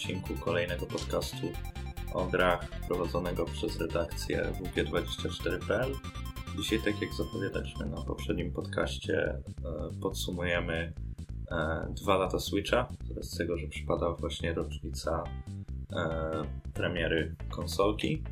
Odcinku 0.00 0.34
kolejnego 0.34 0.86
podcastu 0.86 1.46
o 2.14 2.24
grach 2.26 2.68
prowadzonego 2.88 3.44
przez 3.44 3.80
redakcję 3.80 4.52
WG24.pl. 4.60 5.92
Dzisiaj, 6.56 6.78
tak 6.78 7.02
jak 7.02 7.14
zapowiadaliśmy 7.14 7.86
na 7.86 8.02
poprzednim 8.02 8.52
podcaście, 8.52 9.18
e, 9.18 9.42
podsumujemy 10.02 10.92
e, 11.50 11.86
dwa 11.90 12.16
lata 12.16 12.38
Switcha, 12.38 12.88
z 13.20 13.38
tego, 13.38 13.58
że 13.58 13.66
przypada 13.66 14.10
właśnie 14.10 14.54
rocznica 14.54 15.24
e, 15.92 16.42
premiery 16.74 17.34
konsolki. 17.50 18.22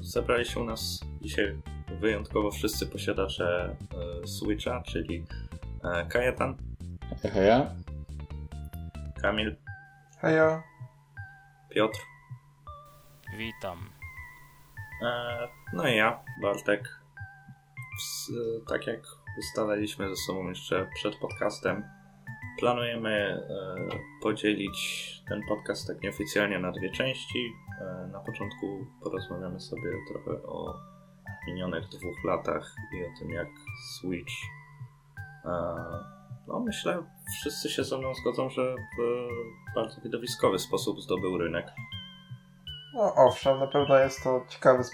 Zebrali 0.00 0.44
się 0.44 0.60
u 0.60 0.64
nas 0.64 1.00
dzisiaj 1.20 1.58
wyjątkowo 2.00 2.50
wszyscy 2.50 2.86
posiadacze 2.86 3.76
Switcha, 4.26 4.82
czyli 4.82 5.24
Kajetan. 6.08 6.56
Heja. 7.22 7.74
Kamil. 9.22 9.56
Hejo. 10.22 10.62
Piotr. 11.70 11.98
Witam. 13.36 13.90
E, 15.02 15.48
no 15.72 15.88
i 15.88 15.96
ja, 15.96 16.24
Bartek. 16.42 17.00
Tak 18.68 18.86
jak 18.86 19.00
ustalaliśmy 19.38 20.08
ze 20.08 20.16
sobą 20.16 20.48
jeszcze 20.48 20.90
przed 20.94 21.16
podcastem, 21.16 21.84
planujemy 22.58 23.10
e, 23.10 23.76
podzielić 24.22 25.08
ten 25.28 25.40
podcast 25.48 25.86
tak 25.86 26.02
nieoficjalnie 26.02 26.58
na 26.58 26.72
dwie 26.72 26.90
części. 26.90 27.52
E, 27.80 28.08
na 28.12 28.20
początku 28.20 28.86
porozmawiamy 29.04 29.60
sobie 29.60 29.90
trochę 30.12 30.42
o 30.42 30.74
minionych 31.46 31.88
dwóch 31.88 32.24
latach 32.24 32.74
i 32.92 33.04
o 33.04 33.18
tym, 33.18 33.30
jak 33.30 33.48
Switch 33.98 34.34
no 36.46 36.60
myślę, 36.60 37.02
wszyscy 37.40 37.70
się 37.70 37.84
ze 37.84 37.98
mną 37.98 38.14
zgodzą, 38.14 38.50
że 38.50 38.74
w 38.74 39.74
bardzo 39.74 40.00
widowiskowy 40.00 40.58
sposób 40.58 41.00
zdobył 41.00 41.38
rynek. 41.38 41.66
No 42.94 43.14
owszem, 43.14 43.58
na 43.58 43.66
pewno 43.66 43.98
jest 43.98 44.24
to 44.24 44.44
ciekawy 44.48 44.84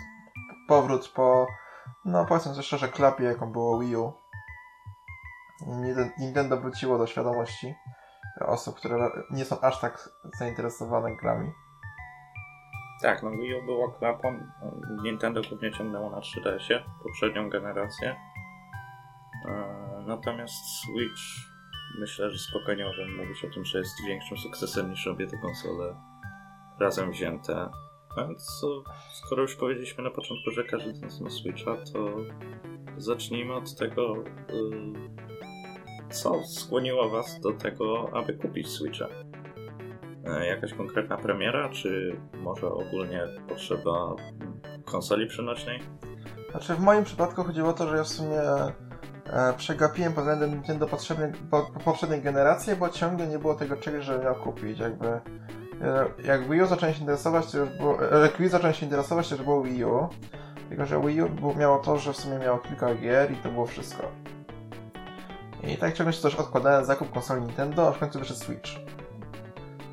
powrót 0.69 1.09
po, 1.09 1.47
no 2.05 2.27
powiedzmy 2.27 2.53
sobie 2.53 2.63
szczerze, 2.63 2.89
klapie 2.89 3.25
jaką 3.25 3.53
było 3.53 3.79
Wii 3.79 3.97
U. 3.97 4.13
Nintendo 6.19 6.57
wróciło 6.57 6.99
do 6.99 7.07
świadomości 7.07 7.75
osób, 8.41 8.77
które 8.77 9.11
nie 9.31 9.45
są 9.45 9.61
aż 9.61 9.81
tak 9.81 10.11
zainteresowane 10.39 11.17
grami. 11.17 11.53
Tak, 13.03 13.23
no 13.23 13.31
Wii 13.31 13.55
U 13.55 13.65
było 13.65 13.93
klapą. 13.93 14.39
Nintendo 15.03 15.41
głównie 15.49 15.73
ciągnęło 15.73 16.11
na 16.11 16.19
3DS-ie, 16.19 16.85
poprzednią 17.03 17.51
generację. 17.51 18.17
E, 19.47 20.05
natomiast 20.07 20.65
Switch 20.81 21.23
myślę, 21.99 22.31
że 22.31 22.39
spokojnie 22.39 22.85
możemy 22.85 23.17
mówić 23.17 23.45
o 23.45 23.55
tym, 23.55 23.65
że 23.65 23.79
jest 23.79 24.05
większym 24.07 24.39
sukcesem 24.39 24.91
niż 24.91 25.07
obie 25.07 25.27
te 25.27 25.39
konsole 25.39 25.95
razem 26.81 27.11
wzięte. 27.11 27.69
Więc 28.17 28.63
skoro 29.13 29.43
już 29.43 29.57
powiedzieliśmy 29.57 30.05
na 30.05 30.11
początku, 30.11 30.51
że 30.51 30.65
każdy 30.65 30.95
z 30.95 31.03
nas 31.03 31.21
ma 31.21 31.31
Switcha, 31.31 31.77
to 31.93 32.17
zacznijmy 32.97 33.55
od 33.55 33.77
tego, 33.77 34.17
y, 34.17 36.09
co 36.11 36.45
skłoniło 36.45 37.11
Was 37.11 37.41
do 37.41 37.53
tego, 37.53 38.11
aby 38.13 38.35
kupić 38.35 38.69
Switcha. 38.69 39.07
E, 40.25 40.47
jakaś 40.47 40.75
konkretna 40.75 41.17
premiera, 41.17 41.69
czy 41.69 42.21
może 42.35 42.67
ogólnie 42.67 43.23
potrzeba 43.49 44.17
konsoli 44.85 45.27
przenośnej? 45.27 45.81
Znaczy 46.51 46.75
w 46.75 46.81
moim 46.81 47.05
przypadku 47.05 47.45
chodziło 47.45 47.69
o 47.69 47.73
to, 47.73 47.89
że 47.89 47.97
ja 47.97 48.05
w 48.05 48.09
sumie 48.09 48.41
e, 48.41 48.88
przegapiłem 49.57 50.13
pod 50.13 50.25
względem 50.25 50.51
Nintendo 50.51 50.87
poprzedniej, 50.87 51.33
po, 51.51 51.63
po 51.63 51.81
poprzedniej 51.81 52.23
generacji, 52.23 52.77
bo 52.77 52.89
ciągle 52.89 53.27
nie 53.27 53.39
było 53.39 53.55
tego 53.55 53.77
czegoś, 53.77 54.05
że 54.05 54.19
miał 54.19 54.35
kupić. 54.35 54.79
Jakby 54.79 55.09
e, 55.09 55.21
jak 56.25 56.49
Wii 56.51 56.63
U 56.63 56.67
zacząłem 56.67 56.95
się 56.95 57.01
interesować, 57.01 57.53
to 57.53 57.59
już 57.59 57.69
było, 57.69 58.13
e, 58.13 58.21
jak 58.21 58.37
Wii 58.37 58.49
zacząłem 58.49 58.75
się 58.75 58.87
interesować, 58.87 59.29
to 59.29 59.35
już 59.35 59.45
było 59.45 59.63
Wii 59.63 59.85
U. 59.85 60.09
Tylko, 60.69 60.87
że 60.87 61.01
Wii 61.01 61.23
U 61.23 61.55
miało 61.59 61.79
to, 61.79 61.99
że 61.99 62.13
w 62.13 62.17
sumie 62.17 62.39
miało 62.39 62.59
kilka 62.59 62.95
gier 62.95 63.33
i 63.33 63.37
to 63.37 63.49
było 63.49 63.67
wszystko. 63.67 64.03
I 65.63 65.77
tak 65.77 65.95
ciągle 65.95 66.13
się 66.13 66.23
też 66.23 66.35
odkładałem 66.35 66.85
zakup 66.85 67.13
konsoli 67.13 67.43
Nintendo, 67.43 67.89
a 67.89 67.93
w 67.93 67.99
końcu 67.99 68.19
wyszedł 68.19 68.41
Switch. 68.41 68.71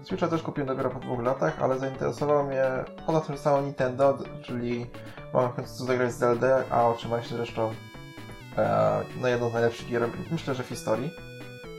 Switcha 0.04 0.28
też 0.28 0.42
kupiłem 0.42 0.68
dopiero 0.68 0.90
po 0.90 1.00
dwóch 1.00 1.24
latach, 1.24 1.62
ale 1.62 1.80
zainteresowało 1.80 2.44
mnie 2.44 2.64
poza 3.06 3.22
tym, 3.22 3.38
samo 3.38 3.62
Nintendo, 3.62 4.18
czyli 4.44 4.86
mam 5.34 5.52
w 5.52 5.56
końcu 5.56 5.86
zagrać 5.86 6.12
z 6.12 6.18
Zelda, 6.18 6.64
a 6.70 6.88
oczywiście 6.88 7.36
zresztą 7.36 7.70
e, 7.70 7.95
no 9.22 9.28
jedną 9.28 9.50
z 9.50 9.54
najlepszych 9.54 9.90
gier, 9.90 10.10
myślę, 10.32 10.56
że 10.56 10.64
w 10.64 10.68
historii, 10.68 11.12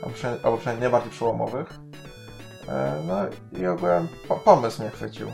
albo 0.03 0.13
przynajmniej, 0.13 0.45
albo 0.45 0.57
przynajmniej 0.57 0.81
najbardziej 0.81 1.11
przełomowych. 1.11 1.69
E, 2.69 3.03
no 3.07 3.15
i 3.59 3.67
ogółem 3.67 4.07
po, 4.27 4.35
pomysł 4.35 4.81
mnie 4.81 4.91
chwycił. 4.91 5.27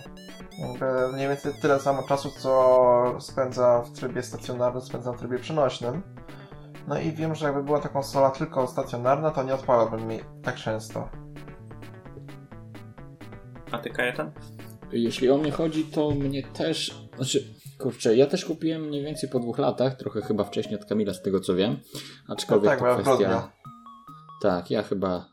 Jakby 0.59 1.14
mniej 1.14 1.28
więcej 1.28 1.53
tyle 1.62 1.80
samo 1.80 2.03
czasu, 2.03 2.32
co 2.40 3.16
spędza 3.20 3.82
w 3.82 3.92
trybie 3.92 4.24
stacjonarnym, 4.24 4.82
spędzam 4.82 5.16
w 5.16 5.20
trybie 5.20 5.40
przenośnym. 5.40 6.02
No 6.88 7.00
i 7.00 7.12
wiem, 7.12 7.36
że 7.36 7.46
jakby 7.46 7.64
była 7.64 7.80
ta 7.80 7.90
konsola 7.90 8.30
tylko 8.30 8.68
stacjonarna, 8.68 9.32
to 9.32 9.44
nie 9.44 9.53
odpalałbym 9.53 10.08
mi 10.08 10.20
tak 10.44 10.56
często. 10.56 11.09
A 13.72 13.78
ty, 13.78 13.90
Kajetan? 13.90 14.32
Jeśli 14.92 15.30
o 15.30 15.38
mnie 15.38 15.52
chodzi, 15.52 15.86
to 15.86 16.12
mnie 16.12 16.44
też... 16.44 17.08
Znaczy, 17.16 17.53
kurczę, 17.84 18.16
ja 18.16 18.26
też 18.26 18.46
kupiłem 18.46 18.82
mniej 18.82 19.04
więcej 19.04 19.30
po 19.30 19.40
dwóch 19.40 19.58
latach, 19.58 19.96
trochę 19.96 20.22
chyba 20.22 20.44
wcześniej 20.44 20.80
od 20.80 20.86
Kamila, 20.86 21.14
z 21.14 21.22
tego 21.22 21.40
co 21.40 21.56
wiem. 21.56 21.78
Aczkolwiek 22.28 22.82
no 22.82 22.88
tak, 22.88 22.98
to 22.98 23.12
kwestia... 23.12 23.52
Tak, 24.42 24.72
ja 24.72 24.84
chyba 24.84 25.30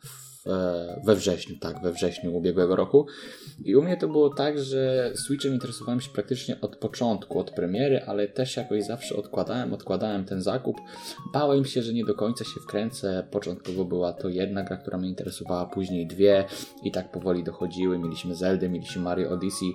E, 0.46 1.00
we 1.04 1.16
wrześniu, 1.16 1.56
tak, 1.60 1.82
we 1.82 1.92
wrześniu 1.92 2.36
ubiegłego 2.36 2.76
roku. 2.76 3.06
I 3.64 3.76
u 3.76 3.82
mnie 3.82 3.96
to 3.96 4.08
było 4.08 4.30
tak, 4.30 4.58
że 4.58 5.12
Switchem 5.14 5.52
interesowałem 5.52 6.00
się 6.00 6.10
praktycznie 6.10 6.60
od 6.60 6.76
początku, 6.76 7.38
od 7.38 7.50
premiery, 7.50 8.02
ale 8.06 8.28
też 8.28 8.56
jakoś 8.56 8.84
zawsze 8.84 9.16
odkładałem, 9.16 9.72
odkładałem 9.72 10.24
ten 10.24 10.42
zakup. 10.42 10.76
Bałem 11.32 11.64
się, 11.64 11.82
że 11.82 11.92
nie 11.92 12.04
do 12.04 12.14
końca 12.14 12.44
się 12.44 12.60
wkręcę. 12.60 13.26
Początkowo 13.30 13.84
była 13.84 14.12
to 14.12 14.28
jedna 14.28 14.62
gra, 14.62 14.76
która 14.76 14.98
mnie 14.98 15.08
interesowała, 15.08 15.66
później 15.66 16.06
dwie 16.06 16.44
i 16.82 16.92
tak 16.92 17.10
powoli 17.10 17.44
dochodziły. 17.44 17.98
Mieliśmy 17.98 18.34
Zelda, 18.34 18.68
mieliśmy 18.68 19.02
Mario 19.02 19.30
Odyssey. 19.30 19.72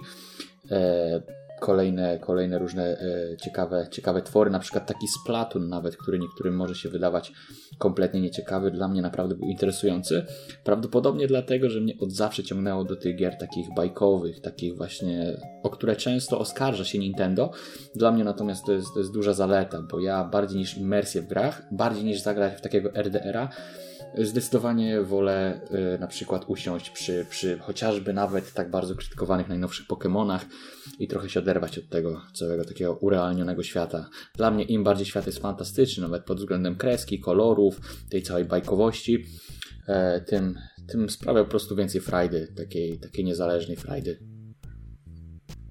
E, 0.72 1.45
kolejne, 1.66 2.20
kolejne 2.20 2.60
różne 2.60 2.84
e, 2.84 3.38
ciekawe, 3.38 3.88
ciekawe 3.92 4.22
twory, 4.22 4.52
na 4.52 4.60
przykład 4.60 4.86
taki 4.88 5.08
Splatoon 5.08 5.70
nawet, 5.70 5.98
który 5.98 6.20
niektórym 6.20 6.56
może 6.56 6.76
się 6.76 6.90
wydawać 6.90 7.34
kompletnie 7.78 8.22
nieciekawy, 8.22 8.72
dla 8.72 8.88
mnie 8.88 9.02
naprawdę 9.02 9.36
był 9.36 9.48
interesujący. 9.48 10.26
Prawdopodobnie 10.64 11.28
dlatego, 11.28 11.70
że 11.70 11.82
mnie 11.82 11.94
od 12.00 12.12
zawsze 12.12 12.44
ciągnęło 12.44 12.84
do 12.84 12.96
tych 12.96 13.16
gier 13.16 13.38
takich 13.38 13.68
bajkowych, 13.76 14.42
takich 14.42 14.78
właśnie, 14.78 15.38
o 15.64 15.70
które 15.70 15.96
często 15.96 16.40
oskarża 16.40 16.86
się 16.86 17.00
Nintendo. 17.00 17.52
Dla 17.96 18.12
mnie 18.12 18.24
natomiast 18.24 18.66
to 18.66 18.72
jest, 18.72 18.88
to 18.94 19.00
jest 19.00 19.14
duża 19.14 19.34
zaleta, 19.34 19.82
bo 19.92 20.00
ja 20.00 20.24
bardziej 20.24 20.58
niż 20.58 20.78
imersję 20.78 21.22
w 21.22 21.28
grach, 21.28 21.68
bardziej 21.72 22.04
niż 22.04 22.22
zagrać 22.22 22.54
w 22.54 22.62
takiego 22.62 22.90
RDR-a, 22.94 23.50
Zdecydowanie 24.18 25.02
wolę 25.02 25.62
y, 25.96 26.00
na 26.00 26.08
przykład 26.08 26.46
usiąść 26.48 26.90
przy, 26.90 27.26
przy 27.30 27.60
chociażby 27.60 28.14
nawet 28.14 28.54
tak 28.54 28.72
bardzo 28.72 28.96
krytykowanych 28.96 29.50
najnowszych 29.50 29.88
Pokémonach 29.88 30.40
i 31.00 31.08
trochę 31.08 31.30
się 31.30 31.40
oderwać 31.40 31.78
od 31.78 31.90
tego 31.90 32.22
całego 32.34 32.66
takiego 32.66 32.94
urealnionego 32.96 33.64
świata. 33.64 34.10
Dla 34.36 34.52
mnie 34.52 34.64
im 34.64 34.84
bardziej 34.84 35.06
świat 35.06 35.26
jest 35.26 35.40
fantastyczny, 35.40 36.04
nawet 36.04 36.24
pod 36.24 36.38
względem 36.38 36.76
kreski, 36.76 37.20
kolorów, 37.20 37.80
tej 38.10 38.24
całej 38.24 38.46
bajkowości, 38.46 39.26
e, 39.88 40.22
tym, 40.22 40.56
tym 40.88 41.10
sprawia 41.10 41.44
po 41.44 41.50
prostu 41.50 41.76
więcej 41.76 42.02
frajdy, 42.02 42.48
takiej, 42.58 43.00
takiej 43.00 43.26
niezależnej 43.26 43.78
frajdy. 43.78 44.20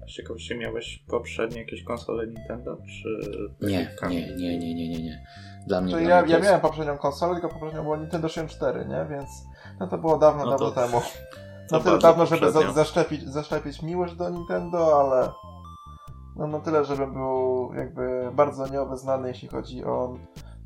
A 0.03 0.07
z 0.07 0.11
ciekawości 0.11 0.55
miałeś 0.55 1.03
poprzednie 1.07 1.59
jakieś 1.59 1.83
konsole 1.83 2.27
Nintendo, 2.27 2.77
czy... 2.77 3.39
Nie, 3.67 3.95
nie, 4.09 4.35
nie, 4.35 4.57
nie, 4.59 4.75
nie, 4.75 4.89
nie, 4.89 5.03
nie. 5.03 5.25
Dla 5.67 5.81
mnie, 5.81 5.93
ja, 6.01 6.25
ja 6.25 6.39
miałem 6.39 6.61
poprzednią 6.61 6.97
konsolę, 6.97 7.33
tylko 7.33 7.49
poprzednią 7.49 7.83
było 7.83 7.97
Nintendo 7.97 8.29
64, 8.29 8.85
nie? 8.85 9.05
Więc 9.09 9.29
no 9.79 9.87
to 9.87 9.97
było 9.97 10.17
dawno, 10.17 10.45
no 10.45 10.51
dawno 10.51 10.71
to, 10.71 10.81
temu. 10.81 11.01
Na 11.71 11.79
tyle 11.79 11.99
dawno, 11.99 12.25
żeby 12.25 12.51
za, 12.51 12.73
zaszczepić, 12.73 13.23
zaszczepić 13.23 13.81
miłość 13.81 14.15
do 14.15 14.29
Nintendo, 14.29 14.99
ale 14.99 15.31
no 16.35 16.47
na 16.47 16.59
tyle, 16.59 16.85
żebym 16.85 17.13
był 17.13 17.73
jakby 17.73 18.31
bardzo 18.33 18.67
nieobeznany, 18.67 19.27
jeśli 19.27 19.47
chodzi 19.47 19.83
o 19.83 20.17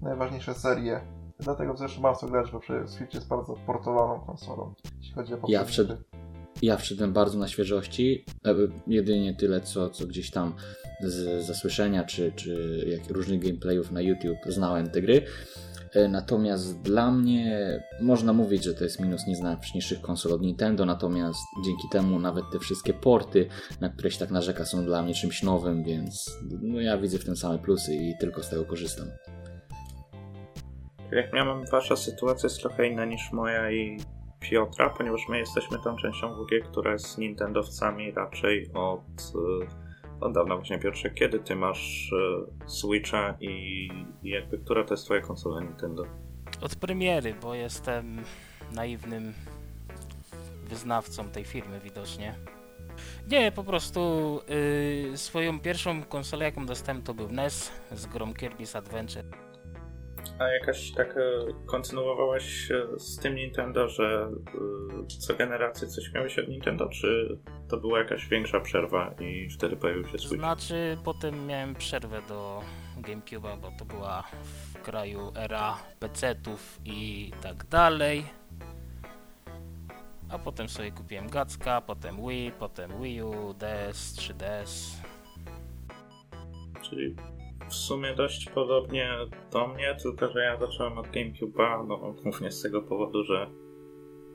najważniejsze 0.01 0.53
serie. 0.53 1.01
Dlatego 1.39 1.77
zresztą 1.77 2.01
mam 2.01 2.15
co 2.15 2.27
grać, 2.27 2.51
bo 2.51 2.59
Switch 2.87 3.13
jest 3.13 3.27
bardzo 3.27 3.55
portowaną 3.65 4.19
konsolą, 4.19 4.73
jeśli 4.97 5.13
chodzi 5.13 5.33
o 5.33 5.37
ja 5.47 5.65
wszedł, 5.65 5.93
ja 6.61 6.77
wszedłem 6.77 7.13
bardzo 7.13 7.39
na 7.39 7.47
świeżości, 7.47 8.25
jedynie 8.87 9.35
tyle, 9.35 9.61
co, 9.61 9.89
co 9.89 10.07
gdzieś 10.07 10.31
tam 10.31 10.53
z 11.01 11.45
zasłyszenia 11.45 12.03
czy, 12.03 12.31
czy 12.35 12.83
jak 12.87 13.09
różnych 13.09 13.39
gameplayów 13.39 13.91
na 13.91 14.01
YouTube 14.01 14.39
znałem 14.47 14.89
te 14.89 15.01
gry. 15.01 15.21
E, 15.93 16.07
natomiast 16.07 16.81
dla 16.81 17.11
mnie 17.11 17.79
można 18.01 18.33
mówić, 18.33 18.63
że 18.63 18.73
to 18.73 18.83
jest 18.83 18.99
minus 18.99 19.27
nieznaczniejszych 19.27 20.01
konsol 20.01 20.33
od 20.33 20.41
Nintendo, 20.41 20.85
natomiast 20.85 21.39
dzięki 21.65 21.89
temu 21.91 22.19
nawet 22.19 22.45
te 22.51 22.59
wszystkie 22.59 22.93
porty, 22.93 23.47
na 23.81 23.89
które 23.89 24.11
się 24.11 24.19
tak 24.19 24.31
narzeka, 24.31 24.65
są 24.65 24.85
dla 24.85 25.03
mnie 25.03 25.13
czymś 25.13 25.43
nowym, 25.43 25.83
więc 25.83 26.39
no 26.61 26.81
ja 26.81 26.97
widzę 26.97 27.19
w 27.19 27.25
tym 27.25 27.35
same 27.35 27.59
plusy 27.59 27.95
i 27.95 28.17
tylko 28.19 28.43
z 28.43 28.49
tego 28.49 28.65
korzystam. 28.65 29.07
Jak 31.11 31.33
miałem, 31.33 31.65
wasza 31.65 31.95
sytuacja 31.95 32.47
jest 32.47 32.59
trochę 32.59 32.87
inna 32.87 33.05
niż 33.05 33.31
moja 33.31 33.71
i 33.71 33.97
Piotra, 34.39 34.89
ponieważ 34.89 35.21
my 35.29 35.37
jesteśmy 35.37 35.77
tą 35.83 35.95
częścią 35.95 36.35
WG, 36.35 36.65
która 36.71 36.91
jest 36.91 37.17
Nintendowcami 37.17 38.11
raczej 38.11 38.71
od 38.73 39.33
e, 39.65 39.88
od 40.21 40.33
dawna. 40.33 40.55
Właśnie 40.55 40.79
Piotrze, 40.79 41.09
kiedy 41.09 41.39
ty 41.39 41.55
masz 41.55 42.13
e, 42.13 42.69
Switcha 42.69 43.37
i 43.39 43.87
jakby 44.23 44.57
która 44.57 44.83
to 44.83 44.93
jest 44.93 45.05
twoja 45.05 45.21
konsola 45.21 45.61
Nintendo? 45.61 46.03
Od 46.61 46.75
premiery, 46.75 47.35
bo 47.41 47.55
jestem 47.55 48.21
naiwnym 48.71 49.33
wyznawcą 50.69 51.29
tej 51.29 51.45
firmy 51.45 51.79
widocznie. 51.79 52.35
Nie, 53.27 53.51
po 53.51 53.63
prostu 53.63 54.41
yy, 55.09 55.17
swoją 55.17 55.59
pierwszą 55.59 56.03
konsolę 56.03 56.45
jaką 56.45 56.65
dostałem 56.65 57.01
to 57.01 57.13
był 57.13 57.29
NES 57.31 57.71
z 57.91 58.05
grą 58.05 58.33
Kirby's 58.33 58.77
Adventure. 58.77 59.48
A 60.39 60.47
jakaś 60.47 60.91
tak 60.91 61.17
e, 61.17 61.21
kontynuowałeś 61.65 62.69
z 62.97 63.19
tym 63.19 63.35
Nintendo, 63.35 63.89
że 63.89 64.31
e, 65.03 65.07
co 65.07 65.35
generację 65.35 65.87
coś 65.87 66.13
miałeś 66.13 66.39
od 66.39 66.47
Nintendo, 66.47 66.89
czy 66.89 67.37
to 67.69 67.77
była 67.77 67.99
jakaś 67.99 68.27
większa 68.27 68.59
przerwa 68.59 69.15
i 69.19 69.49
wtedy 69.49 69.75
pojawił 69.75 70.07
się 70.07 70.17
Switch? 70.17 70.35
Znaczy, 70.35 70.97
potem 71.03 71.47
miałem 71.47 71.75
przerwę 71.75 72.21
do 72.27 72.61
GameCube'a, 72.97 73.57
bo 73.61 73.71
to 73.79 73.85
była 73.85 74.23
w 74.43 74.81
kraju 74.81 75.31
era 75.35 75.77
PC-ów 75.99 76.79
i 76.85 77.31
tak 77.41 77.65
dalej. 77.65 78.25
A 80.29 80.39
potem 80.39 80.69
sobie 80.69 80.91
kupiłem 80.91 81.29
Gacka, 81.29 81.81
potem 81.81 82.27
Wii, 82.27 82.51
potem 82.51 83.01
Wii 83.01 83.21
U, 83.21 83.53
DS, 83.53 84.15
3DS. 84.15 84.95
Czyli 86.81 87.15
w 87.69 87.73
sumie 87.73 88.15
dość 88.15 88.49
podobnie 88.49 89.09
do 89.51 89.67
mnie, 89.67 89.95
tylko 90.03 90.27
że 90.27 90.39
ja 90.39 90.59
zacząłem 90.59 90.97
od 90.97 91.07
GameCube'a, 91.07 91.87
no 91.87 92.13
głównie 92.23 92.51
z 92.51 92.61
tego 92.61 92.81
powodu, 92.81 93.23
że 93.23 93.51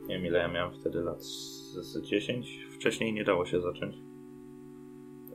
nie 0.06 0.14
wiem 0.14 0.26
ile 0.26 0.38
ja 0.38 0.48
miałem 0.48 0.74
wtedy 0.74 1.00
lat, 1.02 1.22
z, 1.22 1.74
z 1.74 2.02
10. 2.02 2.66
Wcześniej 2.74 3.12
nie 3.12 3.24
dało 3.24 3.46
się 3.46 3.60
zacząć. 3.60 3.96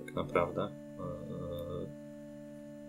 Tak 0.06 0.16
naprawdę. 0.16 0.62
Eee, 0.62 1.88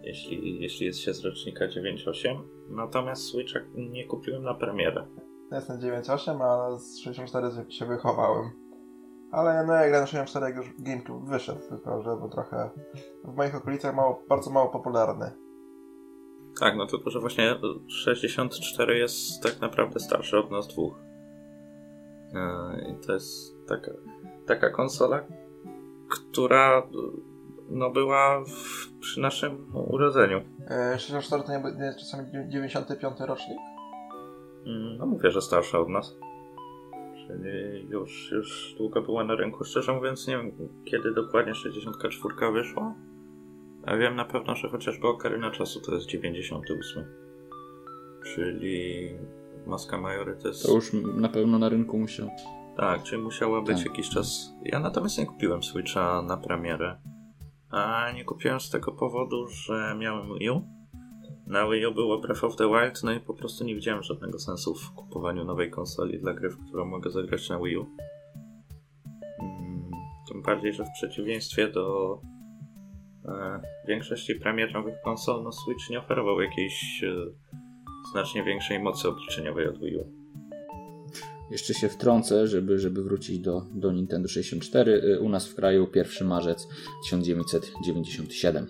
jeśli, 0.03 0.61
jeśli 0.61 0.87
jest 0.87 0.99
się 0.99 1.15
z 1.15 1.25
rocznika 1.25 1.69
9.8. 1.69 2.43
Natomiast 2.69 3.23
Switcha 3.23 3.61
nie 3.75 4.05
kupiłem 4.05 4.43
na 4.43 4.55
premierę. 4.55 5.07
Ja 5.51 5.57
jestem 5.57 5.81
9.8, 5.81 6.43
a 6.43 6.79
z 6.79 6.99
64 6.99 7.73
się 7.73 7.87
wychowałem. 7.87 8.60
Ale 9.33 9.67
no 9.67 9.73
jak 9.73 9.89
grałem 9.89 10.03
na 10.03 10.07
64 10.07 10.47
jak 10.47 10.57
już 10.57 10.75
GameCube 10.79 11.31
wyszedł, 11.31 11.61
tylko 11.69 12.03
że 12.03 12.17
był 12.17 12.29
trochę 12.29 12.71
w 13.25 13.37
moich 13.37 13.55
okolicach 13.55 13.95
mało, 13.95 14.23
bardzo 14.29 14.51
mało 14.51 14.69
popularny. 14.69 15.31
Tak, 16.61 16.77
no 16.77 16.87
tylko, 16.87 17.11
że 17.11 17.21
właśnie 17.21 17.57
64 17.89 18.99
jest 18.99 19.43
tak 19.43 19.61
naprawdę 19.61 20.01
starszy 20.01 20.39
od 20.39 20.51
nas 20.51 20.69
dwóch. 20.69 20.95
I 22.91 23.07
to 23.07 23.13
jest 23.13 23.67
taka, 23.69 23.93
taka 24.47 24.71
konsola, 24.71 25.25
która 26.11 26.83
no 27.71 27.91
była 27.91 28.45
w, 28.45 28.99
przy 29.01 29.21
naszym 29.21 29.67
urodzeniu. 29.75 30.41
64 30.99 31.43
to 31.43 31.53
nie, 31.53 31.79
nie 31.79 31.85
jest 31.85 31.99
czasami 31.99 32.31
95 32.49 33.21
rocznik? 33.21 33.59
Mm, 34.67 34.97
no 34.99 35.07
mówię, 35.07 35.31
że 35.31 35.43
starsza 35.43 35.79
od 35.79 35.89
nas. 35.89 36.17
Już, 37.89 38.31
już 38.33 38.75
długo 38.79 39.03
była 39.03 39.25
na 39.25 39.35
rynku. 39.35 39.65
Szczerze 39.65 39.93
mówiąc, 39.93 40.29
nie 40.29 40.37
wiem, 40.37 40.53
kiedy 40.85 41.15
dokładnie 41.15 41.55
64 41.55 42.53
wyszła. 42.53 42.95
A 43.87 43.97
wiem 43.97 44.17
na 44.17 44.25
pewno, 44.25 44.55
że 44.57 44.69
chociażby 44.69 45.09
Okarina 45.09 45.51
Czasu 45.51 45.81
to 45.81 45.95
jest 45.95 46.07
98. 46.07 47.05
Czyli 48.25 49.09
Maska 49.67 50.01
Majory 50.01 50.37
to 50.43 50.49
jest... 50.49 50.67
To 50.67 50.75
już 50.75 50.93
na 51.15 51.29
pewno 51.29 51.59
na 51.59 51.69
rynku 51.69 51.99
musiał. 51.99 52.29
Tak, 52.77 53.03
czyli 53.03 53.23
musiała 53.23 53.63
być 53.63 53.77
tak. 53.77 53.87
jakiś 53.87 54.11
czas... 54.11 54.53
Ja 54.65 54.81
natomiast 54.81 55.19
nie 55.19 55.27
kupiłem 55.27 55.63
Switcha 55.63 56.23
na 56.23 56.37
premierę. 56.37 56.99
A 57.71 58.13
nie 58.15 58.25
kupiłem 58.25 58.61
z 58.61 58.71
tego 58.71 58.93
powodu, 58.93 59.49
że 59.49 59.97
miałem 59.99 60.39
Wii 60.39 60.51
U. 60.51 60.80
Na 61.47 61.69
Wii 61.69 61.87
U 61.87 61.95
było 61.95 62.19
Breath 62.19 62.45
of 62.45 62.57
the 62.57 62.69
Wild, 62.69 63.03
no 63.03 63.13
i 63.13 63.21
po 63.21 63.35
prostu 63.35 63.65
nie 63.65 63.75
widziałem 63.75 64.03
żadnego 64.03 64.39
sensu 64.39 64.75
w 64.75 64.95
kupowaniu 64.95 65.45
nowej 65.45 65.71
konsoli 65.71 66.19
dla 66.19 66.35
gry, 66.35 66.51
w 66.51 66.67
którą 66.67 66.85
mogę 66.85 67.11
zagrać 67.11 67.49
na 67.49 67.59
Wii 67.59 67.77
U. 67.77 67.87
Mm, 69.41 69.91
tym 70.29 70.43
bardziej, 70.43 70.73
że 70.73 70.85
w 70.85 70.91
przeciwieństwie 70.95 71.69
do 71.69 72.19
e, 73.25 73.61
większości 73.89 74.35
premierowych 74.35 74.95
konsol, 75.05 75.43
no 75.43 75.53
Switch 75.53 75.91
nie 75.91 75.99
oferował 75.99 76.41
jakiejś 76.41 77.05
e, 77.05 77.15
znacznie 78.13 78.43
większej 78.45 78.79
mocy 78.79 79.09
obliczeniowej 79.09 79.69
od 79.69 79.79
Wii 79.79 79.97
U. 79.97 80.21
Jeszcze 81.51 81.75
się 81.75 81.89
wtrącę, 81.89 82.47
żeby, 82.47 82.79
żeby 82.79 83.03
wrócić 83.03 83.39
do, 83.39 83.63
do 83.75 83.93
Nintendo 83.93 84.29
64. 84.29 85.19
U 85.21 85.29
nas 85.29 85.49
w 85.49 85.55
kraju 85.55 85.89
1 85.95 86.29
marzec 86.29 86.69
1997. 87.05 88.67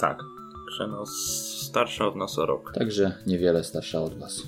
Tak, 0.00 0.22
że 0.76 0.86
no 0.88 1.06
starsza 1.06 2.06
od 2.06 2.16
nas 2.16 2.38
o 2.38 2.46
rok. 2.46 2.72
Także 2.74 3.12
niewiele 3.26 3.64
starsza 3.64 4.02
od 4.02 4.18
Was. 4.18 4.42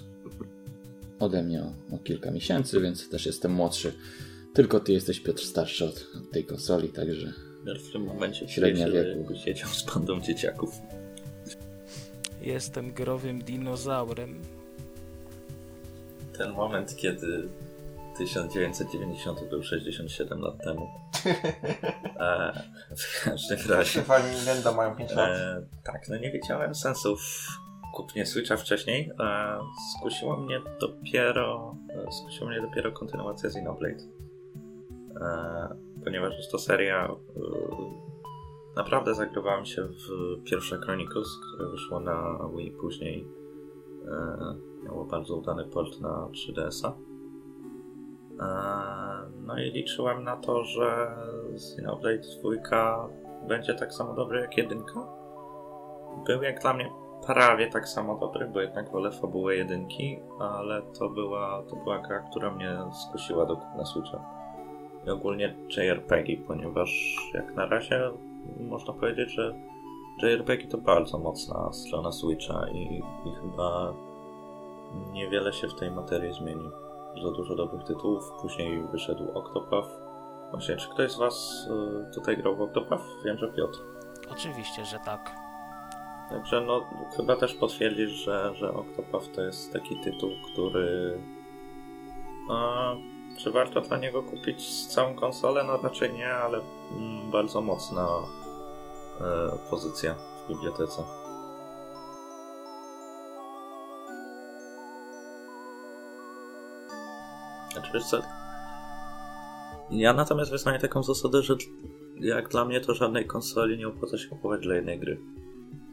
Ode 1.19 1.43
mnie 1.43 1.63
o, 1.63 1.95
o, 1.95 1.99
kilka 1.99 2.31
miesięcy, 2.31 2.81
więc 2.81 3.09
też 3.09 3.27
jestem 3.27 3.53
młodszy. 3.53 3.93
Tylko 4.55 4.81
Ty 4.81 4.93
jesteś, 4.93 5.21
Piotr, 5.21 5.43
starszy 5.45 5.85
od, 5.85 6.07
od 6.17 6.31
tej 6.31 6.45
konsoli, 6.45 6.89
także 6.89 7.33
w 7.65 7.93
tym 7.93 8.03
momencie 8.03 8.49
średnia 8.49 8.91
wieku. 8.91 9.35
siedział 9.45 9.69
z 9.69 9.83
bandą 9.83 10.21
dzieciaków. 10.21 10.75
Jestem 12.43 12.93
growym 12.93 13.43
dinozaurem. 13.43 14.41
Ten 16.39 16.53
moment, 16.53 16.97
kiedy 16.97 17.49
1990 18.19 19.49
był 19.51 19.63
67 19.63 20.41
lat 20.41 20.65
temu. 20.65 20.89
E, 22.21 22.53
w 22.97 23.25
każdym 23.25 23.59
razie. 23.69 23.91
Stefani 23.91 24.35
Nintendo 24.35 24.73
mają 24.73 24.97
5 24.97 25.13
lat. 25.13 25.29
E, 25.29 25.67
tak, 25.85 26.09
no 26.09 26.17
nie 26.17 26.31
wiedziałem 26.31 26.75
sensu 26.75 27.17
w 27.17 27.47
kupnie 27.95 28.27
Switcha 28.27 28.57
wcześniej. 28.57 29.11
E, 29.21 29.59
skusiło 29.99 30.37
mnie 30.37 30.61
dopiero 30.81 31.77
e, 32.09 32.13
skusiło 32.13 32.51
mnie 32.51 32.61
dopiero 32.61 32.93
kontynuacja 32.93 33.49
Xenoblade. 33.49 34.03
E, 35.21 35.69
ponieważ 36.05 36.37
jest 36.37 36.51
to 36.51 36.59
seria 36.59 37.07
e, 37.07 37.11
naprawdę 38.77 39.15
zagrywałem 39.15 39.65
się 39.65 39.83
w 39.83 40.09
pierwsze 40.45 40.79
Chronicles, 40.79 41.29
które 41.49 41.71
wyszło 41.71 42.01
na 42.01 42.39
Wii 42.57 42.71
później 42.71 43.29
miało 44.85 45.05
bardzo 45.05 45.37
udany 45.37 45.65
port 45.65 46.01
na 46.01 46.09
3DS-a. 46.09 47.10
No 49.47 49.59
i 49.59 49.71
liczyłem 49.71 50.25
na 50.25 50.37
to, 50.37 50.65
że 50.65 51.17
Xenoblade 51.53 52.23
2 52.63 53.09
będzie 53.49 53.75
tak 53.75 53.93
samo 53.93 54.15
dobry 54.15 54.41
jak 54.41 54.57
jedynka. 54.57 55.07
Był 56.27 56.43
jak 56.43 56.61
dla 56.61 56.73
mnie 56.73 56.91
prawie 57.27 57.71
tak 57.71 57.89
samo 57.89 58.19
dobry, 58.19 58.47
bo 58.47 58.61
jednak 58.61 58.91
wolę 58.91 59.11
fabułę 59.11 59.57
jedynki, 59.57 60.21
ale 60.39 60.83
to 60.99 61.09
była, 61.09 61.63
to 61.71 61.77
była 61.77 61.99
gra, 61.99 62.21
która 62.31 62.51
mnie 62.51 62.79
skusiła 62.93 63.47
do 63.47 63.57
na 63.77 63.85
Switcha. 63.85 64.25
I 65.07 65.11
ogólnie 65.11 65.55
JRPG, 65.77 66.37
ponieważ 66.47 67.17
jak 67.35 67.55
na 67.55 67.67
razie 67.67 68.11
można 68.61 68.93
powiedzieć, 68.93 69.31
że 69.31 69.55
JRPG 70.23 70.69
to 70.69 70.79
bardzo 70.79 71.19
mocna 71.19 71.73
strona 71.73 72.13
Switcha 72.13 72.67
i, 72.73 73.03
i 73.25 73.33
chyba 73.43 73.95
niewiele 75.13 75.53
się 75.53 75.69
w 75.69 75.75
tej 75.75 75.91
materii 75.91 76.33
zmieni 76.33 76.71
za 77.23 77.31
dużo 77.31 77.55
dobrych 77.55 77.85
tytułów. 77.85 78.33
Później 78.43 78.83
wyszedł 78.93 79.31
Octopath. 79.35 79.89
Właśnie, 80.51 80.77
czy 80.77 80.89
ktoś 80.89 81.13
z 81.13 81.19
Was 81.19 81.67
y, 82.11 82.15
tutaj 82.15 82.37
grał 82.37 82.57
w 82.57 82.61
Octopath? 82.61 83.05
Wiem, 83.25 83.39
że 83.39 83.49
Piotr. 83.49 83.79
Oczywiście, 84.33 84.85
że 84.85 84.99
tak. 85.05 85.33
Także 86.31 86.61
no, 86.61 86.81
chyba 87.17 87.37
też 87.37 87.55
potwierdzisz, 87.55 88.11
że, 88.11 88.55
że 88.55 88.73
Octopath 88.75 89.33
to 89.35 89.43
jest 89.43 89.73
taki 89.73 90.01
tytuł, 90.01 90.31
który... 90.53 91.19
A, 92.51 92.95
czy 93.39 93.51
warto 93.51 93.81
dla 93.81 93.97
niego 93.97 94.23
kupić 94.23 94.87
całą 94.87 95.15
konsolę? 95.15 95.65
No 95.65 95.77
raczej 95.83 96.13
nie, 96.13 96.35
ale 96.35 96.61
mm, 96.93 97.31
bardzo 97.31 97.61
mocna 97.61 98.09
e, 99.21 99.25
pozycja 99.71 100.15
w 100.15 100.49
bibliotece. 100.49 101.03
Wiesz 107.95 108.05
co? 108.05 108.23
Ja 109.91 110.13
natomiast 110.13 110.51
wyznaję 110.51 110.79
taką 110.79 111.03
zasadę, 111.03 111.43
że 111.43 111.55
jak 112.21 112.49
dla 112.49 112.65
mnie 112.65 112.81
to 112.81 112.95
żadnej 112.95 113.27
konsoli 113.27 113.79
nie 113.79 113.89
opłaca 113.89 114.19
się 114.19 114.29
kupować 114.29 114.61
dla 114.61 114.75
jednej 114.75 114.99
gry. 114.99 115.21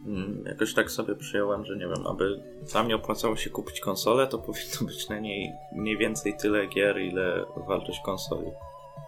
Hmm, 0.06 0.44
jakoś 0.46 0.74
tak 0.74 0.92
sobie 0.92 1.16
przyjąłem, 1.16 1.66
że 1.66 1.76
nie 1.76 1.88
wiem, 1.88 2.08
aby 2.08 2.44
dla 2.72 2.84
mnie 2.84 2.96
opłacało 2.96 3.36
się 3.36 3.50
kupić 3.50 3.80
konsolę, 3.80 4.28
to 4.28 4.38
powinno 4.48 4.88
być 4.88 5.10
na 5.10 5.20
niej 5.20 5.54
mniej 5.72 5.98
więcej 5.98 6.38
tyle 6.38 6.68
gier, 6.68 6.98
ile 6.98 7.46
wartość 7.68 8.02
konsoli. 8.06 8.52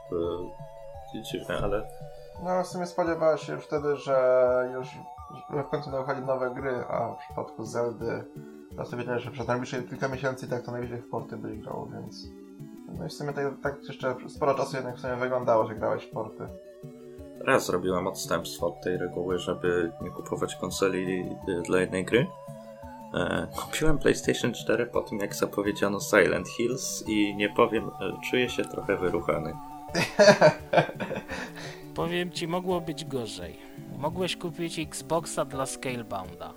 To 0.10 1.22
dziwne, 1.31 1.58
ale... 1.63 1.88
No 2.43 2.63
w 2.63 2.67
sumie 2.67 2.86
spodziewałem 2.86 3.38
się 3.38 3.53
już 3.53 3.63
wtedy, 3.63 3.96
że 3.96 4.69
już 4.74 4.88
w 5.65 5.69
końcu 5.69 5.91
wychodzą 5.91 6.25
nowe 6.25 6.51
gry, 6.55 6.84
a 6.88 7.13
w 7.13 7.17
przypadku 7.17 7.65
Zeldy 7.65 8.24
ja 8.77 8.86
sobie 8.86 8.98
wiedziałem, 8.98 9.19
że 9.19 9.31
przez 9.31 9.48
najbliższe 9.48 9.84
kilka 9.84 10.08
miesięcy 10.08 10.50
tak 10.50 10.63
to 10.63 10.72
najwyżej 10.72 11.01
w 11.01 11.10
porty 11.10 11.38
byś 11.38 11.60
grał, 11.60 11.89
więc 11.93 12.27
No 12.98 13.05
i 13.05 13.10
w 13.10 13.13
sumie 13.13 13.34
tak, 13.34 13.46
tak 13.63 13.75
jeszcze 13.88 14.15
sporo 14.27 14.55
czasu 14.55 14.75
jednak 14.75 14.98
w 14.98 15.00
sumie 15.00 15.15
wyglądało, 15.15 15.67
że 15.67 15.75
grałeś 15.75 16.03
w 16.03 16.10
porty. 16.10 16.48
Raz 17.39 17.65
zrobiłem 17.65 18.08
odstępstwo 18.08 18.67
od 18.67 18.81
tej 18.81 18.98
reguły, 18.98 19.39
żeby 19.39 19.91
nie 20.01 20.10
kupować 20.10 20.55
konsoli 20.55 21.25
dla 21.65 21.79
jednej 21.79 22.05
gry. 22.05 22.27
E, 23.13 23.48
kupiłem 23.62 23.98
PlayStation 23.98 24.53
4 24.53 24.86
po 24.86 25.01
tym, 25.01 25.19
jak 25.19 25.36
zapowiedziano 25.36 26.00
Silent 26.00 26.48
Hills 26.48 27.03
i 27.08 27.36
nie 27.36 27.50
powiem, 27.50 27.88
e, 27.88 28.17
czuję 28.29 28.50
się 28.50 28.65
trochę 28.65 28.98
wyruchany. 28.98 29.53
Powiem 31.96 32.31
ci, 32.31 32.48
mogło 32.48 32.81
być 32.81 33.05
gorzej. 33.05 33.60
Mogłeś 33.98 34.38
kupić 34.38 34.79
Xboxa 34.79 35.46
dla 35.46 35.65
Scalebounda. 35.65 36.53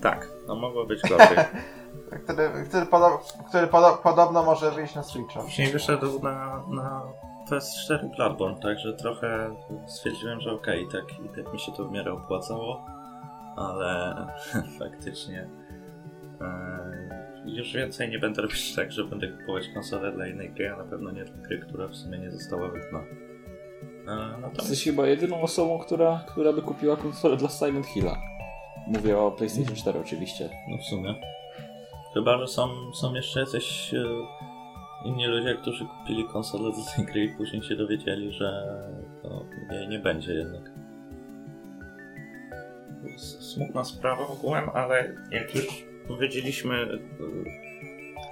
Tak, 0.00 0.28
no 0.48 0.54
mogło 0.54 0.86
być 0.86 1.02
gorzej. 1.02 1.38
który, 2.24 2.64
który, 2.68 2.86
podo 2.86 3.20
który 3.48 3.66
podo 3.66 3.98
podobno 4.02 4.42
może 4.42 4.70
wyjść 4.70 4.94
na 4.94 5.02
Switcha. 5.02 5.40
Później 5.40 5.72
wyszedł 5.72 6.22
na, 6.22 6.64
na 6.68 7.02
PS4 7.50 8.16
Bloodborne, 8.16 8.60
także 8.60 8.92
trochę 8.92 9.56
stwierdziłem, 9.86 10.40
że 10.40 10.52
okej, 10.52 10.86
okay, 10.86 11.00
tak, 11.00 11.24
i 11.24 11.28
tak 11.28 11.52
mi 11.52 11.60
się 11.60 11.72
to 11.72 11.88
w 11.88 11.92
miarę 11.92 12.12
opłacało, 12.12 12.86
ale 13.56 14.16
faktycznie 14.78 15.48
e, 16.40 17.30
już 17.44 17.72
więcej 17.72 18.10
nie 18.10 18.18
będę 18.18 18.42
robić 18.42 18.74
tak, 18.76 18.92
że 18.92 19.04
będę 19.04 19.28
kupować 19.28 19.68
konsolę 19.74 20.12
dla 20.12 20.26
innej 20.26 20.50
gry, 20.50 20.70
a 20.70 20.76
na 20.76 20.84
pewno 20.84 21.10
nie 21.10 21.24
dla 21.24 21.36
gry, 21.36 21.58
która 21.58 21.88
w 21.88 21.94
sumie 21.94 22.18
nie 22.18 22.30
została 22.30 22.68
wydana. 22.68 22.98
E, 22.98 24.40
natomiast... 24.40 24.58
Jesteś 24.58 24.84
chyba 24.84 25.06
jedyną 25.06 25.42
osobą, 25.42 25.78
która, 25.78 26.24
która 26.28 26.52
by 26.52 26.62
kupiła 26.62 26.96
konsolę 26.96 27.36
dla 27.36 27.48
Silent 27.48 27.86
Hilla. 27.86 28.16
Mówię 28.86 29.18
o 29.18 29.30
PlayStation 29.30 29.76
4 29.76 30.00
oczywiście. 30.00 30.50
No 30.68 30.78
w 30.78 30.84
sumie. 30.84 31.39
Chyba, 32.14 32.38
że 32.38 32.46
są, 32.46 32.92
są 32.92 33.14
jeszcze 33.14 33.40
jacyś 33.40 33.94
e, 33.94 34.04
inni 35.04 35.26
ludzie, 35.26 35.54
którzy 35.54 35.84
kupili 35.84 36.24
konsolę 36.24 36.70
do 36.70 36.96
tej 36.96 37.06
gry 37.06 37.24
i 37.24 37.36
później 37.36 37.62
się 37.62 37.76
dowiedzieli, 37.76 38.32
że 38.32 38.78
to 39.22 39.44
nie 39.88 39.98
będzie 39.98 40.32
jednak. 40.32 40.70
Smutna 43.18 43.84
sprawa 43.84 44.26
ogółem, 44.26 44.70
ale 44.74 45.14
jak 45.30 45.54
już 45.54 45.84
powiedzieliśmy, 46.08 46.74
e, 46.74 46.98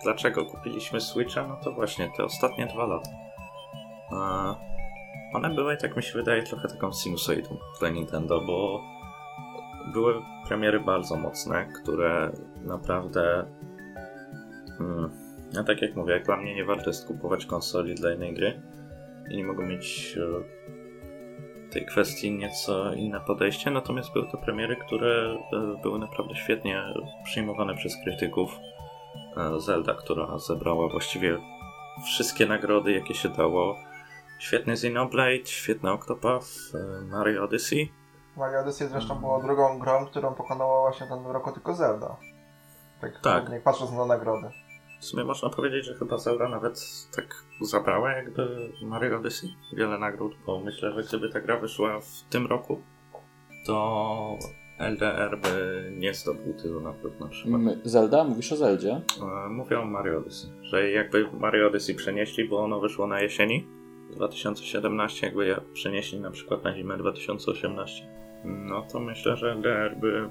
dlaczego 0.04 0.44
kupiliśmy 0.44 1.00
Switcha, 1.00 1.46
no 1.46 1.56
to 1.64 1.72
właśnie 1.72 2.10
te 2.16 2.24
ostatnie 2.24 2.66
dwa 2.66 2.86
lata. 2.86 3.10
One 5.34 5.50
były, 5.54 5.76
tak 5.76 5.96
mi 5.96 6.02
się 6.02 6.12
wydaje, 6.12 6.42
trochę 6.42 6.68
taką 6.68 6.92
sinusoidą 6.92 7.58
dla 7.80 7.88
Nintendo, 7.88 8.40
bo 8.40 8.84
były 9.92 10.22
premiery 10.48 10.80
bardzo 10.80 11.16
mocne, 11.16 11.68
które 11.82 12.32
naprawdę. 12.64 13.44
Hmm, 14.78 15.10
no 15.52 15.64
tak 15.64 15.82
jak 15.82 15.96
mówię, 15.96 16.12
jak 16.12 16.24
dla 16.24 16.36
mnie 16.36 16.54
nie 16.54 16.64
warto 16.64 16.90
jest 16.90 17.06
kupować 17.06 17.46
konsoli 17.46 17.94
dla 17.94 18.12
innej 18.12 18.34
gry 18.34 18.62
i 19.30 19.36
nie 19.36 19.44
mogą 19.44 19.66
mieć 19.66 20.16
w 20.16 21.72
tej 21.72 21.86
kwestii 21.86 22.32
nieco 22.32 22.92
inne 22.92 23.20
podejście, 23.20 23.70
natomiast 23.70 24.12
były 24.12 24.30
to 24.30 24.38
premiery, 24.38 24.76
które 24.76 25.38
e, 25.52 25.82
były 25.82 25.98
naprawdę 25.98 26.34
świetnie 26.34 26.82
przyjmowane 27.24 27.74
przez 27.74 27.96
krytyków. 28.04 28.50
E, 29.36 29.60
Zelda, 29.60 29.94
która 29.94 30.38
zebrała 30.38 30.88
właściwie 30.88 31.38
wszystkie 32.04 32.46
nagrody, 32.46 32.92
jakie 32.92 33.14
się 33.14 33.28
dało. 33.28 33.76
Świetny 34.38 34.72
Xenoblade, 34.72 35.46
świetny 35.46 35.92
Octopath, 35.92 36.46
e, 36.74 37.04
Mario 37.04 37.44
Odyssey. 37.44 37.92
Mario 38.36 38.60
Odyssey 38.60 38.88
zresztą 38.88 39.14
było 39.14 39.42
drugą 39.42 39.78
grą, 39.78 40.06
którą 40.06 40.34
pokonała 40.34 40.80
właśnie 40.80 41.06
ten 41.06 41.26
roku 41.26 41.52
tylko 41.52 41.74
Zelda. 41.74 42.16
Tak, 43.00 43.20
tak. 43.20 43.62
Patrząc 43.62 43.92
na 43.92 44.06
nagrody. 44.06 44.50
W 45.00 45.04
sumie 45.04 45.24
można 45.24 45.50
powiedzieć, 45.50 45.84
że 45.84 45.94
chyba 45.94 46.18
Zelda 46.18 46.48
nawet 46.48 46.80
tak 47.16 47.44
zabrała 47.60 48.12
jakby 48.12 48.72
Mario 48.82 49.16
Odyssey 49.16 49.50
wiele 49.72 49.98
nagród, 49.98 50.36
bo 50.46 50.60
myślę, 50.60 50.92
że 50.92 51.02
gdyby 51.02 51.28
ta 51.28 51.40
gra 51.40 51.60
wyszła 51.60 52.00
w 52.00 52.22
tym 52.30 52.46
roku, 52.46 52.82
to 53.66 54.38
LDR 54.78 55.38
by 55.40 55.82
nie 55.96 56.14
zdobył 56.14 56.54
tylu 56.54 56.80
nagród 56.80 57.20
na 57.20 57.28
przykład. 57.28 57.60
Zelda? 57.84 58.24
Mówisz 58.24 58.52
o 58.52 58.56
Zeldzie? 58.56 59.00
E, 59.46 59.48
mówię 59.48 59.80
o 59.80 59.84
Mario 59.84 60.18
Odyssey, 60.18 60.50
że 60.62 60.90
jakby 60.90 61.28
Mario 61.32 61.66
Odyssey 61.66 61.94
przenieśli, 61.94 62.48
bo 62.48 62.58
ono 62.58 62.80
wyszło 62.80 63.06
na 63.06 63.20
jesieni 63.20 63.66
2017, 64.10 65.26
jakby 65.26 65.46
je 65.46 65.60
przenieśli 65.72 66.20
na 66.20 66.30
przykład 66.30 66.64
na 66.64 66.74
zimę 66.74 66.96
2018, 66.96 68.06
no 68.44 68.86
to 68.92 69.00
myślę, 69.00 69.36
że 69.36 69.52
LDR 69.52 69.96
by 69.96 70.30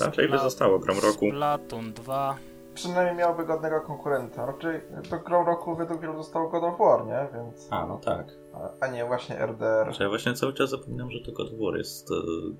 raczej 0.00 0.28
by 0.28 0.38
zostało 0.38 0.78
grą 0.78 0.94
roku. 0.94 1.28
Splatoon 1.28 1.92
2 1.92 2.51
przynajmniej 2.74 3.16
miałby 3.16 3.46
godnego 3.46 3.80
konkurenta. 3.80 4.46
Raczej 4.46 4.80
to 5.10 5.18
grą 5.18 5.44
roku 5.44 5.76
według 5.76 6.00
wielu 6.00 6.16
zostało 6.16 6.48
God 6.48 6.64
of 6.64 6.78
War, 6.78 7.06
nie? 7.06 7.28
Więc... 7.34 7.68
A, 7.70 7.86
no 7.86 7.98
tak. 7.98 8.26
A, 8.54 8.84
a 8.86 8.88
nie 8.88 9.04
właśnie 9.04 9.36
RDR. 9.46 9.84
Znaczy, 9.84 10.02
ja 10.02 10.08
właśnie 10.08 10.34
cały 10.34 10.52
czas 10.52 10.70
zapominam, 10.70 11.10
że 11.10 11.20
to 11.20 11.32
God 11.32 11.52
of 11.52 11.58
War 11.60 11.76
jest 11.76 12.10
e, 12.10 12.14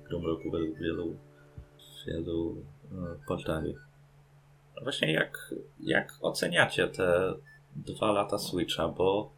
grą 0.09 0.21
roku 0.21 0.51
według 0.51 0.77
wielu, 0.79 1.15
wielu 2.07 2.55
e, 2.91 2.95
portali. 3.27 3.75
Właśnie 4.83 5.13
jak, 5.13 5.55
jak 5.79 6.13
oceniacie 6.21 6.87
te 6.87 7.33
dwa 7.75 8.11
lata 8.11 8.37
Switcha, 8.37 8.87
bo 8.87 9.29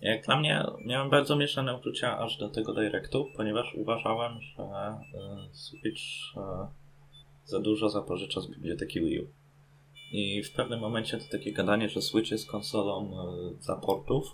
jak 0.00 0.24
dla 0.26 0.36
mnie 0.36 0.64
miałem 0.84 1.10
bardzo 1.10 1.36
mieszane 1.36 1.76
uczucia 1.76 2.18
aż 2.18 2.36
do 2.38 2.48
tego 2.48 2.74
Directu, 2.74 3.26
ponieważ 3.36 3.74
uważałem, 3.74 4.40
że 4.40 4.62
e, 4.62 4.98
Switch 5.52 6.02
e, 6.36 6.68
za 7.44 7.60
dużo 7.60 7.88
zapożycza 7.88 8.40
z 8.40 8.46
biblioteki 8.46 9.00
Wii 9.00 9.20
U. 9.20 9.39
I 10.12 10.42
w 10.42 10.52
pewnym 10.52 10.80
momencie 10.80 11.18
to 11.18 11.24
takie 11.32 11.52
gadanie, 11.52 11.88
że 11.88 12.02
Switch 12.02 12.30
jest 12.30 12.50
konsolą 12.50 13.10
e, 13.10 13.62
za 13.62 13.76
portów, 13.76 14.24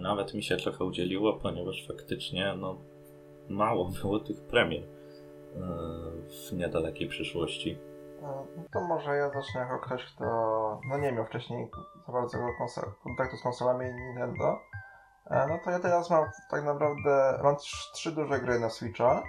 nawet 0.00 0.34
mi 0.34 0.42
się 0.42 0.56
trochę 0.56 0.84
udzieliło, 0.84 1.32
ponieważ 1.32 1.86
faktycznie 1.88 2.54
no, 2.58 2.78
mało 3.48 3.88
było 4.02 4.20
tych 4.20 4.40
premier 4.40 4.82
w 6.48 6.52
niedalekiej 6.52 7.08
przyszłości. 7.08 7.78
No 8.22 8.46
to 8.72 8.80
może 8.80 9.16
ja 9.16 9.30
zacznę 9.30 9.60
jako 9.60 9.78
ktoś, 9.78 10.04
kto 10.04 10.24
no 10.88 10.98
nie 10.98 11.12
miał 11.12 11.26
wcześniej 11.26 11.70
za 12.06 12.12
bardzo 12.12 12.38
kontaktu 13.02 13.36
z 13.36 13.42
konsolami 13.42 13.86
Nintendo. 13.94 14.58
E, 15.30 15.46
no 15.48 15.58
to 15.64 15.70
ja 15.70 15.78
teraz 15.78 16.10
mam 16.10 16.24
tak 16.50 16.64
naprawdę, 16.64 17.40
mam 17.42 17.56
trzy 17.92 18.12
duże 18.12 18.40
gry 18.40 18.60
na 18.60 18.70
Switcha. 18.70 19.22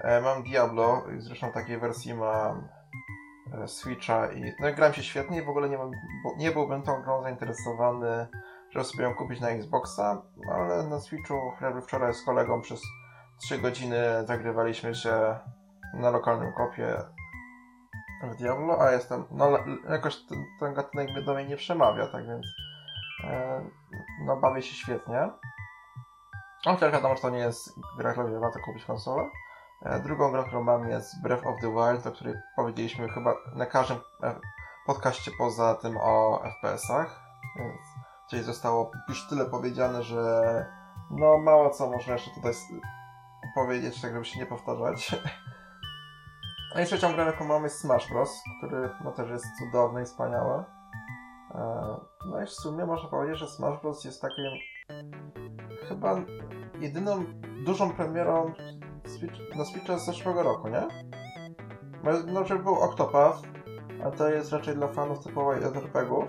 E, 0.00 0.20
mam 0.20 0.42
Diablo, 0.42 1.02
zresztą 1.18 1.52
takiej 1.52 1.78
wersji 1.78 2.14
mam 2.14 2.58
e, 2.58 2.81
Switcha 3.66 4.32
i 4.32 4.52
no 4.60 4.72
grałem 4.72 4.94
się 4.94 5.02
świetnie 5.02 5.38
i 5.38 5.44
w 5.44 5.48
ogóle 5.48 5.68
nie, 5.68 5.78
mam, 5.78 5.90
nie 6.36 6.50
byłbym 6.50 6.82
tą 6.82 7.02
grą 7.02 7.22
zainteresowany, 7.22 8.26
żeby 8.70 8.84
sobie 8.84 9.04
ją 9.04 9.14
kupić 9.14 9.40
na 9.40 9.48
Xboxa, 9.48 10.22
ale 10.52 10.82
na 10.82 11.00
Switchu 11.00 11.34
jakby 11.60 11.82
wczoraj 11.82 12.14
z 12.14 12.24
kolegą 12.24 12.60
przez 12.60 12.82
3 13.36 13.58
godziny 13.58 13.96
zagrywaliśmy 14.26 14.94
się 14.94 15.38
na 15.94 16.10
lokalnym 16.10 16.52
kopie 16.52 16.96
w 18.22 18.36
Diablo, 18.36 18.80
a 18.80 18.92
jestem, 18.92 19.24
no 19.30 19.58
jakoś 19.88 20.16
ten, 20.16 20.44
ten 20.60 20.74
gatunek 20.74 21.24
do 21.24 21.34
mnie 21.34 21.44
nie 21.44 21.56
przemawia, 21.56 22.06
tak 22.06 22.26
więc 22.26 22.46
e, 23.24 23.64
no 24.24 24.36
bawię 24.36 24.62
się 24.62 24.74
świetnie. 24.74 25.30
Chociaż 26.64 26.92
wiadomo, 26.92 27.16
że 27.16 27.22
to 27.22 27.30
nie 27.30 27.38
jest 27.38 27.80
gra, 27.98 28.12
która 28.12 28.40
warto 28.40 28.58
kupić 28.60 28.84
konsolę. 28.84 29.30
E, 29.84 30.00
drugą 30.00 30.30
grą, 30.32 30.44
którą 30.44 30.62
mam 30.62 30.88
jest 30.88 31.22
Breath 31.22 31.46
of 31.46 31.60
the 31.60 31.70
Wild, 31.70 32.06
o 32.06 32.12
której 32.12 32.34
powiedzieliśmy 32.56 33.08
chyba 33.08 33.34
na 33.54 33.66
każdym 33.66 33.98
e, 34.22 34.34
podcaście 34.86 35.30
poza 35.38 35.74
tym 35.74 35.96
o 35.96 36.42
FPS-ach, 36.44 37.20
więc 37.56 37.80
dzisiaj 38.30 38.44
zostało 38.44 38.90
już 39.08 39.28
tyle 39.28 39.44
powiedziane, 39.44 40.02
że 40.02 40.42
no 41.10 41.38
mało 41.38 41.70
co 41.70 41.90
można 41.90 42.12
jeszcze 42.12 42.30
tutaj 42.30 42.52
powiedzieć, 43.54 44.00
tak 44.00 44.12
żeby 44.12 44.24
się 44.24 44.40
nie 44.40 44.46
powtarzać. 44.46 45.16
A 46.74 46.80
i 46.80 46.84
trzecią 46.84 47.12
grę, 47.12 47.24
jaką 47.24 47.44
mamy 47.44 47.64
jest 47.64 47.80
Smash 47.80 48.08
Bros., 48.08 48.42
który 48.58 48.90
no, 49.04 49.12
też 49.12 49.30
jest 49.30 49.46
cudowny 49.58 50.02
i 50.02 50.04
wspaniały. 50.04 50.64
E, 51.54 51.96
no 52.26 52.42
i 52.42 52.46
w 52.46 52.50
sumie 52.50 52.86
można 52.86 53.08
powiedzieć, 53.08 53.38
że 53.38 53.48
Smash 53.48 53.80
Bros. 53.80 54.04
jest 54.04 54.22
takim 54.22 54.44
chyba 55.88 56.16
jedyną 56.80 57.24
dużą 57.64 57.92
premierą 57.92 58.52
Switch, 59.04 59.56
na 59.56 59.64
Switcha 59.64 59.98
z 59.98 60.06
zeszłego 60.06 60.42
roku, 60.42 60.68
nie? 60.68 60.82
No, 62.26 62.44
że 62.44 62.58
był 62.58 62.74
Octopath, 62.74 63.42
a 64.04 64.10
to 64.10 64.28
jest 64.28 64.52
raczej 64.52 64.74
dla 64.74 64.88
fanów 64.88 65.24
typowej 65.24 65.62
RPGów. 65.62 66.28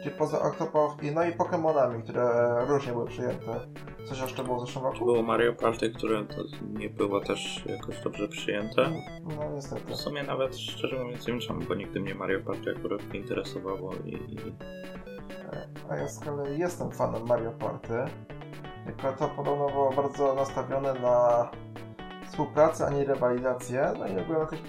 Gdzie 0.00 0.10
poza 0.10 0.42
Octopath 0.42 1.02
i 1.02 1.10
no 1.10 1.24
i 1.24 1.32
Pokémonami, 1.32 2.02
które 2.02 2.56
różnie 2.68 2.92
były 2.92 3.06
przyjęte. 3.06 3.60
Coś 4.08 4.20
jeszcze 4.20 4.44
było 4.44 4.56
w 4.56 4.66
zeszłym 4.66 4.84
roku? 4.84 5.04
Było 5.04 5.22
Mario 5.22 5.52
Party, 5.52 5.90
które 5.90 6.24
nie 6.72 6.90
było 6.90 7.20
też 7.20 7.64
jakoś 7.66 8.00
dobrze 8.00 8.28
przyjęte. 8.28 8.90
No 9.22 9.50
niestety. 9.54 9.92
W 9.92 9.96
sumie 9.96 10.22
nawet 10.22 10.56
szczerze 10.56 11.04
mówiąc 11.04 11.26
nie 11.26 11.38
wiem 11.38 11.66
bo 11.68 11.74
nigdy 11.74 12.00
mnie 12.00 12.14
Mario 12.14 12.40
Party 12.40 12.74
akurat 12.78 13.12
nie 13.12 13.20
interesowało 13.20 13.92
i, 14.04 14.14
i... 14.14 14.36
A 15.88 15.96
ja 15.96 16.08
z 16.08 16.20
kolei 16.20 16.58
jestem 16.58 16.90
fanem 16.90 17.26
Mario 17.26 17.50
Party. 17.50 17.94
Tylko 18.86 19.12
to 19.12 19.28
podobno 19.28 19.68
było 19.68 19.92
bardzo 19.92 20.34
nastawione 20.34 20.94
na 20.94 21.50
współpracę, 22.28 22.86
a 22.86 22.90
nie 22.90 23.04
rywalizację. 23.04 23.92
No 23.98 24.06
i 24.06 24.26
były 24.26 24.38
jakieś 24.38 24.60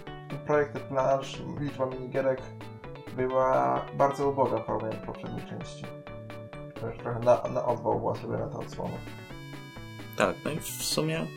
projekty 0.46 0.80
plansz, 0.80 1.42
liczba 1.60 1.86
minigierek 1.86 2.42
była 3.16 3.82
bardzo 3.98 4.30
uboga 4.30 4.58
w 4.58 4.66
porównaniu 4.66 5.00
do 5.00 5.06
poprzedniej 5.06 5.46
części. 5.46 5.86
Też 6.82 6.98
trochę 6.98 7.20
na, 7.20 7.44
na 7.54 7.66
odwał 7.66 8.00
była 8.00 8.16
sobie 8.16 8.38
na 8.38 8.48
tę 8.48 8.58
odsłonę. 8.58 8.98
Tak, 10.18 10.36
no 10.46 10.52
i 10.52 10.60
w 10.60 10.66
sumie 10.66 11.28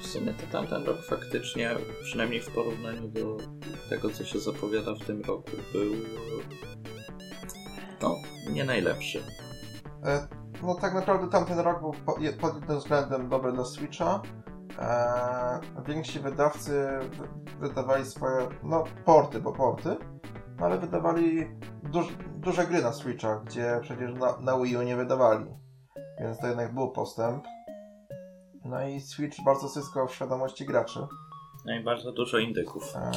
w 0.00 0.06
sumie 0.06 0.34
to 0.34 0.52
tamten 0.52 0.84
rok 0.84 0.96
faktycznie, 1.02 1.70
przynajmniej 2.02 2.40
w 2.40 2.50
porównaniu 2.50 3.08
do 3.08 3.36
tego, 3.90 4.10
co 4.10 4.24
się 4.24 4.38
zapowiada 4.38 4.94
w 4.94 5.06
tym 5.06 5.20
roku, 5.20 5.50
był 5.72 5.92
no, 8.02 8.16
nie 8.52 8.64
najlepszy. 8.64 9.22
E, 10.04 10.28
no 10.62 10.74
tak 10.74 10.94
naprawdę 10.94 11.28
tamten 11.28 11.58
rok 11.58 11.80
był 11.80 11.92
pod 11.94 12.20
jednym 12.20 12.78
względem 12.78 13.28
dobry 13.28 13.52
dla 13.52 13.64
Switcha. 13.64 14.22
E, 14.78 15.60
więksi 15.86 16.20
wydawcy 16.20 16.88
wy- 17.10 17.58
wydawali 17.68 18.04
swoje, 18.04 18.48
no 18.62 18.84
porty, 19.04 19.40
bo 19.40 19.52
porty, 19.52 19.96
no 20.58 20.66
ale 20.66 20.78
wydawali 20.78 21.46
duż, 21.82 22.06
duże 22.36 22.66
gry 22.66 22.82
na 22.82 22.92
Switcha, 22.92 23.40
gdzie 23.44 23.78
przecież 23.82 24.14
na, 24.14 24.36
na 24.40 24.58
Wii 24.58 24.76
U 24.76 24.82
nie 24.82 24.96
wydawali. 24.96 25.44
Więc 26.20 26.38
to 26.38 26.46
jednak 26.46 26.74
był 26.74 26.90
postęp. 26.90 27.44
No 28.64 28.86
i 28.88 29.00
Switch 29.00 29.44
bardzo 29.44 29.68
zyskał 29.68 30.08
w 30.08 30.14
świadomości 30.14 30.66
graczy. 30.66 31.00
No 31.66 31.74
i 31.74 31.84
bardzo 31.84 32.12
dużo 32.12 32.38
indyków. 32.38 32.96
E, 32.96 33.10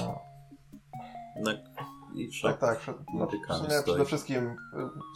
No, 1.43 1.51
i 1.51 2.25
tak, 2.25 2.31
wszak, 2.31 2.57
tak. 2.59 2.77
przed- 2.79 2.97
No, 3.13 3.27
przede 3.83 4.05
wszystkim 4.05 4.45
y, 4.47 4.55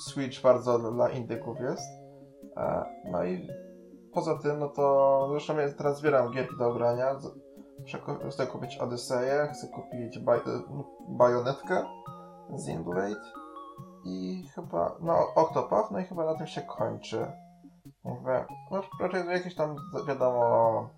Switch 0.02 0.42
bardzo 0.42 0.92
dla 0.92 1.10
indyków 1.10 1.60
jest. 1.60 1.90
E, 2.58 2.84
No 3.12 3.24
i 3.26 3.48
poza 4.14 4.38
tym, 4.38 4.60
no 4.60 4.70
to 4.70 5.28
zresztą 5.32 5.58
ja 5.58 5.74
teraz 5.78 5.98
zbieram 5.98 6.32
gierki 6.32 6.58
do 6.60 6.74
grania. 6.74 7.20
Z- 7.20 7.48
Chcę 7.88 7.98
ku- 7.98 8.30
Chcę 8.32 8.48
kupić 8.48 8.78
Odyseję, 8.78 9.48
chcę 9.54 9.68
kupić 9.68 10.20
Baj- 10.20 10.62
Bajonetkę, 11.10 11.84
Zinblade 12.56 13.22
i 14.06 14.44
chyba, 14.56 14.96
no 15.02 15.28
Octopath, 15.36 15.92
no 15.92 16.00
i 16.00 16.04
chyba 16.04 16.26
na 16.26 16.36
tym 16.36 16.48
się 16.48 16.62
kończy. 16.62 17.32
Jakby, 18.06 18.46
no 18.72 18.82
raczej 19.02 19.28
jakieś 19.28 19.56
tam, 19.56 19.76
wiadomo, 20.08 20.90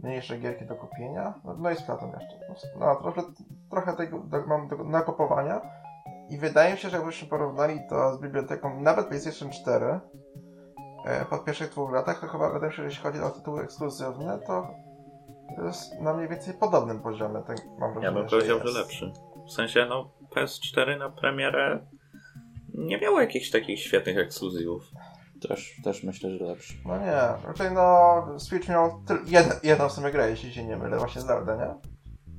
mniejsze 0.00 0.38
gierki 0.38 0.66
do 0.66 0.74
kupienia. 0.76 1.34
No, 1.44 1.54
no 1.58 1.70
i 1.70 1.76
Splatoon 1.76 2.10
jeszcze. 2.10 2.38
No, 2.80 2.96
trochę, 2.96 3.22
trochę 3.70 3.92
tego 3.96 4.18
do, 4.18 4.46
mam 4.46 4.68
do 4.68 4.76
nakupowania. 4.76 5.60
I 6.30 6.38
wydaje 6.38 6.72
mi 6.72 6.78
się, 6.78 6.88
że 6.88 6.96
jakbyśmy 6.96 7.28
porównali 7.28 7.80
to 7.88 8.16
z 8.16 8.20
biblioteką 8.20 8.80
nawet 8.80 9.06
PlayStation 9.06 9.50
4 9.50 9.86
e, 9.86 10.00
po 11.30 11.38
pierwszych 11.38 11.70
dwóch 11.70 11.92
latach, 11.92 12.20
to 12.20 12.26
chyba 12.26 12.52
wydaje 12.52 12.70
mi 12.70 12.76
się, 12.76 12.82
że 12.82 12.88
jeśli 12.88 13.02
chodzi 13.02 13.20
o 13.20 13.30
tytuły 13.30 13.62
ekskluzywne, 13.62 14.38
to 14.46 14.66
jest 15.64 16.00
na 16.00 16.14
mniej 16.14 16.28
więcej 16.28 16.54
podobnym 16.54 17.00
poziomie. 17.00 17.42
Tak 17.46 17.56
mam 17.78 17.94
ja 17.94 18.12
wrażenie, 18.12 18.20
bym 18.20 18.28
powiedział, 18.28 18.58
że 18.58 18.64
jest. 18.64 18.76
lepszy. 18.76 19.12
W 19.48 19.52
sensie, 19.52 19.86
no, 19.88 20.10
PS4 20.36 20.98
na 20.98 21.10
premierę 21.10 21.86
nie 22.74 22.98
miało 22.98 23.20
jakichś 23.20 23.50
takich 23.50 23.80
świetnych 23.80 24.18
ekskluzywów. 24.18 24.82
Też, 25.48 25.80
też 25.84 26.02
myślę, 26.02 26.30
że 26.30 26.44
lepszy. 26.44 26.74
No 26.84 26.98
nie, 26.98 27.46
raczej 27.46 27.72
no 27.72 28.38
Switch 28.38 28.68
miał 28.68 29.02
jedno, 29.26 29.54
jedną 29.62 29.88
w 29.88 29.92
sumie 29.92 30.10
grę, 30.10 30.30
jeśli 30.30 30.52
się 30.52 30.64
nie 30.64 30.76
mylę, 30.76 30.98
właśnie 30.98 31.20
Zelda, 31.20 31.56
nie? 31.56 31.74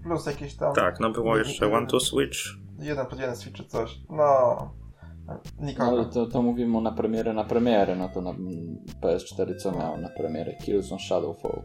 Plus 0.03 0.25
jakieś 0.25 0.55
tam... 0.55 0.73
Tak, 0.73 0.99
no 0.99 1.09
było 1.09 1.37
jeszcze 1.37 1.73
One 1.73 1.87
to 1.87 1.99
Switch. 1.99 2.39
Jeden 2.79 3.05
pod 3.05 3.19
jeden 3.19 3.35
Switch 3.35 3.57
czy 3.57 3.65
coś. 3.65 3.99
No... 4.09 4.84
No, 5.27 5.39
Nikogo. 5.59 5.89
ale 5.91 6.05
to, 6.05 6.25
to 6.25 6.41
mówimy 6.41 6.77
o 6.77 6.81
na 6.81 6.91
premierę, 6.91 7.33
na 7.33 7.43
premierę, 7.43 7.95
no 7.95 8.09
to 8.09 8.21
na 8.21 8.29
mm, 8.29 8.77
PS4 9.01 9.55
co 9.55 9.71
miał 9.71 9.97
na 9.97 10.09
premierę? 10.09 10.53
Killzone 10.53 11.01
Shadowfall. 11.01 11.61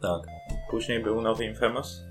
Tak. 0.00 0.22
Później 0.70 1.02
był 1.02 1.20
nowy 1.20 1.44
Infamous. 1.44 2.02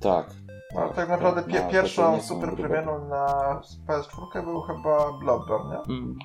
Tak. 0.00 0.26
No, 0.74 0.88
tak 0.88 1.08
naprawdę 1.08 1.42
pie- 1.42 1.64
No, 1.64 1.70
pierwszą 1.70 2.20
super 2.22 2.56
premierą 2.56 3.08
na 3.08 3.26
PS4 3.88 4.44
był 4.44 4.60
chyba 4.60 5.12
Bloodborne, 5.18 5.70
nie? 5.70 5.94
Mm. 5.94 6.18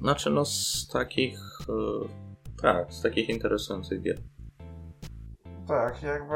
Znaczy, 0.00 0.30
no 0.30 0.44
z 0.44 0.88
takich. 0.92 1.38
e, 1.68 2.08
tak, 2.62 2.92
z 2.92 3.02
takich 3.02 3.28
interesujących 3.28 4.02
gier. 4.02 4.16
Tak, 5.68 6.02
jakby, 6.02 6.34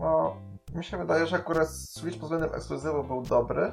no, 0.00 0.36
mi 0.74 0.84
się 0.84 0.98
wydaje, 0.98 1.26
że 1.26 1.36
akurat 1.36 1.68
Switch 1.68 2.16
pod 2.18 2.22
względem 2.24 2.54
ekskluzywu 2.54 3.04
był 3.04 3.22
dobry, 3.22 3.72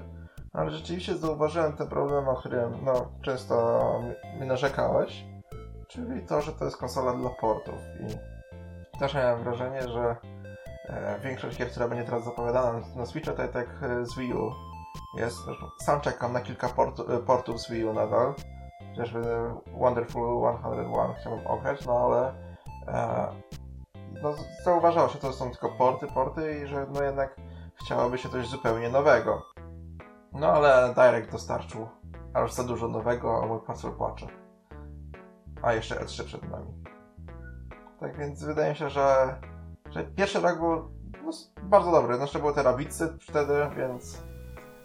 ale 0.53 0.71
rzeczywiście 0.71 1.17
zauważyłem 1.17 1.73
ten 1.73 1.88
problem, 1.88 2.27
o 2.27 2.35
którym, 2.35 2.85
no, 2.85 3.12
często 3.21 3.81
mi- 4.39 4.47
narzekałeś, 4.47 5.25
czyli 5.88 6.21
to, 6.21 6.41
że 6.41 6.51
to 6.51 6.65
jest 6.65 6.77
konsola 6.77 7.13
dla 7.13 7.29
portów. 7.29 7.75
I 7.99 8.99
też 8.99 9.13
miałem 9.13 9.43
wrażenie, 9.43 9.81
że 9.88 10.15
e, 10.89 11.19
większość 11.23 11.57
gier, 11.57 11.69
która 11.71 11.88
będzie 11.88 12.03
teraz 12.03 12.23
zapowiadana 12.23 12.81
na, 12.95 13.05
Switcha, 13.05 13.33
to 13.33 13.47
tak 13.47 13.67
z 14.03 14.17
Wii 14.17 14.33
U. 14.33 14.51
Jest, 15.17 15.38
sam 15.81 16.01
czekam 16.01 16.33
na 16.33 16.41
kilka 16.41 16.69
portu, 16.69 17.13
e, 17.13 17.17
portów 17.19 17.62
z 17.62 17.71
Wii 17.71 17.85
U 17.85 17.93
nadal, 17.93 18.33
chociażby 18.89 19.21
Wonderful 19.73 20.55
101 20.59 21.13
chciałbym 21.19 21.47
ograć, 21.47 21.85
no 21.85 21.99
ale 21.99 22.33
e, 22.88 23.27
no, 24.23 24.33
zauważało 24.63 25.09
się, 25.09 25.19
to 25.19 25.33
są 25.33 25.49
tylko 25.51 25.69
porty, 25.69 26.07
porty 26.07 26.59
i 26.63 26.67
że 26.67 26.85
no 26.93 27.03
jednak 27.03 27.35
chciałoby 27.75 28.17
się 28.17 28.29
coś 28.29 28.47
zupełnie 28.47 28.89
nowego. 28.89 29.41
No 30.34 30.48
ale 30.48 30.94
Direct 30.96 31.32
dostarczył 31.32 31.88
aż 32.34 32.54
za 32.54 32.63
dużo 32.63 32.88
nowego, 32.88 33.44
a 33.44 33.46
mój 33.46 33.60
portfel 33.60 33.92
płacze. 33.92 34.28
A 35.62 35.74
jeszcze 35.74 35.96
E3 35.96 36.24
przed 36.26 36.50
nami. 36.52 36.74
Tak 38.00 38.18
więc 38.18 38.44
wydaje 38.44 38.70
mi 38.70 38.76
się, 38.76 38.89
że, 38.89 39.36
że 39.89 40.04
pierwszy 40.04 40.39
rok 40.39 40.60
był 40.60 40.70
no, 41.24 41.32
bardzo 41.63 41.92
dobry. 41.92 42.15
Znaczy 42.15 42.39
były 42.39 42.54
te 42.54 42.63
rabicy 42.63 43.18
wtedy, 43.22 43.54
więc... 43.78 44.24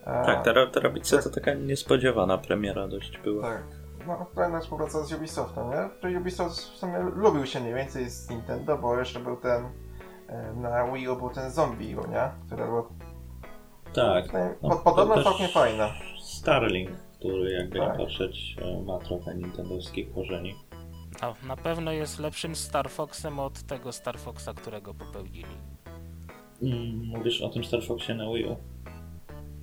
e, 0.05 0.23
Tak, 0.27 0.45
ta, 0.45 0.67
ta 0.67 0.81
Rabica 0.81 1.23
to 1.23 1.31
taka 1.31 1.55
niespodziewana 1.55 2.39
premiera 2.39 2.89
dość 2.89 3.19
była. 3.19 3.43
tak. 3.49 3.63
No, 4.07 4.27
fajna 4.35 4.61
współpraca 4.61 5.03
z 5.03 5.13
Ubisoftem, 5.13 5.71
nie? 5.71 6.11
Że 6.13 6.19
Ubisoft 6.21 6.57
w 6.57 6.61
sumie 6.77 6.99
lubił 6.99 7.47
się 7.47 7.61
mniej 7.61 7.75
więcej 7.75 8.11
z 8.11 8.31
Nintendo, 8.31 8.79
bo 8.79 8.99
jeszcze 8.99 9.21
był 9.21 9.37
ten 9.37 9.65
e, 10.29 10.53
na 10.53 10.93
Wii 10.93 11.09
U 11.09 11.17
był 11.17 11.31
ten 11.31 11.51
zombie, 11.51 11.87
nie? 11.97 12.31
Który 12.47 12.65
był 12.65 12.85
Tak. 13.95 14.33
no, 14.33 14.39
No, 14.63 14.69
pod, 14.71 14.83
podobno 14.85 15.25
całkiem 15.25 15.49
fajne. 15.49 15.91
Starlink, 16.23 16.91
który 17.19 17.53
jakby 17.53 17.79
Tak. 17.79 17.99
nie 17.99 18.05
patrzeć 18.05 18.57
ma 18.87 18.99
trochę 18.99 19.35
nintendowskich 19.35 20.15
korzeni. 20.15 20.55
No, 21.23 21.35
na 21.47 21.57
pewno 21.57 21.93
jest 21.93 22.19
lepszym 22.19 22.57
Star 22.57 22.91
Foxem 22.91 23.39
od 23.39 23.63
tego 23.63 23.93
Star 23.93 24.19
Foxa, 24.19 24.49
którego 24.57 24.95
popełnili. 24.95 25.57
Mm, 26.63 27.07
mówisz 27.07 27.43
o 27.43 27.49
tym 27.49 27.65
Star 27.65 27.83
Foxie 27.83 28.15
na 28.15 28.25
Wii 28.25 28.45
U? 28.47 28.57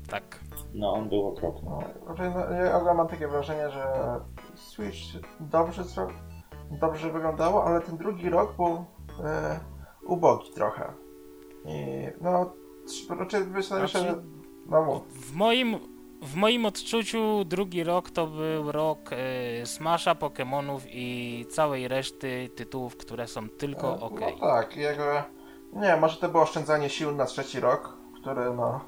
Tak. 0.09 0.39
No, 0.73 0.93
on 0.93 1.09
był 1.09 1.27
okropny. 1.27 1.69
No, 1.69 1.83
raczej, 2.07 2.29
no, 2.29 2.53
ja 2.87 2.93
mam 2.93 3.07
takie 3.07 3.27
wrażenie, 3.27 3.69
że 3.69 3.83
Switch 4.55 4.97
dobrze, 5.39 5.83
dobrze 6.71 7.11
wyglądało, 7.11 7.65
ale 7.65 7.81
ten 7.81 7.97
drugi 7.97 8.29
rok 8.29 8.55
był 8.55 8.85
e, 9.25 9.59
ubogi 10.05 10.51
trochę. 10.51 10.93
I 11.65 12.07
no, 12.21 12.53
raczej 13.19 13.41
że... 13.61 13.61
Znaczy- 13.61 14.21
No 14.65 14.83
mów. 14.85 15.03
W 15.13 15.35
moim, 15.35 15.75
w 16.21 16.35
moim 16.35 16.65
odczuciu 16.65 17.45
drugi 17.45 17.83
rok 17.83 18.09
to 18.09 18.27
był 18.27 18.71
rok 18.71 18.99
e, 19.11 19.65
Smasha, 19.65 20.15
Pokémonów 20.15 20.79
i 20.91 21.45
całej 21.49 21.87
reszty 21.87 22.49
tytułów, 22.55 22.97
które 22.97 23.27
są 23.27 23.49
tylko 23.49 23.87
E, 23.95 23.99
ok. 23.99 24.19
No 24.41 24.47
tak, 24.47 24.77
jego... 24.77 25.03
Nie, 25.73 25.97
może 25.97 26.17
to 26.17 26.29
było 26.29 26.43
oszczędzanie 26.43 26.89
sił 26.89 27.11
na 27.11 27.25
trzeci 27.25 27.59
rok, 27.59 27.97
który 28.21 28.53
no... 28.53 28.81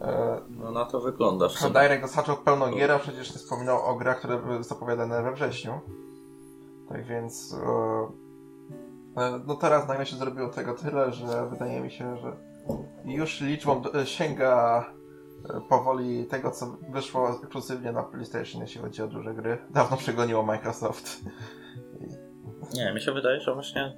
E, 0.00 0.40
No 0.50 0.70
na 0.70 0.84
to 0.84 1.00
wygląda 1.00 1.48
w 1.48 1.52
no 1.52 1.58
sumie. 1.58 1.72
Direct 1.72 2.02
dostarczył 2.02 2.36
pełną 2.36 2.74
gierę, 2.74 2.94
a 2.94 2.98
przecież 2.98 3.32
nie 3.32 3.38
wspominał 3.38 3.82
o 3.82 3.94
grach, 3.94 4.18
które 4.18 4.38
były 4.38 4.64
zapowiadane 4.64 5.22
we 5.22 5.32
wrześniu. 5.32 5.80
Tak 6.88 7.04
więc... 7.04 7.54
E, 9.16 9.22
e, 9.22 9.40
no 9.46 9.54
teraz 9.54 9.88
nagle 9.88 10.06
się 10.06 10.16
zrobiło 10.16 10.48
tego 10.48 10.74
tyle, 10.74 11.12
że 11.12 11.46
wydaje 11.50 11.80
mi 11.80 11.90
się, 11.90 12.16
że 12.16 12.36
już 13.04 13.40
liczbą 13.40 13.82
e, 13.94 14.06
sięga 14.06 14.84
e, 15.50 15.60
powoli 15.68 16.26
tego, 16.26 16.50
co 16.50 16.76
wyszło 16.90 17.30
ekskluzywnie 17.30 17.92
na 17.92 18.02
PlayStation, 18.02 18.60
jeśli 18.62 18.80
chodzi 18.80 19.02
o 19.02 19.08
duże 19.08 19.34
gry. 19.34 19.58
Dawno 19.70 19.96
przegoniło 19.96 20.42
Microsoft. 20.42 21.20
Nie, 22.74 22.92
mi 22.92 23.00
się 23.00 23.12
wydaje, 23.12 23.40
że 23.40 23.54
właśnie 23.54 23.96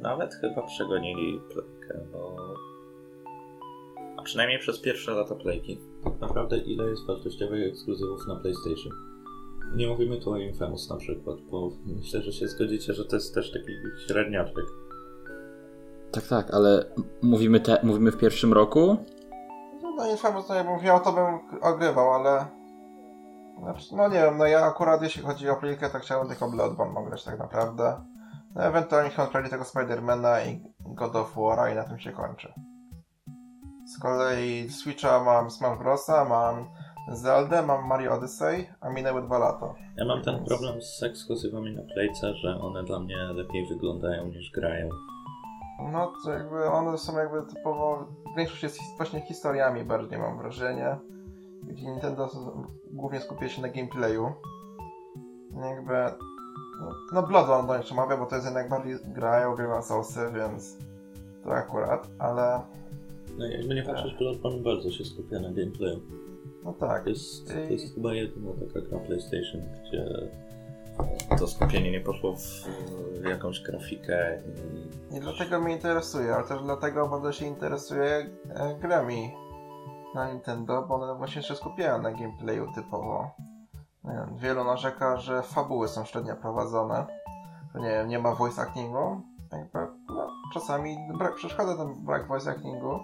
nawet 0.00 0.34
chyba 0.34 0.62
przegonili 0.62 1.40
playkę, 1.40 2.06
bo... 2.12 2.36
A 4.16 4.22
przynajmniej 4.22 4.58
przez 4.58 4.80
pierwsze 4.80 5.12
lata 5.12 5.34
playki. 5.34 5.80
Tak 6.04 6.20
naprawdę 6.20 6.58
ile 6.58 6.90
jest 6.90 7.06
wartościowych 7.06 7.68
ekskluzywów 7.68 8.26
na 8.28 8.36
PlayStation? 8.36 8.92
Nie 9.74 9.88
mówimy 9.88 10.20
tu 10.20 10.30
o 10.30 10.36
Infamous 10.36 10.90
na 10.90 10.96
przykład, 10.96 11.40
bo 11.50 11.70
myślę, 11.86 12.22
że 12.22 12.32
się 12.32 12.48
zgodzicie, 12.48 12.94
że 12.94 13.04
to 13.04 13.16
jest 13.16 13.34
też 13.34 13.52
taki 13.52 13.72
średniaczek. 14.06 14.64
Tak, 16.12 16.26
tak, 16.26 16.54
ale 16.54 16.84
mówimy, 17.22 17.60
te, 17.60 17.78
mówimy 17.82 18.12
w 18.12 18.18
pierwszym 18.18 18.52
roku? 18.52 18.96
No, 19.82 19.90
no 19.96 20.10
Infamous, 20.10 20.46
to 20.46 20.54
jakbym 20.54 20.82
miał, 20.82 21.00
to 21.00 21.12
bym 21.12 21.60
ogrywał, 21.62 22.14
ale... 22.14 22.46
No 23.92 24.08
nie 24.08 24.14
wiem, 24.14 24.38
no 24.38 24.46
ja 24.46 24.64
akurat 24.64 25.02
jeśli 25.02 25.22
chodzi 25.22 25.50
o 25.50 25.56
playkę, 25.56 25.90
to 25.90 25.98
chciałbym 25.98 26.28
tylko 26.28 26.50
Bloodborne 26.50 27.04
grać 27.04 27.24
tak 27.24 27.38
naprawdę. 27.38 28.00
No 28.54 28.62
ewentualnie 28.62 29.10
chyba 29.10 29.22
odpali 29.22 29.50
tego 29.50 29.64
Spidermana 29.64 30.44
i 30.44 30.60
God 30.80 31.16
of 31.16 31.34
War 31.36 31.72
i 31.72 31.74
na 31.74 31.84
tym 31.84 31.98
się 31.98 32.12
kończy. 32.12 32.52
Z 33.86 33.98
kolei 33.98 34.70
Switcha 34.70 35.24
mam 35.24 35.50
Smash 35.50 35.78
Brosa, 35.78 36.24
mam 36.24 36.68
Zelda, 37.12 37.62
mam 37.62 37.86
Mario 37.86 38.12
Odyssey, 38.12 38.68
a 38.80 38.90
minęły 38.90 39.22
dwa 39.22 39.38
lata. 39.38 39.74
Ja 39.96 40.04
mam 40.04 40.22
ten 40.22 40.44
problem 40.44 40.82
z 40.82 41.02
ekskluzywami 41.02 41.76
na 41.76 41.82
Playce, 41.94 42.34
że 42.34 42.60
one 42.60 42.84
dla 42.84 43.00
mnie 43.00 43.16
lepiej 43.16 43.66
wyglądają 43.66 44.26
niż 44.26 44.50
grają. 44.50 44.88
No 45.78 46.12
to 46.24 46.32
jakby 46.32 46.64
one 46.64 46.98
są 46.98 47.18
jakby 47.18 47.42
typowo, 47.54 48.06
większość 48.36 48.62
jest 48.62 48.78
właśnie 48.96 49.20
historiami 49.20 49.84
bardziej 49.84 50.18
mam 50.18 50.38
wrażenie. 50.38 50.96
Gdzie 51.62 51.86
Nintendo 51.86 52.30
głównie 52.90 53.20
skupia 53.20 53.48
się 53.48 53.62
na 53.62 53.68
gameplayu. 53.68 54.32
Jakby, 55.62 55.92
no, 56.80 56.90
no 57.12 57.22
Bloodborne 57.22 57.68
do 57.68 57.78
niczego 57.78 58.02
mówię, 58.02 58.16
bo 58.16 58.26
to 58.26 58.34
jest 58.34 58.46
jednak 58.46 58.68
bardziej 58.68 58.96
grają, 59.14 59.54
grywa 59.54 59.82
Soulsy, 59.82 60.20
więc 60.34 60.76
to 61.44 61.54
akurat, 61.54 62.08
ale... 62.18 62.60
No 63.38 63.46
jakby 63.46 63.74
nie 63.74 63.82
patrzeć, 63.82 64.14
Bloodborne 64.18 64.62
bardzo 64.62 64.90
się 64.90 65.04
skupia 65.04 65.40
na 65.40 65.48
gameplayu. 65.48 66.00
No 66.64 66.72
tak. 66.72 67.04
To 67.04 67.10
jest, 67.10 67.48
to 67.48 67.72
jest 67.72 67.94
chyba 67.94 68.14
jedyna 68.14 68.50
taka 68.74 68.86
gra 68.86 68.98
PlayStation, 68.98 69.60
gdzie 69.82 70.28
to 71.38 71.46
skupienie 71.46 71.90
nie 71.90 72.00
poszło 72.00 72.34
w 73.20 73.24
jakąś 73.24 73.60
grafikę. 73.60 74.42
I... 75.10 75.14
Nie 75.14 75.20
dlatego 75.20 75.60
mnie 75.60 75.74
interesuje, 75.74 76.34
ale 76.34 76.44
też 76.44 76.62
dlatego 76.62 77.08
bardzo 77.08 77.32
się 77.32 77.46
interesuje 77.46 78.30
e, 78.54 78.74
grami 78.80 79.34
na 80.14 80.32
Nintendo, 80.32 80.86
bo 80.88 80.94
one 80.94 81.14
właśnie 81.14 81.42
się 81.42 81.54
skupiają 81.54 82.02
na 82.02 82.12
gameplayu 82.12 82.72
typowo. 82.74 83.30
Wiem, 84.04 84.36
wielu 84.36 84.64
narzeka, 84.64 85.16
że 85.16 85.42
fabuły 85.42 85.88
są 85.88 86.04
średnio 86.04 86.36
prowadzone, 86.36 87.06
że 87.74 87.80
nie 87.80 87.88
wiem, 87.88 88.08
nie 88.08 88.18
ma 88.18 88.34
voice 88.34 88.62
actingu. 88.62 89.20
Jakby, 89.52 89.78
no, 90.08 90.30
czasami 90.54 90.96
brak, 91.18 91.34
przeszkadza 91.34 91.76
ten 91.76 91.94
brak 91.94 92.28
voice 92.28 92.50
actingu, 92.50 92.98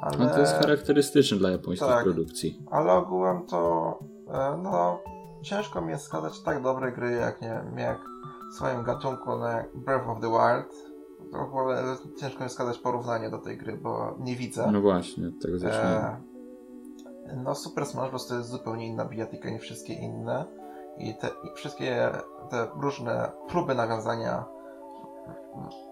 ale... 0.00 0.18
No 0.18 0.30
to 0.30 0.40
jest 0.40 0.54
charakterystyczne 0.54 1.38
dla 1.38 1.50
japońskich 1.50 1.88
tak, 1.88 2.04
produkcji. 2.04 2.62
Ale 2.70 2.92
ogółem 2.92 3.46
to, 3.46 3.98
e, 4.32 4.58
no, 4.62 5.00
ciężko 5.42 5.80
mi 5.80 5.90
jest 5.90 6.04
skazać 6.04 6.40
tak 6.40 6.62
dobre 6.62 6.92
gry, 6.92 7.12
jak 7.12 7.42
nie 7.42 7.48
wiem, 7.48 7.78
jak 7.78 7.98
w 8.50 8.54
swoim 8.54 8.82
gatunku 8.82 9.36
na 9.36 9.64
Breath 9.74 10.08
of 10.08 10.20
the 10.20 10.28
Wild. 10.28 10.88
W 11.32 11.36
ogóle 11.36 11.82
ciężko 12.20 12.44
mi 12.44 12.50
skazać 12.50 12.78
porównanie 12.78 13.30
do 13.30 13.38
tej 13.38 13.58
gry, 13.58 13.76
bo 13.76 14.16
nie 14.20 14.36
widzę. 14.36 14.70
No 14.72 14.80
właśnie, 14.80 15.30
tego 15.42 15.58
zacznijmy. 15.58 15.96
E, 15.96 16.20
no 17.36 17.54
Super 17.54 17.86
Smash 17.86 18.10
Bros. 18.10 18.26
to 18.26 18.34
jest 18.34 18.48
zupełnie 18.48 18.86
inna 18.86 19.04
bijatyka 19.04 19.50
niż 19.50 19.62
wszystkie 19.62 19.94
inne. 19.94 20.44
I 20.98 21.14
te 21.14 21.28
i 21.28 21.54
wszystkie 21.54 22.10
te 22.50 22.68
różne 22.80 23.32
próby 23.48 23.74
nawiązania 23.74 24.44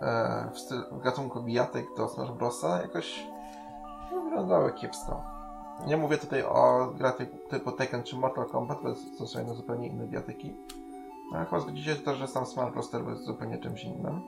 e, 0.02 0.50
w, 0.54 0.59
styl, 0.59 0.82
w 0.92 1.00
gatunku 1.00 1.42
bijatyk 1.42 1.87
do 1.96 2.09
Smash 2.09 2.30
Brosa 2.30 2.82
jakoś 2.82 3.26
no, 4.12 4.22
wyglądały 4.22 4.72
kiepsko. 4.72 5.36
Nie 5.86 5.96
mówię 5.96 6.18
tutaj 6.18 6.42
o 6.42 6.92
grach 6.98 7.16
typu 7.48 7.72
Tekken 7.72 8.02
czy 8.02 8.16
Mortal 8.16 8.46
Kombat, 8.46 8.78
bo 8.82 9.26
są 9.26 9.54
zupełnie 9.54 9.88
inne 9.88 10.06
bijatyki. 10.06 10.56
Ale 11.32 11.44
chyba 11.44 11.60
zgodzicie 11.60 11.96
też, 11.96 12.18
że 12.18 12.28
sam 12.28 12.46
Smash 12.46 12.72
Bros. 12.72 12.92
jest 13.08 13.24
zupełnie 13.24 13.58
czymś 13.58 13.84
innym. 13.84 14.20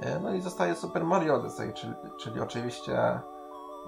E, 0.00 0.20
no 0.20 0.34
i 0.34 0.40
zostaje 0.40 0.74
Super 0.74 1.04
Mario 1.04 1.34
Odyssey, 1.34 1.72
czyli, 1.72 1.92
czyli 2.20 2.40
oczywiście 2.40 3.20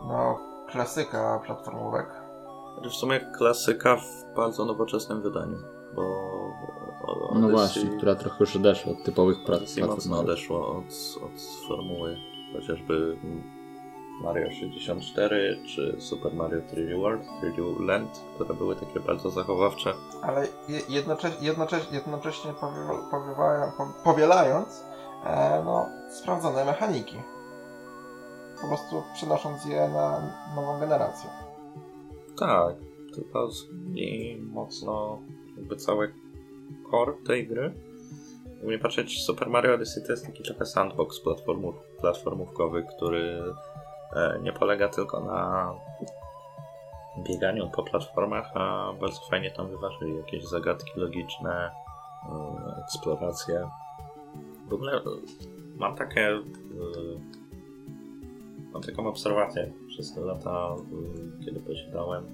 no, 0.09 0.39
klasyka 0.69 1.41
platformówek. 1.47 2.07
W 2.85 2.93
sumie 2.93 3.21
klasyka 3.21 3.97
w 3.97 4.35
bardzo 4.37 4.65
nowoczesnym 4.65 5.23
wydaniu, 5.23 5.57
bo 5.95 6.03
Odyssey, 7.03 7.41
no 7.41 7.49
właśnie, 7.49 7.97
która 7.97 8.15
trochę 8.15 8.37
już 8.41 8.57
odeszła 8.57 8.93
od 8.93 9.05
typowych 9.05 9.45
platform. 9.45 9.87
mocno 9.87 10.21
odeszła 10.21 10.67
od, 10.67 10.85
od 11.25 11.67
formuły 11.69 12.17
chociażby 12.53 13.17
Mario 14.21 14.51
64 14.51 15.59
czy 15.67 15.97
Super 15.99 16.35
Mario 16.35 16.61
3D 16.61 17.01
World, 17.01 17.23
3D 17.43 17.87
Land, 17.87 18.25
które 18.35 18.55
były 18.55 18.77
takie 18.77 19.01
bardzo 19.01 19.31
zachowawcze. 19.31 19.95
Ale 20.23 20.47
jednocześnie, 20.89 21.47
jednocześnie, 21.47 21.97
jednocześnie 21.97 22.53
powielając 24.05 24.85
e, 25.25 25.63
no, 25.65 25.89
sprawdzone 26.11 26.65
mechaniki 26.65 27.17
po 28.63 28.69
prostu 28.69 29.03
przenosząc 29.15 29.65
je 29.65 29.89
na 29.89 30.33
nową 30.57 30.81
generację. 30.81 31.31
Tak, 32.39 32.77
to 33.33 33.51
zmieni 33.51 34.37
mocno 34.53 35.19
jakby 35.57 35.77
cały 35.77 36.15
core 36.91 37.13
tej 37.27 37.49
gry. 37.49 37.75
Nie 38.63 38.79
patrzeć, 38.79 39.23
Super 39.25 39.49
Mario 39.51 39.75
Odyssey 39.75 40.03
to 40.07 40.13
jest 40.13 40.27
taki 40.27 40.43
trochę 40.43 40.67
sandbox 40.67 41.21
platformów, 41.21 41.75
platformówkowy, 42.01 42.87
który 42.97 43.43
nie 44.43 44.53
polega 44.53 44.89
tylko 44.89 45.21
na 45.21 45.75
bieganiu 47.19 47.71
po 47.71 47.83
platformach, 47.83 48.51
a 48.55 48.93
bardzo 49.01 49.21
fajnie 49.31 49.51
tam 49.51 49.69
wyważyli 49.69 50.17
jakieś 50.17 50.45
zagadki 50.45 50.91
logiczne, 50.97 51.71
e, 52.29 52.83
eksploracje. 52.83 53.69
W 54.69 54.73
ogóle 54.73 55.01
mam 55.77 55.97
takie 55.97 56.43
mam 58.73 58.83
taką 58.83 59.07
obserwację 59.07 59.73
przez 59.89 60.15
te 60.15 60.21
lata, 60.21 60.77
kiedy 61.45 61.61
posiadałem 61.61 62.25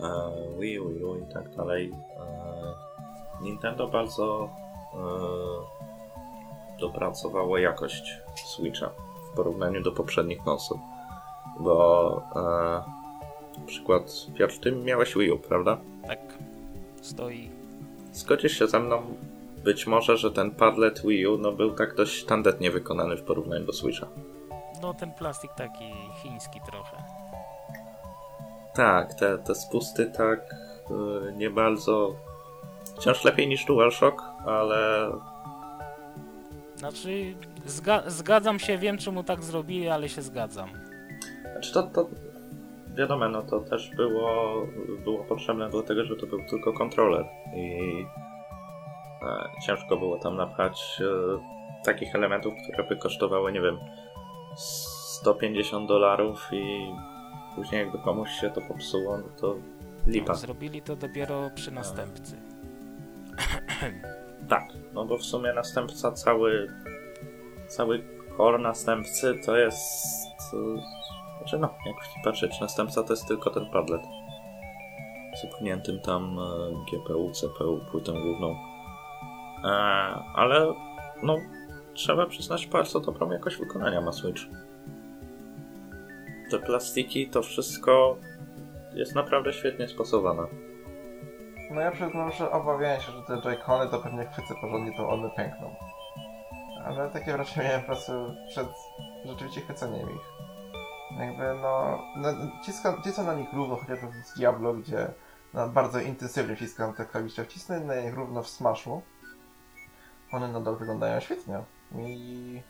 e, 0.00 0.58
Wii 0.58 0.80
Wii 0.80 1.04
U 1.04 1.16
i 1.16 1.32
tak 1.34 1.56
dalej. 1.56 1.92
E, 1.92 3.42
Nintendo 3.42 3.88
bardzo 3.88 4.50
e, 4.94 4.98
dopracowało 6.80 7.58
jakość 7.58 8.20
Switcha 8.34 8.90
porównaniu 9.36 9.82
do 9.82 9.92
poprzednich 9.92 10.38
konsol. 10.44 10.78
Bo 11.60 12.22
e, 12.36 13.66
przykład 13.66 14.26
pierwszy, 14.34 14.60
ty 14.60 14.72
miałeś 14.72 15.14
Wii 15.14 15.30
U, 15.30 15.38
prawda? 15.38 15.78
Tak, 16.06 16.18
stoi. 17.02 17.50
Zgodzisz 18.12 18.58
się 18.58 18.66
ze 18.66 18.80
mną, 18.80 19.02
być 19.64 19.86
może, 19.86 20.16
że 20.16 20.30
ten 20.30 20.50
padlet 20.50 21.02
Wii 21.02 21.26
U 21.26 21.38
no, 21.38 21.52
był 21.52 21.70
tak 21.70 21.94
dość 21.94 22.24
tandetnie 22.24 22.70
wykonany 22.70 23.16
w 23.16 23.22
porównaniu 23.22 23.64
do 23.64 23.72
Switcha 23.72 24.06
no 24.82 24.94
ten 24.94 25.12
plastik 25.12 25.52
taki 25.52 25.92
chiński 26.22 26.60
trochę. 26.60 26.96
Tak, 28.74 29.14
te, 29.14 29.38
te 29.38 29.54
spusty 29.54 30.06
tak 30.06 30.40
yy, 30.90 31.32
nie 31.36 31.50
bardzo. 31.50 32.14
Wciąż 32.96 33.24
lepiej 33.24 33.48
niż 33.48 33.64
DualShock, 33.64 34.22
ale. 34.46 35.10
Znaczy, 36.76 37.34
zga 37.66 38.02
zgadzam 38.06 38.58
się, 38.58 38.78
wiem 38.78 38.98
czemu 38.98 39.24
tak 39.24 39.42
zrobili, 39.42 39.88
ale 39.88 40.08
się 40.08 40.22
zgadzam. 40.22 40.70
Znaczy 41.52 41.72
to, 41.72 41.82
to 41.82 42.08
wiadomo, 42.96 43.28
no 43.28 43.42
to 43.42 43.60
też 43.60 43.90
było, 43.96 44.66
było 45.04 45.24
potrzebne 45.24 45.70
do 45.70 45.82
tego, 45.82 46.04
że 46.04 46.16
to 46.16 46.26
był 46.26 46.38
tylko 46.50 46.72
kontroler 46.72 47.24
i 47.54 47.80
e, 49.22 49.48
ciężko 49.66 49.96
było 49.96 50.18
tam 50.18 50.36
napchać 50.36 51.00
e, 51.00 51.84
takich 51.84 52.14
elementów, 52.14 52.54
które 52.62 52.88
by 52.88 52.96
kosztowały, 52.96 53.52
nie 53.52 53.60
wiem, 53.60 53.78
150 54.56 55.88
dolarów 55.88 56.48
i 56.52 56.92
później 57.54 57.80
jakby 57.80 57.98
komuś 57.98 58.30
się 58.30 58.50
to 58.50 58.60
popsuło, 58.60 59.18
no 59.18 59.28
to 59.40 59.56
lipa. 60.06 60.32
No, 60.32 60.38
zrobili 60.38 60.82
to 60.82 60.96
dopiero 60.96 61.50
przy 61.54 61.70
następcy. 61.70 62.36
tak, 64.48 64.64
no 64.94 65.04
bo 65.04 65.18
w 65.18 65.22
sumie 65.22 65.52
następca 65.52 66.12
cały 66.12 66.70
cały 67.68 68.04
core 68.36 68.58
następcy 68.58 69.34
to 69.46 69.56
jest 69.56 70.16
znaczy 71.38 71.58
no, 71.58 71.74
jak 71.86 72.24
patrzeć, 72.24 72.60
następca 72.60 73.02
to 73.02 73.12
jest 73.12 73.28
tylko 73.28 73.50
ten 73.50 73.66
padlet 73.66 74.02
z 75.36 75.44
upchniętym 75.44 76.00
tam 76.00 76.38
e, 76.38 76.42
GPU, 76.90 77.30
CPU, 77.32 77.80
płytą 77.90 78.12
główną. 78.12 78.56
E, 79.64 79.68
ale 80.34 80.74
no 81.22 81.36
trzeba 81.94 82.26
przyznać 82.26 82.66
bardzo 82.66 83.00
dobrą 83.00 83.30
jakość 83.30 83.56
wykonania 83.56 84.00
ma 84.00 84.12
Switch. 84.12 84.42
Te 86.50 86.58
plastiki, 86.58 87.28
to 87.28 87.42
wszystko 87.42 88.16
jest 88.94 89.14
naprawdę 89.14 89.52
świetnie 89.52 89.88
spasowane. 89.88 90.42
No 91.70 91.80
ja 91.80 91.90
przyznam, 91.90 92.32
że 92.32 92.50
obawiałem 92.50 93.00
się, 93.00 93.12
że 93.12 93.22
te 93.22 93.34
Joy-Cony 93.36 93.90
to 93.90 93.98
pewnie 93.98 94.26
chwycę 94.26 94.54
porządnie, 94.60 94.96
to 94.96 95.08
one 95.08 95.30
pękną. 95.30 95.74
Ale 96.86 97.10
takie 97.10 97.32
wrażenie 97.32 97.68
miałem 97.68 97.80
po 97.80 97.86
prostu 97.86 98.12
przed 98.48 98.68
rzeczywiście 99.24 99.60
chwyceniem 99.60 100.10
ich. 100.10 100.32
Jakby 101.18 101.54
no, 101.62 102.02
no 102.16 102.28
ciskam, 102.64 103.26
na 103.26 103.34
nich 103.34 103.52
równo, 103.52 103.76
chociażby 103.76 104.06
w 104.06 104.38
Diablo, 104.38 104.74
gdzie 104.74 105.08
no, 105.54 105.68
bardzo 105.68 106.00
intensywnie 106.00 106.56
wciskam 106.56 106.94
te 106.94 107.06
klawisze, 107.06 107.44
wcisnę 107.44 107.80
na 107.80 107.94
nich 107.94 108.14
równo 108.14 108.42
w 108.42 108.48
Smashu. 108.48 109.02
One 110.32 110.48
nadal 110.48 110.76
wyglądają 110.76 111.20
świetnie. 111.20 111.62
I 111.98 112.62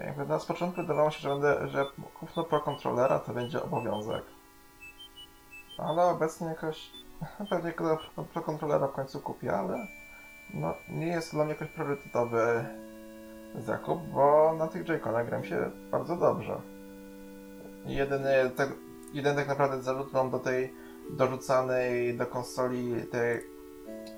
jakby 0.00 0.26
na 0.26 0.38
z 0.38 0.46
początku 0.46 0.80
wydawało 0.80 1.10
się, 1.10 1.20
że, 1.20 1.28
będę, 1.28 1.68
że 1.68 1.86
kupno 2.14 2.44
pro 2.44 2.60
kontrolera 2.60 3.18
to 3.18 3.32
będzie 3.32 3.62
obowiązek. 3.62 4.24
Ale 5.78 6.04
obecnie 6.04 6.46
jakoś 6.46 6.90
pewnie 7.50 7.72
pro 8.32 8.42
kontrolera 8.42 8.88
w 8.88 8.92
końcu 8.92 9.20
kupię, 9.20 9.52
ale 9.52 9.86
no, 10.54 10.74
nie 10.88 11.06
jest 11.06 11.32
dla 11.32 11.44
mnie 11.44 11.52
jakoś 11.52 11.68
priorytetowy 11.68 12.64
zakup, 13.58 14.02
bo 14.14 14.54
na 14.58 14.66
tych 14.66 14.88
J-Conach 14.88 15.26
gram 15.26 15.44
się 15.44 15.70
bardzo 15.90 16.16
dobrze. 16.16 16.60
jedyny, 17.86 18.50
tak, 18.56 18.68
jeden 19.12 19.36
tak 19.36 19.48
naprawdę 19.48 19.82
zarzut 19.82 20.12
mam 20.12 20.30
do 20.30 20.38
tej 20.38 20.74
dorzucanej 21.10 22.16
do 22.16 22.26
konsoli 22.26 23.06
tej, 23.10 23.40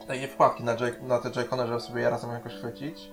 tej 0.07 0.29
wkładki 0.29 0.65
na, 0.65 0.73
jack, 0.73 1.03
na 1.03 1.19
te 1.19 1.31
joy 1.31 1.45
żeby 1.67 1.81
sobie 1.81 2.03
ja 2.03 2.11
razem 2.11 2.31
jakoś 2.31 2.53
chwycić. 2.53 3.13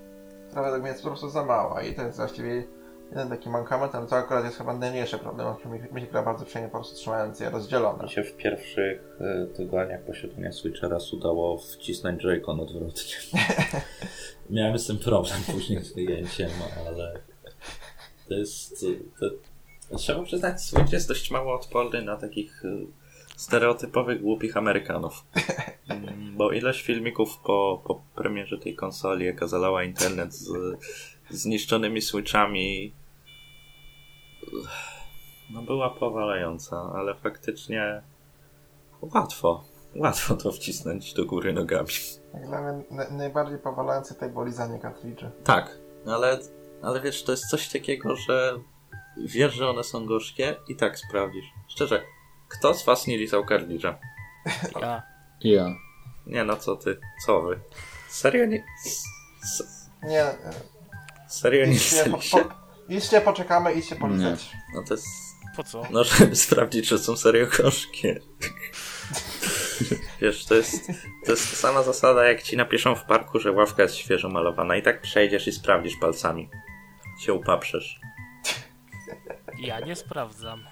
Według 0.56 0.82
mnie 0.82 0.90
jest 0.90 1.04
po 1.04 1.10
prostu 1.10 1.30
za 1.30 1.46
mała 1.46 1.82
i 1.82 1.96
to 1.96 2.02
jest 2.02 2.18
właściwie 2.18 2.64
jeden 3.10 3.30
taki 3.30 3.50
mankament, 3.50 3.96
ale 3.96 4.08
to 4.08 4.16
akurat 4.16 4.46
jest 4.46 4.58
chyba 4.58 4.74
najmniejszy 4.74 5.18
problem, 5.18 5.48
o 5.48 5.56
którym 5.56 5.94
mi 5.94 6.02
się 6.02 6.08
gra 6.08 6.24
bardzo 6.24 6.46
przyjemnie 6.46 6.72
po 6.72 6.78
prostu 6.78 6.96
trzymając 6.96 7.40
je 7.40 7.50
rozdzielone. 7.50 8.04
Mi 8.04 8.10
się 8.10 8.24
w 8.24 8.36
pierwszych 8.36 9.02
y, 9.22 9.48
tygodniach 9.56 10.02
posiadania 10.02 10.52
Switcha 10.52 10.88
raz 10.88 11.14
udało 11.14 11.58
wcisnąć 11.58 12.24
Joy-Con 12.24 12.62
odwrotnie. 12.62 13.42
Miałem 14.50 14.80
z 14.80 14.88
tym 14.88 14.98
problem 14.98 15.38
później 15.54 15.84
z 15.84 15.94
wyjęciem, 15.94 16.50
ale 16.88 17.20
to 18.28 18.34
jest... 18.34 18.86
To, 19.20 19.98
trzeba 19.98 20.24
przyznać, 20.24 20.62
Switch 20.62 20.94
jest 20.94 21.08
dość 21.08 21.32
mało 21.32 21.56
odporny 21.56 22.02
na 22.02 22.18
takich 22.18 22.66
y, 22.66 22.88
stereotypowych 23.36 24.22
głupich 24.22 24.58
Amerykanów. 24.58 25.14
Mm, 25.90 26.38
bo 26.38 26.52
ileś 26.52 26.82
filmików 26.82 27.38
po, 27.38 27.84
po 27.88 28.02
premierze 28.16 28.58
tej 28.58 28.76
konsoli, 28.76 29.26
jaka 29.26 29.48
zalała 29.48 29.84
internet 29.84 30.34
z 30.34 30.50
zniszczonymi 31.30 32.02
switchami 32.02 32.94
no 35.50 35.62
była 35.62 35.90
powalająca, 35.90 36.92
ale 36.96 37.16
faktycznie 37.16 38.02
łatwo, 39.02 39.64
łatwo 39.96 40.36
to 40.36 40.52
wcisnąć 40.52 41.14
do 41.14 41.26
góry 41.26 41.54
nogami. 41.54 41.90
Jak 42.34 42.48
dla 42.48 42.62
mnie 42.62 42.84
najbardziej 43.12 43.60
powalające 43.60 44.14
tutaj 44.14 44.30
było 44.30 44.46
lizanie 44.46 44.80
kartridży. 44.80 45.32
Tak, 45.44 45.78
ale, 46.08 46.40
ale 46.82 47.02
wiesz, 47.02 47.24
to 47.24 47.32
jest 47.32 47.50
coś 47.50 47.70
takiego, 47.70 48.16
że 48.16 48.60
wiesz, 49.18 49.54
że 49.54 49.70
one 49.70 49.84
są 49.84 50.06
gorzkie 50.06 50.56
i 50.68 50.76
tak 50.76 51.00
sprawdzisz. 51.00 51.46
Szczerze, 51.68 52.02
kto 52.48 52.74
z 52.74 52.86
was 52.86 53.08
nie 53.08 53.18
lizał 53.18 53.46
kartridża? 53.46 54.00
Ja. 54.82 55.04
Ja. 55.42 55.76
Nie 56.28 56.44
no, 56.44 56.56
co 56.56 56.76
ty? 56.76 57.00
Co 57.26 57.42
wy? 57.42 57.60
Serio 58.10 58.46
nie... 58.46 58.66
S 59.44 59.90
nie... 60.04 60.26
Serio 61.28 61.66
nie 61.66 61.72
lizaliście? 61.72 62.38
Po, 62.38 62.46
po, 62.46 62.56
idźcie, 62.90 63.22
poczekamy, 63.22 63.74
idźcie 63.74 63.96
polizać. 63.96 64.52
No 64.74 64.84
to 64.88 64.94
jest... 64.94 65.08
Po 65.56 65.64
co? 65.64 65.84
No, 65.92 66.04
żeby 66.04 66.36
sprawdzić, 66.36 66.90
czy 66.90 67.00
są 67.00 67.18
serio 67.18 67.48
gorzkie. 67.58 68.20
Wiesz, 70.22 70.46
to 70.46 70.56
jest, 70.56 70.88
to 71.26 71.32
jest 71.32 71.52
ta 71.52 71.58
sama 71.58 71.84
zasada, 71.84 72.26
jak 72.26 72.44
ci 72.44 72.58
napiszą 72.58 72.96
w 72.96 73.04
parku, 73.04 73.40
że 73.40 73.52
ławka 73.52 73.84
jest 73.84 73.96
świeżo 73.96 74.30
malowana 74.30 74.76
i 74.76 74.82
tak 74.82 75.02
przejdziesz 75.02 75.48
i 75.48 75.52
sprawdzisz 75.52 75.96
palcami. 75.96 76.50
Się 77.20 77.34
upaprzesz. 77.34 78.00
Ja 79.60 79.80
nie 79.80 79.96
sprawdzam. 79.96 80.64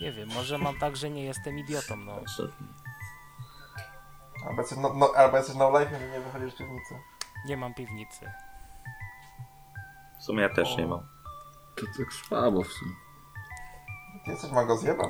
Nie 0.00 0.12
wiem, 0.12 0.28
może 0.34 0.58
mam 0.58 0.78
tak, 0.78 0.96
że 0.96 1.10
nie 1.10 1.24
jestem 1.24 1.58
idiotą, 1.58 1.96
no. 1.96 2.20
Albo 4.48 4.62
jesteś 4.62 4.78
no, 4.78 4.94
no, 4.94 5.12
albo 5.16 5.36
jesteś 5.36 5.56
no 5.56 5.80
life 5.80 5.96
i 5.96 6.12
nie 6.12 6.20
wychodzisz 6.20 6.54
z 6.54 6.58
piwnicy. 6.58 6.94
Nie 7.46 7.56
mam 7.56 7.74
piwnicy. 7.74 8.30
W 10.28 10.30
sumie 10.30 10.42
ja 10.42 10.48
też 10.48 10.74
o. 10.74 10.80
nie 10.80 10.86
mam. 10.86 11.00
To 11.74 11.86
tak 11.98 12.12
słabo 12.12 12.62
w 12.62 12.72
sumie. 12.72 12.92
Ty 14.24 14.30
jesteś 14.30 14.50
magozjeba? 14.50 15.04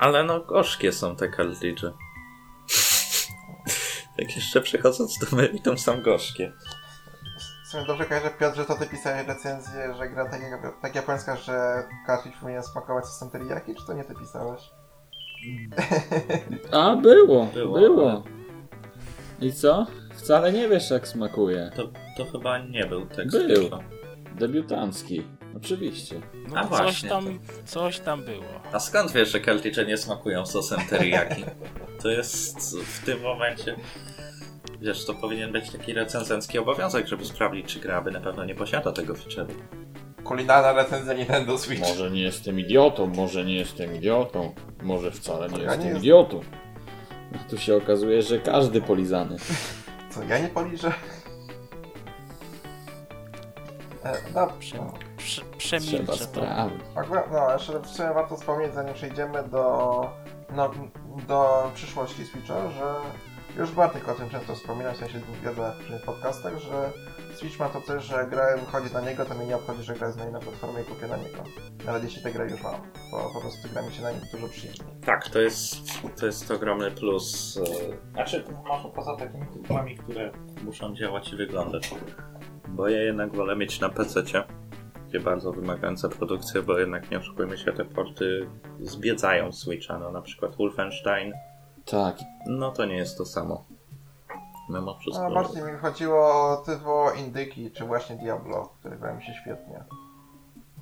Ale 0.00 0.24
no 0.24 0.40
gorzkie 0.40 0.92
są 0.92 1.16
te 1.16 1.28
kartridże. 1.28 1.92
tak 4.16 4.28
jeszcze 4.36 4.60
przechodząc 4.60 5.18
do 5.18 5.36
meritum 5.36 5.78
są 5.78 6.02
gorzkie. 6.02 6.52
W 7.64 7.68
sumie 7.68 7.84
dobrze 7.84 8.06
kojarzę, 8.06 8.30
Piotr, 8.30 8.56
że 8.56 8.64
to 8.64 8.74
ty 8.74 8.86
pisałeś 8.86 9.26
recenzję, 9.26 9.94
że 9.94 10.08
gra 10.08 10.30
tak, 10.30 10.40
tak 10.82 10.94
japońska, 10.94 11.36
że 11.36 11.84
kartridż 12.06 12.36
powinien 12.36 12.62
smakować 12.62 13.04
sosem 13.06 13.30
teriyaki, 13.30 13.74
czy 13.74 13.86
to 13.86 13.92
nie 13.92 14.04
ty 14.04 14.14
pisałeś? 14.14 14.70
A, 16.72 16.96
było, 16.96 17.46
było. 17.46 17.78
było. 17.78 18.22
I 19.40 19.52
co? 19.52 19.86
Wcale 20.18 20.52
nie 20.52 20.68
wiesz 20.68 20.90
jak 20.90 21.08
smakuje. 21.08 21.70
To, 21.76 21.88
to 22.16 22.24
chyba 22.24 22.58
nie 22.58 22.86
był 22.86 23.06
tekst. 23.06 23.46
Był. 23.46 23.70
Debiutancki. 24.38 25.22
Oczywiście. 25.56 26.20
No 26.48 26.56
A 26.56 26.68
coś 26.68 26.68
właśnie. 26.68 27.08
tam, 27.08 27.38
coś 27.64 28.00
tam 28.00 28.24
było. 28.24 28.44
A 28.72 28.80
skąd 28.80 29.12
wiesz, 29.12 29.32
że 29.32 29.40
kelticze 29.40 29.86
nie 29.86 29.96
smakują 29.96 30.46
sosem 30.46 30.80
teriyaki? 30.90 31.44
To 32.02 32.08
jest 32.08 32.78
w 32.78 33.04
tym 33.04 33.20
momencie... 33.20 33.76
Wiesz, 34.80 35.04
to 35.06 35.14
powinien 35.14 35.52
być 35.52 35.70
taki 35.70 35.92
recenzencki 35.92 36.58
obowiązek, 36.58 37.06
żeby 37.06 37.24
sprawdzić, 37.24 37.66
czy 37.66 37.80
gra 37.80 38.00
by 38.02 38.10
na 38.10 38.20
pewno 38.20 38.44
nie 38.44 38.54
posiada 38.54 38.92
tego 38.92 39.14
feature'u. 39.14 39.52
Kulinarna 40.24 40.72
recenzja 40.72 41.12
Nintendo 41.12 41.58
Switch. 41.58 41.80
Może 41.80 42.10
nie 42.10 42.22
jestem 42.22 42.60
idiotą, 42.60 43.06
może 43.06 43.44
nie 43.44 43.54
jestem 43.54 43.94
idiotą, 43.96 44.54
może 44.82 45.10
wcale 45.10 45.48
nie 45.48 45.58
ja 45.58 45.62
jestem 45.64 45.80
nie 45.80 45.88
jest... 45.88 46.00
idiotą. 46.00 46.40
Tu 47.50 47.58
się 47.58 47.76
okazuje, 47.76 48.22
że 48.22 48.38
każdy 48.38 48.80
polizany. 48.80 49.36
Co, 50.18 50.24
ja 50.24 50.38
nie 50.38 50.48
poliżę? 50.48 50.92
E, 54.04 54.12
no, 54.34 54.48
no. 54.74 54.92
Prze, 55.16 55.42
przemilczę 55.58 56.26
to. 56.26 56.40
No, 57.32 57.52
jeszcze 57.52 57.80
w 57.80 57.86
sumie 57.86 58.08
warto 58.14 58.36
wspomnieć, 58.36 58.74
zanim 58.74 58.94
przejdziemy 58.94 59.42
do, 59.42 60.10
no, 60.50 60.70
do 61.28 61.70
przyszłości 61.74 62.26
Switcha, 62.26 62.70
że 62.70 62.94
już 63.56 63.70
Bartek 63.70 64.08
o 64.08 64.14
tym 64.14 64.30
często 64.30 64.54
wspominał, 64.54 64.94
w 64.94 64.96
sensie 64.96 65.18
w 65.18 65.24
wywiadach 65.24 65.76
w 66.02 66.04
podcastach, 66.04 66.58
że 66.58 66.92
Switch 67.38 67.58
ma 67.58 67.68
to 67.68 67.80
coś, 67.80 68.04
że 68.04 68.26
gra 68.30 68.56
wychodzi 68.56 68.94
na 68.94 69.00
niego, 69.00 69.24
to 69.24 69.34
mnie 69.34 69.46
nie 69.46 69.56
obchodzi, 69.56 69.82
że 69.82 69.94
gra 69.94 70.06
jest 70.06 70.18
na 70.18 70.28
innej 70.28 70.42
platformie 70.42 70.82
i 70.82 70.84
kupię 70.84 71.06
na 71.06 71.16
niego. 71.16 71.38
Nawet 71.86 72.04
jeśli 72.04 72.22
tę 72.22 72.32
grę 72.32 72.50
już 72.50 72.62
mam, 72.62 72.74
bo 73.10 73.30
po 73.34 73.40
prostu 73.40 73.68
gra 73.72 73.82
mi 73.82 73.92
się 73.92 74.02
na 74.02 74.10
nim 74.10 74.20
dużo 74.32 74.48
przyjemniej. 74.48 74.86
Tak, 75.06 75.28
to 75.28 75.38
jest, 75.38 75.76
to 76.20 76.26
jest 76.26 76.50
ogromny 76.50 76.90
plus. 76.90 77.56
E, 77.56 78.12
znaczy, 78.12 78.44
może 78.66 78.88
poza 78.88 79.16
takimi 79.16 79.46
tytułami, 79.46 79.96
które 79.96 80.32
muszą 80.64 80.94
działać 80.94 81.32
i 81.32 81.36
wyglądać. 81.36 81.94
Bo 82.68 82.88
ja 82.88 83.02
jednak 83.02 83.36
wolę 83.36 83.56
mieć 83.56 83.80
na 83.80 83.88
PC, 83.88 84.22
gdzie 85.08 85.20
bardzo 85.20 85.52
wymagająca 85.52 86.08
produkcja, 86.08 86.62
bo 86.62 86.78
jednak 86.78 87.10
nie 87.10 87.18
oszukujmy 87.18 87.58
się, 87.58 87.72
te 87.72 87.84
porty 87.84 88.48
zbiedzają 88.80 89.52
Switcha. 89.52 89.98
No 89.98 90.10
na 90.10 90.22
przykład 90.22 90.56
Wolfenstein. 90.56 91.32
Tak. 91.84 92.16
No 92.46 92.70
to 92.70 92.84
nie 92.84 92.96
jest 92.96 93.18
to 93.18 93.24
samo. 93.26 93.77
Mimo 94.68 94.98
wszystko. 94.98 95.28
No, 95.28 95.34
bardziej 95.34 95.62
mi 95.62 95.78
chodziło 95.78 96.18
o 96.18 96.62
tytuł 96.66 97.24
Indyki, 97.26 97.70
czy 97.70 97.84
właśnie 97.84 98.16
Diablo, 98.16 98.72
które 98.80 98.96
grają 98.96 99.16
mi 99.16 99.22
się 99.22 99.34
świetnie. 99.34 99.84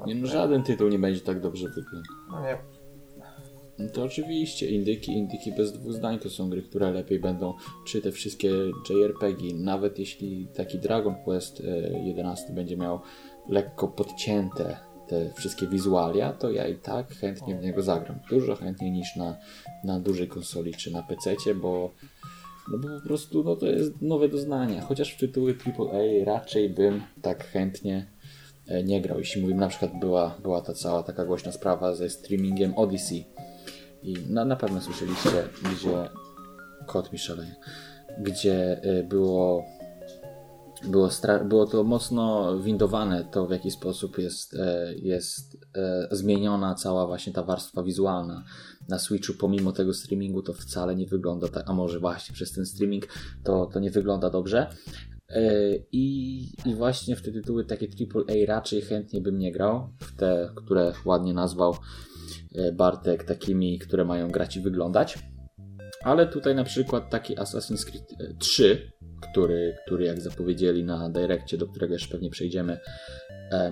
Nie, 0.07 0.14
no, 0.14 0.27
żaden 0.27 0.62
tytuł 0.62 0.88
nie 0.88 0.99
będzie 0.99 1.20
tak 1.20 1.40
dobrze 1.40 1.68
wyglądał. 1.68 2.16
No 2.31 2.40
nie. 2.40 2.59
No 3.79 3.88
to 3.88 4.05
oczywiście, 4.05 4.70
indyki, 4.70 5.12
indyki 5.12 5.53
bez 5.53 5.72
dwóch 5.72 5.92
zdań 5.92 6.18
to 6.18 6.31
są 6.31 6.51
gry, 6.51 6.62
które 6.62 6.90
lepiej 6.90 7.20
będą, 7.20 7.55
czy 7.87 8.03
te 8.03 8.12
wszystkie 8.12 8.49
JRPG, 8.90 9.55
nawet 9.55 9.99
jeśli 9.99 10.46
taki 10.46 10.79
Dragon 10.79 11.14
Quest 11.25 11.62
11 12.05 12.46
e, 12.49 12.55
będzie 12.55 12.77
miał 12.77 13.01
lekko 13.49 13.88
podcięte 13.88 14.77
te 15.09 15.33
wszystkie 15.33 15.66
wizualia, 15.66 16.33
to 16.33 16.51
ja 16.51 16.68
i 16.68 16.75
tak 16.75 17.14
chętnie 17.14 17.57
w 17.57 17.62
niego 17.62 17.83
zagram. 17.83 18.18
Dużo 18.31 18.57
chętniej 18.57 18.90
niż 18.90 19.16
na, 19.16 19.37
na 19.85 20.01
dużej 20.01 20.29
konsoli 20.29 20.75
czy 20.75 20.92
na 20.92 21.03
PC, 21.03 21.55
bo 21.55 21.90
no 22.68 22.79
bo 22.79 22.88
po 22.88 23.07
prostu 23.07 23.44
no 23.44 23.57
to 23.57 23.66
jest 23.66 24.02
nowe 24.02 24.29
doznanie. 24.29 24.81
Chociaż 24.81 25.14
w 25.14 25.18
tytuły 25.18 25.57
AAA 25.66 26.24
raczej 26.24 26.70
bym 26.70 27.02
tak 27.22 27.44
chętnie 27.44 28.07
e, 28.68 28.83
nie 28.83 29.00
grał. 29.00 29.18
Jeśli 29.18 29.42
mówimy, 29.42 29.61
na 29.61 29.68
przykład 29.68 29.90
była, 30.00 30.38
była 30.42 30.61
ta 30.61 30.74
cała 30.74 31.02
taka 31.02 31.24
głośna 31.24 31.52
sprawa 31.52 31.94
ze 31.94 32.11
streamingiem 32.11 32.74
Odyssey. 32.74 33.24
I 34.02 34.14
na, 34.29 34.44
na 34.44 34.57
pewno 34.57 34.81
słyszeliście, 34.81 35.31
gdzie 35.72 36.09
kot 36.87 37.12
mi 37.12 37.18
szaleje, 37.18 37.55
gdzie 38.18 38.83
e, 38.83 39.02
było 39.02 39.64
było, 40.87 41.11
było 41.44 41.66
to 41.66 41.85
mocno 41.85 42.59
windowane, 42.59 43.25
to 43.25 43.46
w 43.46 43.51
jaki 43.51 43.70
sposób 43.70 44.18
jest, 44.18 44.55
e, 44.55 44.94
jest 44.94 45.59
zmieniona 46.11 46.75
cała 46.75 47.07
właśnie 47.07 47.33
ta 47.33 47.42
warstwa 47.42 47.83
wizualna 47.83 48.44
na 48.88 48.99
Switchu, 48.99 49.33
pomimo 49.38 49.72
tego 49.72 49.94
streamingu, 49.94 50.42
to 50.42 50.53
wcale 50.53 50.96
nie 50.96 51.07
wygląda 51.07 51.49
tak, 51.49 51.70
a 51.70 51.72
może 51.72 52.01
właśnie 52.01 52.35
przez 52.35 52.53
ten 52.53 52.66
streaming 52.66 53.09
to, 53.44 53.66
to 53.66 53.81
nie 53.81 53.90
wygląda 53.90 54.31
dobrze. 54.31 54.70
E, 55.29 55.42
I, 55.92 56.38
I 56.66 56.75
właśnie 56.75 57.16
w 57.16 57.22
te 57.22 57.33
tytuły 57.33 57.64
takie 57.64 57.87
AAA 57.87 58.46
raczej 58.46 58.83
chętnie 58.83 59.20
bym 59.20 59.38
nie 59.38 59.53
grał, 59.53 59.88
w 60.01 60.16
te, 60.16 60.51
które 60.55 60.92
ładnie 61.05 61.35
nazwał 61.35 61.77
e, 62.55 62.72
Bartek, 62.72 63.25
takimi, 63.25 63.79
które 63.79 64.05
mają 64.05 64.31
grać 64.31 64.57
i 64.57 64.61
wyglądać. 64.61 65.18
Ale 66.05 66.27
tutaj 66.27 66.55
na 66.55 66.64
przykład 66.64 67.11
taki 67.11 67.37
Assassin's 67.37 67.85
Creed 67.85 68.38
3, 68.38 68.90
e, 68.92 68.95
który, 69.20 69.76
który 69.87 70.05
jak 70.05 70.20
zapowiedzieli 70.20 70.85
na 70.85 71.11
Direccie, 71.11 71.59
do 71.59 71.66
którego 71.66 71.92
jeszcze 71.92 72.12
pewnie 72.12 72.31
przejdziemy, 72.31 72.79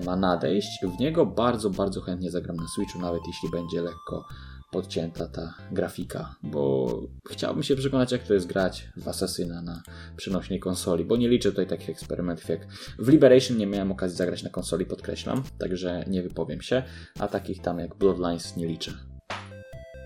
ma 0.05 0.15
nadejść. 0.15 0.85
W 0.97 0.99
niego 0.99 1.25
bardzo, 1.25 1.69
bardzo 1.69 2.01
chętnie 2.01 2.31
zagram 2.31 2.55
na 2.55 2.67
Switchu, 2.67 2.99
nawet 2.99 3.21
jeśli 3.27 3.49
będzie 3.49 3.81
lekko 3.81 4.25
podcięta 4.71 5.27
ta 5.27 5.53
grafika, 5.71 6.35
bo 6.43 6.87
chciałbym 7.29 7.63
się 7.63 7.75
przekonać, 7.75 8.11
jak 8.11 8.23
to 8.23 8.33
jest 8.33 8.47
grać 8.47 8.89
w 8.97 9.07
Assassina 9.07 9.61
na 9.61 9.81
przenośnej 10.15 10.59
konsoli, 10.59 11.05
bo 11.05 11.17
nie 11.17 11.29
liczę 11.29 11.49
tutaj 11.49 11.67
takich 11.67 11.89
eksperymentów 11.89 12.49
jak 12.49 12.67
w 12.99 13.09
Liberation 13.09 13.57
nie 13.57 13.67
miałem 13.67 13.91
okazji 13.91 14.17
zagrać 14.17 14.43
na 14.43 14.49
konsoli, 14.49 14.85
podkreślam, 14.85 15.43
także 15.59 16.03
nie 16.07 16.23
wypowiem 16.23 16.61
się, 16.61 16.83
a 17.19 17.27
takich 17.27 17.61
tam 17.61 17.79
jak 17.79 17.95
Bloodlines 17.95 18.57
nie 18.57 18.67
liczę. 18.67 18.91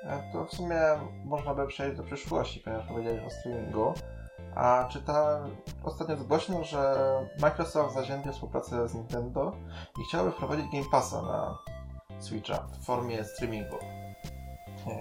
E, 0.03 0.23
to 0.33 0.45
w 0.45 0.53
sumie 0.53 0.79
można 1.25 1.55
by 1.55 1.67
przejść 1.67 1.97
do 1.97 2.03
przyszłości, 2.03 2.59
ponieważ 2.59 2.87
powiedziałeś 2.87 3.21
o 3.23 3.29
streamingu. 3.29 3.93
A 4.59 4.87
czytałem 4.89 5.55
ostatnio 5.83 6.17
zgłośno, 6.17 6.63
że 6.63 6.95
Microsoft 7.41 7.93
zaziębił 7.93 8.33
współpracę 8.33 8.87
z 8.87 8.93
Nintendo 8.93 9.51
i 10.01 10.03
chciałby 10.03 10.31
wprowadzić 10.31 10.65
Game 10.73 10.89
Passa 10.91 11.21
na 11.21 11.57
Switcha 12.19 12.67
w 12.81 12.85
formie 12.85 13.23
streamingu. 13.23 13.77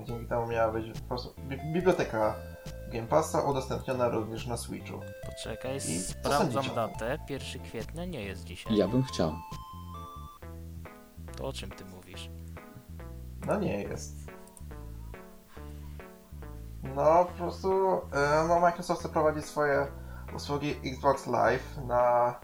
Dzięki 0.05 0.27
temu 0.27 0.47
miała 0.47 0.73
być 0.73 1.01
po 1.01 1.09
prostu 1.09 1.35
biblioteka 1.73 2.35
Game 2.93 3.07
Passa 3.07 3.43
udostępniona 3.43 4.09
również 4.09 4.47
na 4.47 4.57
Switchu. 4.57 5.01
Poczekaj, 5.27 5.77
I 5.77 5.81
sprawdzam 5.81 6.65
datę. 6.75 7.19
1 7.29 7.63
kwietnia 7.63 8.05
nie 8.05 8.23
jest 8.23 8.45
dzisiaj. 8.45 8.77
Ja 8.77 8.89
bym 8.89 9.03
chciał. 9.03 9.33
To 11.37 11.47
o 11.47 11.53
czym 11.53 11.71
ty 11.71 11.85
mówisz? 11.85 12.31
No 13.47 13.59
nie 13.59 13.83
jest. 13.83 14.18
No, 16.83 17.25
po 17.25 17.33
prostu 17.39 17.69
e, 18.13 18.45
no, 18.49 18.61
Microsoft 18.61 19.01
chce 19.01 19.09
prowadzić 19.09 19.45
swoje 19.45 19.87
usługi 20.37 20.77
Xbox 20.85 21.27
Live 21.27 21.79
na 21.87 22.35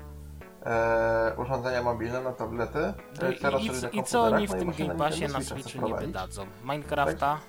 e, 0.62 1.34
urządzenia 1.36 1.82
mobilne, 1.82 2.22
na 2.22 2.32
tablety. 2.32 2.94
No 3.22 3.30
i, 3.30 3.38
teraz 3.38 3.62
i, 3.62 3.98
i 3.98 4.02
co 4.02 4.22
oni 4.22 4.48
w 4.48 4.50
no 4.50 4.58
tym 4.58 4.72
Game 4.72 4.94
Passie 4.94 5.28
na, 5.28 5.40
Switchu 5.40 5.86
nie 5.86 5.94
wydadzą? 5.94 6.46
Minecrafta? 6.64 7.40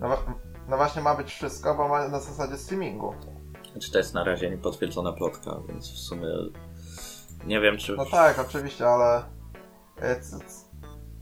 No, 0.00 0.08
no, 0.68 0.76
właśnie 0.76 1.02
ma 1.02 1.14
być 1.14 1.32
wszystko, 1.32 1.74
bo 1.74 1.88
ma 1.88 2.08
na 2.08 2.20
zasadzie 2.20 2.56
streamingu. 2.56 3.14
Znaczy 3.72 3.92
to 3.92 3.98
jest 3.98 4.14
na 4.14 4.24
razie 4.24 4.50
niepotwierdzona 4.50 5.12
plotka, 5.12 5.60
więc 5.68 5.92
w 5.92 5.98
sumie 5.98 6.28
nie 7.46 7.60
wiem 7.60 7.78
czy... 7.78 7.96
No 7.96 8.06
tak, 8.06 8.38
oczywiście, 8.38 8.88
ale... 8.88 9.22
E, 10.00 10.20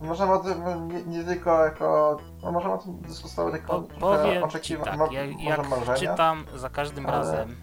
Możemy 0.00 0.33
o 0.33 0.38
tym 0.38 0.88
nie, 0.88 1.04
nie 1.04 1.24
tylko 1.24 1.64
jako. 1.64 2.18
No 2.42 2.52
możemy 2.52 2.74
o 2.74 2.78
tym 2.78 3.00
dyskutować 3.00 3.52
jako 3.52 3.83
po, 3.83 4.00
powiem. 4.00 4.42
Tak, 4.85 5.12
jak, 5.12 5.40
jak 5.40 5.68
marzenia, 5.68 5.98
czytam 5.98 6.44
za 6.57 6.70
każdym 6.70 7.07
ale... 7.07 7.16
razem, 7.16 7.57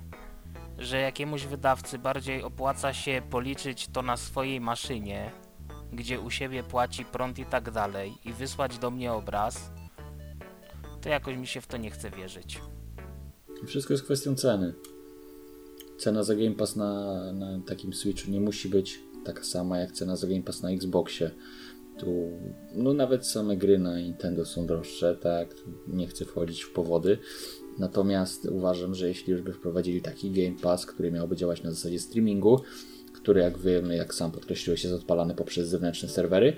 że 0.78 1.00
jakiemuś 1.00 1.46
wydawcy 1.46 2.00
bardziej 2.00 2.44
opłaca 2.44 2.94
się 2.94 3.22
policzyć 3.30 3.88
to 3.88 4.02
na 4.02 4.18
swojej 4.18 4.62
maszynie, 4.62 5.32
gdzie 5.94 6.20
u 6.20 6.30
siebie 6.30 6.64
płaci 6.64 7.06
prąd 7.06 7.40
i 7.40 7.46
tak 7.46 7.72
dalej, 7.72 8.14
i 8.26 8.34
wysłać 8.34 8.78
do 8.78 8.92
mnie 8.92 9.14
obraz, 9.14 9.72
to 11.02 11.10
jakoś 11.10 11.38
mi 11.38 11.48
się 11.48 11.62
w 11.62 11.68
to 11.68 11.78
nie 11.78 11.92
chce 11.92 12.10
wierzyć. 12.10 12.62
Wszystko 13.66 13.94
jest 13.94 14.04
kwestią 14.04 14.36
ceny. 14.36 14.74
Cena 15.98 16.24
za 16.24 16.36
Game 16.36 16.56
Pass 16.56 16.76
na, 16.76 17.22
na 17.34 17.48
takim 17.68 17.94
Switchu 17.94 18.32
nie 18.32 18.42
musi 18.42 18.70
być 18.70 19.00
taka 19.26 19.44
sama 19.44 19.78
jak 19.78 19.92
cena 19.92 20.16
za 20.16 20.28
Game 20.28 20.42
Pass 20.42 20.62
na 20.62 20.70
Xboxie 20.70 21.32
tu 22.00 22.32
no 22.76 22.94
nawet 22.94 23.28
same 23.28 23.58
gry 23.58 23.80
na 23.80 24.00
Nintendo 24.00 24.46
są 24.46 24.66
droższe, 24.66 25.16
tak, 25.16 25.56
nie 25.88 26.08
chcę 26.08 26.26
wchodzić 26.26 26.64
w 26.64 26.74
powody. 26.74 27.18
Natomiast 27.80 28.46
uważam, 28.46 28.96
że 28.96 29.08
jeśli 29.08 29.32
już 29.32 29.42
by 29.42 29.54
wprowadzili 29.54 30.02
taki 30.02 30.32
Game 30.32 30.58
Pass, 30.62 30.86
który 30.86 31.12
miałby 31.12 31.36
działać 31.36 31.64
na 31.64 31.72
zasadzie 31.72 32.00
streamingu, 32.00 32.62
który 33.14 33.42
jak 33.42 33.58
wiemy, 33.58 33.96
jak 33.96 34.14
sam 34.14 34.32
podkreśliłeś, 34.32 34.84
jest 34.84 34.96
odpalany 34.96 35.36
poprzez 35.36 35.68
zewnętrzne 35.68 36.10
serwery, 36.10 36.54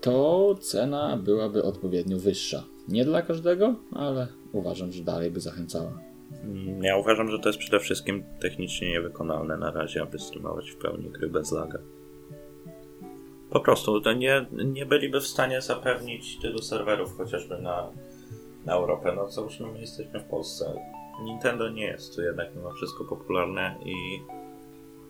to 0.00 0.54
cena 0.60 1.16
byłaby 1.16 1.62
odpowiednio 1.62 2.18
wyższa. 2.18 2.64
Nie 2.88 3.04
dla 3.04 3.22
każdego, 3.22 3.76
ale 3.92 4.28
uważam, 4.52 4.92
że 4.92 5.04
dalej 5.04 5.30
by 5.30 5.40
zachęcała. 5.40 6.00
Ja 6.80 6.96
uważam, 6.96 7.30
że 7.30 7.38
to 7.38 7.48
jest 7.48 7.58
przede 7.58 7.80
wszystkim 7.80 8.24
technicznie 8.40 8.88
niewykonalne 8.88 9.56
na 9.56 9.70
razie, 9.70 10.02
aby 10.02 10.18
streamować 10.18 10.70
w 10.70 10.76
pełni 10.76 11.10
gry 11.10 11.28
bez 11.28 11.52
laga. 11.52 11.78
Po 13.50 13.60
prostu 13.60 14.00
nie, 14.16 14.46
nie 14.52 14.86
byliby 14.86 15.20
w 15.20 15.26
stanie 15.26 15.60
zapewnić 15.60 16.38
tylu 16.40 16.58
serwerów 16.58 17.16
chociażby 17.16 17.58
na, 17.58 17.90
na 18.64 18.72
Europę. 18.72 19.12
No 19.16 19.30
załóżmy, 19.30 19.66
my 19.72 19.80
jesteśmy 19.80 20.20
w 20.20 20.24
Polsce. 20.24 20.80
Nintendo 21.24 21.68
nie 21.68 21.84
jest 21.84 22.16
tu 22.16 22.22
jednak 22.22 22.56
mimo 22.56 22.70
wszystko 22.70 23.04
popularne 23.04 23.78
i 23.84 23.94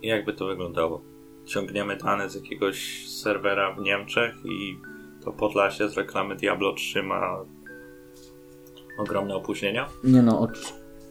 jakby 0.03 0.33
to 0.33 0.47
wyglądało? 0.47 1.01
Ciągniemy 1.45 1.97
dane 1.97 2.31
z 2.31 2.35
jakiegoś 2.35 3.09
serwera 3.09 3.75
w 3.75 3.81
Niemczech 3.81 4.35
i 4.45 4.77
to 5.25 5.33
Podlasie 5.33 5.89
z 5.89 5.97
reklamy 5.97 6.37
Diablo 6.37 6.73
3 6.73 7.03
ma 7.03 7.45
ogromne 8.99 9.35
opóźnienia? 9.35 9.89
Nie 10.05 10.23
no, 10.23 10.49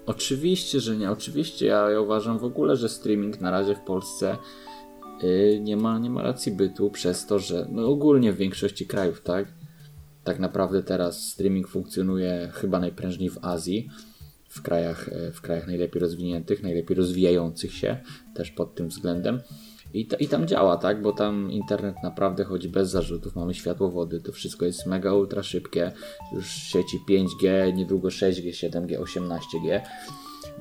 oczywiście, 0.05 0.79
że 0.79 0.95
nie. 0.95 1.11
Oczywiście 1.11 1.65
ja, 1.65 1.89
ja 1.89 1.99
uważam 1.99 2.39
w 2.39 2.43
ogóle, 2.43 2.75
że 2.75 2.89
streaming 2.89 3.41
na 3.41 3.51
razie 3.51 3.75
w 3.75 3.81
Polsce 3.81 4.37
nie 5.61 5.77
ma, 5.77 5.99
nie 5.99 6.09
ma 6.09 6.21
racji 6.21 6.51
bytu 6.51 6.89
przez 6.89 7.25
to, 7.25 7.39
że 7.39 7.67
no 7.71 7.87
ogólnie 7.87 8.33
w 8.33 8.37
większości 8.37 8.87
krajów, 8.87 9.21
tak? 9.21 9.47
Tak 10.23 10.39
naprawdę 10.39 10.83
teraz 10.83 11.29
streaming 11.29 11.67
funkcjonuje 11.67 12.49
chyba 12.53 12.79
najprężniej 12.79 13.29
w 13.29 13.37
Azji, 13.41 13.89
w 14.49 14.61
krajach, 14.61 15.09
e, 15.09 15.31
w 15.31 15.41
krajach 15.41 15.67
najlepiej 15.67 16.01
rozwiniętych, 16.01 16.63
najlepiej 16.63 16.97
rozwijających 16.97 17.73
się 17.73 17.97
też 18.35 18.51
pod 18.51 18.75
tym 18.75 18.87
względem. 18.87 19.39
I, 19.93 20.05
to, 20.07 20.17
I 20.17 20.27
tam 20.27 20.47
działa, 20.47 20.77
tak? 20.77 21.01
Bo 21.01 21.11
tam 21.11 21.51
internet 21.51 21.95
naprawdę 22.03 22.43
chodzi 22.43 22.69
bez 22.69 22.89
zarzutów. 22.89 23.35
Mamy 23.35 23.53
światłowody, 23.53 24.21
to 24.21 24.31
wszystko 24.31 24.65
jest 24.65 24.85
mega 24.85 25.13
ultra 25.13 25.43
szybkie. 25.43 25.91
Już 26.35 26.47
sieci 26.47 26.99
5G, 27.09 27.73
niedługo 27.73 28.07
6G, 28.07 28.49
7G, 28.49 28.99
18G. 28.99 29.81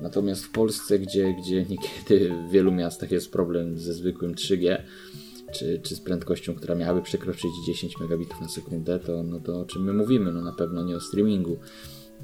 Natomiast 0.01 0.45
w 0.45 0.51
Polsce, 0.51 0.99
gdzie, 0.99 1.33
gdzie 1.33 1.65
niekiedy 1.69 2.33
w 2.47 2.51
wielu 2.51 2.71
miastach 2.71 3.11
jest 3.11 3.31
problem 3.31 3.77
ze 3.77 3.93
zwykłym 3.93 4.35
3G, 4.35 4.77
czy, 5.53 5.79
czy 5.83 5.95
z 5.95 5.99
prędkością, 5.99 6.55
która 6.55 6.75
miałaby 6.75 7.01
przekroczyć 7.01 7.51
10 7.67 7.99
megabitów 7.99 8.41
na 8.41 8.47
sekundę, 8.47 8.99
to, 8.99 9.23
no 9.23 9.39
to 9.39 9.59
o 9.59 9.65
czym 9.65 9.83
my 9.83 9.93
mówimy? 9.93 10.31
No 10.31 10.41
na 10.41 10.53
pewno 10.53 10.83
nie 10.83 10.95
o 10.95 10.99
streamingu. 10.99 11.57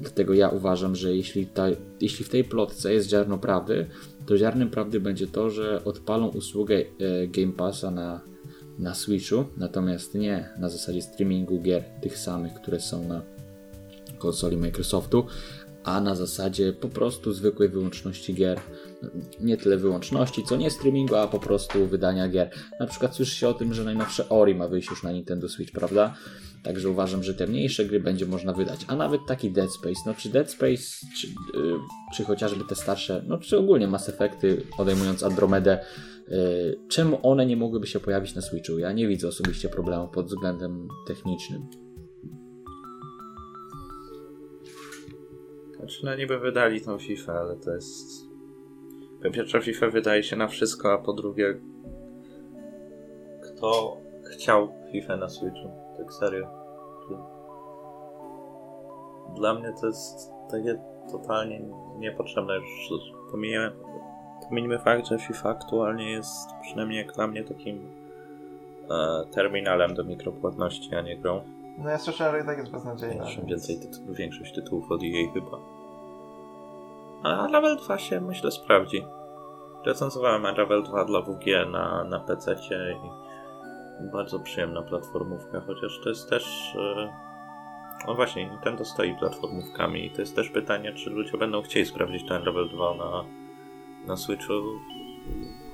Dlatego 0.00 0.34
ja 0.34 0.48
uważam, 0.48 0.96
że 0.96 1.16
jeśli, 1.16 1.46
ta, 1.46 1.66
jeśli 2.00 2.24
w 2.24 2.28
tej 2.28 2.44
plotce 2.44 2.92
jest 2.92 3.08
ziarno 3.08 3.38
prawdy, 3.38 3.86
to 4.26 4.36
ziarnem 4.36 4.70
prawdy 4.70 5.00
będzie 5.00 5.26
to, 5.26 5.50
że 5.50 5.84
odpalą 5.84 6.28
usługę 6.28 6.76
e, 6.76 6.84
Game 7.26 7.52
Passa 7.52 7.90
na, 7.90 8.20
na 8.78 8.94
Switchu, 8.94 9.44
natomiast 9.56 10.14
nie 10.14 10.48
na 10.58 10.68
zasadzie 10.68 11.02
streamingu 11.02 11.62
gier 11.62 11.84
tych 12.02 12.18
samych, 12.18 12.54
które 12.54 12.80
są 12.80 13.08
na 13.08 13.22
konsoli 14.18 14.56
Microsoftu, 14.56 15.26
a 15.90 16.00
na 16.00 16.14
zasadzie 16.14 16.72
po 16.72 16.88
prostu 16.88 17.32
zwykłej 17.32 17.68
wyłączności 17.68 18.34
gier. 18.34 18.60
Nie 19.40 19.56
tyle 19.56 19.76
wyłączności, 19.76 20.44
co 20.44 20.56
nie 20.56 20.70
streamingu, 20.70 21.16
a 21.16 21.28
po 21.28 21.38
prostu 21.38 21.86
wydania 21.86 22.28
gier. 22.28 22.50
Na 22.80 22.86
przykład 22.86 23.14
słyszy 23.14 23.36
się 23.36 23.48
o 23.48 23.54
tym, 23.54 23.74
że 23.74 23.84
najnowsze 23.84 24.28
Ori 24.28 24.54
ma 24.54 24.68
wyjść 24.68 24.90
już 24.90 25.02
na 25.02 25.12
Nintendo 25.12 25.48
Switch, 25.48 25.72
prawda? 25.72 26.14
Także 26.62 26.90
uważam, 26.90 27.22
że 27.22 27.34
te 27.34 27.46
mniejsze 27.46 27.84
gry 27.84 28.00
będzie 28.00 28.26
można 28.26 28.52
wydać. 28.52 28.80
A 28.86 28.96
nawet 28.96 29.20
taki 29.28 29.50
Dead 29.50 29.72
Space, 29.72 30.00
no 30.06 30.14
czy 30.14 30.28
Dead 30.28 30.50
Space, 30.50 31.06
czy, 31.16 31.26
yy, 31.26 31.74
czy 32.16 32.24
chociażby 32.24 32.64
te 32.64 32.74
starsze, 32.74 33.22
no 33.26 33.38
czy 33.38 33.58
ogólnie 33.58 33.86
Mass 33.86 34.08
Effecty, 34.08 34.62
odejmując 34.78 35.22
Andromedę, 35.22 35.78
yy, 36.28 36.78
czemu 36.88 37.18
one 37.22 37.46
nie 37.46 37.56
mogłyby 37.56 37.86
się 37.86 38.00
pojawić 38.00 38.34
na 38.34 38.42
Switchu? 38.42 38.78
Ja 38.78 38.92
nie 38.92 39.08
widzę 39.08 39.28
osobiście 39.28 39.68
problemu 39.68 40.08
pod 40.08 40.26
względem 40.26 40.88
technicznym. 41.06 41.89
Znaczy, 45.80 46.04
no 46.04 46.16
niby 46.16 46.38
wydali 46.38 46.80
tą 46.80 46.98
FIFA, 46.98 47.32
ale 47.32 47.56
to 47.56 47.74
jest... 47.74 48.26
Po 49.22 49.30
pierwsze, 49.30 49.60
FIFA 49.60 49.90
wydaje 49.90 50.22
się 50.22 50.36
na 50.36 50.48
wszystko, 50.48 50.92
a 50.92 50.98
po 50.98 51.12
drugie, 51.12 51.60
kto 53.42 53.96
chciał 54.32 54.72
FIFA 54.92 55.16
na 55.16 55.28
Switchu? 55.28 55.70
Tak 55.98 56.12
serio. 56.12 56.48
Dla 59.36 59.54
mnie 59.54 59.72
to 59.80 59.86
jest 59.86 60.30
takie 60.50 60.78
totalnie 61.12 61.60
niepotrzebne. 61.98 62.54
Już 62.54 62.90
pomijmy, 63.30 63.70
pomijmy 64.48 64.78
fakt, 64.78 65.06
że 65.06 65.18
FIFA 65.18 65.48
aktualnie 65.48 66.10
jest 66.10 66.50
przynajmniej 66.62 66.98
jak 66.98 67.14
dla 67.14 67.26
mnie 67.26 67.44
takim 67.44 67.90
e, 68.90 69.24
terminalem 69.30 69.94
do 69.94 70.04
mikropłatności, 70.04 70.94
a 70.94 71.00
nie 71.00 71.16
grą. 71.16 71.59
No 71.80 71.90
ja 71.90 71.98
słyszałem, 71.98 72.34
że 72.34 72.40
i 72.42 72.46
tak 72.46 72.58
jest 72.58 72.72
beznadziejna. 72.72 73.24
Jeszcze 73.24 73.42
więcej 73.42 73.80
tytułów, 73.80 74.16
większość 74.16 74.54
tytułów 74.54 74.92
od 74.92 75.02
jej 75.02 75.30
chyba. 75.34 75.58
A 77.22 77.48
Level 77.48 77.76
2 77.76 77.98
się 77.98 78.20
myślę 78.20 78.50
sprawdzi. 78.50 79.04
Recenzowałem 79.86 80.42
Level 80.42 80.82
2 80.82 81.04
dla 81.04 81.20
WG 81.20 81.46
na, 81.72 82.04
na 82.04 82.20
PC 82.20 82.56
i 84.00 84.10
bardzo 84.12 84.40
przyjemna 84.40 84.82
platformówka, 84.82 85.60
chociaż 85.60 86.00
to 86.02 86.08
jest 86.08 86.30
też... 86.30 86.76
E, 86.76 87.12
no 88.06 88.14
właśnie, 88.14 88.46
Nintendo 88.46 88.84
stoi 88.84 89.14
platformówkami 89.18 90.06
i 90.06 90.10
to 90.10 90.20
jest 90.20 90.36
też 90.36 90.50
pytanie, 90.50 90.92
czy 90.92 91.10
ludzie 91.10 91.38
będą 91.38 91.62
chcieli 91.62 91.86
sprawdzić 91.86 92.28
ten 92.28 92.44
Level 92.44 92.68
2 92.68 92.94
na, 92.94 93.24
na 94.06 94.16
Switchu, 94.16 94.52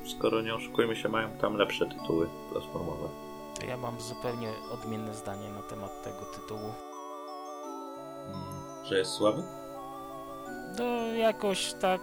skoro 0.05 0.43
nie 0.43 0.55
oszukujmy 0.55 0.97
się, 0.97 1.09
mają 1.09 1.31
tam 1.31 1.57
lepsze 1.57 1.87
tytuły 1.87 2.29
platformowe. 2.53 3.26
To 3.61 3.67
ja 3.67 3.77
mam 3.77 4.01
zupełnie 4.01 4.49
odmienne 4.73 5.15
zdanie 5.15 5.49
na 5.51 5.63
temat 5.63 6.03
tego 6.03 6.19
tytułu. 6.35 6.73
Że 8.85 8.99
jest 8.99 9.11
słaby? 9.11 9.43
No 10.79 10.85
jakoś 11.15 11.73
tak 11.73 12.01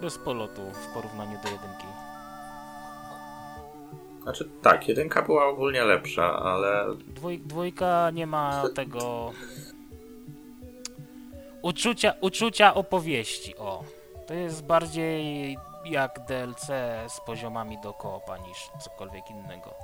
bez 0.00 0.18
polotu 0.18 0.62
w 0.70 0.94
porównaniu 0.94 1.38
do 1.42 1.48
jedynki. 1.50 1.86
Znaczy 4.22 4.48
tak, 4.62 4.88
jedynka 4.88 5.22
była 5.22 5.46
ogólnie 5.46 5.84
lepsza, 5.84 6.38
ale 6.38 6.86
Dwój, 7.06 7.38
dwójka 7.38 8.10
nie 8.10 8.26
ma 8.26 8.62
tego 8.76 9.32
uczucia, 11.62 12.14
uczucia 12.20 12.74
opowieści, 12.74 13.56
o. 13.56 13.84
To 14.26 14.34
jest 14.34 14.64
bardziej 14.64 15.56
jak 15.84 16.20
DLC 16.28 16.66
z 17.08 17.20
poziomami 17.26 17.78
do 17.82 17.92
koopa 17.92 18.38
niż 18.38 18.70
cokolwiek 18.80 19.30
innego. 19.30 19.74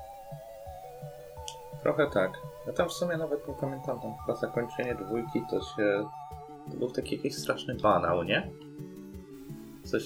Trochę 1.82 2.10
tak. 2.10 2.32
Ja 2.66 2.72
tam 2.72 2.88
w 2.88 2.92
sumie 2.92 3.16
nawet 3.16 3.48
nie 3.48 3.54
pamiętam, 3.54 4.00
tam 4.00 4.14
chyba 4.26 4.38
zakończenie 4.38 4.94
dwójki 4.94 5.42
to 5.50 5.60
się... 5.60 6.08
To 6.70 6.76
był 6.76 6.90
taki 6.90 7.16
jakiś 7.16 7.34
straszny 7.36 7.74
banał, 7.74 8.22
nie? 8.22 8.50
Coś... 9.84 10.04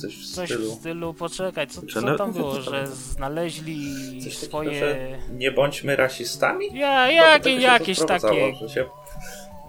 Coś 0.00 0.16
w 0.16 0.34
Coś 0.34 0.48
stylu... 0.50 0.70
w 0.70 0.74
stylu, 0.74 1.14
poczekaj, 1.14 1.66
co, 1.66 1.82
Czy 1.82 1.94
co 1.94 2.00
no- 2.00 2.16
tam 2.16 2.32
było, 2.32 2.60
że 2.70 2.86
znaleźli 2.86 3.78
Coś 4.24 4.34
takiego, 4.34 4.48
swoje... 4.48 4.80
że 4.80 5.18
nie 5.32 5.52
bądźmy 5.52 5.96
rasistami? 5.96 6.66
Ja, 6.78 7.06
do 7.06 7.12
jakie, 7.12 7.56
się 7.56 7.60
jakieś 7.60 7.98
takie, 7.98 8.54
się... 8.68 8.84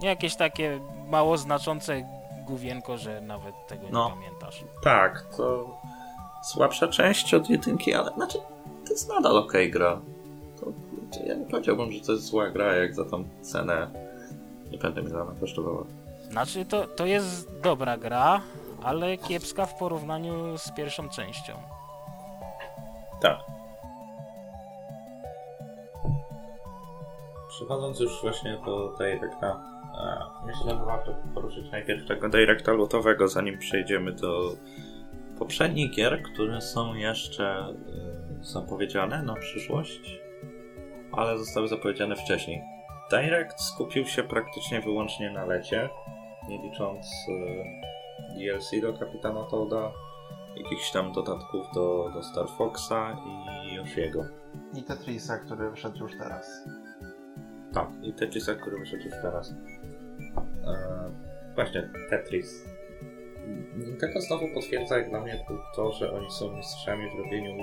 jakieś 0.02 0.36
takie 0.36 0.80
mało 1.08 1.36
znaczące 1.38 2.02
główienko, 2.46 2.98
że 2.98 3.20
nawet 3.20 3.54
tego 3.66 3.86
No. 3.90 4.08
nie 4.08 4.14
pamiętasz. 4.14 4.64
Tak, 4.82 5.26
to 5.36 5.76
słabsza 6.44 6.88
część 6.88 7.34
od 7.34 7.50
jedynki, 7.50 7.94
ale 7.94 8.12
znaczy 8.14 8.38
to 8.86 8.92
jest 8.92 9.08
nadal 9.08 9.36
okej 9.36 9.70
gra. 9.70 10.00
Ja 11.26 11.34
nie 11.34 11.46
powiedziałbym, 11.46 11.92
że 11.92 12.00
to 12.00 12.12
jest 12.12 12.24
zła 12.24 12.50
gra, 12.50 12.74
jak 12.76 12.94
za 12.94 13.04
tą 13.04 13.24
cenę 13.40 13.90
nie 14.70 14.78
będę 14.78 15.02
mi 15.02 15.12
ona 15.12 15.34
kosztowała. 15.40 15.84
Znaczy, 16.30 16.64
to, 16.64 16.86
to 16.86 17.06
jest 17.06 17.60
dobra 17.62 17.96
gra, 17.96 18.40
ale 18.82 19.16
kiepska 19.16 19.66
w 19.66 19.78
porównaniu 19.78 20.58
z 20.58 20.70
pierwszą 20.72 21.08
częścią. 21.08 21.52
Tak. 23.22 23.38
Przechodząc 27.48 28.00
już 28.00 28.22
właśnie 28.22 28.58
do 28.66 28.94
Directa, 28.98 29.62
e, 30.00 30.46
myślę, 30.46 30.78
że 30.78 30.84
warto 30.84 31.14
poruszyć 31.34 31.70
najpierw 31.70 32.08
tego 32.08 32.28
Directa 32.28 32.72
lutowego, 32.72 33.28
zanim 33.28 33.58
przejdziemy 33.58 34.12
do 34.12 34.52
poprzednich 35.38 35.90
gier, 35.90 36.22
które 36.22 36.60
są 36.60 36.94
jeszcze 36.94 37.44
e, 37.44 37.74
zapowiedziane 38.44 39.22
na 39.22 39.34
przyszłość, 39.34 40.20
ale 41.18 41.38
zostały 41.38 41.68
zapowiedziane 41.68 42.16
wcześniej. 42.16 42.62
Direct 43.10 43.60
skupił 43.60 44.06
się 44.06 44.22
praktycznie 44.22 44.80
wyłącznie 44.80 45.30
na 45.30 45.44
lecie, 45.44 45.88
nie 46.48 46.62
licząc 46.62 47.06
e, 47.28 48.38
DLC 48.38 48.80
do 48.82 48.98
Kapitana 48.98 49.44
Toada, 49.44 49.92
jakichś 50.56 50.90
tam 50.90 51.12
dodatków 51.12 51.66
do, 51.74 52.10
do 52.14 52.22
Star 52.22 52.46
Foxa 52.58 53.16
i 53.66 53.74
Yoshiego. 53.74 54.24
I 54.74 54.82
Tetrisa, 54.82 55.38
który 55.38 55.70
wyszedł 55.70 55.98
już 55.98 56.12
teraz. 56.18 56.68
Tak, 57.72 57.88
i 58.02 58.12
Tetrisa, 58.12 58.54
który 58.54 58.78
wyszedł 58.78 59.04
już 59.04 59.14
teraz. 59.22 59.54
Eee, 60.66 61.54
właśnie, 61.54 61.90
Tetris. 62.10 62.64
Nintendo 63.76 64.20
znowu 64.20 64.44
potwierdza 64.54 64.98
jak 64.98 65.10
dla 65.10 65.20
mnie 65.20 65.44
to, 65.76 65.92
że 65.92 66.12
oni 66.12 66.30
są 66.30 66.56
mistrzami 66.56 67.10
w 67.10 67.18
robieniu 67.18 67.56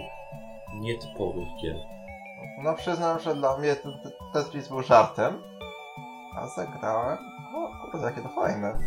nietypowych 0.81 1.47
gier. 1.63 1.94
No 2.63 2.73
przyznam, 2.73 3.19
że 3.19 3.35
dla 3.35 3.57
mnie 3.57 3.75
ten 3.75 3.91
Tetris 4.33 4.67
był 4.67 4.81
żartem, 4.81 5.43
a 6.35 6.47
zagrałem. 6.47 7.17
O 7.55 7.91
kurde, 7.91 8.05
jakie 8.05 8.21
to 8.21 8.29
fajne. 8.29 8.79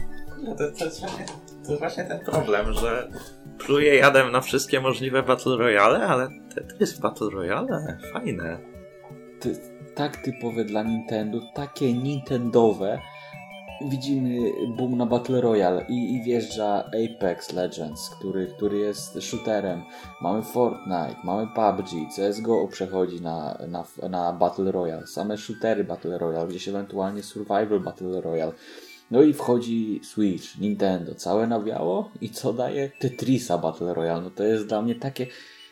No 0.42 0.54
to, 0.54 0.72
to, 0.78 0.84
jest 0.84 1.00
właśnie, 1.00 1.26
to 1.64 1.70
jest 1.70 1.78
właśnie 1.78 2.04
ten 2.04 2.20
problem, 2.20 2.72
że 2.72 3.08
pluję 3.58 3.94
jadem 3.94 4.32
na 4.32 4.40
wszystkie 4.40 4.80
możliwe 4.80 5.22
Battle 5.22 5.56
Royale, 5.56 6.06
ale 6.06 6.28
Tetris 6.54 6.98
Battle 6.98 7.30
Royale? 7.30 7.98
Fajne. 8.12 8.58
Ty, 9.40 9.56
tak 9.94 10.16
typowe 10.16 10.64
dla 10.64 10.82
Nintendo, 10.82 11.38
takie 11.54 11.94
Nintendowe. 11.94 13.00
Widzimy 13.80 14.52
boom 14.76 14.96
na 14.96 15.06
Battle 15.06 15.40
Royale 15.40 15.86
i, 15.88 16.14
i 16.14 16.22
wjeżdża 16.22 16.84
Apex 16.84 17.52
Legends, 17.52 18.10
który, 18.10 18.46
który 18.46 18.78
jest 18.78 19.22
shooterem. 19.22 19.82
Mamy 20.20 20.42
Fortnite, 20.42 21.16
mamy 21.24 21.46
PUBG, 21.46 21.88
CSGO 22.16 22.68
przechodzi 22.68 23.20
na, 23.20 23.58
na, 23.68 23.84
na 24.08 24.32
Battle 24.32 24.72
Royale, 24.72 25.06
same 25.06 25.38
shootery 25.38 25.84
Battle 25.84 26.18
Royale, 26.18 26.48
gdzieś 26.48 26.68
ewentualnie 26.68 27.22
Survival 27.22 27.80
Battle 27.80 28.20
Royale. 28.20 28.52
No 29.10 29.22
i 29.22 29.32
wchodzi 29.32 30.00
Switch, 30.04 30.58
Nintendo, 30.58 31.14
całe 31.14 31.46
na 31.46 31.60
biało 31.60 32.10
i 32.20 32.30
co 32.30 32.52
daje? 32.52 32.90
Tetrisa 32.98 33.58
Battle 33.58 33.94
Royale. 33.94 34.22
No 34.22 34.30
to 34.30 34.44
jest 34.44 34.66
dla 34.66 34.82
mnie 34.82 34.94
takie, 34.94 35.26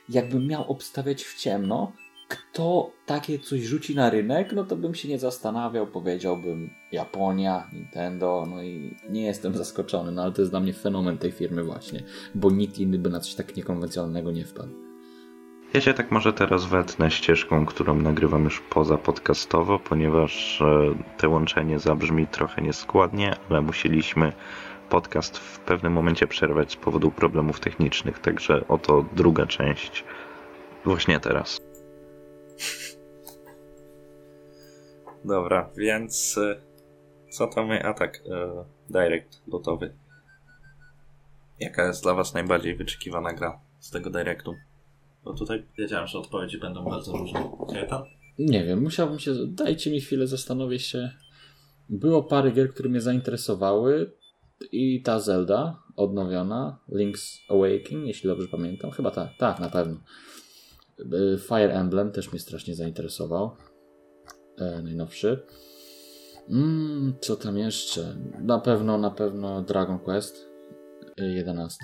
jakbym 0.09 0.47
miał 0.47 0.71
obstawiać 0.71 1.25
w 1.25 1.41
ciemno, 1.41 1.93
kto 2.29 2.91
takie 3.07 3.39
coś 3.39 3.61
rzuci 3.61 3.95
na 3.95 4.11
rynek, 4.11 4.53
no 4.53 4.65
to 4.65 4.77
bym 4.77 4.95
się 4.95 5.09
nie 5.09 5.19
zastanawiał, 5.19 5.87
powiedziałbym 5.87 6.71
Japonia, 6.93 7.71
Nintendo, 7.73 8.47
no 8.51 8.63
i 8.63 8.97
nie 9.11 9.23
jestem 9.23 9.55
zaskoczony, 9.55 10.13
no 10.13 10.23
ale 10.23 10.33
to 10.33 10.43
jest 10.43 10.53
dla 10.53 10.61
mnie 10.61 10.73
fenomen 10.73 11.19
tej 11.19 11.33
firmy 11.33 11.65
właśnie, 11.65 12.03
bo 12.35 12.51
nikt 12.51 12.79
inny 12.79 12.99
by 12.99 13.11
na 13.11 13.21
coś 13.21 13.35
tak 13.35 13.57
niekonwencjonalnego 13.57 14.33
nie 14.33 14.45
wpadł. 14.45 14.87
Ja 15.75 15.81
się 15.81 15.95
tak 15.95 16.11
może 16.11 16.33
teraz 16.33 16.65
wetnę 16.65 17.11
ścieżką, 17.11 17.67
którą 17.67 17.97
nagrywam 17.97 18.45
już 18.45 18.61
poza 18.61 18.99
podcastowo, 18.99 19.79
ponieważ 19.79 20.63
e, 20.63 20.95
te 21.19 21.29
łączenie 21.29 21.79
zabrzmi 21.79 22.27
trochę 22.27 22.63
nieskładnie, 22.63 23.37
ale 23.51 23.61
musieliśmy 23.61 24.33
podcast 24.89 25.39
w 25.39 25.61
pewnym 25.61 25.93
momencie 25.93 26.27
przerwać 26.27 26.73
z 26.73 26.77
powodu 26.77 27.11
problemów 27.11 27.61
technicznych, 27.61 28.19
także 28.19 28.69
oto 28.69 29.05
druga 29.13 29.47
część 29.47 30.05
właśnie 30.85 31.21
teraz. 31.21 31.61
Dobra, 35.25 35.71
więc 35.77 36.37
y, 36.37 36.61
co 37.31 37.47
to 37.47 37.67
my 37.67 37.83
atak 37.85 38.17
y, 38.17 38.21
Direct 38.91 39.43
lotowy? 39.49 39.93
Jaka 41.61 41.87
jest 41.87 42.03
dla 42.03 42.15
Was 42.15 42.35
najbardziej 42.35 42.77
wyczekiwana 42.77 43.33
gra 43.33 43.61
z 43.79 43.91
tego 43.91 44.11
Directu? 44.11 44.55
Bo 45.25 45.35
tutaj 45.35 45.65
wiedziałem, 45.79 46.07
że 46.07 46.19
odpowiedzi 46.19 46.59
będą 46.59 46.85
bardzo 46.85 47.13
różne. 47.13 47.51
Kajetan? 47.73 48.03
Nie 48.39 48.65
wiem, 48.65 48.83
musiałbym 48.83 49.19
się, 49.19 49.35
dajcie 49.47 49.91
mi 49.91 50.01
chwilę, 50.01 50.27
zastanowię 50.27 50.79
się. 50.79 51.11
Było 51.89 52.23
parę 52.23 52.51
gier, 52.51 52.75
które 52.75 52.89
mnie 52.89 53.01
zainteresowały 53.01 54.13
i 54.73 55.03
ta 55.03 55.21
Zelda 55.21 55.83
odnowiona, 55.97 56.79
Link's 56.89 57.39
Awakening, 57.49 58.07
jeśli 58.07 58.29
dobrze 58.29 58.49
pamiętam, 58.49 58.91
chyba 58.91 59.11
tak, 59.11 59.29
tak, 59.39 59.61
na 59.61 59.69
pewno. 59.69 59.97
Fire 61.49 61.75
Emblem 61.75 62.13
też 62.13 62.33
mnie 62.33 62.41
strasznie 62.41 62.75
zainteresował. 62.75 63.57
E, 64.59 64.83
najnowszy. 64.83 65.47
Mm, 66.51 67.15
co 67.21 67.37
tam 67.37 67.59
jeszcze? 67.59 68.17
Na 68.39 68.59
pewno, 68.59 68.99
na 68.99 69.11
pewno 69.11 69.63
Dragon 69.63 69.99
Quest 69.99 70.49
y, 71.21 71.25
11. 71.25 71.77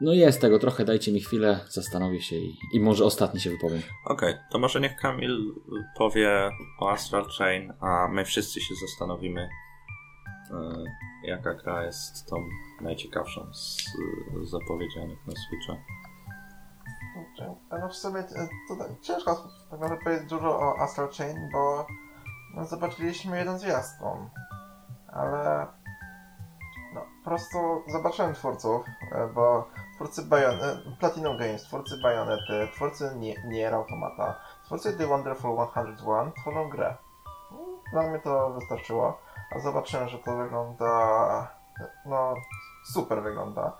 No 0.00 0.12
jest 0.12 0.40
tego 0.40 0.58
trochę, 0.58 0.84
dajcie 0.84 1.12
mi 1.12 1.20
chwilę, 1.20 1.60
zastanowię 1.68 2.20
się 2.20 2.36
i, 2.36 2.56
i 2.74 2.80
może 2.80 3.04
ostatni 3.04 3.40
się 3.40 3.50
wypowiem. 3.50 3.82
Okej, 4.06 4.34
to 4.52 4.58
może 4.58 4.80
niech 4.80 4.96
Kamil 4.96 5.54
powie 5.98 6.50
o 6.80 6.90
Astral 6.90 7.24
Chain, 7.38 7.72
a 7.80 8.08
my 8.08 8.24
wszyscy 8.24 8.60
się 8.60 8.74
zastanowimy, 8.86 9.40
y, 9.42 9.48
jaka 11.24 11.54
gra 11.54 11.84
jest 11.84 12.26
tą 12.30 12.36
najciekawszą 12.80 13.54
z 13.54 13.86
zapowiedzianych 14.50 15.18
na 15.26 15.32
Switcha. 15.32 15.84
No 17.80 17.88
w 17.88 17.96
sumie 17.96 18.20
e, 18.20 18.48
to 18.68 18.76
tak, 18.76 19.00
ciężko 19.00 19.34
tak 19.70 19.80
naprawdę 19.80 20.04
powiedzieć 20.04 20.28
dużo 20.28 20.60
o 20.60 20.78
Astral 20.78 21.08
Chain, 21.18 21.48
bo 21.52 21.86
no, 22.54 22.64
zobaczyliśmy 22.64 23.38
jeden 23.38 23.58
zwiastun. 23.58 24.30
Ale 25.08 25.66
no, 26.94 27.00
po 27.24 27.30
prostu 27.30 27.82
zobaczyłem 27.92 28.34
twórców, 28.34 28.86
e, 29.12 29.26
bo 29.26 29.68
twórcy 29.94 30.22
Bayon 30.22 30.54
e, 30.62 30.96
Platinum 31.00 31.38
Games, 31.38 31.62
twórcy 31.62 31.94
Bayonety, 32.02 32.68
twórcy 32.74 33.12
Nie- 33.16 33.42
Nier 33.44 33.74
Automata, 33.74 34.40
twórcy 34.64 34.92
The 34.98 35.06
Wonderful 35.06 35.68
101 35.70 36.32
tworzą 36.32 36.68
grę. 36.68 36.96
Dla 37.92 38.02
mnie 38.02 38.18
to 38.18 38.50
wystarczyło, 38.50 39.18
a 39.56 39.58
zobaczyłem, 39.58 40.08
że 40.08 40.18
to 40.18 40.36
wygląda 40.36 41.62
no 42.04 42.34
super 42.84 43.22
wygląda. 43.22 43.72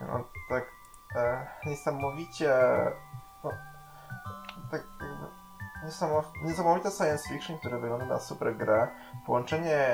No, 0.00 0.24
tak 0.48 0.64
niesamowicie 1.66 2.54
no, 3.44 3.50
tak 4.70 4.82
jakby 5.00 5.26
niesamow- 5.86 6.42
niesamowite 6.42 6.90
science 6.90 7.28
fiction, 7.28 7.58
które 7.58 7.78
wygląda 7.78 8.06
na 8.06 8.20
super 8.20 8.56
grę, 8.56 8.88
połączenie 9.26 9.86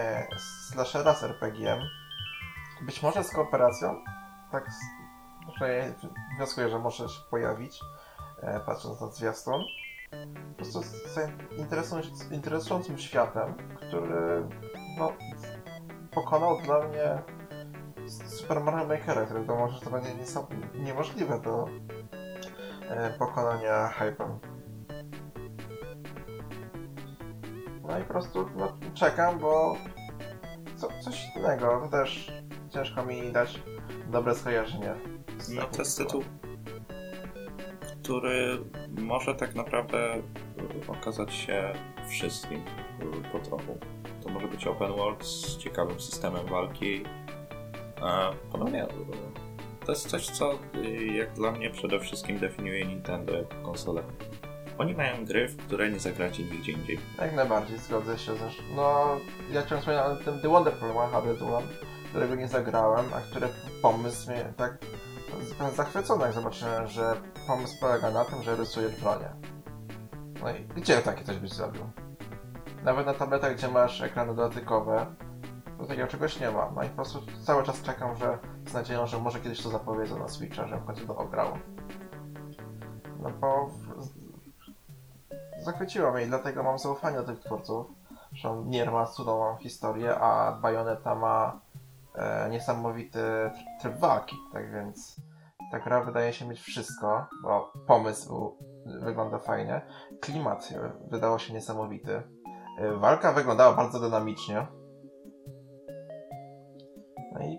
slashera 0.72 1.14
z 1.14 1.22
RPG-iem, 1.22 1.80
być 2.82 3.02
może 3.02 3.24
z 3.24 3.30
kooperacją, 3.30 4.04
tak 4.52 4.66
że 5.60 5.94
wnioskuję, 6.36 6.68
że 6.68 6.78
może 6.78 7.08
się 7.08 7.20
pojawić, 7.30 7.80
e, 8.42 8.60
patrząc 8.60 9.00
na 9.00 9.06
zwiastun. 9.06 9.62
po 10.50 10.56
prostu 10.56 10.80
interesującym, 11.56 12.32
interesującym 12.32 12.98
światem, 12.98 13.54
który 13.76 14.48
no, 14.98 15.12
pokonał 16.10 16.60
dla 16.60 16.88
mnie 16.88 17.22
Super 18.08 18.60
Mario 18.60 18.88
Makera, 18.88 19.24
którego 19.24 19.56
może 19.56 19.80
to 19.80 19.90
będzie 19.90 20.08
niemożliwe 20.74 21.40
do 21.40 21.68
e, 22.88 23.10
pokonania 23.18 23.88
hypem. 23.88 24.38
No 27.82 27.98
i 27.98 28.02
po 28.02 28.12
prostu 28.12 28.48
no, 28.56 28.72
czekam, 28.94 29.38
bo 29.38 29.76
co, 30.76 30.88
coś 31.00 31.36
innego, 31.36 31.80
to 31.80 31.88
też 31.88 32.32
ciężko 32.70 33.06
mi 33.06 33.32
dać 33.32 33.62
dobre 34.10 34.34
skojarzenie. 34.34 34.94
No 35.48 35.62
to 35.66 35.78
jest 35.78 35.98
tytuł, 35.98 36.24
który 38.02 38.58
może 38.98 39.34
tak 39.34 39.54
naprawdę 39.54 40.22
okazać 40.88 41.34
się 41.34 41.72
wszystkim 42.08 42.64
po 43.32 43.38
trochu. 43.38 43.78
To 44.22 44.28
może 44.28 44.48
być 44.48 44.66
open 44.66 44.92
world 44.92 45.24
z 45.24 45.56
ciekawym 45.56 46.00
systemem 46.00 46.46
walki. 46.46 47.04
Ponownie 48.52 48.86
to 49.86 49.92
jest 49.92 50.08
coś, 50.08 50.26
co 50.26 50.58
jak 51.14 51.32
dla 51.32 51.52
mnie 51.52 51.70
przede 51.70 52.00
wszystkim 52.00 52.38
definiuje 52.38 52.86
Nintendo 52.86 53.32
jako 53.32 53.54
konsolę. 53.62 54.02
Oni 54.78 54.94
mają 54.94 55.24
gry, 55.24 55.48
w 55.48 55.56
które 55.56 55.90
nie 55.90 55.98
zagracie 55.98 56.42
nigdzie 56.42 56.72
indziej. 56.72 56.98
Jak 57.18 57.34
najbardziej, 57.34 57.78
zgodzę 57.78 58.18
się. 58.18 58.34
Zresztą, 58.36 58.62
no, 58.76 59.16
ja 59.50 59.62
ciągle 59.62 59.78
wspominam 59.78 60.12
o 60.12 60.16
tym 60.16 60.40
The 60.40 60.48
Wonderful 60.48 60.90
101, 61.08 61.68
którego 62.10 62.34
nie 62.34 62.48
zagrałem, 62.48 63.06
a 63.14 63.20
który 63.20 63.48
pomysł 63.82 64.30
mnie 64.30 64.52
tak 64.56 64.78
zachwycony, 65.74 66.24
jak 66.24 66.32
zobaczyłem, 66.32 66.86
że 66.86 67.16
pomysł 67.46 67.74
polega 67.80 68.10
na 68.10 68.24
tym, 68.24 68.42
że 68.42 68.56
rysujesz 68.56 69.00
bronię. 69.00 69.28
No 70.42 70.50
i 70.50 70.64
gdzie 70.76 71.02
takie 71.02 71.24
coś 71.24 71.36
byś 71.36 71.50
zrobił? 71.50 71.82
Nawet 72.84 73.06
na 73.06 73.14
tabletach, 73.14 73.54
gdzie 73.54 73.68
masz 73.68 74.00
ekrany 74.00 74.34
dotykowe, 74.34 75.06
to 75.82 75.88
takiego 75.88 76.08
czegoś 76.08 76.40
nie 76.40 76.50
ma. 76.50 76.72
No 76.76 76.82
i 76.82 76.88
po 76.88 76.94
prostu 76.94 77.18
cały 77.44 77.62
czas 77.62 77.82
czekam, 77.82 78.16
że 78.16 78.38
z 78.66 78.74
nadzieją, 78.74 79.06
że 79.06 79.18
może 79.18 79.40
kiedyś 79.40 79.62
to 79.62 79.70
zapowiedzą 79.70 80.18
na 80.18 80.28
Switcha, 80.28 80.66
że 80.66 80.78
w 80.78 80.84
końcu 80.84 81.06
to 81.06 81.16
ograł. 81.16 81.48
No 83.22 83.30
bo 83.30 83.70
zachwyciło 85.62 86.12
mnie 86.12 86.24
i 86.24 86.26
dlatego 86.26 86.62
mam 86.62 86.78
zaufanie 86.78 87.16
do 87.16 87.24
tych 87.24 87.40
twórców. 87.40 87.86
Że 88.32 88.62
Nier 88.64 88.92
ma 88.92 89.06
cudowną 89.06 89.56
historię, 89.56 90.18
a 90.18 90.52
Bayonetta 90.52 91.14
ma 91.14 91.60
e, 92.14 92.48
niesamowity 92.50 93.50
tryb 93.80 93.98
walki. 93.98 94.36
Tak 94.52 94.72
więc 94.72 95.16
ta 95.72 95.80
gra 95.80 96.00
wydaje 96.00 96.32
się 96.32 96.48
mieć 96.48 96.60
wszystko, 96.60 97.26
bo 97.42 97.72
pomysł 97.86 98.56
wygląda 98.86 99.38
fajnie. 99.38 99.82
Klimat 100.20 100.68
wydało 101.10 101.38
się 101.38 101.54
niesamowity. 101.54 102.22
E, 102.78 102.92
walka 102.92 103.32
wyglądała 103.32 103.74
bardzo 103.74 104.00
dynamicznie. 104.00 104.66
No 107.34 107.40
i 107.40 107.58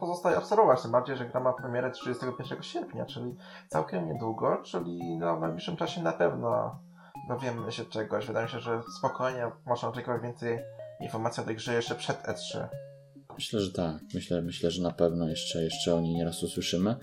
pozostaje 0.00 0.38
obserwować, 0.38 0.82
tym 0.82 0.90
bardziej, 0.90 1.16
że 1.16 1.26
gra 1.26 1.40
ma 1.40 1.52
premierę 1.52 1.90
31 1.90 2.62
sierpnia, 2.62 3.06
czyli 3.06 3.34
całkiem 3.68 4.08
niedługo, 4.08 4.62
czyli 4.64 5.18
no, 5.18 5.36
w 5.36 5.40
najbliższym 5.40 5.76
czasie 5.76 6.02
na 6.02 6.12
pewno 6.12 6.80
dowiemy 7.28 7.72
się 7.72 7.84
czegoś. 7.84 8.26
Wydaje 8.26 8.46
mi 8.46 8.52
się, 8.52 8.60
że 8.60 8.82
spokojnie 8.98 9.50
można 9.66 9.88
oczekiwać 9.88 10.22
więcej 10.22 10.58
informacji 11.00 11.42
o 11.42 11.46
tej 11.46 11.56
grze 11.56 11.74
jeszcze 11.74 11.94
przed 11.94 12.22
E3. 12.22 12.66
Myślę, 13.34 13.60
że 13.60 13.72
tak. 13.72 14.02
Myślę, 14.14 14.42
myślę 14.42 14.70
że 14.70 14.82
na 14.82 14.90
pewno 14.90 15.28
jeszcze, 15.28 15.64
jeszcze 15.64 15.94
o 15.94 16.00
niej 16.00 16.14
nieraz 16.14 16.42
usłyszymy. 16.42 16.96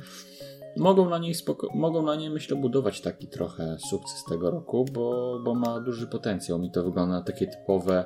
Mogą 0.80 1.09
na 1.09 1.17
niej, 1.17 1.34
mogą 1.75 2.01
na 2.01 2.15
niej, 2.15 2.30
myślę, 2.30 2.57
budować 2.57 3.01
taki 3.01 3.28
trochę 3.28 3.78
sukces 3.89 4.23
tego 4.30 4.51
roku, 4.51 4.86
bo, 4.93 5.39
bo 5.45 5.55
ma 5.55 5.80
duży 5.80 6.07
potencjał. 6.07 6.59
Mi 6.59 6.71
to 6.71 6.84
wygląda 6.84 7.15
na 7.15 7.21
takie 7.21 7.47
typowe, 7.47 8.05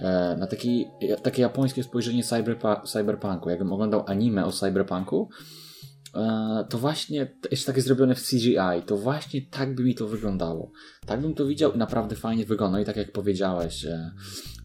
e, 0.00 0.36
na 0.38 0.46
taki, 0.46 0.86
takie 1.22 1.42
japońskie 1.42 1.82
spojrzenie 1.82 2.22
cyberpa- 2.22 2.82
cyberpunku. 2.86 3.50
Jakbym 3.50 3.72
oglądał 3.72 4.04
anime 4.06 4.44
o 4.46 4.52
cyberpunku, 4.52 5.28
to 6.68 6.78
właśnie, 6.78 7.32
jeszcze 7.50 7.66
takie 7.66 7.82
zrobione 7.82 8.14
w 8.14 8.22
CGI, 8.22 8.82
to 8.86 8.96
właśnie 8.96 9.42
tak 9.42 9.74
by 9.74 9.84
mi 9.84 9.94
to 9.94 10.08
wyglądało. 10.08 10.70
Tak 11.06 11.20
bym 11.20 11.34
to 11.34 11.46
widział 11.46 11.72
i 11.72 11.78
naprawdę 11.78 12.16
fajnie 12.16 12.44
wygląda. 12.44 12.80
I 12.80 12.84
tak 12.84 12.96
jak 12.96 13.12
powiedziałeś, 13.12 13.84
e, 13.84 14.10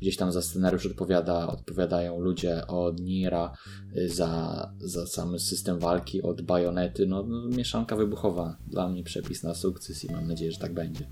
gdzieś 0.01 0.17
tam 0.17 0.31
za 0.31 0.41
scenariusz 0.41 0.85
odpowiada, 0.85 1.47
odpowiadają 1.47 2.19
ludzie 2.19 2.67
od 2.67 2.99
Nira 2.99 3.53
e, 3.95 4.07
za, 4.07 4.73
za 4.79 5.07
sam 5.07 5.39
system 5.39 5.79
walki, 5.79 6.21
od 6.21 6.41
Bajonety. 6.41 7.07
No, 7.07 7.23
no, 7.23 7.47
mieszanka 7.57 7.95
wybuchowa. 7.95 8.57
Dla 8.67 8.89
mnie 8.89 9.03
przepis 9.03 9.43
na 9.43 9.55
sukces 9.55 10.05
i 10.05 10.11
mam 10.11 10.27
nadzieję, 10.27 10.51
że 10.51 10.59
tak 10.59 10.73
będzie. 10.73 11.05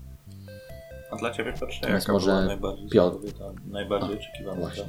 A 1.10 1.16
dla 1.16 1.30
Ciebie 1.30 1.52
to 1.52 1.88
jaka 1.88 2.12
może 2.12 2.44
najbardziej, 2.46 2.88
Piotr... 2.88 3.18
najbardziej 3.66 4.18
oczekiwana? 4.18 4.60
Właśnie. 4.60 4.84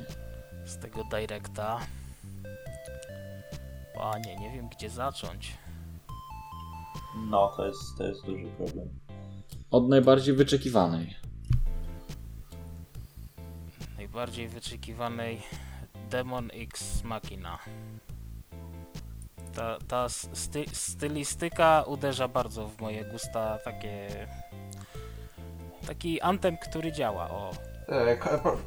Z 0.65 0.77
tego 0.77 1.03
Directa 1.11 1.79
Panie, 3.99 4.35
nie 4.35 4.51
wiem 4.51 4.69
gdzie 4.69 4.89
zacząć. 4.89 5.57
No, 7.29 7.53
to 7.57 7.67
jest, 7.67 7.97
to 7.97 8.03
jest 8.03 8.25
duży 8.25 8.45
problem. 8.45 8.89
Od 9.71 9.89
najbardziej 9.89 10.35
wyczekiwanej. 10.35 11.15
Najbardziej 13.97 14.47
wyczekiwanej 14.47 15.41
Demon 16.09 16.49
X 16.53 17.03
Machina. 17.03 17.59
Ta, 19.55 19.77
ta 19.87 20.09
sty, 20.09 20.65
stylistyka 20.73 21.83
uderza 21.87 22.27
bardzo 22.27 22.67
w 22.67 22.81
moje 22.81 23.05
gusta, 23.05 23.57
takie... 23.57 24.27
Taki 25.87 26.21
antem, 26.21 26.57
który 26.57 26.91
działa, 26.91 27.29
o. 27.29 27.51
E, 27.87 28.17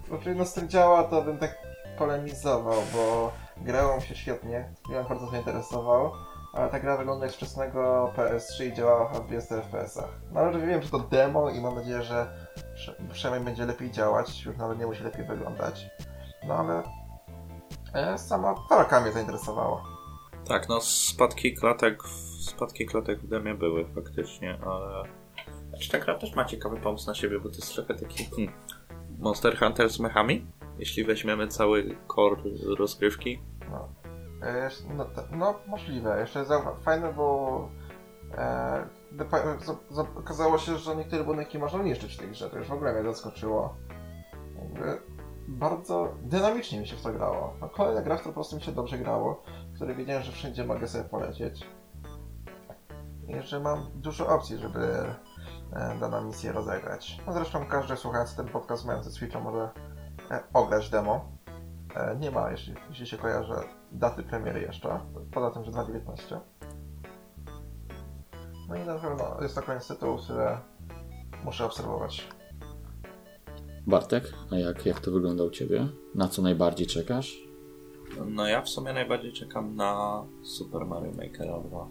znaczy, 0.09 0.35
no 0.35 0.45
z 0.45 0.55
tym 0.55 0.69
działa, 0.69 1.05
to 1.05 1.23
bym 1.23 1.39
tak 1.39 1.59
polemizował, 1.99 2.83
bo 2.93 3.33
Grało 3.57 4.01
się 4.01 4.15
świetnie, 4.15 4.75
ja 4.91 5.05
bardzo 5.05 5.27
zainteresował, 5.27 6.13
ale 6.53 6.71
ta 6.71 6.81
gra 6.81 6.97
wygląda 6.97 7.27
jak 7.27 7.35
z 7.35 7.37
wczesnego 7.37 8.13
PS3 8.17 8.65
i 8.65 8.75
działała 8.75 9.09
w 9.09 9.27
20 9.27 9.55
FPS-ach. 9.55 10.21
No 10.33 10.41
ale 10.41 10.67
wiem, 10.67 10.83
że 10.83 10.91
to 10.91 10.99
demo 10.99 11.51
i 11.51 11.61
mam 11.61 11.75
nadzieję, 11.75 12.03
że 12.03 12.49
przynajmniej 13.13 13.45
będzie 13.45 13.67
lepiej 13.67 13.91
działać, 13.91 14.45
już 14.45 14.57
nawet 14.57 14.79
nie 14.79 14.87
musi 14.87 15.03
lepiej 15.03 15.25
wyglądać. 15.25 15.87
No 16.47 16.55
ale 16.55 16.83
e, 17.95 18.19
sama 18.19 18.55
walka 18.71 19.01
mnie 19.01 19.13
zainteresowała. 19.13 19.83
Tak, 20.49 20.69
no 20.69 20.81
spadki 20.81 21.55
klatek, 21.55 22.03
spadki 22.41 22.87
klatek 22.87 23.21
w 23.21 23.29
demie 23.29 23.55
były 23.55 23.85
faktycznie, 23.95 24.59
ale... 24.67 25.03
Znaczy 25.69 25.91
ta 25.91 25.99
gra 25.99 26.19
też 26.19 26.35
ma 26.35 26.45
ciekawy 26.45 26.77
pomysł 26.77 27.07
na 27.07 27.15
siebie, 27.15 27.41
bo 27.41 27.49
to 27.49 27.55
jest 27.55 27.75
trochę 27.75 27.95
taki 27.95 28.25
hmm, 28.25 28.55
Monster 29.19 29.59
Hunter 29.59 29.91
z 29.91 30.01
mechami, 30.01 30.47
jeśli 30.79 31.05
weźmiemy 31.05 31.49
cały 31.49 31.97
core 32.15 32.43
rozgrywki. 32.79 33.43
No, 33.71 33.89
e, 34.43 34.71
no, 34.95 35.07
no 35.31 35.55
możliwe. 35.67 36.21
Jeszcze 36.21 36.45
fajne, 36.83 37.13
bo 37.13 37.69
e, 38.35 38.87
okazało 40.17 40.59
się, 40.59 40.77
że 40.77 40.97
niektóre 40.97 41.25
budynki 41.25 41.59
można 41.59 41.83
niszczyć 41.83 42.15
w 42.15 42.19
tej 42.19 42.29
grze. 42.29 42.51
To 42.51 42.59
już 42.59 42.69
w 42.69 42.73
ogóle 42.73 42.93
mnie 42.93 43.03
zaskoczyło. 43.03 43.77
Jakby 44.63 45.03
bardzo 45.49 46.15
dynamicznie 46.23 46.81
mi 46.81 46.87
się 46.87 46.97
w 46.97 47.03
to 47.03 47.13
grało. 47.13 47.57
No, 47.61 47.69
kolejna 47.69 48.03
gra, 48.03 48.17
w 48.17 48.21
którą 48.21 48.33
po 48.33 48.35
prostu 48.35 48.57
mi 48.57 48.63
się 48.63 48.73
dobrze 48.73 48.99
grało, 48.99 49.43
w 49.73 49.75
której 49.75 49.97
wiedziałem, 49.97 50.23
że 50.23 50.33
wszędzie 50.33 50.65
mogę 50.65 50.89
sobie 50.89 51.05
polecieć. 51.05 51.67
I 53.29 53.43
że 53.43 53.61
mam 53.61 53.87
dużo 53.95 54.29
opcji, 54.29 54.59
żeby 54.59 54.81
e, 55.73 55.97
daną 56.01 56.25
misję 56.25 56.53
rozegrać. 56.53 57.21
No 57.27 57.33
zresztą 57.33 57.67
każdy 57.67 57.97
słuchający 57.97 58.37
ten 58.37 58.49
podcast 58.49 58.87
mający 58.87 59.11
Switcha 59.11 59.41
może 59.41 59.71
ograć 60.53 60.91
demo. 60.91 61.25
E, 61.95 62.17
nie 62.17 62.31
ma, 62.31 62.51
jeśli, 62.51 62.75
jeśli 62.89 63.07
się 63.07 63.19
kojarzy, 63.19 63.55
daty 63.93 64.23
premiery 64.23 64.61
jeszcze, 64.61 65.01
poza 65.33 65.51
tym, 65.51 65.65
że 65.65 65.71
2019. 65.71 66.41
No 68.69 68.77
i 68.77 68.87
na 68.87 68.99
pewno 68.99 69.43
jest 69.43 69.55
to 69.55 69.63
koniec 69.63 69.89
tytułu, 69.89 70.19
które 70.19 70.59
muszę 71.45 71.65
obserwować. 71.65 72.29
Bartek, 73.87 74.25
a 74.51 74.57
jak, 74.57 74.87
jak 74.87 75.01
to 75.01 75.11
wygląda 75.11 75.45
u 75.45 75.51
Ciebie? 75.51 75.89
Na 76.15 76.29
co 76.29 76.43
najbardziej 76.43 76.87
czekasz? 76.87 77.39
No 78.27 78.47
ja 78.47 78.63
w 78.63 78.69
sumie 78.69 78.93
najbardziej 78.93 79.33
czekam 79.33 79.77
na 79.77 80.23
Super 80.43 80.87
Mario 80.87 81.13
Maker 81.13 81.49
2. 81.69 81.89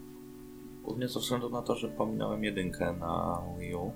Głównie 0.84 1.08
ze 1.08 1.20
względu 1.20 1.50
na 1.50 1.62
to, 1.62 1.76
że 1.76 1.88
pominąłem 1.88 2.44
jedynkę 2.44 2.94
na 2.94 3.42
Wii 3.60 3.76
U. 3.76 3.92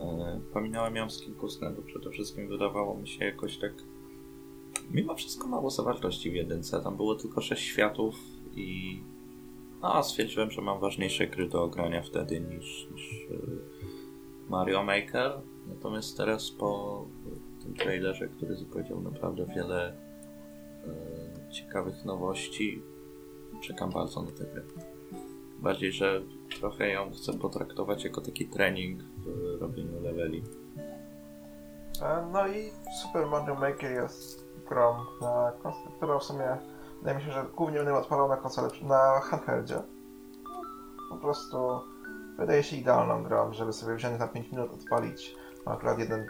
E, 0.00 0.40
pominąłem 0.52 0.96
ją 0.96 1.10
z 1.10 1.20
kilku 1.20 1.46
względów. 1.46 1.84
Przede 1.84 2.10
wszystkim 2.10 2.48
wydawało 2.48 2.98
mi 2.98 3.08
się 3.08 3.24
jakoś 3.24 3.58
tak 3.58 3.72
mimo 4.90 5.14
wszystko 5.14 5.48
mało 5.48 5.70
zawartości 5.70 6.30
w 6.30 6.34
jedynce. 6.34 6.82
Tam 6.82 6.96
było 6.96 7.14
tylko 7.14 7.40
6 7.40 7.62
światów 7.62 8.14
i 8.54 9.00
no, 9.82 10.02
stwierdziłem, 10.02 10.50
że 10.50 10.62
mam 10.62 10.80
ważniejsze 10.80 11.26
gry 11.26 11.48
do 11.48 11.62
ogrania 11.62 12.02
wtedy 12.02 12.40
niż, 12.40 12.88
niż 12.94 13.12
e, 13.12 13.36
Mario 14.48 14.84
Maker. 14.84 15.32
Natomiast 15.68 16.16
teraz 16.16 16.50
po 16.50 17.04
tym 17.62 17.74
trailerze, 17.74 18.28
który 18.28 18.56
zapowiedział 18.56 19.00
naprawdę 19.00 19.46
wiele 19.56 19.88
e, 19.88 21.52
ciekawych 21.52 22.04
nowości, 22.04 22.82
czekam 23.62 23.90
bardzo 23.90 24.22
na 24.22 24.30
tę 24.30 24.44
grę. 24.52 24.62
Bardziej, 25.58 25.92
że 25.92 26.22
trochę 26.60 26.88
ją 26.88 27.10
chcę 27.12 27.32
potraktować 27.38 28.04
jako 28.04 28.20
taki 28.20 28.46
trening 28.48 29.02
w 29.02 29.60
robieniu 29.60 30.00
leveli. 30.02 30.44
E, 32.02 32.26
No 32.32 32.48
i 32.48 32.70
Super 33.02 33.26
Mario 33.26 33.54
Maker 33.54 33.90
jest 33.92 34.48
grą, 34.68 34.94
na 35.20 35.52
kons- 35.62 35.96
którą 35.96 36.18
w 36.18 36.24
sumie 36.24 36.56
wydaje 36.98 37.18
mi 37.18 37.24
się, 37.24 37.32
że 37.32 37.44
głównie 37.56 37.76
będę 37.78 37.94
odpalał 37.94 38.28
na 38.28 38.36
konsolę, 38.36 38.68
na 38.82 39.20
handheldzie. 39.20 39.78
Po 41.10 41.16
prostu 41.16 41.80
wydaje 42.38 42.62
się 42.62 42.76
idealną 42.76 43.22
grą, 43.22 43.52
żeby 43.52 43.72
sobie 43.72 43.94
wziąć 43.94 44.18
na 44.18 44.28
5 44.28 44.52
minut, 44.52 44.72
odpalić. 44.72 45.36
Mam 45.66 45.74
akurat 45.76 45.98
jeden, 45.98 46.26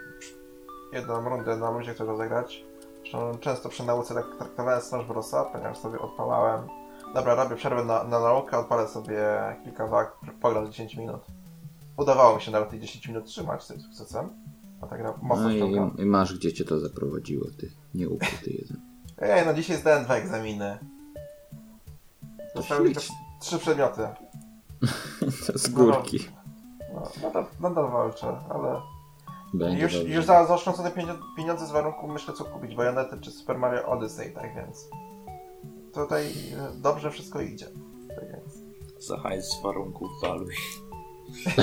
jedną 0.92 1.28
rundę 1.28 1.56
na 1.56 1.70
luzie, 1.70 1.94
którą 1.94 2.16
zagrać. 2.16 2.64
Zresztą 3.00 3.38
często 3.40 3.68
przy 3.68 3.86
nauce 3.86 4.14
tak 4.14 4.26
traktowałem 4.38 4.80
Smash 4.80 5.04
Brosa, 5.06 5.44
ponieważ 5.44 5.78
sobie 5.78 5.98
odpalałem. 5.98 6.68
Dobra, 7.14 7.34
robię 7.34 7.56
przerwę 7.56 7.84
na, 7.84 8.04
na 8.04 8.20
naukę, 8.20 8.58
odpalę 8.58 8.88
sobie 8.88 9.18
kilka 9.64 9.86
walk, 9.86 10.16
pogram 10.42 10.72
10 10.72 10.96
minut. 10.96 11.20
Udawało 11.96 12.36
mi 12.36 12.42
się 12.42 12.50
nawet 12.50 12.70
tych 12.70 12.80
10 12.80 13.08
minut 13.08 13.24
trzymać 13.24 13.62
z 13.62 13.66
tym 13.66 13.80
sukcesem. 13.80 14.28
A 14.80 14.86
ta 14.86 14.98
gra 14.98 15.14
mocno 15.22 15.48
No 15.48 15.90
i, 15.98 16.02
i 16.02 16.06
masz 16.06 16.38
gdzie 16.38 16.52
cię 16.52 16.64
to 16.64 16.80
zaprowadziło, 16.80 17.46
ty 17.60 17.70
nieukryty 17.94 18.50
jeden. 18.50 18.80
Ej, 19.18 19.46
no 19.46 19.54
dzisiaj 19.54 19.76
zdałem 19.76 20.04
dwa 20.04 20.14
egzaminy. 20.14 20.78
To 22.54 22.58
Zostały 22.60 22.88
mi 22.88 22.94
trzy 23.40 23.58
przedmioty. 23.58 24.08
Z 25.54 25.68
górki. 25.68 26.18
No, 26.94 27.02
nadal, 27.22 27.44
nadal 27.60 27.90
walczę, 27.90 28.36
ale 28.50 28.80
Będzie 29.54 29.82
już, 29.82 29.94
dobrze. 29.94 30.14
już 30.14 30.24
za 30.24 30.46
zaoszczędzone 30.46 30.90
pieniądze 31.36 31.66
z 31.66 31.70
warunku 31.70 32.08
myślę 32.08 32.34
co 32.34 32.44
kupić, 32.44 32.74
Bayonety 32.76 33.20
czy 33.20 33.30
Super 33.30 33.58
Mario 33.58 33.86
Odyssey, 33.86 34.32
tak 34.34 34.54
więc 34.56 34.88
tutaj 35.94 36.26
e, 36.26 36.32
dobrze 36.82 37.10
wszystko 37.10 37.40
idzie. 37.40 37.66
Tak 38.08 38.24
więc. 38.32 38.58
Za 39.06 39.16
hajs 39.18 39.44
z 39.48 39.62
warunków 39.62 40.08
waluj. 40.22 40.54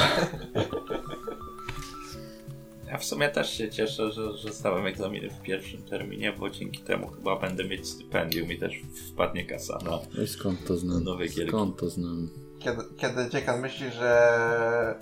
Ja 2.92 2.98
w 2.98 3.06
sumie 3.06 3.30
też 3.30 3.58
się 3.58 3.70
cieszę, 3.70 4.12
że, 4.12 4.38
że 4.38 4.54
zdałem 4.54 4.86
egzaminy 4.86 5.30
w 5.30 5.42
pierwszym 5.42 5.84
terminie, 5.84 6.34
bo 6.40 6.50
dzięki 6.50 6.84
temu 6.84 7.08
chyba 7.08 7.40
będę 7.40 7.64
mieć 7.64 7.88
stypendium 7.88 8.52
i 8.52 8.58
też 8.58 8.74
wpadnie 9.14 9.46
kasa 9.46 9.78
na... 9.86 10.00
No 10.18 10.24
i 10.24 10.28
skąd 10.28 10.66
to 10.68 10.78
znam? 10.78 11.04
Nowe 11.04 11.28
gierki. 11.28 11.52
Skąd 11.52 11.78
to 11.78 11.90
znam? 11.90 12.30
Kiedy, 12.60 12.84
kiedy 12.98 13.30
dziekan 13.30 13.62
myśli, 13.62 13.92
że... 13.92 15.00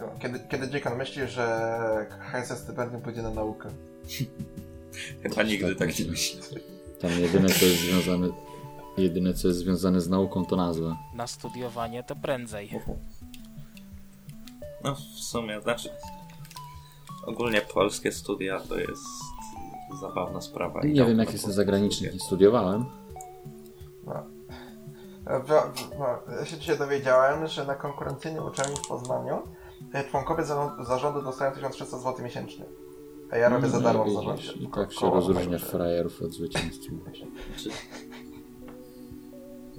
no, 0.00 0.08
Kiedy, 0.22 0.40
kiedy 0.50 0.70
dziekan 0.70 0.98
myśli, 0.98 1.28
że 1.28 1.46
hajsa 2.20 2.56
stypendium 2.56 3.02
pójdzie 3.02 3.22
na 3.22 3.30
naukę. 3.30 3.68
Chyba 5.22 5.42
nigdy 5.42 5.76
tak 5.76 5.98
nie 5.98 6.04
myślę. 6.04 6.40
Tam 7.02 7.10
jedyne 7.10 7.48
co 7.48 7.64
jest 7.64 7.80
związane... 7.80 8.28
Jedyne 8.96 9.34
co 9.34 9.48
jest 9.48 9.60
związane 9.60 10.00
z 10.00 10.08
nauką 10.08 10.44
to 10.44 10.56
nazwa. 10.56 10.96
Na 11.14 11.26
studiowanie 11.26 12.02
to 12.02 12.16
prędzej. 12.16 12.80
No 14.84 14.94
w 14.94 14.98
sumie, 15.00 15.60
znaczy... 15.60 15.90
Ogólnie 17.26 17.60
polskie 17.60 18.12
studia 18.12 18.60
to 18.60 18.78
jest 18.78 19.02
zabawna 20.00 20.40
sprawa. 20.40 20.80
i 20.82 20.92
Nie 20.92 21.04
wiem 21.04 21.16
na 21.16 21.22
jak 21.22 21.32
jestem 21.32 21.48
polskie 21.48 21.56
zagraniczny, 21.56 21.96
studia. 21.96 22.12
nie 22.12 22.20
studiowałem. 22.20 22.84
No. 24.06 24.14
E, 25.26 25.42
no, 25.98 26.34
ja 26.38 26.44
się 26.44 26.58
dzisiaj 26.58 26.78
dowiedziałem, 26.78 27.46
że 27.46 27.64
na 27.64 27.74
konkurencyjnej 27.74 28.44
uczelni 28.44 28.76
w 28.76 28.88
Poznaniu 28.88 29.42
e, 29.92 30.04
członkowie 30.04 30.44
zarządu, 30.44 30.84
zarządu 30.84 31.22
dostają 31.22 31.52
1300 31.52 31.98
zł 31.98 32.24
miesięcznie. 32.24 32.64
A 33.32 33.36
ja 33.36 33.48
robię 33.48 33.68
za 33.68 33.78
No, 33.78 33.84
darmo 33.84 34.04
w 34.04 34.12
zarządzie. 34.12 34.52
Tak 34.74 34.92
się 34.92 35.10
rozróżnia 35.10 35.58
frajerów 35.58 36.22
od 36.22 36.32
zwycięzców. 36.32 36.92
Czy... 37.56 37.70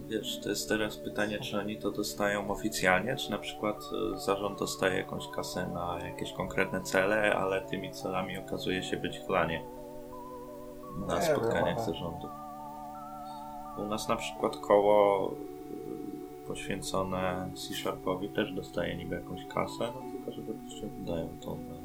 Wiesz, 0.08 0.40
to 0.44 0.50
jest 0.50 0.70
teraz 0.70 0.98
pytanie, 0.98 1.40
czy 1.40 1.60
oni 1.60 1.80
to 1.80 1.92
dostają 1.92 2.52
oficjalnie, 2.52 3.16
czy 3.16 3.32
na 3.32 3.38
przykład 3.38 3.78
e, 4.14 4.20
zarząd 4.20 4.60
dostaje 4.60 4.98
jakąś 4.98 5.28
kasę 5.28 5.68
na 5.74 6.00
jakieś 6.06 6.34
konkretne 6.34 6.82
cele, 6.82 7.36
ale 7.36 7.62
tymi 7.62 7.92
celami 7.92 8.38
okazuje 8.38 8.84
się 8.84 8.98
być 8.98 9.20
chlanie 9.20 9.64
na 11.08 11.16
Nie 11.16 11.22
spotkaniach 11.22 11.78
wiem, 11.78 11.86
zarządu. 11.86 12.28
U 13.78 13.84
nas 13.86 14.08
na 14.08 14.16
przykład 14.16 14.58
koło 14.58 15.28
e, 15.32 16.48
poświęcone 16.48 17.52
C-Sharpowi 17.56 18.30
też 18.30 18.54
dostaje 18.54 18.96
niby 18.98 19.16
jakąś 19.16 19.46
kasę, 19.46 19.94
no 19.96 20.12
tylko 20.12 20.32
że 20.32 20.42
wypuszczą 20.42 20.88
dają 21.00 21.30
to 21.42 21.56
na, 21.56 21.82
na 21.82 21.83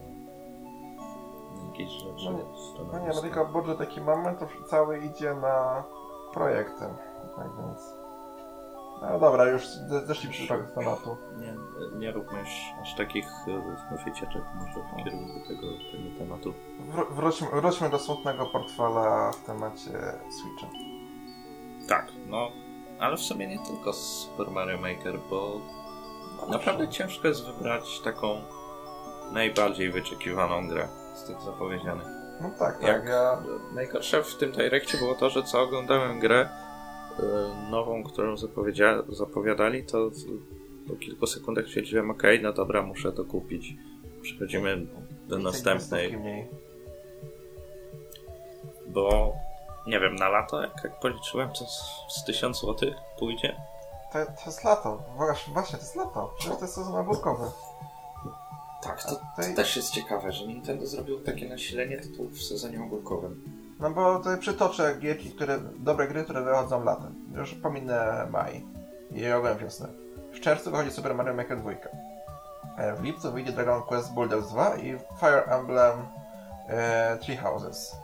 jakieś 1.78 1.92
rzeczy. 1.92 2.24
No 2.24 2.32
nie, 2.32 2.44
No 2.92 2.98
nie, 2.98 3.08
no 3.14 3.20
tylko 3.22 3.46
budżet 3.46 3.78
taki 3.78 4.00
mamy, 4.00 4.36
to 4.38 4.46
cały 4.66 4.98
idzie 4.98 5.34
na 5.34 5.84
projekty. 6.34 6.84
Tak 7.36 7.46
więc... 7.58 7.98
No 9.02 9.18
dobra, 9.18 9.44
już 9.44 9.66
ze- 9.66 10.06
zeszliśmy 10.06 10.46
trochę 10.46 10.66
z 10.68 10.74
tematu. 10.74 11.16
Nie, 11.38 11.54
nie 11.98 12.12
róbmy 12.12 12.38
już 12.38 12.48
aż 12.82 12.94
takich 12.96 13.26
e, 13.48 13.96
wycieczek 14.04 14.42
może 14.54 14.88
w 14.88 15.04
kierunku 15.04 15.48
tego, 15.48 15.66
tego 15.92 16.18
tematu. 16.18 16.54
Wró- 16.92 17.10
wróćmy, 17.14 17.48
wróćmy 17.60 17.90
do 17.90 17.98
smutnego 17.98 18.46
portfela 18.46 19.30
w 19.32 19.44
temacie 19.46 19.90
Switcha. 20.40 20.66
Tak, 21.88 22.06
no, 22.26 22.48
ale 23.00 23.16
w 23.16 23.20
sumie 23.20 23.46
nie 23.46 23.58
tylko 23.58 23.92
Super 23.92 24.50
Mario 24.50 24.78
Maker, 24.78 25.18
bo 25.30 25.52
naprawdę 26.48 26.88
ciężko 26.88 27.28
jest 27.28 27.46
wybrać 27.46 28.00
taką 28.00 28.28
najbardziej 29.32 29.90
wyczekiwaną 29.90 30.68
grę 30.68 30.88
z 31.18 31.24
tych 31.24 31.40
zapowiedzianych. 31.40 32.06
No 32.40 32.50
tak, 32.58 32.78
tak, 32.78 32.82
Jak- 32.88 33.06
ja... 33.08 33.42
Najgorsze 33.74 34.22
w 34.24 34.34
tym 34.36 34.52
Direccie 34.52 34.98
było 34.98 35.14
to, 35.14 35.30
że 35.30 35.42
co 35.42 35.60
oglądałem 35.62 36.20
grę 36.20 36.48
e, 37.18 37.22
nową, 37.70 38.04
którą 38.04 38.34
zapowiedzia- 38.34 39.14
zapowiadali, 39.14 39.84
to 39.84 40.10
po 40.88 40.96
kilku 40.96 41.26
sekundach 41.26 41.64
stwierdziłem, 41.66 42.10
okej, 42.10 42.42
no 42.42 42.52
dobra, 42.52 42.82
muszę 42.82 43.12
to 43.12 43.24
kupić. 43.24 43.74
Przechodzimy 44.22 44.86
do 45.28 45.38
następnej. 45.38 46.18
Bo 48.86 49.32
nie 49.86 50.00
wiem, 50.00 50.14
na 50.14 50.28
lato, 50.28 50.62
jak, 50.62 50.80
jak 50.84 51.00
policzyłem, 51.00 51.48
to 51.48 51.66
z, 51.66 51.82
z 52.08 52.24
1000 52.24 52.60
zł 52.60 52.90
pójdzie. 53.18 53.56
To, 54.12 54.18
to 54.24 54.32
jest 54.46 54.64
lato, 54.64 55.02
właśnie, 55.16 55.54
właśnie 55.54 55.78
to 55.78 55.84
jest 55.84 55.96
lato, 55.96 56.34
przecież 56.38 56.56
to 56.58 56.62
jest 56.64 56.74
sezon 56.74 56.94
ogórkowy. 56.96 57.44
Tak, 58.82 59.02
to- 59.02 59.14
to 59.14 59.42
też 59.56 59.76
jest 59.76 59.90
ciekawe, 59.90 60.32
że 60.32 60.46
Nintendo 60.46 60.86
zrobił 60.86 61.20
takie 61.20 61.48
nasilenie 61.48 61.98
tytułów 61.98 62.32
w 62.32 62.42
sezonie 62.42 62.82
ogórkowym. 62.82 63.42
No 63.80 63.90
bo 63.90 64.18
to 64.18 64.38
przytoczę 64.38 64.96
gierki, 65.00 65.30
które, 65.30 65.58
dobre 65.78 66.08
gry, 66.08 66.24
które 66.24 66.42
wychodzą 66.42 66.84
latem. 66.84 67.14
Już 67.36 67.54
pominę 67.54 68.26
maj 68.30 68.64
i 69.10 69.30
ogółem 69.32 69.58
wiosnę. 69.58 69.88
W 70.32 70.40
czerwcu 70.40 70.70
wychodzi 70.70 70.90
Super 70.90 71.14
Mario 71.14 71.34
Maker 71.34 71.58
2. 71.60 71.70
E, 72.78 72.94
W 72.96 73.02
lipcu 73.02 73.32
wyjdzie 73.32 73.52
Dragon 73.52 73.82
Quest 73.82 74.14
Builders 74.14 74.48
2 74.48 74.76
i 74.76 74.98
Fire 75.20 75.44
Emblem 75.44 75.92
e, 76.68 77.16
Three 77.20 77.36
Houses. 77.36 77.96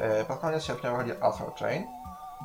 E, 0.00 0.24
pod 0.24 0.38
koniec 0.38 0.62
sierpnia 0.64 0.90
wychodzi 0.90 1.12
Astral 1.20 1.50
Chain. 1.58 1.84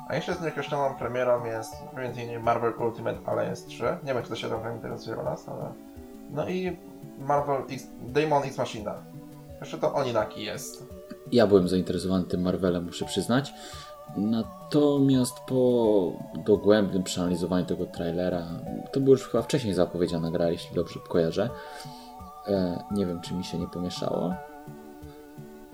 A 0.08 0.14
jeszcze 0.14 0.34
z 0.34 0.40
nieokreśloną 0.40 0.94
premierą 0.94 1.44
jest 1.44 1.74
m.in. 1.96 2.40
Marvel 2.40 2.74
Ultimate 2.78 3.18
Alliance 3.26 3.66
3. 3.66 3.84
Nie 4.04 4.14
wiem, 4.14 4.22
czy 4.22 4.28
to 4.28 4.36
się 4.36 4.48
trochę 4.48 4.74
interesuje 4.74 5.16
u 5.16 5.22
nas, 5.22 5.48
ale... 5.48 5.72
No 6.30 6.48
i 6.48 6.78
Marvel 7.18 7.62
X... 7.70 7.86
Demon 8.00 8.42
X 8.42 8.58
Machina. 8.58 8.94
Jeszcze 9.60 9.78
to 9.78 9.94
Oninaki 9.94 10.44
jest. 10.44 10.86
Ja 11.32 11.46
byłem 11.46 11.68
zainteresowany 11.68 12.24
tym 12.24 12.42
Marvelem, 12.42 12.84
muszę 12.84 13.04
przyznać. 13.04 13.52
Natomiast 14.16 15.38
po 15.40 16.12
dogłębnym 16.46 17.02
przeanalizowaniu 17.02 17.66
tego 17.66 17.86
trailera, 17.86 18.46
to 18.92 19.00
była 19.00 19.12
już 19.12 19.28
chyba 19.28 19.42
wcześniej 19.42 19.74
zapowiedziana 19.74 20.30
gra, 20.30 20.50
jeśli 20.50 20.74
dobrze 20.74 21.00
kojarzę. 21.08 21.50
E, 22.46 22.84
nie 22.90 23.06
wiem, 23.06 23.20
czy 23.20 23.34
mi 23.34 23.44
się 23.44 23.58
nie 23.58 23.66
pomieszało. 23.68 24.34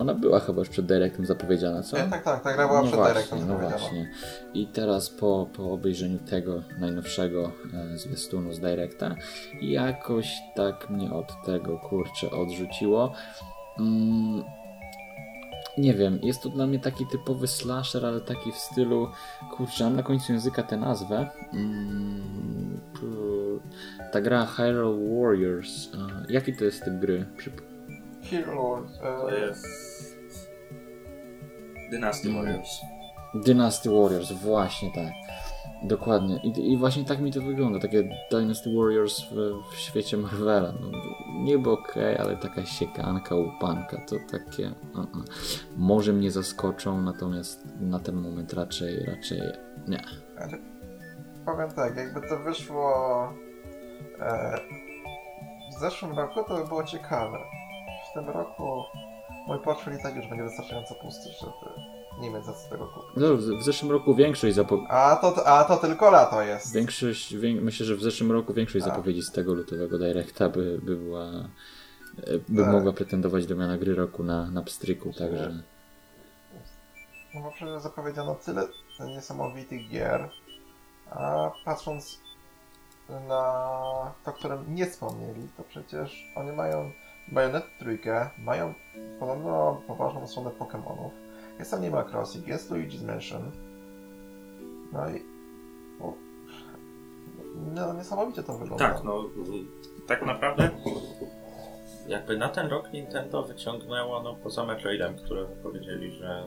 Ona 0.01 0.13
była 0.13 0.39
chyba 0.39 0.59
już 0.59 0.69
przed 0.69 0.85
Directem 0.85 1.25
zapowiedziana, 1.25 1.83
co? 1.83 1.97
E, 1.97 2.09
tak, 2.09 2.23
tak, 2.23 2.43
ta 2.43 2.53
gra 2.53 2.67
była 2.67 2.81
no 2.81 2.87
przed 2.87 2.99
właśnie, 2.99 3.13
Directem 3.13 3.47
no 3.47 3.69
właśnie. 3.69 4.11
I 4.53 4.67
teraz 4.67 5.09
po, 5.09 5.47
po 5.53 5.71
obejrzeniu 5.71 6.19
tego 6.19 6.63
najnowszego 6.79 7.51
e, 7.73 7.97
zwiastunu 7.97 8.53
z 8.53 8.59
Directa, 8.59 9.15
jakoś 9.61 10.33
tak 10.55 10.89
mnie 10.89 11.11
od 11.11 11.27
tego 11.45 11.79
kurczę 11.79 12.31
odrzuciło. 12.31 13.13
Mm, 13.79 14.43
nie 15.77 15.93
wiem, 15.93 16.19
jest 16.23 16.43
to 16.43 16.49
dla 16.49 16.67
mnie 16.67 16.79
taki 16.79 17.05
typowy 17.11 17.47
slasher, 17.47 18.05
ale 18.05 18.21
taki 18.21 18.51
w 18.51 18.57
stylu, 18.57 19.07
kurczę, 19.57 19.83
mam 19.83 19.95
na 19.95 20.03
końcu 20.03 20.33
języka 20.33 20.63
tę 20.63 20.77
nazwę. 20.77 21.29
Mm, 21.53 22.79
ta 24.11 24.21
gra 24.21 24.45
Hyrule 24.45 25.21
Warriors. 25.21 25.89
A, 25.95 26.31
jaki 26.31 26.53
to 26.53 26.65
jest 26.65 26.83
typ 26.85 26.93
gry? 26.93 27.25
Przyp- 27.37 27.70
Hero, 28.31 28.87
To 29.01 29.31
e, 29.31 29.39
jest... 29.39 29.65
Dynasty. 31.91 32.33
Warriors. 32.33 32.81
Dynasty 33.45 33.89
Warriors, 33.89 34.31
właśnie 34.31 34.91
tak. 34.91 35.13
Dokładnie. 35.83 36.39
I, 36.43 36.73
I 36.73 36.77
właśnie 36.77 37.05
tak 37.05 37.19
mi 37.19 37.31
to 37.31 37.41
wygląda. 37.41 37.79
Takie 37.79 38.09
Dynasty 38.31 38.69
Warriors 38.77 39.21
w, 39.21 39.35
w 39.71 39.75
świecie 39.75 40.17
Marvela. 40.17 40.73
No, 40.81 40.91
niby 41.43 41.71
okej, 41.71 42.17
ale 42.17 42.37
taka 42.37 42.65
siekanka, 42.65 43.35
łupanka, 43.35 43.97
to 44.09 44.15
takie... 44.31 44.71
Uh-uh. 44.95 45.25
Może 45.77 46.13
mnie 46.13 46.31
zaskoczą, 46.31 47.01
natomiast 47.01 47.65
na 47.79 47.99
ten 47.99 48.15
moment 48.15 48.53
raczej, 48.53 49.05
raczej 49.05 49.41
nie. 49.87 50.01
powiem 51.45 51.71
tak, 51.71 51.97
jakby 51.97 52.29
to 52.29 52.39
wyszło 52.39 52.93
e, 54.19 54.57
w 55.77 55.79
zeszłym 55.79 56.17
roku, 56.17 56.43
to 56.47 56.57
by 56.57 56.67
było 56.67 56.83
ciekawe. 56.83 57.37
W 58.11 58.13
tym 58.13 58.29
roku 58.29 58.83
mój 59.47 59.59
portfel 59.59 59.97
i 59.99 60.03
tak 60.03 60.15
już 60.15 60.27
będzie 60.27 60.43
wystarczająco 60.43 60.95
pusty, 60.95 61.29
żeby 61.41 61.81
nie 62.21 62.29
mieć 62.29 62.45
za 62.45 62.53
co 62.53 62.69
tego 62.69 62.87
kupić. 62.87 63.09
No, 63.15 63.35
w, 63.35 63.39
w 63.39 63.63
zeszłym 63.63 63.91
roku 63.91 64.15
większość 64.15 64.55
zapowiedzi. 64.55 64.87
A 64.89 65.15
to, 65.15 65.47
a 65.47 65.63
to 65.63 65.77
tylko 65.77 66.11
lato 66.11 66.41
jest. 66.41 66.73
Większość, 66.73 67.35
wię... 67.35 67.61
myślę, 67.61 67.85
że 67.85 67.95
w 67.95 68.01
zeszłym 68.01 68.31
roku 68.31 68.53
większość 68.53 68.85
Tak. 68.85 68.93
zapowiedzi 68.93 69.21
z 69.21 69.31
tego 69.31 69.53
lutowego 69.53 69.97
Directa 69.97 70.49
by, 70.49 70.79
by 70.83 70.95
była. 70.95 71.23
e, 71.23 72.37
by 72.49 72.63
Tak. 72.63 72.71
mogła 72.71 72.93
pretendować 72.93 73.45
do 73.45 73.55
miana 73.55 73.77
gry 73.77 73.95
roku 73.95 74.23
na, 74.23 74.51
na 74.51 74.61
pstryku, 74.61 75.13
także. 75.13 75.63
No 77.35 77.41
bo 77.41 77.51
przecież 77.51 77.81
zapowiedziano 77.81 78.35
tyle 78.35 78.67
niesamowitych 79.07 79.89
gier, 79.89 80.29
a 81.11 81.51
patrząc 81.65 82.19
na 83.27 84.13
to, 84.25 84.33
które 84.33 84.63
nie 84.67 84.85
wspomnieli, 84.85 85.47
to 85.57 85.63
przecież 85.63 86.25
oni 86.35 86.51
mają 86.51 86.91
Bayonet 87.31 87.63
trójkę, 87.79 88.29
mają 88.37 88.73
podobno 89.19 89.81
poważną 89.87 90.27
stronę 90.27 90.49
Pokémonów, 90.59 91.09
jest 91.59 91.73
Animal 91.73 92.05
Crossing, 92.05 92.47
jest 92.47 92.71
Luigi's 92.71 93.05
Mansion, 93.05 93.51
no 94.93 95.09
i 95.09 95.23
o, 96.01 96.13
no, 97.73 97.93
niesamowicie 97.93 98.43
to 98.43 98.57
wygląda. 98.57 98.93
Tak, 98.93 99.03
no 99.03 99.23
tak 100.07 100.25
naprawdę 100.25 100.69
jakby 102.07 102.37
na 102.37 102.49
ten 102.49 102.67
rok 102.67 102.93
Nintendo 102.93 103.43
wyciągnęło, 103.43 104.23
no 104.23 104.35
poza 104.35 104.65
Metroidem, 104.65 105.15
które 105.15 105.45
powiedzieli, 105.45 106.11
że 106.11 106.43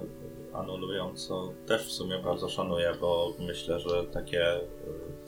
anulują, 0.52 1.14
co 1.14 1.52
też 1.66 1.86
w 1.86 1.92
sumie 1.92 2.18
bardzo 2.18 2.48
szanuję, 2.48 2.92
bo 3.00 3.32
myślę, 3.38 3.80
że 3.80 4.04
takie 4.04 4.60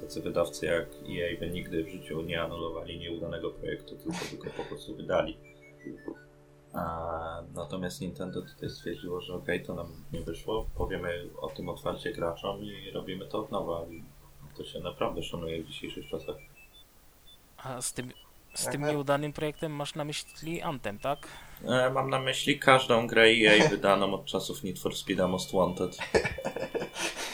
tacy 0.06 0.22
wydawcy 0.22 0.66
jak 0.66 0.86
EA 0.88 1.38
by 1.40 1.50
nigdy 1.50 1.84
w 1.84 1.88
życiu 1.88 2.22
nie 2.22 2.42
anulowali 2.42 2.98
nieudanego 2.98 3.50
projektu, 3.50 3.96
tylko 3.96 4.44
go 4.44 4.50
po 4.56 4.64
prostu 4.64 4.96
wydali. 4.96 5.36
A, 6.72 7.42
natomiast 7.54 8.00
Nintendo 8.00 8.42
tutaj 8.42 8.70
stwierdziło, 8.70 9.20
że 9.20 9.34
okej, 9.34 9.64
to 9.64 9.74
nam 9.74 9.86
nie 10.12 10.20
wyszło, 10.20 10.66
powiemy 10.76 11.28
o 11.40 11.48
tym 11.48 11.68
otwarcie 11.68 12.12
graczom 12.12 12.62
i 12.64 12.90
robimy 12.90 13.26
to 13.26 13.38
od 13.38 13.50
nowa. 13.50 13.86
I 13.90 14.02
to 14.56 14.64
się 14.64 14.80
naprawdę 14.80 15.22
szanuje 15.22 15.62
w 15.62 15.66
dzisiejszych 15.66 16.08
czasach. 16.08 16.36
A 17.56 17.82
z 17.82 17.92
tym, 17.92 18.12
z 18.54 18.62
Jak 18.64 18.72
tym 18.72 18.80
na- 18.80 18.90
nieudanym 18.92 19.32
projektem 19.32 19.72
masz 19.72 19.94
na 19.94 20.04
myśli 20.04 20.62
Anthem, 20.62 20.98
tak? 20.98 21.28
E, 21.64 21.90
Mam 21.90 22.10
na 22.10 22.18
myśli 22.20 22.58
każdą 22.58 23.06
grę 23.06 23.22
EA 23.22 23.68
wydaną 23.68 24.14
od 24.14 24.24
czasów 24.24 24.62
Need 24.64 24.78
for 24.78 24.92
Speed'a 24.92 25.28
Most 25.28 25.52
Wanted. 25.52 25.96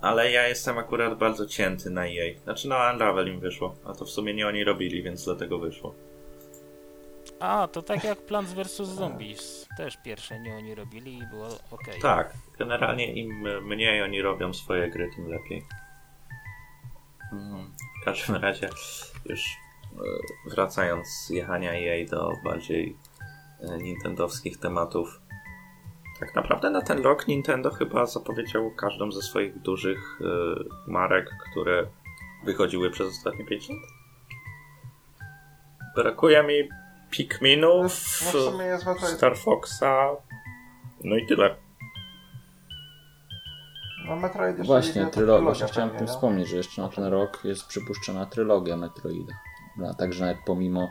Ale 0.00 0.30
ja 0.30 0.48
jestem 0.48 0.78
akurat 0.78 1.18
bardzo 1.18 1.46
cięty 1.46 1.90
na 1.90 2.06
EA. 2.06 2.38
Znaczy 2.44 2.68
no 2.68 2.76
Unravel 2.92 3.28
im 3.28 3.40
wyszło, 3.40 3.74
a 3.84 3.94
to 3.94 4.04
w 4.04 4.10
sumie 4.10 4.34
nie 4.34 4.46
oni 4.46 4.64
robili, 4.64 5.02
więc 5.02 5.24
dlatego 5.24 5.58
wyszło. 5.58 5.94
A, 7.40 7.68
to 7.68 7.82
tak 7.82 8.04
jak 8.04 8.18
Plants 8.18 8.52
vs. 8.52 8.76
Zombies. 8.76 9.68
Też 9.76 9.96
pierwsze 9.96 10.40
nie 10.40 10.54
oni 10.54 10.74
robili 10.74 11.18
i 11.18 11.26
było 11.26 11.46
ok. 11.70 11.84
Tak, 12.02 12.34
generalnie 12.58 13.12
im 13.12 13.46
mniej 13.66 14.02
oni 14.02 14.22
robią 14.22 14.54
swoje 14.54 14.90
gry, 14.90 15.10
tym 15.16 15.28
lepiej. 15.28 15.64
Mhm. 17.32 17.72
W 18.02 18.04
każdym 18.04 18.36
razie, 18.36 18.68
już 19.24 19.40
e, 19.40 20.50
wracając 20.50 21.08
z 21.08 21.30
jechania 21.30 21.72
EA 21.72 22.06
do 22.10 22.32
bardziej 22.44 22.96
e, 23.60 23.78
nintendowskich 23.78 24.58
tematów. 24.58 25.19
Tak 26.20 26.34
naprawdę 26.34 26.70
na 26.70 26.82
ten 26.82 27.02
rok 27.02 27.28
Nintendo 27.28 27.70
chyba 27.70 28.06
zapowiedział 28.06 28.70
każdą 28.70 29.12
ze 29.12 29.22
swoich 29.22 29.58
dużych 29.58 30.18
e, 30.20 30.24
marek, 30.90 31.30
które 31.50 31.86
wychodziły 32.44 32.90
przez 32.90 33.08
ostatnie 33.08 33.44
5 33.44 33.68
lat. 33.68 33.78
Brakuje 35.96 36.42
mi 36.42 36.68
Pikminów, 37.10 37.92
No 38.34 39.08
Star 39.08 39.36
Foxa, 39.38 40.10
no 41.04 41.16
i 41.16 41.26
tyle. 41.26 41.56
no 44.06 44.16
Metroid 44.16 44.58
jeszcze 44.58 44.66
Właśnie, 44.72 45.06
trylogia. 45.06 45.44
Właśnie 45.44 45.66
chciałem 45.66 45.90
tym 45.90 46.00
nie? 46.00 46.06
wspomnieć, 46.06 46.48
że 46.48 46.56
jeszcze 46.56 46.82
na 46.82 46.88
ten 46.88 47.04
rok 47.04 47.44
jest 47.44 47.66
przypuszczona 47.66 48.26
trylogia 48.26 48.76
Metroida. 48.76 49.32
No, 49.76 49.94
także 49.94 50.24
nawet 50.24 50.38
pomimo. 50.46 50.88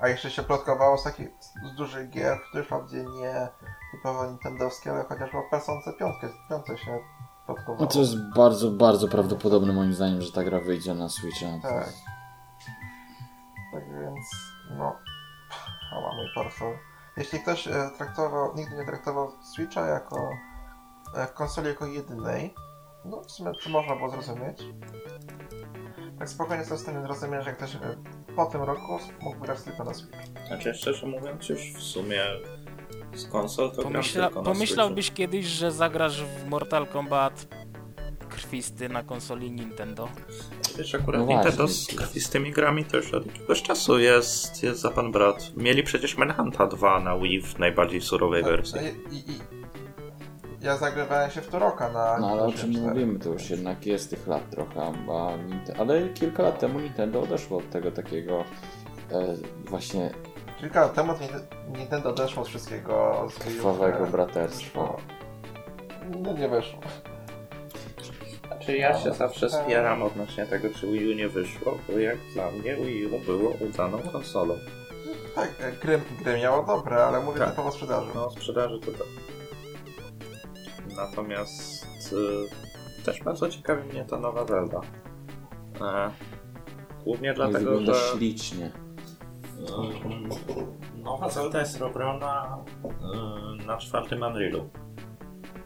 A 0.00 0.08
jeszcze 0.08 0.30
się 0.30 0.42
plotkowało 0.42 0.98
z 0.98 1.04
takich 1.04 1.28
z 1.72 1.74
dużych 1.76 2.10
gier, 2.10 2.38
które 2.48 2.64
wprawdzie 2.64 3.04
nie 3.04 3.48
typowo 3.96 4.26
nintendowskie, 4.26 4.90
ale 4.90 5.04
chociażby 5.04 5.38
o 5.38 5.42
Personce 5.50 5.92
5, 5.92 6.14
piąte 6.50 6.78
się 6.78 6.98
plotkowało. 7.46 7.78
No 7.80 7.86
to 7.86 7.98
jest 7.98 8.14
bardzo, 8.36 8.70
bardzo 8.70 9.08
prawdopodobne 9.08 9.72
moim 9.72 9.94
zdaniem, 9.94 10.22
że 10.22 10.32
ta 10.32 10.44
gra 10.44 10.60
wyjdzie 10.60 10.94
na 10.94 11.08
Switcha. 11.08 11.46
Tak. 11.62 11.92
Tak 13.72 13.84
więc, 13.84 14.26
no, 14.70 14.96
hała 15.90 16.14
mój 16.14 16.26
portfel. 16.34 16.78
Jeśli 17.16 17.40
ktoś 17.40 17.68
e, 17.68 17.90
traktował, 17.98 18.54
nigdy 18.56 18.76
nie 18.76 18.86
traktował 18.86 19.32
Switcha 19.42 19.86
jako 19.86 20.30
e, 21.14 21.26
konsoli 21.26 21.68
jako 21.68 21.86
jedynej, 21.86 22.54
no 23.04 23.20
w 23.20 23.30
sumie 23.30 23.52
to 23.64 23.70
można 23.70 23.96
było 23.96 24.10
zrozumieć. 24.10 24.62
Tak 26.18 26.28
spokojnie 26.28 26.60
jestem 26.60 26.78
w 26.78 26.80
stanie 26.80 27.00
zrozumieć, 27.00 27.44
że 27.44 27.52
ktoś 27.52 27.74
e, 27.74 27.78
po 28.36 28.46
tym 28.46 28.62
roku 28.62 28.98
mógł 29.20 29.38
grać 29.38 29.62
tylko 29.62 29.84
na 29.84 29.94
Switch. 29.94 30.18
Znaczy, 30.46 30.74
szczerze 30.74 31.06
mówiąc, 31.06 31.48
już 31.48 31.72
w 31.72 31.82
sumie 31.82 32.22
z 33.16 33.26
konsol 33.26 33.70
to 33.70 33.76
gram 33.76 33.92
Pomyśla, 33.92 34.26
tylko 34.26 34.42
na 34.42 34.50
pomyślałbyś 34.52 35.10
kiedyś, 35.12 35.46
że 35.46 35.72
zagrasz 35.72 36.22
w 36.22 36.48
Mortal 36.48 36.86
Kombat 36.86 37.46
krwisty 38.28 38.88
na 38.88 39.02
konsoli 39.02 39.50
Nintendo? 39.50 40.08
Wiesz, 40.78 40.94
akurat 40.94 41.20
No 41.20 41.26
Nintendo 41.26 41.66
właśnie. 41.66 42.06
z, 42.06 42.26
z 42.26 42.30
tymi 42.30 42.52
grami 42.52 42.84
to 42.84 42.96
już 42.96 43.14
od 43.14 43.26
jakiegoś 43.26 43.62
czasu 43.62 43.98
jest, 43.98 44.62
jest 44.62 44.80
za 44.80 44.90
pan 44.90 45.12
brat. 45.12 45.52
Mieli 45.56 45.82
przecież 45.82 46.16
Manhunta 46.16 46.66
2 46.66 47.00
na 47.00 47.18
Wii 47.18 47.42
w 47.42 47.58
najbardziej 47.58 48.00
surowej 48.00 48.42
wersji. 48.42 48.80
I, 49.10 49.14
i, 49.14 49.18
i, 49.30 49.40
ja 50.60 50.76
zagrywałem 50.76 51.30
się 51.30 51.40
w 51.40 51.46
Turoka 51.48 51.92
na 51.92 52.18
No 52.18 52.30
ale 52.30 52.42
o 52.42 52.52
czym 52.52 52.72
4. 52.72 52.88
mówimy, 52.88 53.18
to 53.18 53.28
już 53.28 53.50
jednak 53.50 53.86
jest 53.86 54.10
tych 54.10 54.26
lat 54.26 54.50
trochę, 54.50 54.92
a 55.08 55.32
ale 55.80 56.08
kilka 56.08 56.42
lat 56.42 56.58
temu 56.58 56.80
Nintendo 56.80 57.22
odeszło 57.22 57.58
od 57.58 57.70
tego 57.70 57.90
takiego 57.90 58.44
e, 59.12 59.36
właśnie 59.64 60.10
Kilka 60.60 60.80
lat 60.80 60.94
temu 60.94 61.12
Ninte- 61.12 61.78
Nintendo 61.78 62.10
odeszło 62.10 62.42
od 62.42 62.48
wszystkiego 62.48 63.26
krwawego 63.38 64.06
braterstwa. 64.06 64.96
No 66.22 66.32
nie 66.32 66.48
wyszło. 66.48 66.80
Znaczy 68.46 68.76
ja 68.76 68.98
się 68.98 69.12
zawsze 69.14 69.50
Tak. 69.50 69.64
spieram 69.64 70.02
odnośnie 70.02 70.46
tego, 70.46 70.68
czy 70.80 70.86
Wii 70.86 71.10
U 71.12 71.14
nie 71.16 71.28
wyszło, 71.28 71.78
bo 71.88 71.98
jak 71.98 72.16
dla 72.34 72.50
mnie 72.50 72.76
Wii 72.76 73.06
U 73.06 73.18
było 73.18 73.50
udaną 73.50 73.98
konsolą. 74.12 74.54
Tak, 75.34 75.50
e, 75.60 75.72
gry, 75.72 76.00
gry 76.24 76.38
miało 76.38 76.62
dobre, 76.62 77.04
ale 77.04 77.20
mówię 77.20 77.38
Tak. 77.38 77.50
typowo 77.50 77.68
o 77.68 77.72
sprzedaży. 77.72 78.10
No, 78.14 78.30
sprzedaży 78.30 78.80
to 78.80 78.86
tak. 78.92 79.06
Natomiast 80.96 81.86
y, 82.12 83.04
też 83.04 83.22
bardzo 83.22 83.48
ciekawi 83.48 83.88
mnie 83.88 84.04
ta 84.04 84.18
nowa 84.18 84.46
Zelda. 84.46 84.80
E, 85.80 86.10
głównie 87.04 87.28
No 87.28 87.34
dlatego, 87.34 87.58
wygląda 87.58 87.94
że 87.94 88.00
ślicznie. 88.16 88.70
Y, 89.60 91.02
nowa 91.02 91.28
Zelda 91.28 91.60
jest 91.60 91.80
robiona 91.80 92.58
y, 93.62 93.66
na 93.66 93.76
czwartym 93.76 94.22
Unrealu. 94.22 94.68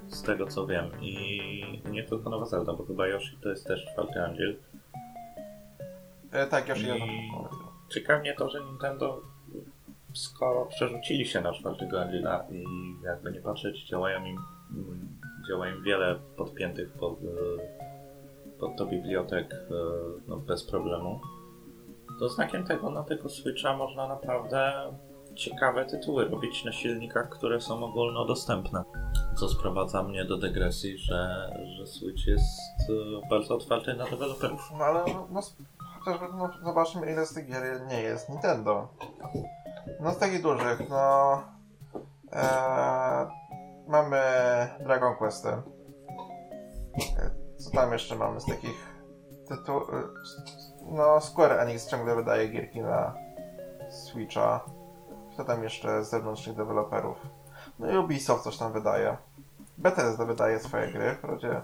Z 0.08 0.22
tego 0.22 0.46
co 0.46 0.66
wiem. 0.66 0.90
I 1.00 1.82
nie 1.90 2.04
tylko 2.04 2.30
nowa 2.30 2.46
Zelda, 2.46 2.72
bo 2.72 2.84
chyba 2.84 3.06
Yoshi 3.08 3.36
to 3.42 3.48
jest 3.48 3.66
też 3.66 3.86
czwarty 3.92 4.18
Unreal. 4.30 4.54
E, 6.32 6.46
tak, 6.46 6.68
już 6.68 6.78
I- 6.82 6.86
jedno. 6.86 7.48
Ciekawi 7.88 8.20
mnie 8.20 8.34
to, 8.34 8.50
że 8.50 8.64
Nintendo 8.64 9.20
skoro 10.12 10.66
przerzucili 10.66 11.26
się 11.26 11.40
na 11.40 11.52
czwartego 11.52 11.96
Unreala 12.02 12.44
i 12.50 12.64
jakby 13.04 13.32
nie 13.32 13.40
patrzeć, 13.40 13.84
działają 13.88 14.24
im 14.24 14.38
działają 15.48 15.82
wiele 15.82 16.18
podpiętych 16.36 16.92
pod, 16.92 17.12
e, 17.12 17.26
pod 18.58 18.76
to 18.76 18.86
bibliotek 18.86 19.54
e, 19.54 19.74
no, 20.28 20.36
bez 20.36 20.64
problemu. 20.64 21.20
To 22.18 22.28
znakiem 22.28 22.64
tego 22.64 22.90
na 22.90 23.02
tego 23.02 23.28
Switcha 23.28 23.76
można 23.76 24.08
naprawdę 24.08 24.72
ciekawe 25.34 25.86
tytuły 25.86 26.24
robić 26.24 26.64
na 26.64 26.72
silnikach, 26.72 27.28
które 27.28 27.60
są 27.60 27.84
ogólnodostępne. 27.84 28.84
Co 29.36 29.48
sprowadza 29.48 30.02
mnie 30.02 30.24
do 30.24 30.36
dygresji, 30.36 30.98
że, 30.98 31.50
że 31.76 31.86
Switch 31.86 32.26
jest 32.26 32.60
e, 32.90 33.28
bardzo 33.30 33.54
otwarty 33.54 33.94
na 33.94 34.04
deweloperów. 34.04 34.70
No 34.78 34.84
ale 34.84 35.04
no, 35.14 35.26
no, 35.30 35.40
chociażby 36.00 36.26
no, 36.36 36.50
zobaczmy 36.64 37.12
ile 37.12 37.26
z 37.26 37.34
tych 37.34 37.46
gier 37.46 37.86
nie 37.86 38.02
jest 38.02 38.28
Nintendo. 38.28 38.88
No 40.00 40.10
z 40.10 40.18
takich 40.18 40.42
dużych, 40.42 40.90
no... 40.90 41.42
E, 42.32 43.40
mamy 43.88 44.20
Dragon 44.80 45.16
Questy. 45.16 45.48
E, 45.48 45.60
Co 47.56 47.70
tam 47.70 47.92
jeszcze 47.92 48.16
mamy 48.16 48.40
z 48.40 48.46
takich 48.46 49.02
tytułów? 49.48 49.90
No 50.90 51.20
Square 51.20 51.60
Enix 51.60 51.90
ciągle 51.90 52.16
wydaje 52.16 52.48
gierki 52.48 52.80
na 52.80 53.14
Switcha. 53.90 54.60
Kto 55.32 55.44
tam 55.44 55.62
jeszcze 55.62 56.04
z 56.04 56.10
zewnętrznych 56.10 56.56
deweloperów? 56.56 57.16
No 57.78 57.90
i 57.92 57.96
Ubisoft 57.96 58.44
coś 58.44 58.56
tam 58.56 58.72
wydaje. 58.72 59.16
Bethesda 59.78 60.24
wydaje 60.24 60.58
swoje 60.60 60.92
gry, 60.92 61.14
wprawdzie 61.14 61.62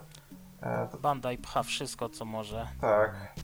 E, 0.62 0.88
to, 0.92 0.98
Bandai 0.98 1.38
pcha 1.38 1.62
wszystko, 1.62 2.08
co 2.08 2.24
może. 2.24 2.66
tak, 2.80 3.34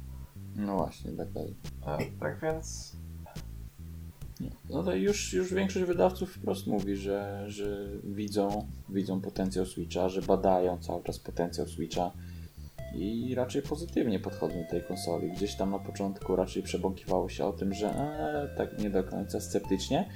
No 0.57 0.76
właśnie, 0.76 1.12
dokładnie. 1.12 1.55
e, 1.87 1.99
tak 2.20 2.41
więc 2.41 2.97
No 4.70 4.83
to 4.83 4.95
już, 4.95 5.33
już 5.33 5.55
większość 5.55 5.87
wydawców 5.87 6.35
wprost 6.35 6.66
mówi, 6.66 6.97
że, 6.97 7.45
że 7.47 7.87
widzą, 8.05 8.66
widzą 8.89 9.20
potencjał 9.20 9.66
Switcha, 9.66 10.09
że 10.09 10.22
badają 10.22 10.78
cały 10.78 11.03
czas 11.03 11.18
potencjał 11.18 11.66
Switcha 11.66 12.11
i 12.95 13.34
raczej 13.34 13.62
pozytywnie 13.62 14.20
podchodzą 14.20 14.62
do 14.62 14.70
tej 14.70 14.82
konsoli. 14.82 15.32
Gdzieś 15.32 15.55
tam 15.55 15.70
na 15.70 15.78
początku 15.78 16.36
raczej 16.36 16.62
przebąkiwało 16.62 17.28
się 17.28 17.45
o 17.45 17.53
tym, 17.53 17.74
że 17.74 17.86
e, 17.86 18.57
tak 18.57 18.78
nie 18.78 18.90
do 18.90 19.05
końca 19.05 19.40
sceptycznie, 19.40 20.09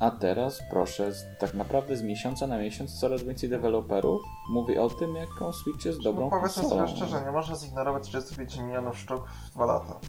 a 0.00 0.10
teraz 0.10 0.62
proszę, 0.70 1.12
tak 1.38 1.54
naprawdę 1.54 1.96
z 1.96 2.02
miesiąca 2.02 2.46
na 2.46 2.58
miesiąc 2.58 3.00
coraz 3.00 3.22
więcej 3.22 3.48
deweloperów 3.48 4.22
mówi 4.50 4.78
o 4.78 4.90
tym, 4.90 5.14
jaką 5.14 5.52
Switch 5.52 5.84
jest 5.84 6.02
dobrą 6.02 6.24
no, 6.24 6.30
powiedzmy 6.30 6.62
konsolą. 6.62 6.86
sobie 6.86 6.96
szczerze, 6.96 7.24
nie 7.24 7.32
można 7.32 7.56
zignorować 7.56 8.02
35 8.02 8.58
milionów 8.58 8.98
sztuk 8.98 9.28
w 9.28 9.50
2 9.50 9.66
lata. 9.66 10.00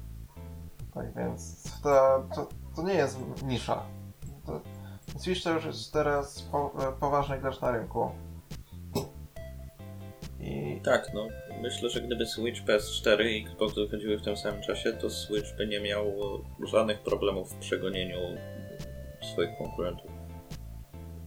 Tak 0.94 1.16
więc 1.16 1.64
to, 1.84 2.24
to, 2.36 2.48
to 2.76 2.84
nie 2.84 2.94
jest 2.94 3.20
nisza. 3.44 3.84
To, 4.46 4.62
Switch 5.18 5.44
to 5.44 5.52
już 5.52 5.66
jest 5.66 5.94
teraz 5.94 6.42
po, 6.42 6.72
poważny 7.00 7.40
gracz 7.40 7.62
na 7.62 7.72
rynku. 7.72 8.10
I 10.40 10.82
Tak, 10.84 11.14
no. 11.14 11.28
Myślę, 11.62 11.90
że 11.90 12.02
gdyby 12.02 12.26
Switch, 12.26 12.62
PS4 12.62 13.26
i 13.26 13.46
Xbox 13.46 13.76
wychodziły 13.76 14.18
w 14.18 14.24
tym 14.24 14.38
samym 14.38 14.62
czasie, 14.62 14.94
to 14.94 15.10
Switch 15.10 15.56
by 15.58 15.68
nie 15.68 15.80
miał 15.80 16.06
żadnych 16.64 17.00
problemów 17.00 17.52
w 17.54 17.56
przegonieniu 17.56 18.18
swoich 19.34 19.58
konkurentów. 19.58 20.12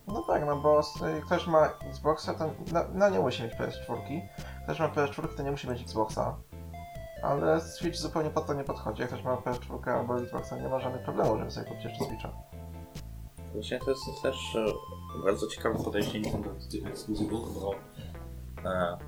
No 0.06 0.22
tak, 0.22 0.46
no 0.46 0.56
bo 0.56 0.80
ktoś 1.26 1.46
ma 1.46 1.72
Xboxa, 1.90 2.34
to 2.34 2.50
no, 2.72 2.80
no 2.94 3.10
nie 3.10 3.18
musi 3.18 3.42
mieć 3.42 3.52
PS4. 3.52 4.20
Ktoś 4.64 4.78
ma 4.78 4.88
PS4, 4.88 5.36
to 5.36 5.42
nie 5.42 5.50
musi 5.50 5.68
mieć 5.68 5.82
Xboxa. 5.82 6.36
Ale 7.22 7.60
Switch 7.60 7.98
zupełnie 7.98 8.30
pod 8.30 8.46
to 8.46 8.54
nie 8.54 8.64
podchodzi. 8.64 9.00
Jak 9.00 9.10
ktoś 9.10 9.24
ma 9.24 9.36
PS4 9.36 9.90
albo 9.90 10.20
Xboxa, 10.20 10.56
nie 10.56 10.68
ma 10.68 10.80
żadnych 10.80 11.02
problemów, 11.02 11.38
żeby 11.38 11.50
sobie 11.50 11.66
kupić 11.66 11.84
jeszcze 11.84 12.04
Switcha. 12.04 12.32
Właśnie 13.52 13.78
to 13.78 13.90
jest 13.90 14.22
też 14.22 14.56
e, 14.56 14.64
bardzo 15.24 15.46
ciekawe 15.46 15.84
podejście 15.84 16.20
Nintendo 16.20 16.50
do 16.50 16.70
tych 16.70 16.86
ekskluzywów, 16.86 17.54
bo 17.54 17.74
e, 18.64 18.98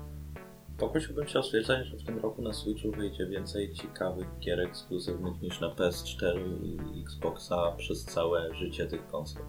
pokusiłbym 0.77 1.27
się 1.27 1.39
o 1.39 1.43
stwierdzenie, 1.43 1.83
że 1.83 1.97
w 1.97 2.03
tym 2.03 2.19
roku 2.19 2.41
na 2.41 2.53
Switchu 2.53 2.91
wyjdzie 2.91 3.25
więcej 3.25 3.73
ciekawych 3.73 4.27
gier 4.39 4.59
ekskluzywnych 4.59 5.41
niż 5.41 5.61
na 5.61 5.67
PS4 5.67 6.63
i 6.63 7.01
Xboxa 7.01 7.71
przez 7.77 8.05
całe 8.05 8.55
życie 8.55 8.87
tych 8.87 9.07
konsol. 9.07 9.43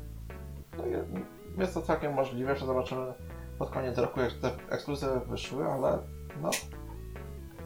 I 1.57 1.61
jest 1.61 1.75
to 1.75 1.83
całkiem 1.83 2.15
możliwe, 2.15 2.57
że 2.57 2.67
zobaczymy 2.67 3.15
pod 3.59 3.71
koniec 3.71 3.99
roku, 3.99 4.21
jak 4.21 4.33
te 4.33 4.51
ekskluzywy 4.71 5.21
wyszły, 5.21 5.65
ale 5.65 5.99
no... 6.43 6.51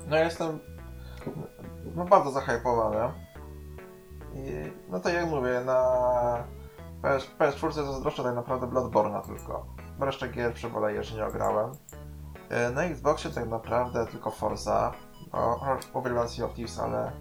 No 0.09 0.16
jestem 0.16 0.59
no, 1.95 2.05
bardzo 2.05 2.30
zahypowany. 2.30 3.12
I 4.34 4.72
no 4.89 5.01
to 5.01 5.09
jak 5.09 5.26
mówię, 5.26 5.61
na 5.66 5.82
PS, 7.03 7.30
PS4 7.39 7.72
zazdroszczę 7.72 8.22
tak 8.22 8.34
naprawdę 8.34 8.66
Bloodborne'a 8.66 9.26
tylko. 9.26 9.66
Resztę 10.01 10.28
gier 10.28 10.55
przeboleję, 10.55 11.03
że 11.03 11.16
nie 11.16 11.26
ograłem. 11.26 11.72
E, 12.51 12.71
Na 12.71 12.85
Xboxie 12.85 13.31
tak 13.31 13.49
naprawdę 13.49 14.07
tylko 14.07 14.31
Forza, 14.31 14.93
bo 15.33 16.01
uwielbiam 16.01 16.29
Sea 16.29 16.47
of 16.47 16.55
Thieves, 16.55 16.79
ale 16.79 17.13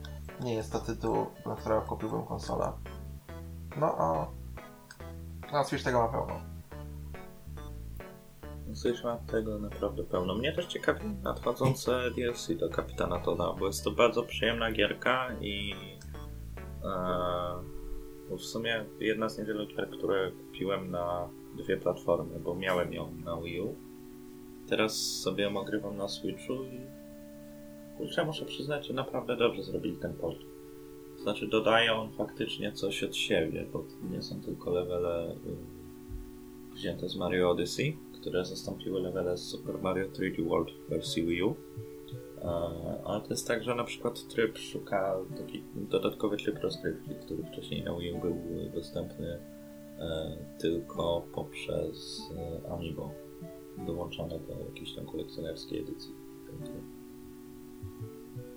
nie 0.41 0.53
jest 0.53 0.71
to 0.71 0.79
tytuł, 0.79 1.25
dla 1.43 1.55
którego 1.55 1.81
kupiłbym 1.81 2.25
konsolę. 2.25 2.71
No 3.79 3.95
a 3.97 4.27
na 5.51 5.63
Switch 5.63 5.83
tego 5.83 5.99
ma 5.99 6.07
pełno. 6.07 6.41
Switch 8.73 9.03
ma 9.03 9.17
tego 9.17 9.59
naprawdę 9.59 10.03
pełno. 10.03 10.35
Mnie 10.35 10.53
też 10.53 10.65
ciekawi 10.65 11.09
nadchodzące 11.23 12.11
DLC 12.11 12.47
do 12.59 12.69
Kapitana 12.69 13.19
Toda, 13.19 13.53
bo 13.53 13.67
jest 13.67 13.83
to 13.83 13.91
bardzo 13.91 14.23
przyjemna 14.23 14.71
gierka 14.71 15.27
i 15.41 15.73
e, 16.83 16.87
bo 18.29 18.37
w 18.37 18.41
sumie 18.41 18.85
jedna 18.99 19.29
z 19.29 19.37
niewielu 19.37 19.67
gier, 19.67 19.89
które 19.89 20.31
kupiłem 20.31 20.91
na 20.91 21.29
dwie 21.57 21.77
platformy, 21.77 22.39
bo 22.39 22.55
miałem 22.55 22.93
ją 22.93 23.11
na 23.11 23.41
Wii 23.41 23.61
U. 23.61 23.75
Teraz 24.69 25.21
sobie 25.21 25.43
ją 25.43 25.57
ogrywam 25.57 25.97
na 25.97 26.07
Switchu 26.07 26.53
i 26.53 26.79
kurczę, 27.97 28.25
muszę 28.25 28.45
przyznać, 28.45 28.87
że 28.87 28.93
naprawdę 28.93 29.37
dobrze 29.37 29.63
zrobili 29.63 29.97
ten 29.97 30.13
port. 30.13 30.39
To 31.17 31.23
znaczy 31.23 31.47
dodają 31.47 32.09
faktycznie 32.17 32.71
coś 32.71 33.03
od 33.03 33.15
siebie, 33.15 33.65
bo 33.73 33.83
nie 34.11 34.21
są 34.21 34.41
tylko 34.41 34.71
levele 34.71 35.31
y, 35.31 36.75
wzięte 36.75 37.09
z 37.09 37.15
Mario 37.15 37.51
Odyssey, 37.51 37.97
które 38.13 38.45
zastąpiły 38.45 39.01
levele 39.01 39.37
z 39.37 39.41
Super 39.41 39.81
Mario 39.81 40.07
3D 40.07 40.47
World 40.47 40.71
w 40.71 40.89
wersji 40.89 41.25
Wii 41.25 41.43
U. 41.43 41.55
E, 42.41 42.47
Ale 43.05 43.21
to 43.21 43.29
jest 43.29 43.47
tak, 43.47 43.63
że 43.63 43.75
na 43.75 43.83
przykład 43.83 44.27
tryb 44.27 44.57
szuka 44.57 45.15
taki 45.37 45.63
dodatkowy 45.75 46.37
tryb 46.37 46.59
rozgrywki, 46.59 47.09
który 47.25 47.43
wcześniej 47.43 47.83
na 47.83 47.95
Wii 47.95 48.11
U 48.11 48.19
był 48.19 48.35
dostępny 48.73 49.39
e, 49.99 50.37
tylko 50.59 51.27
poprzez 51.33 52.21
e, 52.37 52.71
Amiibo 52.71 53.26
dołączone 53.77 54.39
do 54.39 54.65
jakiejś 54.65 54.95
tam 54.95 55.05
kolekcjonerskiej 55.05 55.79
edycji. 55.79 56.13
tej 56.47 56.59
gry. 56.59 56.81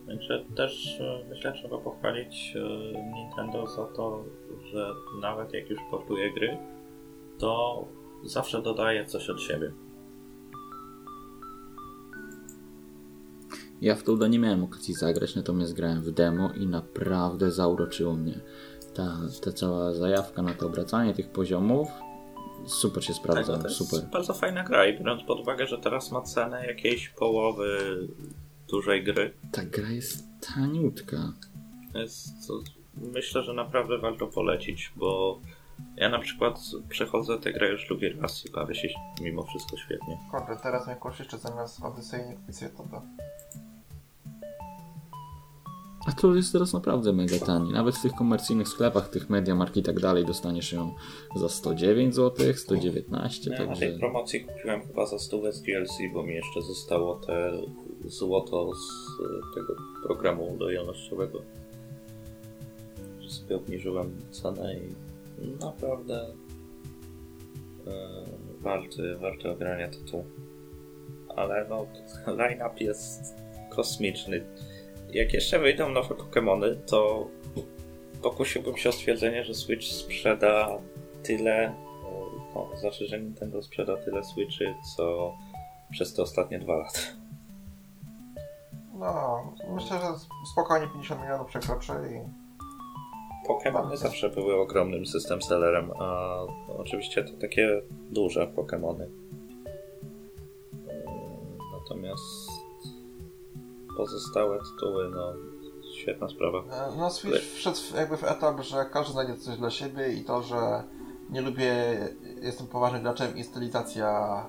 Także 0.06 0.44
też 0.56 1.00
e, 1.00 1.24
myślę, 1.28 1.52
trzeba 1.52 1.78
pochwalić 1.78 2.56
e, 2.56 3.02
Nintendo 3.12 3.66
za 3.66 3.86
to, 3.86 4.24
że 4.72 4.94
nawet 5.20 5.52
jak 5.52 5.70
już 5.70 5.80
portuje 5.90 6.32
gry, 6.32 6.58
to 7.38 7.84
zawsze 8.24 8.62
dodaje 8.62 9.06
coś 9.06 9.30
od 9.30 9.40
siebie. 9.40 9.72
Ja 13.80 13.94
w 13.94 14.02
Touda 14.02 14.28
nie 14.28 14.38
miałem 14.38 14.64
okazji 14.64 14.94
zagrać, 14.94 15.36
natomiast 15.36 15.74
grałem 15.74 16.02
w 16.02 16.10
demo 16.10 16.50
i 16.52 16.66
naprawdę 16.66 17.50
zauroczyło 17.50 18.12
mnie. 18.12 18.40
Ta, 18.94 19.18
ta 19.44 19.52
cała 19.52 19.94
zajawka 19.94 20.42
na 20.42 20.54
to 20.54 20.66
obracanie 20.66 21.14
tych 21.14 21.28
poziomów 21.28 21.88
super 22.66 23.04
się 23.04 23.14
sprawdza, 23.14 23.52
Tak, 23.52 23.62
to 23.62 23.68
jest 23.68 23.78
super. 23.78 24.08
bardzo 24.12 24.34
fajna 24.34 24.64
gra 24.64 24.86
i 24.86 24.98
biorąc 24.98 25.22
pod 25.22 25.40
uwagę, 25.40 25.66
że 25.66 25.78
teraz 25.78 26.12
ma 26.12 26.22
cenę 26.22 26.66
jakiejś 26.66 27.08
połowy 27.08 27.98
dużej 28.68 29.04
gry, 29.04 29.32
Ta 29.52 29.64
gra 29.64 29.90
jest 29.90 30.24
taniutka. 30.54 31.32
jest, 31.94 32.48
to 32.48 32.60
myślę, 32.96 33.42
że 33.42 33.54
naprawdę 33.54 33.98
warto 33.98 34.26
polecić, 34.26 34.92
bo 34.96 35.40
ja 35.96 36.08
na 36.08 36.18
przykład 36.18 36.60
przechodzę 36.88 37.38
tę 37.38 37.52
grę 37.52 37.68
już 37.68 37.86
drugi 37.88 38.08
raz 38.08 38.46
i 38.46 38.50
bawię 38.50 38.74
się 38.74 38.88
mimo 39.22 39.42
wszystko 39.42 39.76
świetnie. 39.76 40.18
Kurde, 40.30 40.56
teraz 40.62 40.88
kusisz, 41.00 41.28
czy 41.28 41.38
zamiast 41.38 41.82
Odyssey 41.84 42.26
nie 42.28 42.34
kupić 42.36 42.56
sobie 42.56 42.70
to. 42.70 43.02
A 46.06 46.12
to 46.12 46.34
jest 46.34 46.52
teraz 46.52 46.72
naprawdę 46.72 47.12
mega 47.12 47.38
tani. 47.38 47.72
Nawet 47.72 47.96
w 47.96 48.02
tych 48.02 48.12
komercyjnych 48.12 48.68
sklepach, 48.68 49.08
tych 49.08 49.30
Mediamarkt 49.30 49.76
i 49.76 49.82
tak 49.82 50.00
dalej 50.00 50.24
dostaniesz 50.24 50.72
ją 50.72 50.94
za 51.36 51.48
109 51.48 52.14
zł, 52.14 52.54
119, 52.54 53.50
Ja 53.50 53.58
na 53.58 53.66
także 53.66 53.80
tej 53.80 53.98
promocji 53.98 54.40
kupiłem 54.40 54.82
chyba 54.86 55.06
za 55.06 55.18
100 55.18 55.52
z 55.52 55.62
DLC, 55.62 55.98
bo 56.14 56.22
mi 56.22 56.34
jeszcze 56.34 56.62
zostało 56.62 57.14
te 57.14 57.52
złoto 58.04 58.74
z 58.74 58.78
e, 58.78 59.54
tego 59.54 59.74
programu 60.02 60.56
lojalnościowego. 60.60 61.42
Że 63.20 63.30
sobie 63.30 63.56
obniżyłem 63.56 64.20
cenę 64.30 64.74
i 64.74 64.94
naprawdę 65.60 66.26
e, 67.86 67.92
warty, 68.60 69.16
warty 69.16 69.50
ogrania 69.50 69.88
tytuł. 69.88 70.24
Ale 71.36 71.66
no, 71.68 71.86
line-up 72.38 72.84
jest 72.84 73.34
kosmiczny. 73.70 74.44
Jak 75.12 75.34
jeszcze 75.34 75.58
wyjdą 75.58 75.88
nowe 75.88 76.14
Pokémony, 76.14 76.76
to 76.86 77.26
pokusiłbym 78.22 78.76
się 78.76 78.88
o 78.88 78.92
stwierdzenie, 78.92 79.44
że 79.44 79.54
Switch 79.54 79.86
sprzeda 79.86 80.68
tyle, 81.22 81.74
no, 82.54 82.70
znaczy, 82.76 83.06
że 83.06 83.20
Nintendo 83.20 83.62
sprzeda 83.62 83.96
tyle 83.96 84.24
Switchy, 84.24 84.74
co 84.96 85.34
przez 85.90 86.14
te 86.14 86.22
ostatnie 86.22 86.58
dwa 86.58 86.76
lata. 86.76 87.00
No, 88.94 89.38
myślę, 89.74 89.98
że 89.98 90.06
spokojnie 90.52 90.88
50 90.92 91.22
milionów 91.22 91.46
przekroczy 91.48 91.92
i 91.92 92.40
Pokémony 93.48 93.96
zawsze 93.96 94.28
były 94.28 94.60
ogromnym 94.60 95.06
system 95.06 95.42
sellerem, 95.42 95.90
a 95.98 96.38
oczywiście 96.78 97.24
to 97.24 97.32
takie 97.40 97.82
duże 98.10 98.46
Pokémony. 98.46 99.06
Natomiast 101.80 102.49
pozostałe 104.04 104.58
tytuły, 104.58 105.08
no 105.08 105.32
świetna 106.02 106.28
sprawa. 106.28 106.58
E, 106.58 106.96
No 106.98 107.10
Switch 107.10 107.44
wszedł 107.54 107.76
w- 107.76 107.94
jakby 107.94 108.16
w 108.16 108.24
etap, 108.24 108.60
że 108.60 108.84
każdy 108.92 109.12
znajdzie 109.12 109.36
coś 109.36 109.56
dla 109.56 109.70
siebie 109.70 110.12
i 110.12 110.24
to, 110.24 110.42
że 110.42 110.84
nie 111.30 111.40
lubię, 111.40 111.74
jestem 112.42 112.66
poważnym 112.66 113.02
graczem 113.02 113.36
i 113.36 113.44
stylizacja 113.44 114.46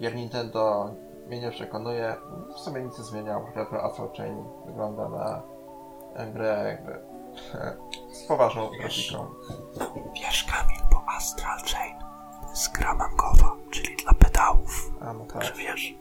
gier 0.00 0.14
Nintendo 0.14 0.90
mnie 1.28 1.40
nie 1.40 1.50
przekonuje. 1.50 2.16
W 2.56 2.60
sumie 2.60 2.82
nic 2.82 2.98
nie 2.98 3.04
zmieniał. 3.04 3.46
Retro 3.54 3.82
Astral 3.82 4.08
Chain 4.16 4.44
wygląda 4.66 5.08
na 5.08 5.42
grę 6.32 6.64
jakby 6.68 6.98
z 8.16 8.26
poważną 8.28 8.70
grafiką. 8.80 9.26
Wiesz 10.14 10.44
Kamil, 10.44 10.80
bo 10.92 11.02
Astral 11.16 11.58
Chain 11.58 11.94
jest 12.50 12.72
gra 12.78 12.94
mangowa, 12.94 13.56
czyli 13.70 13.96
dla 13.96 14.12
pedałów. 14.14 14.90
A 15.00 15.12
no 15.12 15.24
tak, 15.32 15.56
wiesz, 15.56 15.94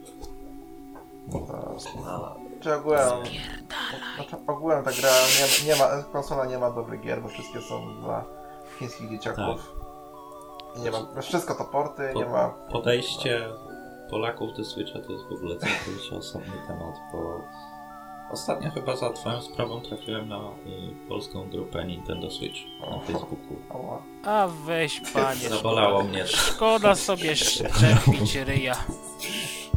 no 1.33 1.39
to 1.39 1.77
A, 2.07 2.35
Czy 2.63 2.73
ogółem, 2.73 3.09
znaczy 4.15 4.35
ogółem 4.47 4.83
ta 4.83 4.91
gra 4.91 5.09
nie, 5.09 5.67
nie 5.67 5.75
ma, 5.79 6.03
konsola 6.03 6.45
nie 6.45 6.57
ma 6.57 6.71
dobrych 6.71 7.01
gier, 7.01 7.21
bo 7.21 7.27
wszystkie 7.29 7.61
są 7.61 8.01
dla 8.01 8.23
chińskich 8.79 9.09
dzieciaków. 9.09 9.75
I 10.75 10.81
nie 10.81 10.91
ma, 10.91 11.21
wszystko 11.21 11.55
to 11.55 11.65
porty, 11.65 12.09
Po- 12.13 12.19
nie 12.19 12.25
ma... 12.25 12.49
podejście 12.49 13.49
Polaków 14.09 14.57
do 14.57 14.65
Switcha 14.65 14.99
to 14.99 15.11
jest 15.11 15.25
w 15.29 15.31
ogóle 15.31 15.57
całkowicie 15.57 16.15
osobny 16.21 16.53
temat, 16.67 16.95
bo 17.13 17.41
ostatnio 18.31 18.71
chyba 18.71 18.95
za 18.95 19.09
twoją 19.09 19.41
sprawą 19.41 19.81
trafiłem 19.81 20.29
na 20.29 20.37
y, 20.37 21.07
polską 21.09 21.49
grupę 21.49 21.85
Nintendo 21.85 22.31
Switch 22.31 22.59
na 22.81 22.99
Facebooku. 22.99 23.37
A 24.25 24.47
weź 24.65 25.01
panie. 25.13 25.49
Zabolało 25.49 26.03
mnie. 26.03 26.27
Szkoda 26.27 26.95
sobie 26.95 27.35
szczepić 27.35 28.35
ryja. 28.35 28.75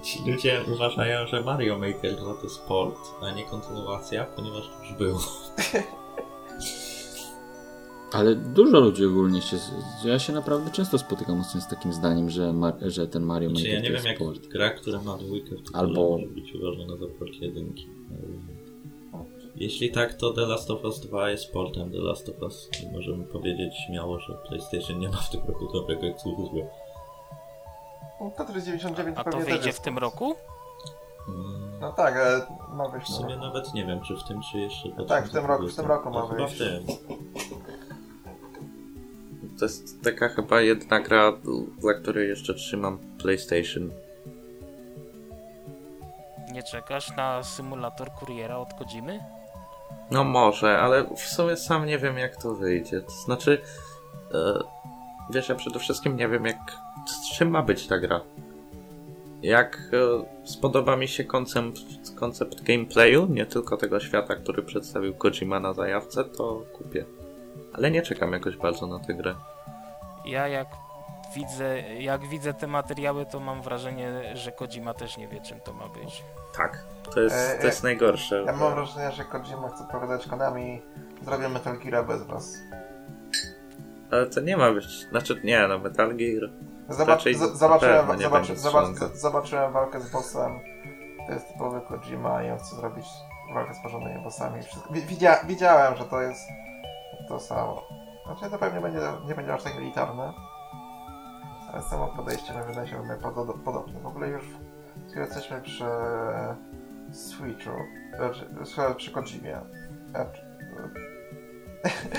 Ci 0.06 0.30
ludzie 0.30 0.60
uważają, 0.74 1.26
że 1.26 1.42
Mario 1.42 1.78
Maker 1.78 2.16
2 2.16 2.34
to 2.34 2.42
jest 2.42 2.60
port, 2.62 2.98
a 3.22 3.30
nie 3.30 3.44
kontynuacja, 3.44 4.24
ponieważ 4.24 4.70
już 4.82 4.98
był. 4.98 5.18
Ale 8.12 8.34
dużo 8.34 8.80
ludzi 8.80 9.06
ogólnie 9.06 9.42
się. 9.42 9.56
Ja 10.04 10.18
się 10.18 10.32
naprawdę 10.32 10.70
często 10.70 10.98
spotykam 10.98 11.44
z, 11.44 11.52
z 11.64 11.68
takim 11.68 11.92
zdaniem, 11.92 12.30
że, 12.30 12.52
ma, 12.52 12.72
że 12.82 13.08
ten 13.08 13.22
Mario 13.22 13.50
Znaczy, 13.50 13.64
Maker 13.64 13.74
ja 13.74 13.80
nie 13.90 13.96
wiem 13.96 14.04
jak 14.06 14.18
port. 14.18 14.46
gra, 14.46 14.70
która 14.70 15.02
ma 15.02 15.16
dwójkę 15.18 15.56
w 15.56 15.74
Albo- 15.76 16.10
może 16.10 16.26
być 16.26 16.54
uważana 16.54 16.96
za 16.96 17.06
port 17.18 17.32
jedynki. 17.40 17.86
Jeśli 19.56 19.90
tak, 19.90 20.14
to 20.14 20.32
The 20.32 20.40
Last 20.46 20.70
of 20.70 20.84
Us 20.84 21.00
2 21.00 21.30
jest 21.30 21.52
portem 21.52 21.90
The 21.92 21.98
Last 21.98 22.28
of 22.28 22.42
Us 22.42 22.70
i 22.82 22.92
możemy 22.96 23.24
powiedzieć 23.24 23.74
śmiało, 23.86 24.20
że 24.20 24.38
PlayStation 24.48 24.98
nie 25.00 25.08
ma 25.08 25.16
w 25.16 25.30
tym 25.30 25.40
roku 25.48 25.72
dobrego 25.72 26.06
ekskluzywu. 26.06 26.66
No, 28.20 28.30
Tetris 28.30 28.64
99 28.64 29.18
A 29.18 29.24
to 29.24 29.30
pewnie 29.30 29.40
też 29.44 29.52
wyjdzie 29.54 29.66
jest. 29.68 29.78
w 29.78 29.82
tym 29.82 29.98
roku? 29.98 30.34
Mm, 31.28 31.70
No 31.80 31.92
tak, 31.92 32.16
ale 32.16 32.46
ma 32.72 32.88
wyjść 32.88 33.06
W 33.10 33.10
w 33.12 33.16
sumie 33.16 33.36
nawet 33.36 33.74
nie 33.74 33.86
wiem, 33.86 34.00
czy 34.00 34.16
w 34.16 34.24
tym, 34.28 34.40
czy 34.52 34.58
jeszcze 34.58 34.88
w 34.88 35.06
tak, 35.06 35.26
w 35.26 35.32
tym 35.32 35.46
roku- 35.46 35.68
w 35.68 35.76
tym 35.76 35.84
2020. 35.84 35.88
roku 35.88 36.10
ma 36.10 36.20
To 36.20 36.26
chyba 36.28 36.46
w 36.46 36.50
wyjść. 36.50 36.58
tym. 36.58 37.16
To 39.58 39.64
jest 39.64 40.02
taka 40.04 40.28
chyba 40.28 40.60
jedna 40.60 41.00
gra, 41.00 41.32
dla 41.78 41.94
której 41.94 42.28
jeszcze 42.28 42.54
trzymam 42.54 42.98
PlayStation. 43.22 43.90
Nie 46.52 46.62
czekasz 46.62 47.16
na 47.16 47.42
symulator 47.42 48.10
kuriera 48.12 48.56
od 48.56 48.74
Kojimy? 48.74 49.20
No 50.10 50.24
może, 50.24 50.78
ale 50.78 51.04
w 51.16 51.20
sumie 51.20 51.56
sam 51.56 51.86
nie 51.86 51.98
wiem 51.98 52.18
jak 52.18 52.36
to 52.36 52.54
wyjdzie. 52.54 53.00
To 53.00 53.10
znaczy, 53.10 53.62
e, 54.34 54.36
wiesz, 55.30 55.48
ja 55.48 55.54
przede 55.54 55.78
wszystkim 55.78 56.16
nie 56.16 56.28
wiem 56.28 56.44
jak, 56.44 56.58
z 57.10 57.38
czym 57.38 57.50
ma 57.50 57.62
być 57.62 57.86
ta 57.86 57.98
gra. 57.98 58.20
Jak 59.42 59.76
e, 59.76 60.46
spodoba 60.48 60.96
mi 60.96 61.08
się 61.08 61.24
koncept, 61.24 61.78
koncept 62.16 62.62
gameplayu, 62.62 63.26
nie 63.26 63.46
tylko 63.46 63.76
tego 63.76 64.00
świata, 64.00 64.36
który 64.36 64.62
przedstawił 64.62 65.14
Kojima 65.14 65.60
na 65.60 65.72
zajawce, 65.72 66.24
to 66.24 66.62
kupię. 66.72 67.04
Ale 67.72 67.90
nie 67.90 68.02
czekam 68.02 68.32
jakoś 68.32 68.56
bardzo 68.56 68.86
na 68.86 68.98
tę 68.98 69.14
grę. 69.14 69.34
Ja 70.24 70.48
jak 70.48 70.68
widzę, 71.36 71.80
jak 71.82 72.28
widzę 72.28 72.54
te 72.54 72.66
materiały, 72.66 73.26
to 73.26 73.40
mam 73.40 73.62
wrażenie, 73.62 74.36
że 74.36 74.52
Kojima 74.52 74.94
też 74.94 75.16
nie 75.16 75.28
wie 75.28 75.40
czym 75.40 75.60
to 75.60 75.72
ma 75.72 75.88
być. 75.88 76.22
Tak. 76.56 76.84
To 77.14 77.20
jest, 77.20 77.36
E, 77.36 77.58
to 77.60 77.66
jest 77.66 77.82
najgorsze. 77.82 78.42
Ja 78.46 78.52
mam 78.52 78.74
wrażenie, 78.74 79.12
że 79.12 79.24
Kojima 79.24 79.68
chce 79.68 79.84
powiedzieć 79.92 80.26
Konami 80.26 80.82
zrobię 81.22 81.48
Metal 81.48 81.78
Gear 81.78 82.06
bez 82.06 82.22
was. 82.22 82.58
Ale 84.10 84.26
to 84.26 84.40
nie 84.40 84.56
ma 84.56 84.72
być. 84.72 85.06
Znaczy, 85.10 85.40
nie, 85.44 85.68
no 85.68 85.78
Metal 85.78 86.16
Gear. 86.16 86.50
Zobacz, 86.88 87.24
z, 87.24 87.58
zobaczyłem, 87.58 88.06
pewno 88.06 88.58
zobaczyłem 89.18 89.72
walkę 89.72 90.00
z 90.00 90.10
bossem. 90.10 90.60
To 91.26 91.32
jest 91.32 91.48
typowy 91.48 91.80
Kojima 91.80 92.42
i 92.42 92.50
on 92.50 92.58
chce 92.58 92.76
zrobić 92.76 93.06
walkę 93.54 93.74
z 93.74 93.82
porządnymi 93.82 94.22
bossami. 94.24 94.60
Widzia, 94.90 95.36
widziałem, 95.44 95.96
że 95.96 96.04
to 96.04 96.20
jest 96.20 96.40
to 97.28 97.40
samo. 97.40 97.82
Znaczy 98.26 98.50
to 98.50 98.58
pewnie 98.58 98.80
będzie, 98.80 99.00
nie 99.28 99.34
będzie 99.34 99.54
aż 99.54 99.62
tak 99.62 99.78
militarne. 99.78 100.32
Ale 101.72 101.82
samo 101.82 102.08
podejście 102.08 102.54
mi 102.54 102.62
wydaje 102.62 102.88
się 102.88 103.02
mi 103.02 103.08
podo- 103.08 103.58
podobne. 103.64 104.00
W 104.00 104.06
ogóle 104.06 104.28
już 104.28 104.44
skoro 105.06 105.24
jesteśmy 105.24 105.62
przy 105.62 105.84
Switchu, 107.12 107.70
znaczy, 108.16 108.50
przy, 108.64 108.94
przy 108.96 109.10
Kojimie. 109.10 109.60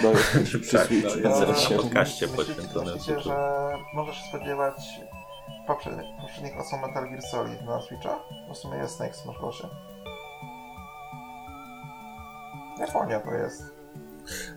No, 0.03 0.11
Tak, 0.71 0.89
no, 1.23 1.25
jest 1.27 1.69
na 1.71 1.77
podcaście 1.77 2.27
myślicie- 2.27 2.35
poświęcone 2.45 2.85
Myślicie, 2.85 3.03
Switchu. 3.13 3.29
że 3.29 3.35
możesz 3.93 4.15
się 4.17 4.23
spodziewać 4.29 4.73
poprzednich, 5.67 6.05
poprzednich 6.21 6.59
osób 6.59 6.81
Metal 6.81 7.09
Gear 7.09 7.21
Solid 7.21 7.61
na 7.61 7.81
Switcha? 7.81 8.19
Bo 8.47 8.53
w 8.53 8.57
sumie 8.57 8.77
jest 8.77 8.95
Snake 8.95 9.13
Smash 9.15 9.37
Brosie. 9.39 9.67
Japonia 12.79 13.19
to 13.19 13.31
jest. 13.33 13.63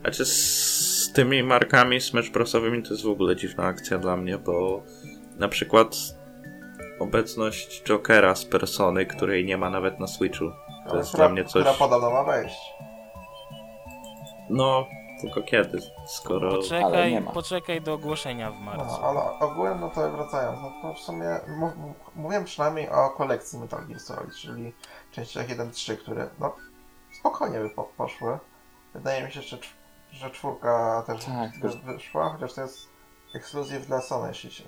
Znaczy 0.01 0.25
z 0.25 1.11
tymi 1.13 1.43
markami 1.43 2.01
Smash 2.01 2.29
Brosowymi 2.29 2.83
to 2.83 2.89
jest 2.89 3.03
w 3.03 3.09
ogóle 3.09 3.35
dziwna 3.35 3.63
akcja 3.65 3.97
dla 3.97 4.17
mnie, 4.17 4.37
bo 4.37 4.83
na 5.37 5.47
przykład 5.47 5.95
obecność 6.99 7.83
Jokera 7.83 8.35
z 8.35 8.45
Persony, 8.45 9.05
której 9.05 9.45
nie 9.45 9.57
ma 9.57 9.69
nawet 9.69 9.99
na 9.99 10.07
Switchu. 10.07 10.45
To 10.89 10.97
jest 10.97 11.09
która, 11.09 11.25
dla 11.27 11.33
mnie 11.33 11.43
coś... 11.45 11.51
która 11.61 11.73
podobno 11.73 12.09
ma 12.11 12.23
wejść. 12.23 12.59
No, 14.49 14.87
tylko 15.21 15.41
kiedy, 15.41 15.79
skoro... 16.07 16.47
Ale 16.49 16.57
Poczekaj, 16.57 17.11
nie 17.11 17.21
ma. 17.21 17.31
poczekaj 17.31 17.81
do 17.81 17.93
ogłoszenia 17.93 18.51
w 18.51 18.59
marcu. 18.59 18.85
No, 18.85 18.99
ale 18.99 19.39
ogółem, 19.39 19.79
no 19.81 19.89
to 19.89 20.11
wracając, 20.11 20.59
no 20.61 20.71
to 20.81 20.93
w 20.93 20.99
sumie 20.99 21.39
mów, 21.47 21.73
mówiłem 22.15 22.43
przynajmniej 22.45 22.89
o 22.89 23.09
kolekcji 23.09 23.59
Metal 23.59 23.87
Gear 23.87 23.99
Solid, 23.99 24.35
czyli 24.35 24.73
częściach 25.11 25.47
1-3, 25.47 25.97
które 25.97 26.29
no 26.39 26.55
spokojnie 27.19 27.59
by 27.59 27.69
po, 27.69 27.83
poszły. 27.83 28.39
Wydaje 28.93 29.25
mi 29.25 29.31
się, 29.31 29.41
że, 29.41 29.57
że 30.11 30.29
czwórka 30.31 31.03
też 31.07 31.25
Tak, 31.25 31.51
wyszła, 31.85 32.29
chociaż 32.29 32.53
to 32.53 32.61
jest 32.61 32.89
ekskluzyw 33.35 33.85
dla 33.87 34.01
Sony, 34.01 34.27
jeśli 34.27 34.51
się, 34.51 34.63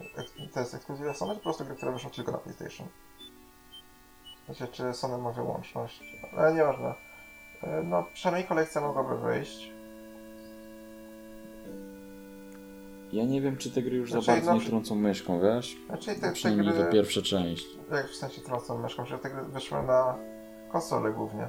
to 0.53 0.59
jest 0.59 0.73
ekskluzyw 0.73 1.03
dla 1.03 1.13
Sony, 1.13 1.31
czy 1.33 1.37
po 1.39 1.43
prostu 1.43 1.65
gry, 1.65 1.75
które 1.75 1.91
wyszły 1.91 2.11
tylko 2.11 2.31
na 2.31 2.37
PlayStation? 2.37 2.87
Wiecie, 4.49 4.67
czy 4.67 4.93
Sony 4.93 5.17
ma 5.17 5.31
wyłączność? 5.31 6.03
Ale 6.37 6.53
nieważne. 6.53 6.93
E, 7.63 7.83
No, 7.83 8.03
przynajmniej 8.13 8.47
kolekcja 8.47 8.81
mogłaby 8.81 9.17
wyjść. 9.17 9.71
Ja 13.13 13.25
nie 13.25 13.41
wiem, 13.41 13.57
czy 13.57 13.71
te 13.71 13.81
gry 13.81 13.97
już 13.97 14.11
za 14.11 14.21
Znaczy, 14.21 14.27
bardzo 14.41 14.53
no, 14.53 14.61
nie 14.61 14.67
trącą 14.67 14.95
myszką, 14.95 15.41
wiesz? 15.41 15.77
Znaczy 15.87 16.15
te, 16.15 16.33
te 16.43 16.55
gry... 16.55 16.73
ta 16.73 16.85
pierwsza 16.85 17.21
część. 17.21 17.65
Jak 17.91 18.09
w 18.09 18.15
sensie 18.15 18.41
tracą 18.41 18.81
myszką, 18.81 19.05
że 19.05 19.17
te 19.17 19.29
gry 19.29 19.43
wyszły 19.43 19.83
na 19.83 20.17
konsole 20.71 21.13
głównie. 21.13 21.47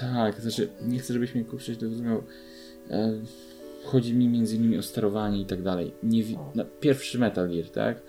Tak, 0.00 0.40
znaczy 0.40 0.68
nie 0.82 0.98
chcę, 0.98 1.12
żebyś 1.12 1.34
mnie 1.34 1.44
kurczę 1.44 1.74
źle 1.74 1.88
rozumiał. 1.88 2.22
E, 2.90 3.12
chodzi 3.84 4.14
mi 4.14 4.28
między 4.28 4.56
innymi 4.56 4.78
o 4.78 4.82
sterowanie 4.82 5.40
i 5.40 5.46
tak 5.46 5.62
dalej. 5.62 5.94
Nie 6.02 6.22
wi- 6.22 6.38
no, 6.54 6.64
pierwszy 6.80 7.18
Metal 7.18 7.48
Gear, 7.48 7.70
tak? 7.70 8.02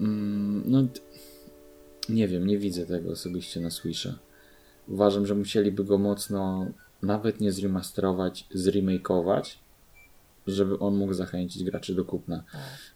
Mm, 0.00 0.62
no 0.66 0.82
nie 2.08 2.28
wiem, 2.28 2.46
nie 2.46 2.58
widzę 2.58 2.86
tego 2.86 3.10
osobiście 3.10 3.60
na 3.60 3.70
Switcha. 3.70 4.10
Uważam, 4.88 5.26
że 5.26 5.34
musieliby 5.34 5.84
go 5.84 5.98
mocno 5.98 6.66
nawet 7.02 7.40
nie 7.40 7.52
zremasterować, 7.52 8.46
zremakeować, 8.54 9.58
żeby 10.46 10.78
on 10.78 10.96
mógł 10.96 11.12
zachęcić 11.12 11.64
graczy 11.64 11.94
do 11.94 12.04
kupna. 12.04 12.42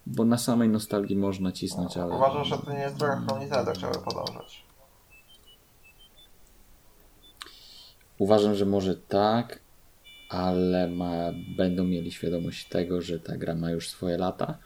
Bo 0.07 0.25
na 0.25 0.39
samej 0.39 0.69
nostalgii 0.69 1.17
można 1.17 1.53
cisnąć, 1.53 1.97
ale... 1.97 2.15
Uważam, 2.15 2.45
że 2.45 2.59
to 2.59 2.73
nie 2.73 2.79
jest 2.79 2.97
droga, 2.97 3.23
którą 3.25 3.41
Nintendo 3.41 3.73
chciały 3.73 3.95
podążać. 4.05 4.65
Uważam, 8.19 8.55
że 8.55 8.67
może 8.67 8.95
tak, 8.95 9.59
ale 10.29 10.89
ma, 10.89 11.13
będą 11.57 11.85
mieli 11.85 12.13
świadomość 12.13 12.69
tego, 12.69 13.01
że 13.03 13.21
ta 13.21 13.37
gra 13.37 13.55
ma 13.55 13.71
już 13.71 13.89
swoje 13.89 14.19
lata 14.19 14.59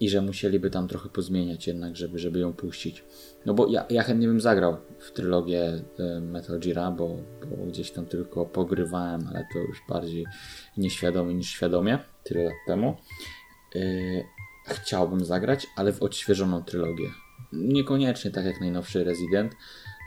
i 0.00 0.08
że 0.08 0.22
musieliby 0.22 0.70
tam 0.70 0.88
trochę 0.88 1.08
pozmieniać 1.08 1.66
jednak, 1.66 1.96
żeby, 1.96 2.18
żeby 2.18 2.38
ją 2.38 2.52
puścić. 2.52 3.04
No 3.46 3.54
bo 3.54 3.66
ja, 3.66 3.86
ja 3.90 4.02
chętnie 4.02 4.28
bym 4.28 4.40
zagrał 4.40 4.76
w 4.98 5.12
trylogię 5.12 5.82
e, 5.98 6.20
Metal 6.20 6.60
Gear, 6.60 6.92
bo, 6.92 7.16
bo 7.50 7.66
gdzieś 7.66 7.90
tam 7.90 8.06
tylko 8.06 8.46
pogrywałem, 8.46 9.28
ale 9.28 9.46
to 9.52 9.58
już 9.58 9.78
bardziej 9.88 10.26
nieświadomie 10.76 11.34
niż 11.34 11.50
świadomie, 11.50 11.98
tyle 12.24 12.44
lat 12.44 12.54
temu. 12.66 12.96
E, 13.76 13.80
chciałbym 14.66 15.24
zagrać, 15.24 15.66
ale 15.76 15.92
w 15.92 16.02
odświeżoną 16.02 16.62
trylogię. 16.62 17.10
Niekoniecznie 17.52 18.30
tak 18.30 18.44
jak 18.44 18.60
najnowszy 18.60 19.04
Resident, 19.04 19.52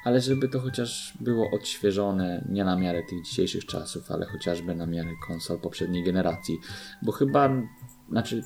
ale 0.04 0.22
żeby 0.22 0.50
to 0.50 0.60
chociaż 0.60 1.14
było 1.20 1.52
odświeżone 1.52 2.46
nie 2.50 2.64
na 2.64 2.76
miarę 2.76 3.04
tych 3.10 3.24
dzisiejszych 3.24 3.66
czasów, 3.66 4.12
ale 4.12 4.26
chociażby 4.26 4.76
na 4.76 4.86
miarę 4.86 5.10
konsol 5.28 5.60
poprzedniej 5.60 6.04
generacji. 6.04 6.58
Bo 7.02 7.12
chyba, 7.12 7.50
znaczy, 8.10 8.44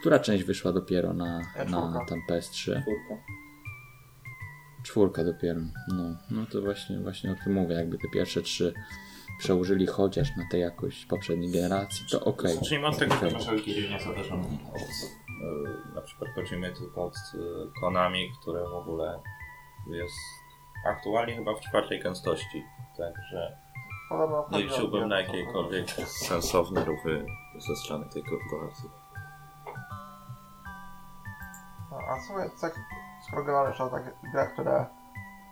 która 0.00 0.18
część 0.18 0.44
wyszła 0.44 0.72
dopiero 0.72 1.12
na, 1.12 1.40
Ja 1.56 1.64
na 1.64 1.80
czwórka. 1.80 2.04
tam 2.08 2.18
PS3? 2.30 2.82
Czwórka 4.84 5.24
dopiero. 5.24 5.60
No, 5.88 6.02
no 6.30 6.46
to 6.52 6.60
właśnie, 6.62 6.98
właśnie 7.00 7.32
o 7.32 7.34
tym 7.44 7.52
mówię. 7.52 7.74
Jakby 7.74 7.98
te 7.98 8.08
pierwsze 8.14 8.42
trzy 8.42 8.74
przełożyli 9.38 9.86
chociaż 9.86 10.28
na 10.36 10.44
tę 10.50 10.58
jakość 10.58 11.06
poprzedniej 11.06 11.50
generacji, 11.52 12.06
to 12.10 12.24
okej. 12.24 12.54
Zacznijmy 12.54 12.86
od 12.86 12.98
tego, 12.98 13.14
Okej. 13.14 13.30
że 13.30 13.36
Metal 13.38 13.56
Gear 13.56 13.90
nie 13.90 14.00
zależą 14.00 14.40
od 14.40 14.80
e, 14.80 15.94
na 15.94 16.00
przechodzimy 16.02 16.72
tylko 16.72 17.04
od 17.04 17.14
y, 17.34 17.38
Konami, 17.80 18.30
które 18.40 18.60
w 18.68 18.74
ogóle 18.74 19.20
jest 19.90 20.14
aktualnie 20.86 21.36
chyba 21.36 21.54
w 21.54 21.60
czwartej 21.60 22.00
gęstości. 22.00 22.64
Także 22.98 23.56
liczyłbym 24.52 25.08
na 25.08 25.16
chodzi 25.16 25.30
o- 25.32 25.36
jakiekolwiek 25.38 25.90
sensowne 26.06 26.84
ruchy 26.84 27.26
ze 27.68 27.76
strony 27.76 28.06
tej 28.14 28.22
korporacji. 28.22 28.88
A 32.08 32.20
słuchaj, 32.26 32.50
tak 32.60 32.80
skoro 33.28 33.68
już 33.68 33.80
o 33.80 33.88
takich 33.88 34.12
grach, 34.32 34.52
które 34.52 34.86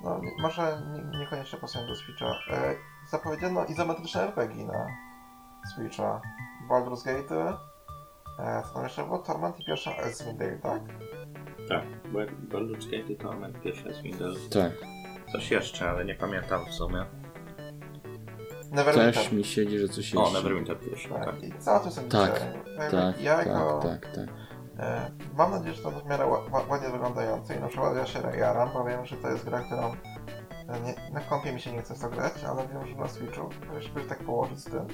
no, 0.05 0.19
nie, 0.19 0.31
może 0.43 0.83
nie, 0.93 1.19
niekoniecznie 1.19 1.59
pasują 1.59 1.87
do 1.87 1.97
Switcha. 1.97 2.27
E, 2.51 2.75
zapowiedziano 3.11 3.65
izometryczne 3.65 4.23
RPG 4.23 4.65
na 4.65 4.87
Switcha. 5.75 6.21
Baldur's 6.71 7.05
Gate, 7.05 7.59
e, 8.39 8.63
co 8.63 8.75
tam 8.75 8.83
jeszcze 8.83 9.05
było? 9.05 9.19
Torment 9.19 9.61
i 9.61 9.65
pierwsza 9.65 9.91
Icewind 10.11 10.39
Dale, 10.39 10.59
tak? 10.59 10.83
Tak, 11.69 11.85
Baldur's 12.49 12.91
Gate 12.91 13.23
to 13.23 13.33
mamy 13.33 13.53
pierwsze 13.53 13.95
Swindle. 13.95 14.35
Tak. 14.51 14.73
Coś 15.33 15.51
jeszcze, 15.51 15.91
ale 15.91 16.05
nie 16.05 16.15
pamiętam 16.15 16.65
w 16.67 16.75
sumie. 16.75 17.05
Neverwinter. 18.71 19.15
Też 19.15 19.33
mi 19.33 19.45
siedzi, 19.45 19.79
że 19.79 19.89
coś 19.89 20.15
O, 20.15 20.21
jeszcze. 20.21 20.37
Neverwinter 20.37 20.81
pierwszy, 20.81 21.09
tak. 21.09 21.25
Tak, 21.25 21.43
i 21.43 21.53
co 21.59 21.75
o 21.75 21.81
tym 21.81 21.91
sądzicie? 21.91 22.19
Tak, 22.19 22.41
Jakby 22.79 22.97
Tak, 22.97 23.21
ja 23.21 23.37
tak, 23.37 23.47
jako, 23.47 23.81
tak, 23.83 24.07
tak. 24.07 24.29
E, 24.29 24.44
mam 25.37 25.51
nadzieję, 25.51 25.75
że 25.75 25.83
to 25.83 25.91
w 25.91 26.07
miarę 26.07 26.25
ła- 26.25 26.51
ła- 26.51 26.69
ładnie 26.71 26.89
wyglądające 26.89 27.57
i 27.57 27.61
na 27.61 27.69
przykład 27.69 27.97
ja 27.97 28.07
się 28.07 28.19
jaram, 28.39 28.69
bo 28.75 28.85
wiem, 28.85 29.07
że 29.07 29.17
to 29.17 29.29
jest 29.29 29.45
gra, 29.45 29.61
którą 29.61 29.83
e, 30.69 30.81
nie, 30.81 31.13
na 31.13 31.21
kompie 31.21 31.53
mi 31.53 31.61
się 31.61 31.73
nie 31.73 31.83
chce 31.83 31.95
w 31.95 32.01
to 32.01 32.09
grać, 32.11 32.33
ale 32.49 32.69
wiem, 32.69 32.87
że 32.87 32.95
na 32.97 33.09
Switchu, 33.09 33.49
jeśli 33.75 33.93
by 33.93 34.01
tak 34.01 34.19
położyć 34.19 34.59
z 34.59 34.65
tym, 34.65 34.87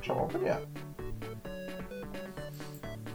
czemu 0.00 0.26
by 0.28 0.38
nie? 0.38 0.56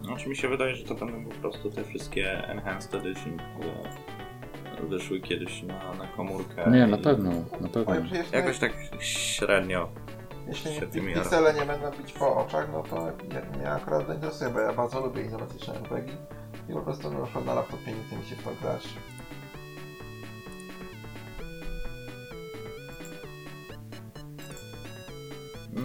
Znaczy 0.04 0.28
mi 0.28 0.36
się 0.36 0.48
wydaje, 0.48 0.76
że 0.76 0.84
to 0.84 0.94
będą 0.94 1.24
po 1.30 1.34
prostu 1.40 1.70
te 1.70 1.84
wszystkie 1.84 2.48
Enhanced 2.48 2.94
Edition, 2.94 3.36
które 3.54 4.88
wyszły 4.88 5.20
kiedyś 5.20 5.62
na, 5.62 5.94
na 5.94 6.06
komórkę. 6.16 6.70
Nie, 6.70 6.86
na 6.86 6.98
pewno, 6.98 7.30
na 7.60 7.68
pewno. 7.68 7.94
Jakoś 8.32 8.58
tak 8.58 8.72
średnio. 9.00 9.88
Jeśli 10.48 10.74
jara. 10.74 11.20
piksele 11.20 11.54
nie 11.54 11.66
będą 11.66 11.90
bić 11.90 12.12
po 12.12 12.36
oczach, 12.36 12.68
no 12.72 12.82
to 12.82 12.96
mnie, 12.96 13.42
mnie 13.56 13.70
akurat 13.70 14.06
to 14.06 14.14
interesuje, 14.14 14.50
bo 14.50 14.60
ja 14.60 14.72
bardzo 14.72 15.00
lubię 15.00 15.22
izometryczne 15.22 15.74
RPG 15.74 16.16
i 16.68 16.72
po 16.72 16.80
prostu 16.80 17.10
na 17.10 17.24
przykład 17.24 17.44
na 17.44 17.54
laptopie 17.54 17.92
nie 17.92 18.04
chce 18.04 18.16
mi 18.16 18.24
się 18.24 18.36
w 18.36 18.42
to 18.44 18.50
grać. 18.62 18.88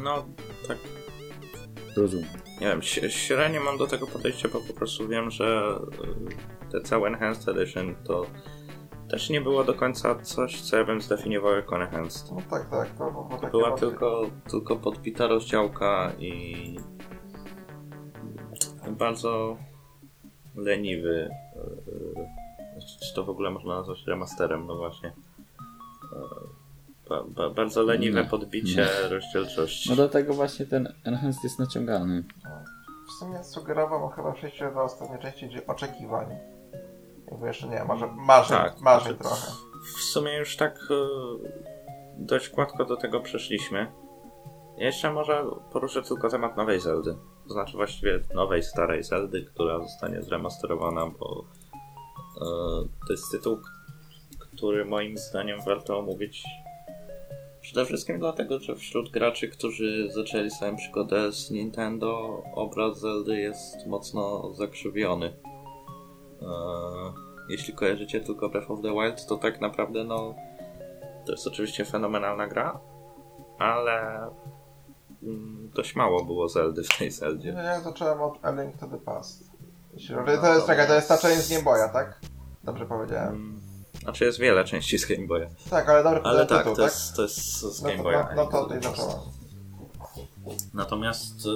No, 0.03 0.26
tak, 0.68 0.78
Rozumiem. 1.97 2.28
nie 2.61 2.68
wiem, 2.68 2.82
średnio 3.09 3.64
mam 3.64 3.78
do 3.78 3.88
tego 3.88 4.07
podejście, 4.07 4.49
bo 4.49 4.59
po 4.59 4.74
prostu 4.74 5.07
wiem, 5.07 5.32
że 5.32 5.78
y, 6.68 6.72
te 6.72 6.82
całe 6.82 7.07
Enhanced 7.07 7.57
Edition 7.57 7.95
to 8.03 8.26
też 9.14 9.30
nie 9.30 9.41
było 9.41 9.64
do 9.64 9.74
końca 9.74 10.16
coś, 10.16 10.61
co 10.61 10.78
ja 10.78 10.86
bym 10.86 11.01
zdefiniował 11.01 11.55
jako 11.55 11.76
Enhanced. 11.84 12.32
No 12.32 12.38
tak, 12.49 12.70
tak, 12.70 12.89
to 12.97 13.11
było 13.11 13.30
takie 13.32 13.47
Była 13.47 13.70
bardziej- 13.70 13.89
tylko, 13.89 14.22
tylko 14.51 14.76
podbita 14.76 15.28
rozdziałka 15.28 16.11
i 16.20 16.76
bardzo 18.91 19.57
leniwy. 20.55 21.30
e, 21.55 22.82
Czy 23.07 23.14
to 23.16 23.24
w 23.24 23.30
ogóle 23.30 23.51
można 23.51 23.76
nazwać 23.76 24.05
remasterem? 24.07 24.68
No 24.68 24.76
właśnie. 24.76 25.09
E, 25.09 26.64
Ba, 27.09 27.24
ba, 27.28 27.49
bardzo 27.49 27.84
leniwe 27.84 28.24
Nie, 28.24 28.30
podbicie 28.30 28.88
rozdzielczości. 29.09 29.89
No 29.89 29.95
dlatego 29.95 30.34
właśnie 30.34 30.66
ten 30.66 30.93
Enhanced 31.05 31.43
jest 31.43 31.59
naciągany. 31.59 32.24
W 33.07 33.11
sumie 33.11 33.43
sugerował 33.43 34.09
chyba 34.09 34.32
przejście 34.32 34.72
do 34.72 34.84
ostatniej 34.84 35.20
części, 35.20 35.49
czyli 35.49 35.68
oczekiwań. 35.68 36.28
Jakby 37.34 37.47
jeszcze 37.47 37.67
nie, 37.67 37.84
może 37.84 38.07
marzeń, 38.07 38.57
Tak, 38.57 38.81
marzeń 38.81 39.17
trochę. 39.17 39.51
W 39.97 40.01
sumie 40.01 40.38
już 40.38 40.57
tak 40.57 40.79
e, 40.91 40.95
dość 42.17 42.49
gładko 42.49 42.86
do 42.86 42.97
tego 42.97 43.19
przeszliśmy. 43.19 43.91
Jeszcze 44.77 45.13
może 45.13 45.45
poruszę 45.71 46.01
tylko 46.01 46.29
temat 46.29 46.57
nowej 46.57 46.79
Zeldy. 46.79 47.15
To 47.47 47.53
znaczy 47.53 47.77
właściwie 47.77 48.19
nowej, 48.34 48.63
starej 48.63 49.03
Zeldy, 49.03 49.45
która 49.45 49.79
zostanie 49.79 50.21
zremasterowana, 50.21 51.07
bo 51.19 51.45
e, 52.38 52.45
to 53.07 53.13
jest 53.13 53.31
tytuł, 53.31 53.59
który 54.39 54.86
moim 54.86 55.17
zdaniem 55.17 55.59
warto 55.65 55.99
omówić 55.99 56.43
przede 57.61 57.86
wszystkim 57.86 58.19
dlatego, 58.19 58.59
że 58.59 58.75
wśród 58.75 59.09
graczy, 59.09 59.47
którzy 59.47 60.09
zaczęli 60.11 60.51
swoją 60.51 60.75
przygodę 60.75 61.31
z 61.31 61.51
Nintendo, 61.51 62.43
obraz 62.55 62.99
Zeldy 62.99 63.39
jest 63.39 63.88
mocno 63.88 64.53
zakrzywiony. 64.53 65.34
E, 66.41 67.22
jeśli 67.50 67.74
kojarzycie 67.74 68.22
tylko 68.22 68.50
Breath 68.50 68.72
of 68.72 68.82
the 68.82 68.91
Wild, 68.91 69.26
to 69.26 69.38
tak 69.38 69.62
naprawdę 69.62 70.04
no 70.04 70.36
to 71.26 71.32
jest 71.32 71.48
oczywiście 71.48 71.86
fenomenalna 71.86 72.48
gra, 72.48 72.80
ale 73.60 74.28
mm, 75.24 75.72
dość 75.76 75.96
mało 75.96 76.26
było 76.26 76.50
Zeldy 76.50 76.84
w 76.84 76.98
tej 76.98 77.12
Zeldzie. 77.12 77.54
No 77.54 77.62
ja 77.62 77.80
zacząłem 77.82 78.22
od 78.22 78.46
A 78.46 78.52
Link 78.52 78.78
to 78.78 78.88
the 78.88 78.98
Past. 78.98 79.44
Jeśli- 79.94 80.16
No, 80.16 80.24
to 80.26 80.32
jest, 80.32 80.41
to 80.41 80.68
czekaj, 80.68 80.88
to 80.88 80.94
jest 80.96 81.08
ta 81.08 81.18
część 81.18 81.41
z 81.41 81.50
Game 81.50 81.64
Boya, 81.64 81.89
tak? 81.94 82.20
Dobrze 82.64 82.86
powiedziałem. 82.86 83.34
Mm, 83.36 83.62
Znaczy 84.04 84.26
jest 84.26 84.39
wiele 84.39 84.64
części 84.64 84.98
z 85.00 85.06
Game 85.06 85.28
Boya. 85.28 85.46
Tak, 85.70 85.89
ale 85.89 86.04
dobry 86.04 86.22
Ale 86.24 86.46
tak, 86.46 86.58
tytuł, 86.58 86.76
to 86.76 86.82
tak? 86.82 86.91
jest, 86.91 87.16
to 87.16 87.22
jest 87.22 87.38
z 87.62 87.82
No 87.82 87.88
Game 87.89 87.98
to, 87.98 88.04
Boya. 88.04 88.28
no, 88.36 88.44
no 88.44 88.52
to 88.52 88.64
tutaj 88.64 88.82
zacząłem. 88.84 89.18
Natomiast 90.74 91.46
y, 91.46 91.50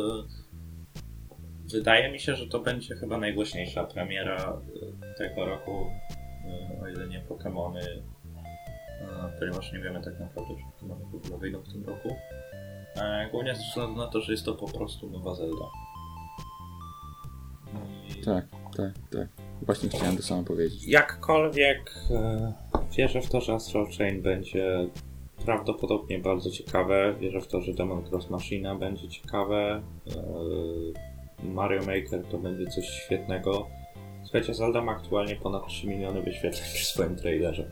wydaje 1.72 2.12
mi 2.12 2.20
się, 2.20 2.36
że 2.36 2.48
to 2.48 2.60
będzie 2.60 2.96
chyba 2.96 3.18
najgłośniejsza 3.18 3.84
premiera 3.84 4.62
y, 5.14 5.18
tego 5.18 5.46
roku, 5.46 5.88
y, 6.80 6.82
o 6.84 6.88
ile 6.88 7.08
nie 7.08 7.20
Pokémony, 7.30 7.80
y, 7.80 9.40
ponieważ 9.40 9.74
nie 9.74 9.80
wiemy 9.80 10.02
tak 10.02 10.20
naprawdę, 10.20 10.56
czy 10.56 10.86
Pokémony 10.86 11.12
w 11.12 11.16
ogóle 11.16 11.38
wyjdą 11.38 11.62
w 11.62 11.74
tym 11.74 11.86
roku. 11.86 12.16
E, 12.96 13.30
Głównie 13.32 13.56
ze 13.56 13.64
względu 13.64 13.96
na 13.96 14.08
to, 14.08 14.22
że 14.22 14.32
jest 14.32 14.46
to 14.46 14.56
po 14.56 14.68
prostu 14.68 15.10
nowa 15.10 15.36
Zelda. 15.36 15.66
I 18.10 18.22
Tak, 18.22 18.46
tak, 18.78 18.92
tak. 19.12 19.28
Właśnie 19.62 19.90
chciałem 19.90 20.18
to 20.18 20.24
samo 20.24 20.44
powiedzieć. 20.44 20.88
Jakkolwiek 20.88 21.92
e, 22.12 22.54
wierzę 22.98 23.22
w 23.22 23.30
to, 23.30 23.42
że 23.42 23.54
Astral 23.54 23.88
Chain 23.98 24.22
będzie 24.22 24.88
prawdopodobnie 25.46 26.20
bardzo 26.20 26.52
ciekawe. 26.52 27.16
Wierzę 27.20 27.42
w 27.42 27.48
to, 27.48 27.62
że 27.62 27.74
Demon 27.74 28.04
Cross 28.12 28.30
Machina 28.30 28.76
będzie 28.76 29.08
ciekawe. 29.10 29.82
Mario 31.44 31.80
Maker 31.80 32.24
to 32.32 32.38
będzie 32.38 32.66
coś 32.66 32.86
świetnego. 32.86 33.68
Słuchajcie, 34.24 34.54
Zelda 34.54 34.82
ma 34.82 34.92
aktualnie 34.92 35.36
ponad 35.36 35.68
3 35.68 35.88
miliony 35.88 36.22
wyświetleń 36.22 36.64
przy 36.64 36.86
swoim 36.86 37.16
trailerze. 37.16 37.72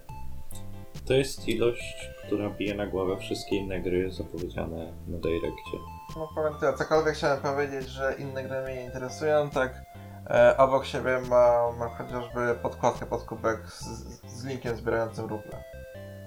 To 1.06 1.14
jest 1.14 1.48
ilość, 1.48 2.10
która 2.26 2.50
bije 2.50 2.76
na 2.76 2.88
głowę 2.88 3.18
wszystkie 3.18 3.56
inne 3.56 3.80
gry 3.80 4.12
zapowiedziane 4.12 4.94
na 5.08 5.18
Direccie. 5.18 5.78
No 6.16 6.30
powiem 6.36 6.54
tyle, 6.60 6.74
cokolwiek 6.74 7.16
chciałem 7.16 7.42
powiedzieć, 7.42 7.88
że 7.88 8.16
inne 8.20 8.44
gry 8.44 8.62
mnie 8.62 8.76
nie 8.76 8.86
interesują, 8.86 9.50
tak 9.50 9.82
e, 10.30 10.58
obok 10.58 10.86
siebie 10.86 11.22
mam, 11.30 11.78
mam 11.78 11.90
chociażby 11.90 12.56
podkładkę 12.62 13.06
pod 13.06 13.24
kubek 13.24 13.68
z, 13.68 13.84
z 14.28 14.46
linkiem 14.46 14.76
zbierającym 14.76 15.26
ruble. 15.26 15.64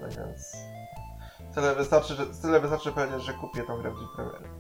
Tak 0.01 0.27
więc 0.27 0.57
tyle 1.55 1.75
wystarczy, 1.75 2.15
że, 2.15 2.27
tyle 2.43 2.61
wystarczy 2.61 2.93
powiedzieć, 2.93 3.23
że 3.23 3.33
kupię 3.33 3.63
tą 3.63 3.79
grę 3.79 3.91
w 3.91 3.99
dzień 3.99 4.09
premiery. 4.17 4.58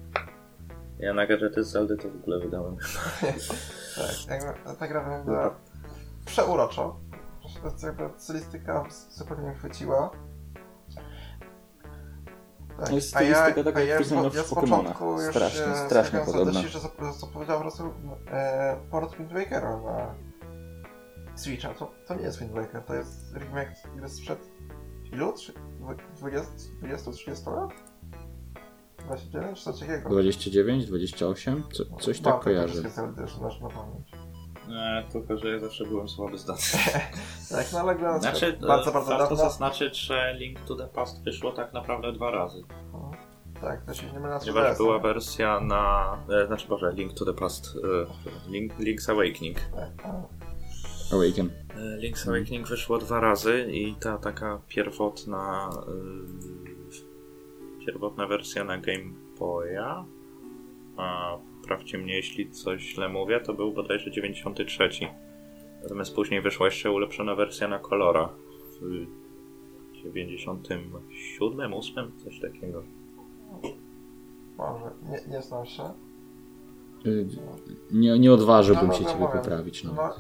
Ja 0.99 1.15
na 1.15 1.27
gadżety 1.27 1.65
z 1.65 1.69
Zeldy 1.71 1.97
to 1.97 2.11
w 2.11 2.17
ogóle 2.17 2.39
wydałem. 2.39 2.77
Tak, 4.29 4.43
jakby 4.45 4.77
ta 4.79 4.89
gra 4.89 5.05
wygląda 5.05 5.55
przeuroczo. 6.27 7.01
To 7.63 7.69
jest 7.69 7.83
jakby 7.83 8.09
stylistyka 8.17 8.85
zupełnie 9.11 9.43
mnie 9.43 9.55
chwyciła. 9.55 10.11
Tak. 12.79 12.89
No 12.91 12.95
jest 12.95 13.09
stylistyka 13.09 13.65
taka, 13.65 13.81
jak 13.81 13.89
ja, 14.11 14.21
w 14.31 14.35
ja 14.35 14.43
z 14.43 14.55
początku 14.55 15.21
już 15.21 15.31
Strasznie, 15.31 15.65
e, 15.67 15.87
strasznie 15.87 16.19
podobna. 16.21 16.45
zadości, 16.53 16.69
że 16.69 16.79
zap- 16.79 17.13
zapowiedział 17.21 17.57
po 17.57 17.63
prostu 17.63 17.95
e, 18.31 18.77
port 18.91 19.17
Wind 19.17 19.33
Wakera 19.33 19.77
na 19.77 20.15
Switcha. 21.37 21.75
To, 21.75 21.91
to 22.07 22.15
nie 22.15 22.23
jest 22.23 22.39
Wind 22.39 22.53
Waker, 22.53 22.83
to 22.83 22.95
jest 22.95 23.35
remake 23.35 23.73
gry 23.97 24.09
sprzed 24.09 24.39
ilu? 25.13 25.33
Trzy- 25.33 25.53
dwu- 25.81 26.29
20-30 26.29 27.53
lat? 27.57 27.71
29 29.09 29.59
czy 29.59 29.65
coś 29.65 29.81
takiego? 29.81 30.09
29, 30.09 30.87
28? 30.87 31.63
Co, 31.73 31.85
coś 32.01 32.21
tak 32.21 32.45
Zeldy, 32.45 33.27
że 33.27 33.41
masz 33.41 33.61
na 33.61 33.69
pamięć. 33.69 34.11
E, 34.71 35.05
tylko, 35.13 35.39
że 35.39 35.49
ja 35.49 35.59
zawsze 35.59 35.85
byłem 35.85 36.09
słaby 36.09 36.39
z 36.39 36.45
datą. 36.45 36.61
Tak, 37.51 37.67
no 37.73 37.81
ale 37.81 37.97
gra 37.97 38.19
Znaczy, 38.19 38.53
bardzo, 38.53 38.93
bardzo 38.93 38.93
warto 38.93 39.19
dawno. 39.19 39.37
zaznaczyć, 39.37 40.01
że 40.01 40.35
Link 40.39 40.61
to 40.61 40.77
the 40.77 40.87
Past 40.87 41.25
wyszło 41.25 41.53
tak 41.53 41.73
naprawdę 41.73 42.13
dwa 42.13 42.31
razy. 42.31 42.63
Tak, 43.61 43.85
to 43.85 43.95
się 43.95 44.07
nie 44.07 44.21
mylę 44.21 44.29
na 44.35 44.39
Ponieważ 44.39 44.75
3DS. 44.75 44.77
była 44.77 44.99
wersja 44.99 45.61
na... 45.61 46.19
E, 46.43 46.47
znaczy, 46.47 46.69
Boże, 46.69 46.93
Link 46.95 47.13
to 47.15 47.25
the 47.25 47.35
Past. 47.35 47.67
E, 48.47 48.51
Link, 48.51 48.79
Link's 48.79 49.11
Awakening. 49.13 49.61
Tak, 49.61 50.03
tak. 50.03 50.15
Awaken. 51.13 51.51
E, 51.77 51.99
Link's 51.99 52.29
Awakening 52.29 52.69
wyszło 52.69 52.99
dwa 52.99 53.21
razy 53.21 53.69
i 53.73 53.95
ta 53.95 54.19
taka 54.19 54.61
pierwotna... 54.69 55.71
Pierwotna 57.93 58.27
wersja 58.27 58.65
na 58.65 58.79
Game 58.79 59.05
Boya 59.39 60.05
a 60.97 61.37
sprawdźcie 61.63 61.99
mnie, 61.99 62.15
jeśli 62.17 62.51
coś 62.51 62.83
źle 62.83 63.09
mówię, 63.09 63.41
to 63.41 63.55
był 63.55 63.73
bodajże 63.73 64.11
93. 64.11 64.89
Natomiast 65.83 66.15
później 66.15 66.41
wyszła 66.43 66.67
jeszcze 66.67 66.91
ulepszona 66.91 67.35
wersja 67.35 67.69
na 67.69 67.79
kolora 67.79 68.29
w 68.81 69.07
97, 69.95 71.75
8, 71.75 72.13
coś 72.25 72.41
takiego. 72.41 72.83
Może, 74.59 74.91
nie, 75.11 75.33
nie 75.37 75.43
znam 75.43 75.67
się. 75.67 75.83
Y, 77.07 77.27
Nie, 77.91 78.19
nie 78.19 78.33
odważyłbym 78.33 78.87
No, 78.87 78.93
się 78.95 79.05
ciebie 79.05 79.21
mówię, 79.21 79.33
poprawić. 79.39 79.85
No. 79.85 79.93
No, 79.95 80.15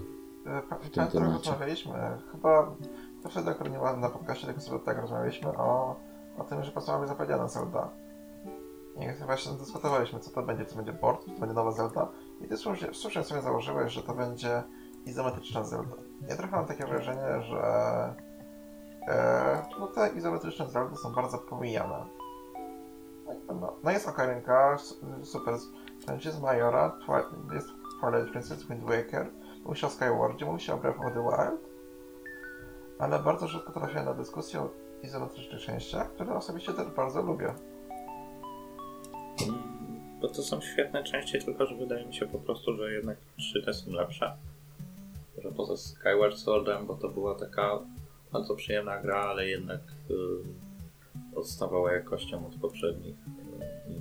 e, 0.58 0.62
pa- 0.62 1.06
tym 1.06 1.22
rozmawialiśmy, 1.24 1.92
chyba 2.32 2.76
to 3.22 3.28
wtedy 3.28 3.50
akurat 3.50 3.72
nie 3.72 4.00
na 4.00 4.08
podcaście, 4.10 4.60
sobie 4.60 4.78
tak 4.84 4.98
rozmawialiśmy 5.00 5.48
o, 5.48 5.96
o 6.38 6.44
tym, 6.44 6.62
że 6.62 6.70
po 6.70 6.72
prostu 6.72 6.92
mamy 6.92 7.06
zapowiedziane 7.06 7.48
Zelda. 7.48 7.88
I 8.96 9.24
właśnie 9.26 9.52
dyskutowaliśmy, 9.52 10.20
co 10.20 10.30
to 10.30 10.42
będzie, 10.42 10.64
czy 10.64 10.70
to 10.70 10.76
będzie 10.76 10.92
port, 10.92 11.24
czy 11.24 11.30
to 11.30 11.40
będzie 11.40 11.54
nowa 11.54 11.70
Zelda. 11.72 12.08
I 12.40 12.48
ty 12.48 12.56
słusznie, 12.56 12.88
słusznie 12.94 13.24
sobie 13.24 13.42
założyłeś, 13.42 13.92
że 13.92 14.02
to 14.02 14.14
będzie 14.14 14.62
izometryczna 15.06 15.64
Zelda. 15.64 15.96
Ja 16.28 16.36
trochę 16.36 16.56
mam 16.56 16.66
takie 16.66 16.86
wrażenie, 16.86 17.42
że 17.42 17.62
e, 19.08 19.62
no 19.80 19.86
te 19.86 20.08
izometryczne 20.08 20.66
Zeldy 20.68 20.96
są 20.96 21.14
bardzo 21.14 21.38
pomijane. 21.38 22.04
No, 23.48 23.54
No, 23.54 23.76
no 23.84 23.90
jest 23.90 24.10
super, 25.22 25.54
będzie 26.06 26.32
z 26.32 26.40
Majora, 26.40 26.98
Twi- 27.06 27.54
jest 27.54 27.68
Twilight 28.00 28.30
Princess, 28.32 28.66
Wind 28.66 28.84
Waker, 28.84 29.30
mówi 29.64 29.78
się 29.78 29.86
o 29.86 29.90
Skywardzie, 29.90 30.46
mówi 30.46 30.60
się 30.60 30.74
o 30.74 30.76
Breath 30.76 30.98
of 31.00 31.04
the 31.14 31.22
Wild, 31.22 31.60
ale 32.98 33.18
bardzo 33.18 33.46
rzadko 33.48 33.72
trafię 33.72 34.02
na 34.02 34.14
dyskusję 34.14 34.68
o 35.02 35.06
izometrycznych 35.06 35.60
częściach, 35.60 36.12
które 36.12 36.34
osobiście 36.34 36.72
też 36.72 36.86
bardzo 36.96 37.22
lubię. 37.22 37.54
Mm, 39.46 39.62
Bo 40.20 40.28
to 40.28 40.42
są 40.42 40.60
świetne 40.60 41.04
części, 41.04 41.38
tylko 41.38 41.66
że 41.66 41.74
wydaje 41.74 42.06
mi 42.06 42.14
się 42.14 42.26
po 42.26 42.38
prostu, 42.38 42.76
że 42.76 42.92
jednak 42.92 43.16
3D 43.38 43.72
są 43.72 43.90
lepsze. 43.90 44.36
Że 45.38 45.52
poza 45.52 45.76
Skyward 45.76 46.36
Swordem, 46.36 46.86
bo 46.86 46.94
to 46.94 47.08
była 47.08 47.34
taka 47.34 47.78
bardzo 48.32 48.54
przyjemna 48.54 48.98
gra, 49.00 49.16
ale 49.16 49.48
jednak 49.48 49.80
y, 50.10 50.14
odstawała 51.38 51.92
jakością 51.92 52.46
od 52.46 52.54
poprzednich, 52.54 53.16
y, 53.16 53.92
i 53.92 53.96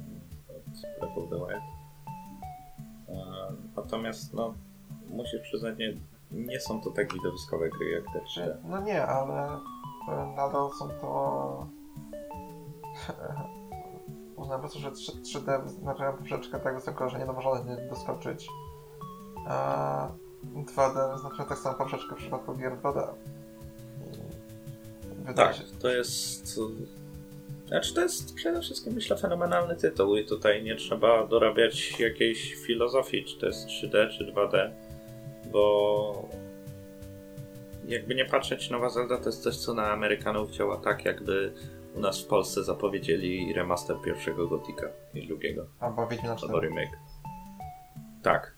od 0.49 0.99
Breath 0.99 1.17
of 1.17 1.29
the 1.29 1.35
Wild. 1.35 1.63
E, 3.09 3.23
natomiast, 3.75 4.33
no, 4.33 4.53
musisz 5.09 5.41
przyznać, 5.41 5.77
nie, 5.77 5.93
nie 6.31 6.59
są 6.59 6.81
to 6.81 6.91
tak 6.91 7.13
widowiskowe 7.13 7.69
gry 7.69 7.89
jak 7.89 8.03
te 8.03 8.19
3D. 8.19 8.33
Czy, 8.33 8.57
no 8.63 8.81
nie, 8.81 9.05
ale 9.05 9.59
nadal 10.35 10.69
są 10.79 10.89
to... 11.01 11.67
Uznam 14.35 14.57
po 14.57 14.59
prostu, 14.59 14.79
że 14.79 14.91
3, 14.91 15.11
3D 15.11 15.63
wyznaczają 15.63 16.13
poprzeczkę 16.13 16.59
tak 16.59 16.75
wysoko, 16.75 17.09
że 17.09 17.19
nie 17.19 17.25
można 17.25 17.51
doskoczyć. 17.89 18.47
A 19.47 20.09
2D 20.55 21.13
wyznacza 21.13 21.45
tak 21.45 21.57
samo 21.57 21.77
poprzeczkę 21.77 22.15
w 22.15 22.17
przypadku 22.17 22.55
gier 22.55 22.77
2D. 22.77 23.07
I 25.11 25.25
wydaje 25.25 25.35
Tak, 25.35 25.55
się, 25.55 25.63
to 25.79 25.89
jest. 25.89 26.59
Znaczy, 27.67 27.93
to 27.93 28.01
jest 28.01 28.35
przede 28.35 28.61
wszystkim, 28.61 28.93
myślę, 28.93 29.17
fenomenalny 29.17 29.75
tytuł 29.75 30.17
i 30.17 30.25
tutaj 30.25 30.63
nie 30.63 30.75
trzeba 30.75 31.27
dorabiać 31.27 31.99
jakiejś 31.99 32.55
filozofii, 32.55 33.25
czy 33.25 33.39
to 33.39 33.45
jest 33.45 33.67
3D, 33.67 34.09
czy 34.17 34.33
2D, 34.33 34.71
bo 35.51 36.29
jakby 37.87 38.15
nie 38.15 38.25
patrzeć, 38.25 38.69
Nowa 38.69 38.89
Zelda 38.89 39.17
to 39.17 39.25
jest 39.25 39.43
coś, 39.43 39.57
co 39.57 39.73
na 39.73 39.91
Amerykanów 39.91 40.51
działa 40.51 40.77
tak, 40.77 41.05
jakby 41.05 41.53
u 41.95 41.99
nas 41.99 42.23
w 42.23 42.27
Polsce 42.27 42.63
zapowiedzieli 42.63 43.53
remaster 43.53 43.97
pierwszego 44.05 44.47
Gotika 44.47 44.87
i 45.13 45.27
drugiego, 45.27 45.65
Albo 45.79 46.07
Wiedźmina 46.07 46.31
albo 46.33 46.47
4. 46.47 46.67
remake. 46.67 46.97
Tak, 48.23 48.55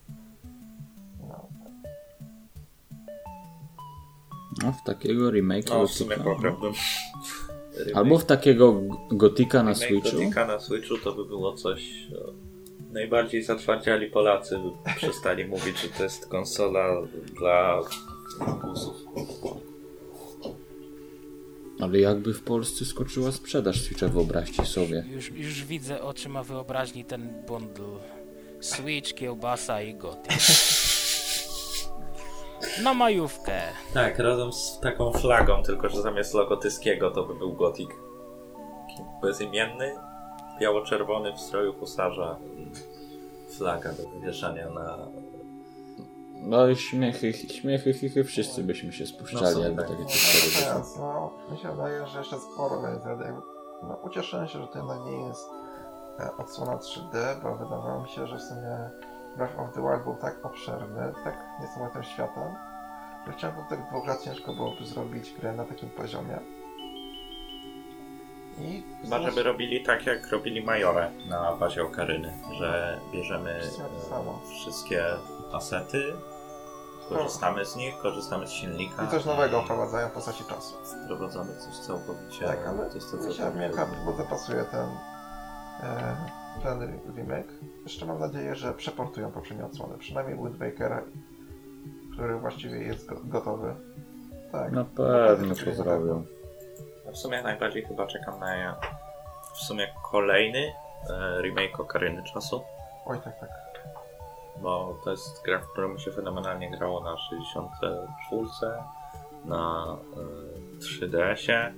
No. 1.27 1.47
no, 4.63 4.71
w 4.71 4.83
takiego 4.85 5.31
remake 5.31 5.69
no 5.69 5.87
w 5.87 5.91
sumie 5.91 6.15
poprawiłbym. 6.15 6.73
Albo 7.95 8.17
w 8.17 8.25
takiego 8.25 8.81
Gotika 9.11 9.63
na 9.63 9.75
Switchu. 9.75 10.17
Gotika 10.17 10.45
na 10.47 10.59
Switchu 10.59 10.97
to 10.97 11.11
by 11.11 11.25
było 11.25 11.53
coś. 11.53 12.07
Najbardziej 12.91 13.43
zatwardziali 13.43 14.07
Polacy 14.07 14.57
by 14.57 14.93
przestali 14.95 15.45
mówić, 15.45 15.81
że 15.81 15.89
to 15.89 16.03
jest 16.03 16.27
konsola 16.27 17.01
dla 17.39 17.79
głosów. 18.45 18.95
Ale 21.81 21.99
jakby 21.99 22.33
w 22.33 22.43
Polsce 22.43 22.85
skoczyła 22.85 23.31
sprzedaż 23.31 23.81
Switcha, 23.81 24.07
wyobraźcie 24.07 24.65
sobie. 24.65 25.05
Już, 25.07 25.31
już 25.31 25.63
widzę 25.65 26.01
oczyma 26.01 26.43
wyobraźni 26.43 27.05
ten 27.05 27.43
bundle. 27.47 27.99
Switch, 28.59 29.13
kiełbasa 29.13 29.81
i 29.81 29.95
goty. 29.95 30.29
Na 32.83 32.93
majówkę. 32.93 33.61
Tak, 33.93 34.19
razem 34.19 34.53
z 34.53 34.79
taką 34.79 35.11
flagą, 35.11 35.63
tylko 35.63 35.89
że 35.89 36.01
zamiast 36.01 36.33
logotyskiego 36.33 37.11
to 37.11 37.23
by 37.23 37.35
był 37.35 37.53
gotik. 37.53 37.89
Bezimienny, 39.21 39.95
biało-czerwony 40.61 41.33
w 41.33 41.39
stroju 41.39 41.73
husarza 41.73 42.37
i 42.57 42.71
flaga 43.53 43.93
do 43.93 44.09
wywieszania 44.09 44.69
na... 44.69 44.97
No 46.41 46.67
i 46.67 46.75
śmiechy, 46.75 47.33
śmiechy, 47.33 47.93
chichy, 47.93 48.23
wszyscy 48.23 48.63
byśmy 48.63 48.91
się 48.93 49.05
spuszczali, 49.05 49.55
No, 49.55 49.63
jakby 49.63 49.81
tak. 49.81 49.91
takie 49.91 50.03
No, 50.03 50.09
coś 50.09 50.43
robić. 50.43 50.59
teraz, 50.63 50.97
no, 50.97 51.31
mi 51.51 51.57
się 51.57 51.71
wydaje, 51.71 52.07
że 52.07 52.19
jeszcze 52.19 52.39
sporo 52.39 52.81
będzie. 52.81 53.09
Jakby- 53.09 53.41
No, 53.83 53.95
ucieszyłem 54.03 54.47
się, 54.47 54.59
że 54.61 54.67
to 54.67 54.77
jednak 54.77 54.97
nie 55.05 55.27
jest 55.27 55.49
e, 56.19 56.37
odsłona 56.37 56.77
3D, 56.77 57.41
bo 57.43 57.55
wydawało 57.55 58.01
mi 58.01 58.09
się, 58.09 58.27
że 58.27 58.37
w 58.37 58.41
sumie 58.41 58.89
Breath 59.37 59.59
of 59.59 59.73
the 59.73 59.81
Wild 59.81 60.03
był 60.03 60.15
tak 60.15 60.45
obszerny, 60.45 61.13
tak 61.23 61.35
niesamowitym 61.61 62.03
światem, 62.03 62.43
że 63.27 63.33
w 63.33 63.35
ciągu 63.35 63.61
tych 63.69 63.79
dwóch 63.89 64.07
lat 64.07 64.21
ciężko 64.23 64.53
byłoby 64.53 64.85
zrobić 64.85 65.33
grę 65.39 65.53
na 65.53 65.65
takim 65.65 65.89
poziomie. 65.89 66.39
I 68.59 68.83
Chyba, 69.03 69.19
żeby 69.21 69.43
robili 69.43 69.83
tak, 69.83 70.05
jak 70.05 70.31
robili 70.31 70.63
Majorę 70.63 71.11
na 71.29 71.55
bazie 71.55 71.83
Okaryny, 71.83 72.33
że 72.59 72.99
bierzemy 73.13 73.51
e, 73.51 74.49
wszystkie 74.55 75.03
asety, 75.53 76.13
korzystamy 77.09 77.65
z 77.65 77.75
nich, 77.75 77.97
korzystamy 77.97 78.47
z 78.47 78.51
silnika 78.51 79.03
I 79.03 79.07
coś 79.07 79.25
nowego 79.25 79.61
wprowadzają 79.61 80.09
w 80.09 80.11
postaci 80.11 80.43
czasu. 80.43 80.75
wprowadzamy 81.05 81.55
coś 81.55 81.77
całkowicie... 81.77 82.45
Tak, 82.45 82.67
ale 82.67 82.89
coś, 82.89 83.03
co- 83.03 83.17
mi 83.17 83.23
co- 83.23 83.33
się 83.33 83.49
mnie 83.49 83.69
bardzo 84.05 84.23
pasuje 84.29 84.63
ten, 84.63 84.89
e, 85.83 86.15
ten 86.63 86.99
remake. 87.15 87.47
Jeszcze 87.83 88.05
mam 88.05 88.19
nadzieję, 88.19 88.55
że 88.55 88.73
przeportują 88.73 89.31
poprzednie 89.31 89.65
odsłony, 89.65 89.97
przynajmniej 89.97 90.37
Wind 90.37 90.57
Bakera, 90.57 91.01
który 92.13 92.39
właściwie 92.39 92.77
jest 92.83 93.05
go 93.05 93.15
gotowy. 93.23 93.75
Tak. 94.51 94.71
Na 94.71 94.85
pewno 94.85 95.55
to 95.55 95.71
zrobią. 95.73 96.25
Ja 97.05 97.11
w 97.11 97.17
sumie 97.17 97.41
najbardziej 97.41 97.85
chyba 97.85 98.07
czekam 98.07 98.39
na 98.39 98.75
w 99.53 99.57
sumie 99.57 99.87
kolejny 100.11 100.73
e, 101.09 101.41
remake 101.41 101.79
Okaryny 101.79 102.23
Czasu, 102.23 102.61
Oj, 103.05 103.19
tak, 103.23 103.39
tak. 103.39 103.49
Bo 104.61 104.97
to 105.03 105.11
jest 105.11 105.43
gra, 105.45 105.59
w 105.59 105.71
którą 105.71 105.93
mi 105.93 105.99
się 105.99 106.11
fenomenalnie 106.11 106.71
grało 106.71 107.03
na 107.03 107.17
64, 107.17 107.95
na 109.45 109.97
e, 110.77 110.79
3DS-ie. 110.79 111.73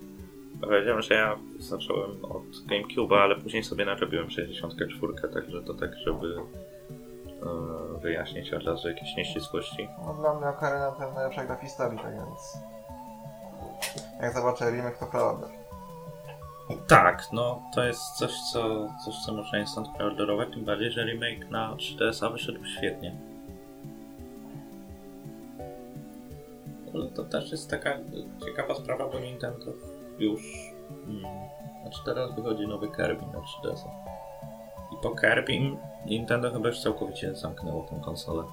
Powiedziałem, 0.62 1.02
że 1.02 1.16
ja 1.16 1.38
zacząłem 1.60 2.26
od 2.26 2.44
GameCube'a, 2.44 3.18
ale 3.18 3.36
później 3.36 3.64
sobie 3.64 3.86
nadrobiłem 3.86 4.30
64, 4.30 5.34
także 5.34 5.62
to 5.62 5.74
tak, 5.74 5.96
żeby 5.98 6.28
e, 6.38 8.00
wyjaśnić 8.02 8.54
od 8.54 8.64
razu 8.64 8.90
jakieś 8.90 9.16
nieścisłości. 9.16 9.88
No, 10.06 10.14
dla 10.14 10.34
mnie 10.34 10.48
Ocarina 10.48 10.92
to 10.92 11.04
jest 11.04 11.16
najlepsza 11.16 11.46
gra 11.46 11.56
w 11.56 11.62
historii, 11.62 12.00
tak 12.00 12.14
więc... 12.14 12.58
Jak 14.22 14.34
zobaczę 14.34 14.72
remake, 14.72 14.98
to 14.98 15.06
prawda. 15.06 15.61
Tak, 16.88 17.28
no 17.34 17.64
to 17.74 17.84
jest 17.84 18.02
coś, 18.02 18.32
co, 18.54 18.90
coś, 19.06 19.16
co 19.26 19.34
można 19.34 19.60
instant 19.60 19.88
preorderować, 19.98 20.50
tym 20.54 20.66
bardziej, 20.66 20.92
że 20.92 21.06
remake 21.06 21.50
na 21.50 21.76
3DS-a 21.76 22.30
wyszedł 22.30 22.66
świetnie. 22.66 23.16
Ale 26.94 27.08
to 27.08 27.24
też 27.24 27.52
jest 27.52 27.70
taka 27.70 27.98
ciekawa 28.46 28.76
sprawa, 28.76 29.08
bo 29.08 29.20
Nintendo 29.20 29.66
już... 30.20 30.42
Hmm, 31.06 31.26
znaczy 31.82 32.00
teraz 32.06 32.36
wychodzi 32.36 32.68
nowy 32.68 32.88
Kirby 32.88 33.26
na 33.34 33.40
3DS-a. 33.40 33.90
I 34.96 35.02
po 35.02 35.16
Kirby 35.16 35.54
Nintendo 36.06 36.52
chyba 36.52 36.68
już 36.68 36.82
całkowicie 36.82 37.36
zamknęło 37.36 37.84
tę 37.84 38.00
konsolę. 38.06 38.44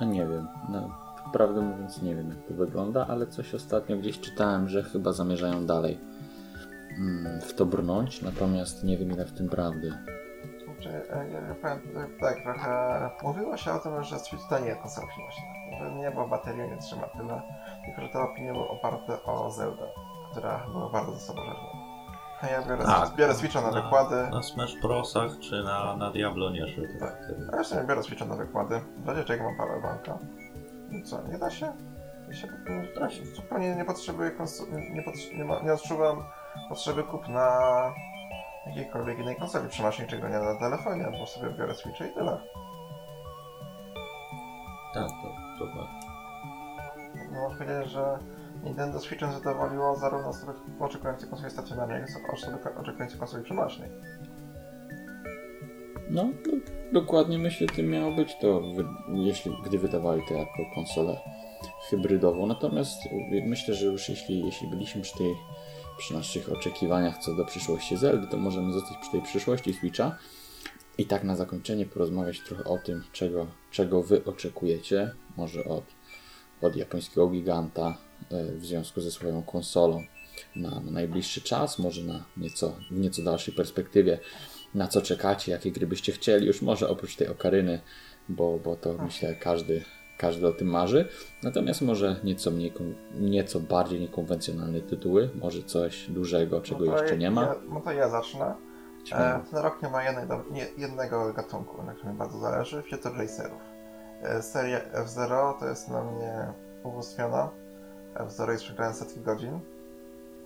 A 0.00 0.04
nie 0.04 0.26
wiem. 0.26 0.48
No, 0.68 1.07
prawdę 1.32 1.60
mówiąc 1.60 2.02
nie 2.02 2.14
wiem 2.14 2.28
jak 2.28 2.48
to 2.48 2.54
wygląda, 2.54 3.06
ale 3.06 3.26
coś 3.26 3.54
ostatnio 3.54 3.96
gdzieś 3.96 4.20
czytałem, 4.20 4.68
że 4.68 4.82
chyba 4.82 5.12
zamierzają 5.12 5.66
dalej 5.66 6.00
mm, 6.98 7.40
w 7.40 7.54
to 7.54 7.66
brnąć, 7.66 8.22
natomiast 8.22 8.84
nie 8.84 8.96
wiem 8.98 9.12
ile 9.12 9.24
w 9.24 9.32
tym 9.32 9.48
prawdy. 9.48 9.92
Znaczy, 10.64 10.90
e, 11.10 11.30
ja 11.30 11.54
powiem 11.54 11.78
e, 11.96 12.20
tak, 12.20 12.42
trochę 12.42 13.10
mówiło 13.22 13.56
się 13.56 13.72
o 13.72 13.78
tym, 13.78 14.04
że 14.04 14.18
Switch 14.18 14.48
to 14.48 14.58
nie 14.58 14.66
jest 14.66 14.80
konsola 14.80 15.06
przynośna. 15.06 15.42
Że 15.78 15.94
nie, 15.94 16.10
bo 16.10 16.28
bateria 16.28 16.66
nie 16.66 16.78
trzyma 16.78 17.06
tyle, 17.06 17.42
tylko 17.84 18.00
że 18.02 18.08
te 18.08 18.18
opinie 18.18 18.52
były 18.52 18.68
oparte 18.68 19.22
o 19.24 19.50
Zelda, 19.50 19.84
która 20.30 20.66
była 20.72 20.90
bardzo 20.90 21.12
zasobożerna. 21.12 21.88
A 22.40 22.46
ja 22.46 22.62
biorę, 22.62 22.84
Tak. 22.84 23.16
biorę 23.16 23.34
Switcha 23.34 23.60
na 23.60 23.82
wykłady. 23.82 24.30
Na 24.30 24.42
Smash 24.42 24.80
Brosach 24.82 25.30
czy 25.40 25.62
na, 25.62 25.96
na 25.96 26.10
Diablo 26.10 26.50
nie 26.50 26.68
szedł. 26.68 26.98
Tak. 27.00 27.32
ja 27.52 27.64
sobie 27.64 27.84
biorę 27.84 28.02
Switcha 28.02 28.24
na 28.24 28.36
wykłady. 28.36 28.80
W 29.04 29.08
razie 29.08 29.24
czego 29.24 29.44
mam 29.44 29.56
powerbanka. 29.56 30.18
I 30.90 31.02
co, 31.02 31.22
nie 31.22 31.38
da 31.38 31.50
się? 31.50 31.72
Ja 32.28 32.34
się 32.34 32.48
zupełnie 33.24 33.76
nie 33.76 33.84
potrzebuję 33.84 34.30
nie, 34.70 34.90
nie, 34.90 35.04
nie, 35.38 35.44
ma, 35.44 35.60
nie 35.60 35.72
odczuwam 35.72 36.24
potrzeby 36.68 37.02
kupna 37.02 37.58
jakiejkolwiek 38.66 39.18
innej 39.18 39.36
konsoli 39.36 39.68
przenośnej, 39.68 40.08
nie 40.28 40.38
na 40.38 40.58
telefonie, 40.58 41.06
bo 41.20 41.26
sobie 41.26 41.50
biorę 41.50 41.74
Switcha 41.74 42.06
i 42.06 42.14
tyle. 42.14 42.40
Tak, 44.94 45.08
to, 45.08 45.28
to 45.58 45.66
tak. 45.66 46.08
No 47.32 47.40
można 47.40 47.64
powiedzieć, 47.64 47.92
że 47.92 48.18
Nintendo 48.64 49.00
Switchem 49.00 49.32
zadowoliło 49.32 49.96
zarówno 49.96 50.28
osoby 50.28 50.52
oczekujące 50.80 51.26
konsoli 51.26 51.50
stacjonarnej, 51.50 52.00
jak 52.00 52.10
i 52.10 52.32
osoby 52.32 52.58
oczekujące 52.80 53.18
konsoli 53.18 53.44
przenośnej. 53.44 53.90
No, 56.10 56.24
do, 56.24 56.52
dokładnie 57.00 57.38
myślę, 57.38 57.66
tym 57.66 57.90
miało 57.90 58.12
być 58.12 58.36
to, 58.40 58.62
jeśli, 59.14 59.52
gdy 59.64 59.78
wydawali 59.78 60.22
to 60.28 60.34
jako 60.34 60.74
konsolę 60.74 61.20
hybrydową. 61.90 62.46
Natomiast 62.46 63.06
y, 63.06 63.42
myślę, 63.46 63.74
że 63.74 63.86
już 63.86 64.08
jeśli, 64.08 64.44
jeśli 64.44 64.68
byliśmy 64.68 65.02
przy 65.02 65.18
tej 65.18 65.34
przy 65.98 66.14
naszych 66.14 66.52
oczekiwaniach 66.52 67.18
co 67.18 67.34
do 67.34 67.44
przyszłości 67.44 67.96
Zeldy, 67.96 68.26
to 68.26 68.36
możemy 68.36 68.72
zostać 68.72 68.98
przy 68.98 69.10
tej 69.10 69.22
przyszłości 69.22 69.74
Switcha 69.74 70.18
i 70.98 71.06
tak 71.06 71.24
na 71.24 71.36
zakończenie 71.36 71.86
porozmawiać 71.86 72.40
trochę 72.40 72.64
o 72.64 72.78
tym, 72.78 73.04
czego, 73.12 73.46
czego 73.70 74.02
wy 74.02 74.24
oczekujecie, 74.24 75.10
może 75.36 75.64
od, 75.64 75.84
od 76.62 76.76
japońskiego 76.76 77.28
giganta 77.28 77.98
y, 78.32 78.58
w 78.58 78.66
związku 78.66 79.00
ze 79.00 79.10
swoją 79.10 79.42
konsolą 79.42 80.04
na, 80.56 80.80
na 80.80 80.90
najbliższy 80.90 81.40
czas, 81.40 81.78
może 81.78 82.02
na 82.02 82.24
nieco, 82.36 82.76
w 82.90 82.98
nieco 82.98 83.22
dalszej 83.22 83.54
perspektywie 83.54 84.18
na 84.74 84.88
co 84.88 85.02
czekacie, 85.02 85.52
jakie 85.52 85.72
gry 85.72 85.86
byście 85.86 86.12
chcieli, 86.12 86.46
już 86.46 86.62
może 86.62 86.88
oprócz 86.88 87.16
tej 87.16 87.28
okaryny, 87.28 87.80
bo, 88.28 88.58
bo 88.64 88.76
to 88.76 88.92
myślę 88.92 89.34
każdy, 89.34 89.84
każdy 90.18 90.48
o 90.48 90.52
tym 90.52 90.68
marzy. 90.68 91.08
Natomiast 91.42 91.82
może 91.82 92.16
nieco, 92.24 92.50
mniej, 92.50 92.72
nieco 93.14 93.60
bardziej 93.60 94.00
niekonwencjonalne 94.00 94.80
tytuły, 94.80 95.30
może 95.34 95.62
coś 95.62 96.10
dużego, 96.10 96.60
czego 96.60 96.84
No 96.84 96.98
jeszcze 97.00 97.16
nie 97.16 97.30
ma. 97.30 97.42
Ja, 97.42 97.54
no 97.68 97.80
to 97.80 97.92
ja 97.92 98.08
zacznę. 98.08 98.54
E, 99.12 99.40
ten 99.50 99.58
rok 99.62 99.82
nie 99.82 99.88
ma 99.88 100.04
jednej, 100.04 100.28
do- 100.28 100.44
nie, 100.50 100.66
jednego 100.78 101.32
gatunku, 101.32 101.82
na 101.82 101.94
którym 101.94 102.16
bardzo 102.16 102.38
zależy, 102.38 102.82
Future 102.82 103.16
Racerów. 103.16 103.60
E, 104.22 104.42
seria 104.42 104.78
F-Zero 104.92 105.56
to 105.60 105.68
jest 105.68 105.88
na 105.88 106.04
mnie 106.04 106.52
ubóstwiona. 106.82 107.50
F-Zero 108.14 108.52
jest 108.52 108.64
przegrałem 108.64 108.94
setki 108.94 109.20
godzin. 109.20 109.60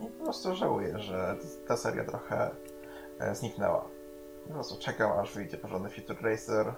I 0.00 0.06
po 0.06 0.24
prostu 0.24 0.54
żałuję, 0.54 0.98
że 0.98 1.36
ta 1.68 1.76
seria 1.76 2.04
trochę 2.04 2.50
e, 3.18 3.34
zniknęła. 3.34 3.84
Po 4.52 4.56
prostu 4.56 4.78
czekam, 4.78 5.18
aż 5.18 5.34
wyjdzie 5.34 5.56
porządny 5.56 5.90
Future 5.90 6.22
Racer. 6.22 6.74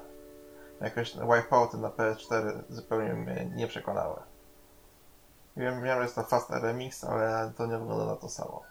Jakoś 0.80 1.14
Wipeouty 1.14 1.78
na 1.78 1.88
PS4 1.88 2.62
zupełnie 2.68 3.14
mnie 3.14 3.50
nie 3.54 3.66
przekonały. 3.66 4.20
Wiem, 5.56 5.82
wiem, 5.82 5.96
że 5.96 6.02
jest 6.02 6.14
to 6.14 6.22
Fast 6.22 6.50
Remix, 6.50 7.04
ale 7.04 7.52
to 7.56 7.66
nie 7.66 7.78
wygląda 7.78 8.06
na 8.06 8.16
to 8.16 8.28
samo. 8.28 8.62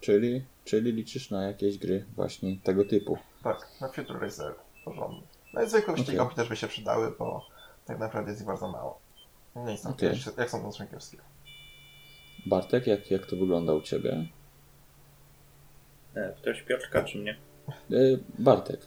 Czyli, 0.00 0.44
czyli 0.64 0.92
liczysz 0.92 1.30
na 1.30 1.46
jakieś 1.46 1.78
gry 1.78 2.04
właśnie 2.16 2.56
tego 2.64 2.84
typu. 2.84 3.18
Tak, 3.42 3.68
na 3.80 3.88
Future 3.88 4.20
Racer 4.20 4.54
porządny. 4.84 5.22
No 5.54 5.62
i 5.62 5.68
zwykłe 5.68 5.92
Okej. 5.92 6.04
ścigałki 6.04 6.36
też 6.36 6.48
by 6.48 6.56
się 6.56 6.66
przydały, 6.66 7.14
bo 7.18 7.46
tak 7.84 7.98
naprawdę 7.98 8.30
jest 8.30 8.40
ich 8.40 8.46
bardzo 8.46 8.68
mało. 8.68 8.98
Nie 9.56 9.62
Okej. 9.62 10.10
okay. 10.12 10.34
jak 10.38 10.50
są 10.50 10.72
szynkiewskie. 10.72 11.18
Bartek, 12.46 12.86
jak, 12.86 13.10
jak 13.10 13.26
to 13.26 13.36
wygląda 13.36 13.72
u 13.72 13.80
Ciebie? 13.80 14.35
E, 16.16 16.34
Ktoś 16.36 16.62
Piotrka 16.62 17.02
czy 17.04 17.18
mnie? 17.18 17.36
E, 17.90 17.94
Bartek. 18.38 18.80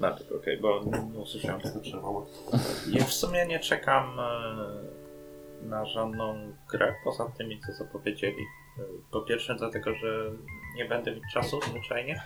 Bartek, 0.00 0.32
okej, 0.32 0.58
bo 0.60 0.84
nie 1.12 1.18
usłyszałem 1.18 1.60
tego 1.60 1.80
przerwało. 1.80 2.26
Ja 2.90 3.04
w 3.04 3.12
sumie 3.12 3.46
nie 3.46 3.58
czekam 3.60 4.20
e, 4.20 4.28
na 5.62 5.84
żadną 5.84 6.52
grę 6.70 6.94
poza 7.04 7.32
tymi, 7.38 7.60
co 7.60 7.72
zapowiedzieli. 7.72 8.44
Po 9.10 9.20
pierwsze 9.20 9.54
dlatego, 9.54 9.94
że 9.94 10.30
nie 10.76 10.84
będę 10.84 11.10
mieć 11.14 11.24
czasu 11.34 11.60
zwyczajnie 11.70 12.22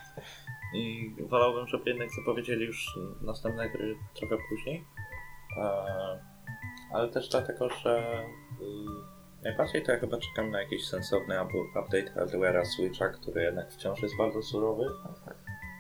i 0.75 1.15
wolałbym, 1.21 1.69
żeby 1.69 1.91
jednak 1.91 2.09
zapowiedzieli 2.11 2.67
już 2.67 2.99
następne 3.21 3.71
gry 3.71 3.97
trochę 4.15 4.37
później. 4.49 4.85
Ale 6.93 7.09
też 7.09 7.29
dlatego, 7.29 7.69
że 7.69 8.23
y, 8.61 8.65
najbardziej 9.43 9.83
to 9.83 9.93
ja 9.93 9.99
chyba 9.99 10.19
czekam 10.19 10.51
na 10.51 10.61
jakiś 10.61 10.89
sensowny 10.89 11.43
update 11.43 12.13
hardware'a 12.15 12.65
Switcha, 12.65 13.09
który 13.09 13.43
jednak 13.43 13.73
wciąż 13.73 14.03
jest 14.03 14.17
bardzo 14.17 14.43
surowy. 14.43 14.85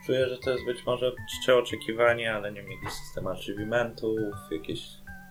Czuję, 0.06 0.26
że 0.28 0.38
to 0.38 0.50
jest 0.50 0.64
być 0.64 0.86
może 0.86 1.12
czcze 1.30 1.56
oczekiwanie, 1.56 2.34
ale 2.34 2.52
nie 2.52 2.60
jakiś 2.60 2.92
system 2.92 3.26
achievementów, 3.26 4.18
jakieś 4.50 4.88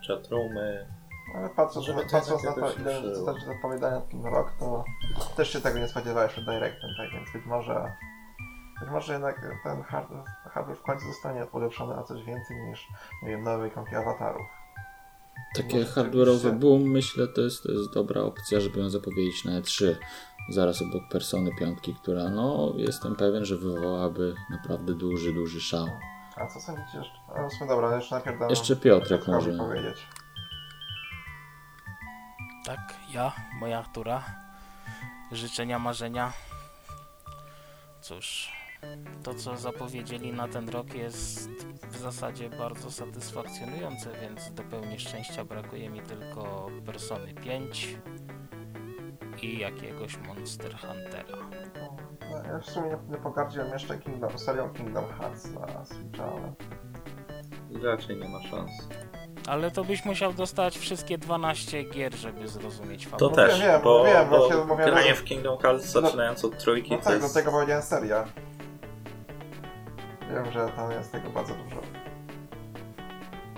chatroomy. 0.08 0.88
Ale 1.36 1.50
patrząc, 1.50 1.86
Żeby 1.86 2.04
na, 2.04 2.10
to 2.10 2.12
patrząc 2.12 2.44
na 2.44 2.54
to, 2.54 2.74
ile 2.74 3.16
zostać 3.16 3.44
zapowiadania 3.44 4.02
ten 4.02 4.26
rok, 4.26 4.52
to 4.60 4.84
też 5.38 5.54
się 5.54 5.62
tego 5.62 5.80
nie 5.80 5.88
spodziewałeś 5.88 6.32
przed 6.32 6.46
Directem, 6.46 6.90
tak 6.98 7.12
więc 7.12 7.34
być 7.34 7.46
może 7.46 7.92
być 8.82 8.90
może 8.90 9.14
jednak 9.14 9.42
ten 9.64 9.84
hardware, 9.84 10.24
hardware 10.52 10.78
w 10.78 10.82
końcu 10.82 11.06
zostanie 11.08 11.46
ulepszony 11.46 11.96
na 11.96 12.04
coś 12.04 12.24
więcej 12.24 12.58
niż, 12.58 12.88
nie 13.24 13.30
wiem, 13.30 13.44
nowe 13.44 13.68
ikonki 13.68 13.96
awatarów. 13.96 14.61
Takie 15.56 15.86
rzeczywiście- 15.86 16.52
boom, 16.52 16.82
myślę, 16.82 17.28
to 17.28 17.42
jest, 17.42 17.64
to 17.64 17.72
jest 17.72 17.94
dobra 17.94 18.22
opcja, 18.22 18.60
żeby 18.60 18.80
ją 18.80 18.90
zapowiedzieć 18.90 19.46
na 19.46 19.62
E3. 19.62 19.96
Zaraz 20.50 20.82
obok 20.82 21.04
Persony 21.12 21.52
5, 21.60 21.78
która, 22.02 22.30
no, 22.30 22.74
jestem 22.78 23.16
pewien, 23.16 23.46
że 23.46 23.58
wywołałaby 23.58 24.36
naprawdę 24.50 24.94
duży, 24.94 25.34
duży 25.34 25.62
szał. 25.62 25.88
A 26.36 26.48
co 26.48 26.60
sądzicie 26.60 26.98
jeszcze? 26.98 27.14
W 27.50 27.54
sumie 27.58 27.70
dobra, 27.70 27.96
jeszcze 27.96 28.16
najpierw 28.16 28.40
dam 28.40 28.50
Jeszcze 28.50 28.76
Piotrek 28.76 29.28
może. 29.28 29.52
powiedzieć. 29.54 30.08
Tak, 32.66 32.80
ja, 33.14 33.32
moja 33.60 33.84
tura. 33.94 34.24
Życzenia, 35.32 35.80
marzenia. 35.80 36.34
Cóż, 38.02 38.52
to 39.24 39.34
co 39.34 39.58
zapowiedzieli 39.58 40.34
na 40.34 40.48
ten 40.48 40.70
rok 40.70 40.94
jest 40.94 41.50
w 41.92 41.98
zasadzie 41.98 42.50
bardzo 42.50 42.92
satysfakcjonujące, 42.92 44.10
więc 44.22 44.54
do 44.54 44.64
pełni 44.64 45.00
szczęścia 45.00 45.46
brakuje 45.46 45.90
mi 45.90 46.02
tylko 46.02 46.70
Persony 46.86 47.34
5 47.34 47.98
i 49.42 49.60
jakiegoś 49.60 50.18
Monster 50.18 50.72
Huntera. 50.78 51.38
No, 52.32 52.44
ja 52.54 52.60
w 52.60 52.66
sumie 52.66 52.98
nie, 53.10 53.18
pogardziłem 53.18 53.70
jeszcze 53.72 53.98
Kingdom, 53.98 54.40
serią 54.40 54.70
Kingdom 54.70 55.06
Hearts 55.20 55.52
na 55.52 55.86
Switcha, 55.86 56.24
ale 56.26 56.54
Raczej 57.84 58.18
nie 58.18 58.30
ma 58.30 58.42
szans. 58.42 58.72
Ale 59.48 59.72
to 59.72 59.84
byś 59.84 60.06
musiał 60.06 60.34
dostać 60.34 60.78
wszystkie 60.78 61.18
12 61.18 61.84
gier, 61.84 62.16
żeby 62.16 62.48
zrozumieć 62.48 63.06
To 63.06 63.10
fabułę. 63.10 63.32
No 63.32 63.36
też, 63.36 63.62
wiem, 63.62 63.82
bo, 63.84 64.06
wiem, 64.06 64.30
bo 64.30 64.66
mówiłem, 64.68 64.92
granie 64.92 65.16
w 65.16 65.24
Kingdom 65.24 65.58
Hearts 65.58 65.86
zaczynając 65.86 66.46
od 66.46 66.58
trójki 66.58 66.92
no 66.92 66.98
to 66.98 67.04
tak, 67.04 67.14
jest... 67.14 67.28
do 67.28 67.40
tego 67.40 67.52
powiedziałem 67.52 67.84
seria. 67.84 68.26
Wiem, 70.34 70.52
że 70.52 70.70
tam 70.76 70.92
jest 70.92 71.12
tego 71.12 71.30
bardzo 71.30 71.54
dużo. 71.56 71.82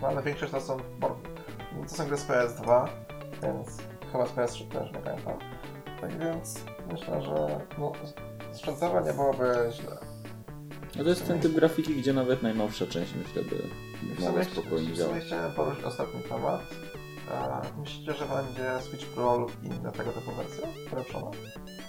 No 0.01 0.07
ale 0.07 0.23
większość 0.23 0.51
to 0.51 0.61
są, 0.61 0.77
to 1.87 1.95
są 1.95 2.07
gry 2.07 2.17
z 2.17 2.25
PS2, 2.25 2.87
więc 3.43 3.77
chyba 4.11 4.25
z 4.25 4.29
PS3 4.29 4.67
też 4.67 4.91
nie 4.91 4.99
pamiętam. 4.99 5.39
Tak 6.01 6.17
więc 6.19 6.65
myślę, 6.91 7.21
że 7.21 7.59
no, 7.77 7.91
sprzętowo 8.51 9.01
nie 9.01 9.13
byłoby 9.13 9.69
źle. 9.71 9.97
No 10.95 11.03
to 11.03 11.09
jest 11.09 11.27
ten 11.27 11.39
typ 11.39 11.51
grafiki, 11.51 11.95
gdzie 11.95 12.13
nawet 12.13 12.43
najnowsza 12.43 12.87
część, 12.87 13.13
myślę, 13.15 13.43
by 13.43 13.55
mogła 14.25 14.43
spokojnie 14.43 14.93
działać. 14.93 15.23
chciałem 15.23 15.51
poruszyć 15.51 15.83
ostatni 15.83 16.21
temat. 16.21 16.61
A 17.31 17.61
myślicie, 17.79 18.13
że 18.13 18.25
będzie 18.25 18.81
Switch 18.81 19.05
Pro 19.05 19.37
lub 19.37 19.63
inne 19.63 19.91
tego 19.91 20.11
typu 20.11 20.31
wersje 20.31 20.67
ulepszone? 20.93 21.31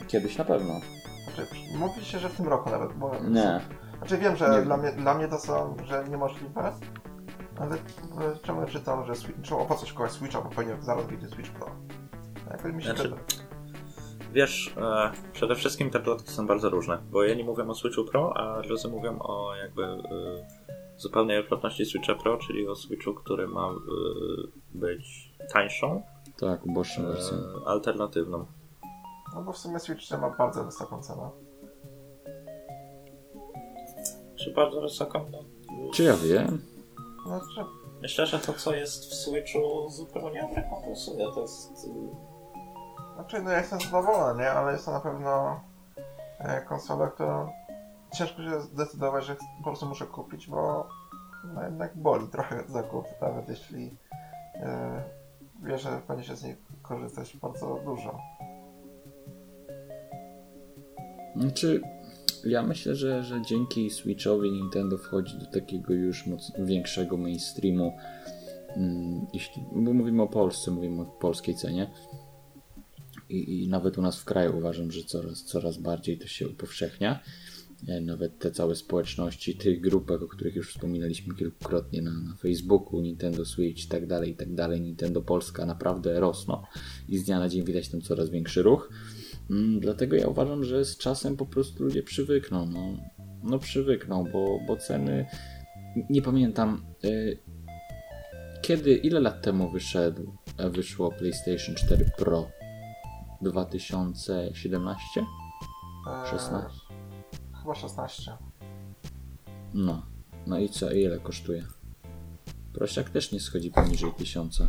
Kiedyś 0.08 0.36
na 0.36 0.44
pewno. 0.44 0.80
Znaczy, 1.24 1.46
mówiliście, 1.78 2.18
że 2.18 2.28
w 2.28 2.36
tym 2.36 2.48
roku 2.48 2.70
nawet, 2.70 2.92
bo... 2.92 3.12
Nie. 3.20 3.60
Znaczy 3.98 4.18
wiem, 4.18 4.36
że 4.36 4.48
Nie. 4.48 4.62
dla 4.62 4.76
mnie, 4.76 4.92
dla 4.92 5.14
mnie 5.14 5.28
to 5.28 5.38
są, 5.38 5.76
że 5.84 6.04
niemożliwe, 6.08 6.72
ale 7.58 7.76
czemu 8.42 8.66
czytam, 8.66 9.06
że 9.06 9.14
Switch, 9.14 9.40
czemu 9.42 9.66
po 9.66 9.74
co 9.74 9.86
szkołać 9.86 10.12
Switcha, 10.12 10.40
bo 10.40 10.50
powinien 10.50 10.82
zaraz 10.82 11.06
wyjdzie 11.06 11.28
Switch 11.28 11.50
Pro. 11.50 11.66
Jakoś 12.50 12.72
mi 12.72 12.82
się 12.82 12.94
Znaczy, 12.94 13.12
Wiesz, 14.32 14.74
e, 14.76 15.12
przede 15.32 15.54
wszystkim 15.54 15.90
te 15.90 16.00
plotki 16.00 16.30
są 16.30 16.46
bardzo 16.46 16.70
różne, 16.70 16.98
bo 17.10 17.22
jedni 17.24 17.44
mówią 17.44 17.68
o 17.70 17.74
Switchu 17.74 18.04
Pro, 18.04 18.36
a 18.36 18.62
drudzy 18.62 18.88
mówią 18.88 19.18
o 19.18 19.54
jakby 19.54 19.84
e, 19.84 20.00
zupełnej 20.96 21.38
odwrotności 21.38 21.84
Switcha 21.86 22.14
Pro, 22.14 22.36
czyli 22.36 22.68
o 22.68 22.74
Switchu, 22.74 23.14
który 23.14 23.48
ma 23.48 23.68
e, 23.68 23.74
być 24.74 25.32
tańszą, 25.52 26.02
Tak, 26.40 26.66
uboższą 26.66 27.02
wersją. 27.02 27.36
e, 27.38 27.68
alternatywną. 27.68 28.46
No 29.34 29.42
bo 29.42 29.52
w 29.52 29.58
sumie 29.58 29.78
Switch 29.78 30.10
ma 30.10 30.30
bardzo 30.30 30.64
wysoką 30.64 31.02
cenę. 31.02 31.30
Czy 34.44 34.50
bardzo 34.50 34.80
wysoką? 34.80 35.24
No, 35.32 35.38
Czy 35.94 36.02
ja 36.02 36.16
wiem? 36.16 36.62
Znaczy, 37.26 37.70
Myślę, 38.02 38.26
że 38.26 38.38
to, 38.38 38.52
co 38.52 38.74
jest 38.74 39.04
w 39.04 39.14
Switchu, 39.14 39.88
zupełnie 39.88 40.48
rekompensuje. 40.56 41.24
To 41.34 41.40
jest. 41.40 41.88
Znaczy, 43.14 43.42
no 43.42 43.50
ja 43.50 43.58
jestem 43.58 43.80
zadowolony, 43.80 44.42
nie? 44.42 44.50
Ale 44.50 44.72
jest 44.72 44.84
to 44.84 44.90
na 44.90 45.00
pewno 45.00 45.60
e, 46.38 46.60
konsola, 46.60 47.08
którą 47.08 47.50
ciężko 48.14 48.42
się 48.42 48.60
zdecydować, 48.60 49.24
że 49.24 49.36
po 49.58 49.64
prostu 49.64 49.86
muszę 49.86 50.06
kupić, 50.06 50.46
bo 50.46 50.88
no 51.54 51.62
jednak 51.62 51.96
boli 51.96 52.28
trochę 52.28 52.64
zakup, 52.68 53.04
nawet 53.20 53.48
jeśli 53.48 53.96
e, 54.54 55.02
wiesz, 55.62 55.82
że 55.82 56.00
będzie 56.08 56.24
się 56.24 56.36
z 56.36 56.44
niej 56.44 56.56
korzystać 56.82 57.36
bardzo 57.36 57.80
dużo. 57.84 58.18
Znaczy, 61.36 61.80
ja 62.46 62.62
myślę, 62.62 62.94
że, 62.94 63.24
że 63.24 63.42
dzięki 63.42 63.90
Switchowi 63.90 64.52
Nintendo 64.52 64.98
wchodzi 64.98 65.38
do 65.38 65.46
takiego 65.46 65.94
już 65.94 66.26
moc, 66.26 66.52
większego 66.58 67.16
mainstreamu. 67.16 67.92
Mm, 68.76 69.26
jeśli, 69.34 69.62
bo 69.72 69.92
mówimy 69.92 70.22
o 70.22 70.28
Polsce, 70.28 70.70
mówimy 70.70 71.02
o 71.02 71.04
polskiej 71.04 71.54
cenie. 71.54 71.90
I, 73.28 73.62
I 73.62 73.68
nawet 73.68 73.98
u 73.98 74.02
nas 74.02 74.20
w 74.20 74.24
kraju 74.24 74.58
uważam, 74.58 74.90
że 74.90 75.04
coraz, 75.04 75.44
coraz 75.44 75.78
bardziej 75.78 76.18
to 76.18 76.26
się 76.26 76.48
upowszechnia. 76.48 77.20
E, 77.88 78.00
Nawet 78.00 78.38
te 78.38 78.50
całe 78.50 78.74
społeczności, 78.74 79.54
tych 79.56 79.80
grupach, 79.80 80.22
o 80.22 80.28
których 80.28 80.54
już 80.54 80.70
wspominaliśmy 80.70 81.34
kilkukrotnie 81.34 82.02
na, 82.02 82.10
na 82.10 82.36
Facebooku, 82.36 83.00
Nintendo 83.00 83.44
Switch 83.44 83.84
i 83.84 83.88
tak 83.88 84.06
dalej, 84.06 84.30
i 84.30 84.34
tak 84.34 84.54
dalej, 84.54 84.80
Nintendo 84.80 85.22
Polska 85.22 85.66
naprawdę 85.66 86.20
rosną 86.20 86.62
i 87.08 87.18
z 87.18 87.24
dnia 87.24 87.38
na 87.38 87.48
dzień 87.48 87.64
widać 87.64 87.88
tam 87.88 88.00
coraz 88.00 88.30
większy 88.30 88.62
ruch. 88.62 88.90
Mm, 89.50 89.80
dlatego 89.80 90.16
ja 90.16 90.28
uważam, 90.28 90.64
że 90.64 90.84
z 90.84 90.98
czasem 90.98 91.36
po 91.36 91.46
prostu 91.46 91.84
ludzie 91.84 92.02
przywykną. 92.02 92.66
No, 92.66 92.80
no 93.42 93.58
przywykną, 93.58 94.24
bo, 94.32 94.60
bo 94.66 94.76
ceny. 94.76 95.26
Nie 96.10 96.22
pamiętam. 96.22 96.84
y, 97.04 97.38
kiedy, 98.62 98.94
ile 98.94 99.20
lat 99.20 99.42
temu 99.42 99.70
wyszedł, 99.70 100.36
e, 100.58 100.70
wyszło 100.70 101.12
PlayStation 101.12 101.74
4 101.74 102.10
Pro? 102.18 102.50
2017? 103.42 105.20
E, 106.24 106.30
16? 106.30 106.80
Chyba 107.62 107.74
16. 107.74 108.32
No. 109.74 110.06
No 110.46 110.58
i 110.58 110.68
co, 110.68 110.92
ile 110.92 111.18
kosztuje? 111.18 111.64
Prosiak 112.72 113.10
też 113.10 113.32
nie 113.32 113.40
schodzi 113.40 113.70
poniżej 113.70 114.12
1000. 114.12 114.62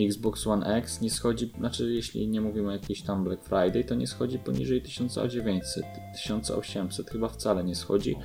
Xbox 0.00 0.46
One 0.46 0.66
X 0.76 1.00
nie 1.00 1.10
schodzi, 1.10 1.52
znaczy 1.58 1.94
jeśli 1.94 2.28
nie 2.28 2.40
mówimy 2.40 2.68
o 2.68 2.72
jakiejś 2.72 3.02
tam 3.02 3.24
Black 3.24 3.44
Friday, 3.44 3.84
to 3.84 3.94
nie 3.94 4.06
schodzi 4.06 4.38
poniżej 4.38 4.82
1900, 4.82 5.84
1800 6.12 7.10
chyba 7.10 7.28
wcale 7.28 7.64
nie 7.64 7.74
schodzi. 7.74 8.16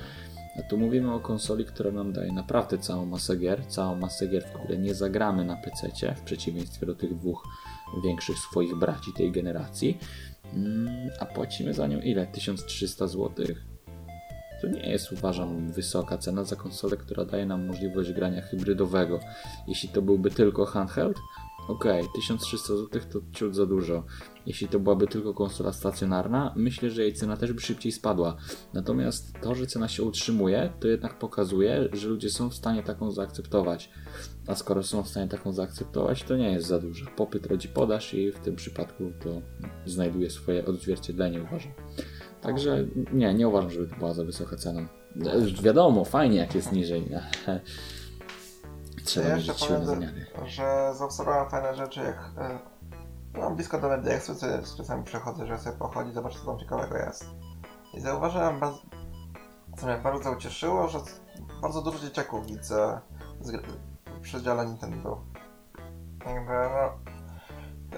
A 0.58 0.62
tu 0.62 0.78
mówimy 0.78 1.14
o 1.14 1.20
konsoli, 1.20 1.64
która 1.64 1.90
nam 1.90 2.12
daje 2.12 2.32
naprawdę 2.32 2.78
całą 2.78 3.06
masę 3.06 3.36
gier, 3.36 3.66
całą 3.66 3.96
masę 3.96 4.28
gier, 4.28 4.44
w 4.44 4.52
które 4.52 4.78
nie 4.78 4.94
zagramy 4.94 5.44
na 5.44 5.56
PC, 5.56 6.14
w 6.16 6.20
przeciwieństwie 6.20 6.86
do 6.86 6.94
tych 6.94 7.16
dwóch 7.16 7.44
większych 8.04 8.38
swoich 8.38 8.78
braci 8.78 9.12
tej 9.16 9.32
generacji. 9.32 9.98
Mm, 10.54 11.10
A 11.20 11.26
płacimy 11.26 11.74
za 11.74 11.86
nią 11.86 12.00
ile? 12.00 12.26
1300 12.26 13.06
zł. 13.06 13.46
To 14.60 14.68
nie 14.68 14.90
jest, 14.90 15.12
uważam, 15.12 15.72
wysoka 15.72 16.18
cena 16.18 16.44
za 16.44 16.56
konsolę, 16.56 16.96
która 16.96 17.24
daje 17.24 17.46
nam 17.46 17.66
możliwość 17.66 18.12
grania 18.12 18.42
hybrydowego. 18.42 19.20
Jeśli 19.68 19.88
to 19.88 20.02
byłby 20.02 20.30
tylko 20.30 20.66
handheld, 20.66 21.16
okej, 21.68 22.04
1300 22.14 22.76
zł 22.76 23.02
to 23.12 23.20
ciut 23.32 23.54
za 23.54 23.66
dużo. 23.66 24.04
Jeśli 24.46 24.68
to 24.68 24.80
byłaby 24.80 25.06
tylko 25.06 25.34
konsola 25.34 25.72
stacjonarna, 25.72 26.54
myślę, 26.56 26.90
że 26.90 27.02
jej 27.02 27.14
cena 27.14 27.36
też 27.36 27.52
by 27.52 27.60
szybciej 27.60 27.92
spadła. 27.92 28.36
Natomiast 28.74 29.40
to, 29.40 29.54
że 29.54 29.66
cena 29.66 29.88
się 29.88 30.02
utrzymuje, 30.02 30.72
to 30.80 30.88
jednak 30.88 31.18
pokazuje, 31.18 31.88
że 31.92 32.08
ludzie 32.08 32.30
są 32.30 32.50
w 32.50 32.54
stanie 32.54 32.82
taką 32.82 33.10
zaakceptować. 33.10 33.90
A 34.46 34.54
skoro 34.54 34.82
są 34.82 35.02
w 35.02 35.08
stanie 35.08 35.28
taką 35.28 35.52
zaakceptować, 35.52 36.22
to 36.22 36.36
nie 36.36 36.52
jest 36.52 36.66
za 36.66 36.78
dużo. 36.78 37.06
Popyt 37.16 37.46
rodzi 37.46 37.68
podaż 37.68 38.14
i 38.14 38.32
w 38.32 38.38
tym 38.38 38.56
przypadku 38.56 39.12
to 39.24 39.42
znajduje 39.86 40.30
swoje 40.30 40.66
odzwierciedlenie, 40.66 41.42
uważam. 41.42 41.72
Także 42.40 42.86
nie, 43.12 43.34
nie 43.34 43.48
uważam, 43.48 43.70
żeby 43.70 43.88
to 43.88 43.96
była 43.96 44.14
za 44.14 44.24
wysoka 44.24 44.56
cena. 44.56 44.88
Wiadomo, 45.62 46.04
fajnie 46.04 46.36
jak 46.36 46.54
jest 46.54 46.72
niżej. 46.72 47.08
Trzeba 49.04 49.28
Ja 49.28 49.36
jeszcze 49.36 49.54
powiem, 49.54 49.86
zamiary. 49.86 50.26
że 50.46 50.92
zaobserwowałem 50.94 51.50
fajne 51.50 51.74
rzeczy, 51.76 52.00
jak 52.00 52.16
e, 52.38 52.58
mam 53.38 53.56
blisko 53.56 53.80
do 53.80 53.88
Medexu, 53.88 54.34
co 54.34 54.46
czasami 54.76 55.04
przechodzę, 55.04 55.46
żeby 55.46 55.58
sobie 55.58 55.76
pochodzić, 55.76 56.14
zobaczyć 56.14 56.40
co 56.40 56.46
tam 56.46 56.58
ciekawego 56.58 56.96
jest. 56.96 57.26
I 57.94 58.00
zauważyłem, 58.00 58.60
bardzo, 58.60 58.78
co 59.76 59.86
mnie 59.86 59.96
bardzo 59.98 60.32
ucieszyło, 60.32 60.88
że 60.88 60.98
bardzo 61.62 61.82
dużo 61.82 61.98
dzieciaków 61.98 62.46
widzę 62.46 63.00
z, 63.40 63.66
w 64.06 64.20
przedziale 64.20 64.66
Nintendo. 64.66 65.20
Jakby, 66.26 66.52
no, 66.52 66.92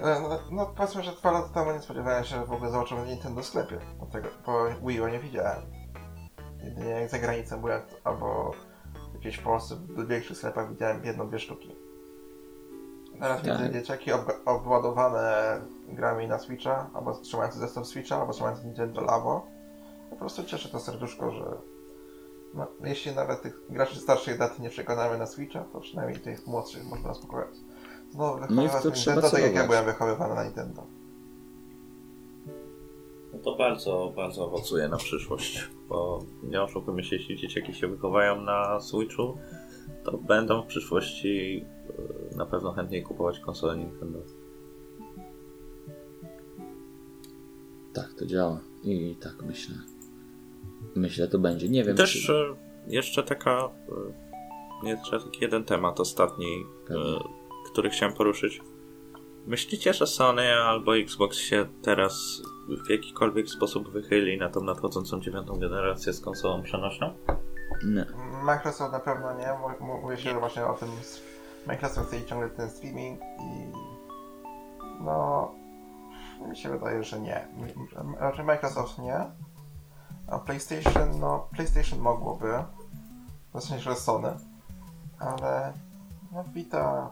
e, 0.09 0.19
no, 0.21 0.39
no 0.51 0.65
powiedzmy, 0.65 1.03
że 1.03 1.11
dwa 1.11 1.31
lata 1.31 1.49
temu 1.49 1.71
nie 1.71 1.81
spodziewałem 1.81 2.23
się, 2.23 2.35
że 2.35 2.45
w 2.45 2.51
ogóle 2.51 2.71
zobaczymy 2.71 3.05
Nintendo 3.07 3.41
w 3.41 3.45
sklepie. 3.45 3.79
Dlatego, 3.97 4.29
bo 4.45 4.65
Wii 4.87 5.01
U 5.01 5.07
nie 5.07 5.19
widziałem. 5.19 5.61
Jedynie 6.63 6.89
jak 6.89 7.09
za 7.09 7.19
granicą 7.19 7.61
byłem, 7.61 7.81
albo 8.03 8.51
gdzieś 9.23 9.35
w 9.37 9.43
Polsce 9.43 9.75
w 9.75 10.07
większych 10.07 10.37
sklepach 10.37 10.69
widziałem 10.69 11.05
jedną, 11.05 11.27
dwie 11.27 11.39
sztuki. 11.39 11.75
Teraz 13.19 13.41
Tak. 13.41 13.57
widzę 13.57 13.71
dzieciaki 13.73 14.11
ob- 14.11 14.41
obładowane 14.45 15.61
grami 15.87 16.27
na 16.27 16.39
Switcha, 16.39 16.89
albo 16.93 17.13
trzymające 17.13 17.59
zestaw 17.59 17.87
Switcha, 17.87 18.15
albo 18.21 18.33
trzymające 18.33 18.65
Nintendo 18.65 19.01
Labo. 19.01 19.45
Po 20.09 20.15
prostu 20.15 20.43
cieszy 20.43 20.69
to 20.71 20.79
serduszko, 20.79 21.31
że 21.31 21.45
no, 22.53 22.67
jeśli 22.83 23.15
nawet 23.15 23.41
tych 23.41 23.59
graczy 23.69 23.99
starszych 23.99 24.37
dat 24.37 24.59
nie 24.59 24.69
przekonamy 24.69 25.17
na 25.17 25.25
Switcha, 25.25 25.63
to 25.73 25.79
przynajmniej 25.79 26.19
tych 26.19 26.47
młodszych 26.47 26.85
można 26.85 27.11
uspokoić. 27.11 27.55
Znowu 28.11 28.39
No 28.39 28.47
wychowywać 28.47 28.81
trzeba 28.81 29.15
Nintendo, 29.15 29.29
tak 29.29 29.41
jak 29.41 29.55
ja 29.55 29.67
byłem 29.67 29.85
wychowywany 29.85 30.35
na 30.35 30.43
Nintendo. 30.43 30.83
To 33.43 33.55
bardzo, 33.55 34.13
bardzo 34.15 34.45
owocuje 34.45 34.87
na 34.87 34.97
przyszłość, 34.97 35.69
bo 35.89 36.25
nie 36.43 36.61
oszukujmy 36.61 37.03
się, 37.03 37.15
jeśli 37.15 37.37
dzieciaki 37.37 37.73
się 37.73 37.87
wychowają 37.87 38.41
na 38.41 38.79
Switchu, 38.79 39.37
to 40.03 40.17
będą 40.17 40.61
w 40.61 40.65
przyszłości 40.65 41.65
e, 42.33 42.37
na 42.37 42.45
pewno 42.45 42.71
chętniej 42.71 43.03
kupować 43.03 43.39
konsolę 43.39 43.77
Nintendo. 43.77 44.19
Tak, 47.93 48.13
to 48.19 48.25
działa. 48.25 48.59
I 48.83 49.15
tak 49.21 49.43
myślę. 49.43 49.75
Myślę, 50.95 51.27
to 51.27 51.39
będzie. 51.39 51.69
Nie 51.69 51.83
wiem, 51.83 51.97
Też 51.97 52.25
czy... 52.25 52.33
e, 52.33 52.55
jeszcze 52.87 53.23
taka, 53.23 53.69
e, 54.83 54.89
jeszcze 54.89 55.19
taki 55.19 55.39
jeden 55.41 55.63
temat 55.63 55.99
ostatni, 55.99 56.47
Pewnie. 56.87 57.19
który 57.71 57.89
chciałem 57.89 58.15
poruszyć. 58.15 58.61
Myślicie, 59.47 59.93
że 59.93 60.07
Sony 60.07 60.53
albo 60.53 60.97
Xbox 60.97 61.37
się 61.37 61.65
teraz 61.81 62.41
w 62.85 62.89
jakikolwiek 62.89 63.49
sposób 63.49 63.89
wychyli 63.91 64.37
na 64.37 64.49
tą 64.49 64.61
nadchodzącą 64.63 65.21
dziewiątą 65.21 65.59
generację 65.59 66.13
z 66.13 66.21
konsolą 66.21 66.63
przenośną? 66.63 67.13
Nie. 67.85 68.05
Microsoft 68.43 68.91
na 68.91 68.99
pewno 68.99 69.33
nie, 69.33 69.47
Mów- 69.61 69.79
mów- 69.81 70.01
mówię 70.03 70.17
się 70.17 70.39
właśnie 70.39 70.65
o 70.65 70.73
tym, 70.73 70.89
Microsoft 71.67 72.07
chce 72.07 72.25
ciągle 72.25 72.49
ten 72.49 72.69
streaming 72.69 73.19
i 73.21 73.71
no 75.03 75.51
mi 76.49 76.57
się 76.57 76.69
wydaje, 76.69 77.03
że 77.03 77.19
nie. 77.19 77.47
Raczej 78.19 78.45
Microsoft 78.45 78.99
nie, 78.99 79.17
a 80.27 80.39
PlayStation, 80.39 81.19
no 81.19 81.47
PlayStation 81.55 81.99
mogłoby, 81.99 82.53
w 83.53 83.61
sensie, 83.61 83.83
że 83.83 83.95
Sony, 83.95 84.33
ale 85.19 85.73
no 86.31 86.43
Vita 86.53 87.11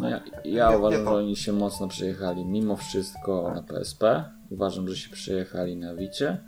no 0.00 0.08
ja, 0.08 0.20
nie- 0.44 0.50
ja 0.50 0.70
nie 0.70 0.78
uważam, 0.78 1.04
to. 1.04 1.10
że 1.10 1.16
oni 1.16 1.36
się 1.36 1.52
mocno 1.52 1.88
przejechali 1.88 2.44
mimo 2.46 2.76
wszystko 2.76 3.52
na 3.54 3.62
PSP. 3.62 4.24
Uważam, 4.50 4.88
że 4.88 4.96
się 4.96 5.10
przejechali 5.10 5.76
na 5.76 5.94
Wicie. 5.94 6.44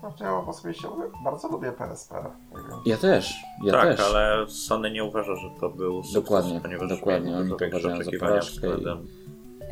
Znaczy, 0.00 0.24
ja 0.24 0.36
osobiście 0.36 0.88
bardzo 1.24 1.48
lubię 1.48 1.72
PSP. 1.72 2.14
Ja 2.86 2.96
też, 2.96 3.34
ja 3.64 3.72
tak, 3.72 3.96
też. 3.96 4.00
ale 4.00 4.48
Sony 4.48 4.90
nie 4.90 5.04
uważa, 5.04 5.36
że 5.36 5.50
to 5.60 5.70
był 5.70 6.02
sukces, 6.02 6.22
Dokładnie, 6.22 6.60
ponieważ 6.60 6.88
dokładnie, 6.88 7.36
oni 7.36 7.50
to 7.56 7.66
uważają 7.68 8.04
za 8.04 8.10
porażkę 8.20 8.68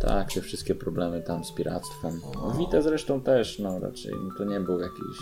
Tak, 0.01 0.33
te 0.33 0.41
wszystkie 0.41 0.74
problemy 0.74 1.23
tam 1.23 1.45
z 1.45 1.53
piractwem. 1.53 2.20
No, 2.35 2.51
Vita 2.51 2.83
zresztą 2.83 3.20
też, 3.20 3.59
no 3.59 3.78
raczej 3.78 4.12
no, 4.12 4.35
to 4.39 4.45
nie 4.45 4.61
był 4.61 4.81
jakiś 4.81 5.19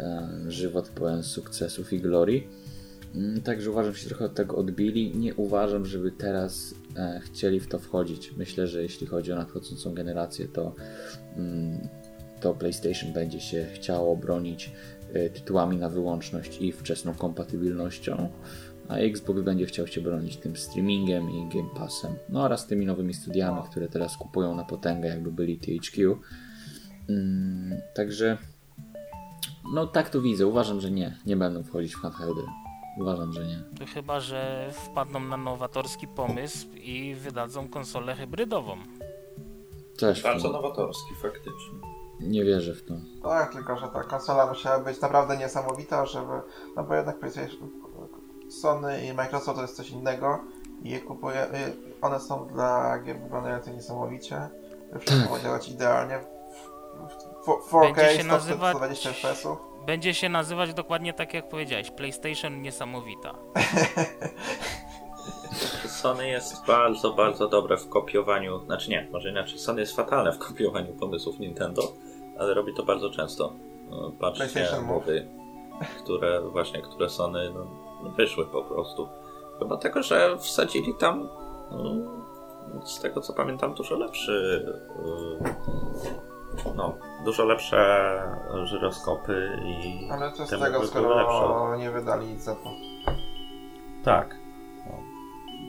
e, 0.00 0.28
żywot 0.48 0.88
pełen 0.88 1.22
sukcesów 1.22 1.92
i 1.92 2.00
glorii. 2.00 2.48
Mm, 3.14 3.40
Także 3.40 3.70
uważam, 3.70 3.92
że 3.92 3.98
się 3.98 4.08
trochę 4.08 4.24
od 4.24 4.34
tego 4.34 4.56
odbili. 4.56 5.16
Nie 5.16 5.34
uważam, 5.34 5.86
żeby 5.86 6.12
teraz 6.12 6.74
e, 6.96 7.20
chcieli 7.24 7.60
w 7.60 7.66
to 7.66 7.78
wchodzić. 7.78 8.32
Myślę, 8.36 8.66
że 8.66 8.82
jeśli 8.82 9.06
chodzi 9.06 9.32
o 9.32 9.36
nadchodzącą 9.36 9.94
generację, 9.94 10.48
to, 10.48 10.74
mm, 11.36 11.88
to 12.40 12.54
PlayStation 12.54 13.12
będzie 13.12 13.40
się 13.40 13.66
chciało 13.74 14.16
bronić 14.16 14.72
e, 15.12 15.30
tytułami 15.30 15.76
na 15.76 15.88
wyłączność 15.88 16.60
i 16.60 16.72
wczesną 16.72 17.14
kompatybilnością, 17.14 18.28
a 18.88 18.96
Xbox 18.96 19.40
będzie 19.40 19.66
chciał 19.66 19.86
się 19.86 20.00
bronić 20.00 20.36
tym 20.36 20.56
streamingiem 20.56 21.30
i 21.30 21.48
Game 21.54 21.70
Passem. 21.76 22.12
No 22.28 22.42
oraz 22.42 22.66
tymi 22.66 22.86
nowymi 22.86 23.14
studiami, 23.14 23.60
które 23.70 23.88
teraz 23.88 24.16
kupują 24.16 24.54
na 24.54 24.64
potęgę, 24.64 25.08
jakby 25.08 25.32
byli 25.32 25.58
THQ. 25.58 26.18
Mm, 27.08 27.80
także 27.94 28.38
no 29.74 29.86
tak 29.86 30.10
to 30.10 30.20
widzę. 30.20 30.46
Uważam, 30.46 30.80
że 30.80 30.90
nie. 30.90 31.16
Nie 31.26 31.36
będą 31.36 31.62
wchodzić 31.62 31.94
w 31.94 31.98
handheldy. 31.98 32.42
Uważam, 32.98 33.32
że 33.32 33.44
nie. 33.46 33.62
To 33.78 33.86
chyba, 33.94 34.20
że 34.20 34.70
wpadną 34.72 35.20
na 35.20 35.36
nowatorski 35.36 36.08
pomysł 36.08 36.66
i 36.74 37.14
wydadzą 37.14 37.68
konsolę 37.68 38.14
hybrydową. 38.14 38.76
Też 39.98 40.22
Bardzo 40.22 40.48
to. 40.48 40.52
nowatorski, 40.52 41.14
faktycznie. 41.22 41.78
Nie 42.20 42.44
wierzę 42.44 42.74
w 42.74 42.82
to. 42.84 42.94
Tak, 43.22 43.52
tylko 43.52 43.76
że 43.78 43.88
ta 43.88 44.02
konsola 44.04 44.46
musiała 44.46 44.78
być 44.78 45.00
naprawdę 45.00 45.36
niesamowita, 45.36 46.06
żeby... 46.06 46.32
No 46.76 46.84
bo 46.84 46.94
jednak 46.94 47.18
PlayStation, 47.18 47.70
Sony 48.50 49.06
i 49.06 49.12
Microsoft 49.12 49.56
to 49.56 49.62
jest 49.62 49.76
coś 49.76 49.90
innego 49.90 50.38
i 50.82 50.90
je 50.90 51.00
kupuje... 51.00 51.44
y, 51.44 51.72
One 52.02 52.20
są 52.20 52.46
dla 52.48 52.98
gier 52.98 53.20
wyglądających 53.20 53.74
niesamowicie. 53.74 54.48
Wszystko 55.00 55.30
ma 55.34 55.40
działać 55.40 55.68
idealnie. 55.68 56.18
W- 57.44 57.70
w- 57.70 57.72
4K, 57.72 57.94
Będzie 57.96 58.16
się 58.16 58.22
100, 58.22 58.32
nazywać- 58.32 58.76
120 58.76 59.10
FPS-ów. 59.10 59.58
Będzie 59.86 60.14
się 60.14 60.28
nazywać 60.28 60.74
dokładnie 60.74 61.12
tak 61.12 61.34
jak 61.34 61.48
powiedziałeś, 61.48 61.90
PlayStation 61.90 62.62
niesamowita. 62.62 63.34
Sony 66.00 66.28
jest 66.28 66.66
bardzo, 66.66 67.12
bardzo 67.12 67.48
dobre 67.48 67.76
w 67.76 67.88
kopiowaniu, 67.88 68.64
znaczy 68.64 68.90
nie, 68.90 69.08
może 69.12 69.30
inaczej, 69.30 69.58
Sony 69.58 69.80
jest 69.80 69.96
fatalne 69.96 70.32
w 70.32 70.38
kopiowaniu 70.38 70.92
pomysłów 70.92 71.38
Nintendo, 71.38 71.82
ale 72.38 72.54
robi 72.54 72.74
to 72.74 72.82
bardzo 72.82 73.10
często. 73.10 73.52
No, 73.90 74.12
Patrzcie 74.20 74.66
Move. 74.72 74.86
mowy, 74.86 75.28
które 75.98 76.40
właśnie, 76.40 76.82
które 76.82 77.08
Sony 77.08 77.50
no, 77.54 77.66
wyszły 78.10 78.46
po 78.46 78.62
prostu. 78.62 79.08
Chyba 79.58 79.76
tego, 79.76 80.02
że 80.02 80.38
wsadzili 80.38 80.94
tam 81.00 81.28
no, 81.70 82.86
z 82.86 83.00
tego 83.00 83.20
co 83.20 83.32
pamiętam 83.32 83.74
dużo 83.74 83.98
lepszy 83.98 84.64
yy, 85.40 86.29
no, 86.76 86.94
dużo 87.24 87.44
lepsze 87.44 88.10
żyroskopy 88.64 89.58
i 89.64 90.08
Ale 90.10 90.32
co 90.32 90.46
z 90.46 90.50
te 90.50 90.58
tego, 90.58 90.80
były 90.80 91.14
lepsze. 91.14 91.36
skoro 91.36 91.76
nie 91.76 91.90
wydali 91.90 92.26
nic 92.26 92.42
za 92.42 92.54
to. 92.54 92.70
Tak. 94.04 94.36
No. 94.86 94.92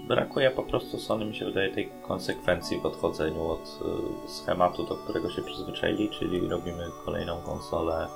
Brakuje 0.07 0.51
po 0.51 0.63
prostu 0.63 0.99
Sony, 0.99 1.25
mi 1.25 1.35
się 1.35 1.45
wydaje, 1.45 1.73
tej 1.73 1.91
konsekwencji 2.07 2.81
w 2.81 2.85
odchodzeniu 2.85 3.47
od 3.47 3.79
y, 4.27 4.29
schematu, 4.31 4.83
do 4.83 4.95
którego 4.95 5.29
się 5.29 5.41
przyzwyczaili, 5.41 6.09
czyli 6.09 6.49
robimy 6.49 6.83
kolejną 7.05 7.41
konsolę 7.41 8.07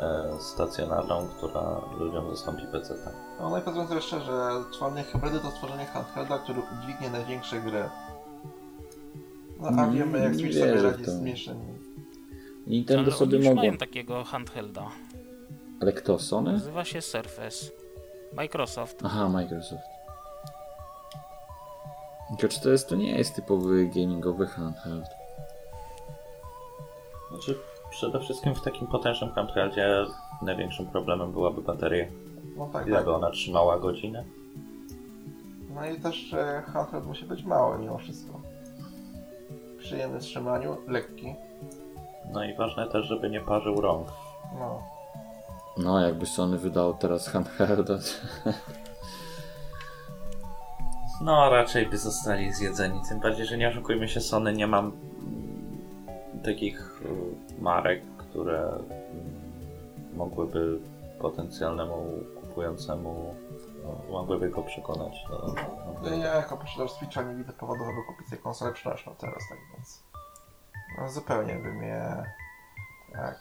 e, 0.00 0.32
stacjonarną, 0.40 1.26
która 1.38 1.80
ludziom 1.98 2.30
zastąpi 2.30 2.62
PC. 2.72 2.94
No, 3.40 3.50
no 3.50 3.58
i 3.58 3.62
powiedzmy 3.62 3.88
sobie 3.88 4.00
szczerze, 4.00 4.50
tworzenie 4.72 5.02
hybrydy 5.02 5.40
to 5.40 5.50
stworzenie 5.50 5.84
handhelda, 5.84 6.38
który 6.38 6.60
udźwignie 6.78 7.10
największe 7.10 7.60
gry. 7.60 7.84
No 9.60 9.68
a 9.68 9.70
Mm, 9.70 9.92
wiemy 9.92 10.18
jak 10.18 10.34
Switch 10.34 10.54
sobie 10.58 10.82
radzi 10.82 11.04
to. 11.04 11.10
z. 11.10 11.20
Nintendo 12.66 13.02
Ale 13.02 13.12
sobie 13.12 13.36
oni 13.36 13.36
już 13.36 13.46
mogło. 13.46 13.62
mają 13.62 13.76
takiego 13.78 14.24
handhelda. 14.24 14.88
Ale 15.80 15.92
kto? 15.92 16.18
Sony? 16.18 16.52
Nazywa 16.52 16.84
się 16.84 17.02
Surface. 17.02 17.66
Microsoft. 18.32 19.00
Aha, 19.04 19.28
Microsoft. 19.28 19.82
Tylko 22.28 22.54
czy 22.54 22.60
to 22.60 22.70
jest, 22.70 22.88
to 22.88 22.96
nie 22.96 23.18
jest 23.18 23.34
typowy 23.36 23.86
gamingowy 23.86 24.46
handheld. 24.46 25.06
Znaczy, 27.30 27.58
przede 27.90 28.20
wszystkim 28.20 28.54
w 28.54 28.62
takim 28.62 28.86
potężnym 28.86 29.30
handheldzie 29.30 29.88
największym 30.42 30.86
problemem 30.86 31.32
byłaby 31.32 31.62
bateria. 31.62 32.06
No 32.56 32.68
tak, 32.72 32.86
Ile 32.86 32.96
tak. 32.96 33.04
by 33.04 33.14
ona 33.14 33.30
trzymała 33.30 33.78
godzinę? 33.78 34.24
No 35.74 35.86
i 35.86 36.00
też 36.00 36.32
e, 36.34 36.62
handheld 36.66 37.06
musi 37.06 37.24
być 37.24 37.44
mały 37.44 37.78
mimo 37.78 37.98
wszystko. 37.98 38.40
Przyjemny 39.78 40.18
w 40.20 40.22
trzymaniu, 40.22 40.76
lekki. 40.88 41.34
No 42.32 42.44
i 42.44 42.54
ważne 42.54 42.86
też, 42.86 43.06
żeby 43.06 43.30
nie 43.30 43.40
parzył 43.40 43.80
rąk. 43.80 44.08
No. 44.58 44.82
No, 45.76 46.00
jakby 46.00 46.26
Sony 46.26 46.58
wydał 46.58 46.94
teraz 46.94 47.28
handhelda. 47.28 47.98
No, 51.20 51.50
raczej 51.50 51.86
by 51.86 51.98
zostali 51.98 52.52
zjedzeni. 52.52 53.00
Tym 53.08 53.20
bardziej, 53.20 53.46
że 53.46 53.58
nie 53.58 53.68
oszukujmy 53.68 54.08
się, 54.08 54.20
Sony 54.20 54.52
nie 54.52 54.66
mam 54.66 54.92
takich 56.44 57.02
y, 57.58 57.62
marek, 57.62 58.02
które 58.18 58.68
mm, 58.68 58.82
mogłyby 60.16 60.78
potencjalnemu 61.20 61.94
kupującemu 62.40 63.34
no, 63.84 64.12
mogłyby 64.12 64.50
go 64.50 64.62
przekonać. 64.62 65.24
Do, 65.30 65.54
do, 66.02 66.16
Ja 66.16 66.34
jako 66.34 66.56
posiadacz 66.56 66.90
Switcha 66.90 67.22
nie 67.22 67.34
widzę 67.34 67.52
powodu, 67.52 67.84
żeby 67.84 68.02
kupić 68.08 68.28
sobie 68.28 68.42
konsolę 68.42 68.72
przenośną 68.72 69.14
teraz, 69.18 69.42
tak 69.48 69.58
więc... 69.76 70.02
No, 70.98 71.08
zupełnie 71.08 71.54
by 71.54 71.72
mnie... 71.72 72.22
Jak 73.14 73.38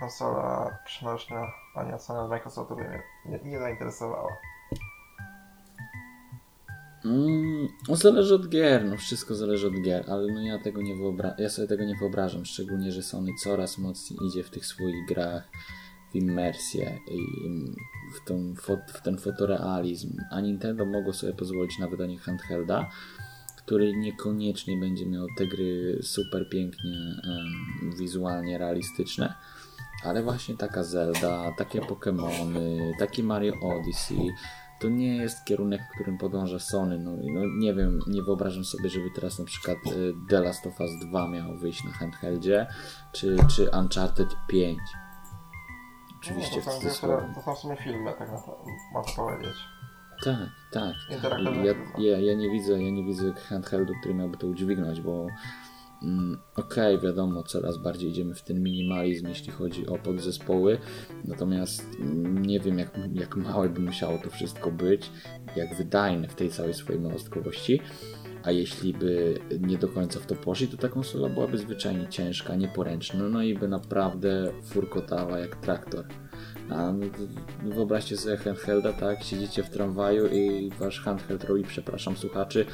konsola 0.00 0.78
przenośna, 0.84 1.52
a 1.74 1.82
nie 1.82 1.94
od 1.94 2.30
Microsoftu 2.30 2.76
by 2.76 2.84
mnie 2.84 3.02
nie, 3.26 3.38
nie 3.44 3.58
zainteresowała. 3.58 4.36
Mm, 7.04 7.68
no 7.88 7.96
zależy 7.96 8.34
od 8.34 8.48
gier, 8.48 8.84
no 8.84 8.96
wszystko 8.96 9.34
zależy 9.34 9.66
od 9.66 9.80
gier, 9.82 10.04
ale 10.10 10.32
no 10.32 10.40
ja 10.40 10.58
tego 10.58 10.82
nie 10.82 10.94
wyobra- 10.94 11.34
ja 11.38 11.48
sobie 11.48 11.68
tego 11.68 11.84
nie 11.84 11.96
wyobrażam, 11.96 12.44
szczególnie, 12.44 12.92
że 12.92 13.02
Sony 13.02 13.30
coraz 13.42 13.78
mocniej 13.78 14.18
idzie 14.28 14.44
w 14.44 14.50
tych 14.50 14.66
swoich 14.66 15.06
grach 15.08 15.48
w 16.12 16.16
immersję 16.16 16.98
i 17.10 17.18
w, 18.14 18.28
tą 18.28 18.54
w 18.94 19.00
ten 19.02 19.18
fotorealizm, 19.18 20.16
a 20.30 20.40
Nintendo 20.40 20.86
mogło 20.86 21.12
sobie 21.12 21.32
pozwolić 21.32 21.78
na 21.78 21.88
wydanie 21.88 22.18
handhelda, 22.18 22.90
który 23.70 23.96
niekoniecznie 23.96 24.76
będzie 24.76 25.06
miał 25.06 25.26
te 25.38 25.46
gry 25.46 25.98
super 26.02 26.48
pięknie 26.48 26.90
em, 26.92 27.92
wizualnie 27.98 28.58
realistyczne, 28.58 29.34
ale 30.04 30.22
właśnie 30.22 30.56
taka 30.56 30.84
Zelda, 30.84 31.52
takie 31.58 31.80
Pokémony, 31.80 32.92
taki 32.98 33.22
Mario 33.22 33.54
Odyssey, 33.62 34.30
to 34.80 34.88
nie 34.88 35.16
jest 35.16 35.44
kierunek, 35.44 35.80
w 35.82 35.94
którym 35.94 36.18
podąża 36.18 36.58
Sony. 36.58 36.98
No, 36.98 37.10
no 37.10 37.40
nie 37.58 37.74
wiem, 37.74 37.98
nie 38.06 38.22
wyobrażam 38.22 38.64
sobie, 38.64 38.90
żeby 38.90 39.10
teraz 39.14 39.38
na 39.38 39.44
przykład 39.44 39.78
y, 39.86 40.14
The 40.28 40.40
Last 40.40 40.66
of 40.66 40.80
Us 40.80 40.90
2 41.08 41.28
miało 41.28 41.56
wyjść 41.56 41.84
na 41.84 41.90
handheldzie, 41.90 42.66
czy, 43.12 43.36
czy 43.56 43.70
Uncharted 43.80 44.36
5. 44.48 44.78
Oczywiście 46.18 46.56
no, 46.56 46.72
to, 46.82 46.90
są, 46.90 47.34
to 47.34 47.42
są 47.42 47.54
w 47.54 47.58
sumie 47.58 47.76
filmy, 47.76 48.12
tak 48.18 48.30
naprawdę, 48.32 48.70
można 48.92 49.12
powiedzieć. 49.16 49.79
Tak, 50.24 50.48
tak. 50.70 50.94
Interaktywne 51.10 51.66
Ja, 51.66 51.74
ja, 51.98 52.18
ja 52.18 52.34
nie 52.34 52.50
widzę, 52.50 52.82
ja 52.82 52.90
nie 52.90 53.04
widzę 53.04 53.32
handheldu, 53.32 53.92
który 54.00 54.14
miałby 54.14 54.36
to 54.36 54.46
udźwignąć, 54.46 55.00
bo 55.00 55.26
mm, 56.02 56.38
okej, 56.56 57.00
wiadomo, 57.00 57.42
coraz 57.42 57.78
bardziej 57.78 58.10
idziemy 58.10 58.34
w 58.34 58.42
ten 58.42 58.62
minimalizm, 58.62 59.28
jeśli 59.28 59.52
chodzi 59.52 59.86
o 59.86 59.98
podzespoły, 59.98 60.78
natomiast 61.24 61.86
mm, 62.00 62.46
nie 62.46 62.60
wiem, 62.60 62.78
jak, 62.78 62.98
jak 63.14 63.36
małe 63.36 63.68
by 63.68 63.80
musiało 63.80 64.18
to 64.18 64.30
wszystko 64.30 64.70
być, 64.70 65.10
jak 65.56 65.74
wydajne 65.74 66.28
w 66.28 66.34
tej 66.34 66.50
całej 66.50 66.74
swojej 66.74 67.00
małostkowości. 67.00 67.80
A 68.42 68.50
jeśli 68.50 68.94
by 68.94 69.38
nie 69.60 69.78
do 69.78 69.88
końca 69.88 70.20
w 70.20 70.26
to 70.26 70.34
poszli, 70.34 70.68
to 70.68 70.76
ta 70.76 70.88
konsola 70.88 71.28
byłaby 71.28 71.58
zwyczajnie 71.58 72.08
ciężka, 72.08 72.56
nieporęczna, 72.56 73.28
no 73.28 73.42
i 73.42 73.54
by 73.54 73.68
naprawdę 73.68 74.52
furkotała 74.62 75.38
jak 75.38 75.56
traktor. 75.56 76.04
A 76.70 76.92
no, 76.92 77.06
to 77.06 77.18
wyobraźcie 77.74 78.16
sobie 78.16 78.36
handhelda, 78.36 78.92
tak? 78.92 79.24
Siedzicie 79.24 79.62
w 79.62 79.70
tramwaju 79.70 80.26
i 80.26 80.70
wasz 80.78 81.00
handheld 81.00 81.44
robi, 81.44 81.64
przepraszam 81.64 82.16
słuchaczy. 82.16 82.66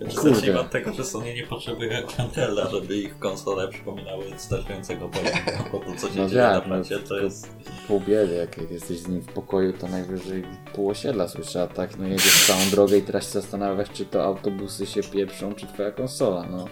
No 0.00 0.10
Zacznijmy 0.10 0.36
kurde. 0.40 0.60
od 0.60 0.70
tego, 0.70 0.92
że 0.92 1.04
Sony 1.04 1.34
nie 1.34 1.46
potrzebuje 1.46 2.02
handhelda, 2.16 2.70
żeby 2.70 2.96
ich 2.96 3.18
konsole 3.18 3.68
przypominały 3.68 4.24
startującego 4.36 5.08
pojemnika, 5.08 5.64
bo 5.72 5.78
to 5.78 5.96
co 5.96 6.08
się 6.08 6.20
No 6.22 6.28
dzieje 6.28 6.42
na 6.42 6.52
tak, 6.52 6.62
no, 6.62 6.68
plancie 6.68 6.98
to 6.98 7.16
jest... 7.18 7.48
pół 7.88 8.00
biedy, 8.00 8.34
jak, 8.34 8.58
jak 8.58 8.70
jesteś 8.70 8.98
z 8.98 9.08
nim 9.08 9.20
w 9.20 9.26
pokoju, 9.26 9.72
to 9.72 9.88
najwyżej 9.88 10.44
pół 10.74 10.88
osiedla 10.90 11.28
słyszę, 11.28 11.62
a 11.62 11.66
tak, 11.66 11.98
no 11.98 12.06
jedziesz 12.06 12.46
całą 12.46 12.60
drogę 12.70 12.98
i 12.98 13.02
teraz 13.02 13.24
się 13.24 13.30
zastanawiasz, 13.40 13.88
czy 13.92 14.04
to 14.04 14.24
autobusy 14.24 14.86
się 14.86 15.02
pieprzą, 15.02 15.54
czy 15.54 15.66
twoja 15.66 15.90
konsola, 15.90 16.46
no. 16.50 16.68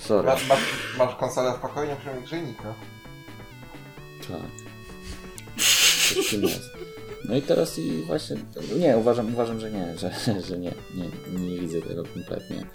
Sorry. 0.00 0.26
Masz, 0.26 0.48
masz, 0.48 0.94
masz 0.98 1.14
konsolę 1.14 1.52
w 1.52 1.60
pokoju, 1.60 1.88
nie 1.88 2.14
mieć 2.14 2.24
grzejnika. 2.24 2.74
Tak. 4.28 4.72
No 7.28 7.36
i 7.36 7.42
teraz 7.42 7.78
i 7.78 8.02
właśnie. 8.02 8.36
Nie, 8.78 8.96
uważam, 8.96 9.32
uważam, 9.32 9.60
że 9.60 9.70
nie, 9.70 9.98
że, 9.98 10.10
że 10.48 10.58
nie, 10.58 10.72
nie, 10.94 11.38
nie 11.38 11.60
widzę 11.60 11.82
tego 11.82 12.02
kompletnie. 12.14 12.66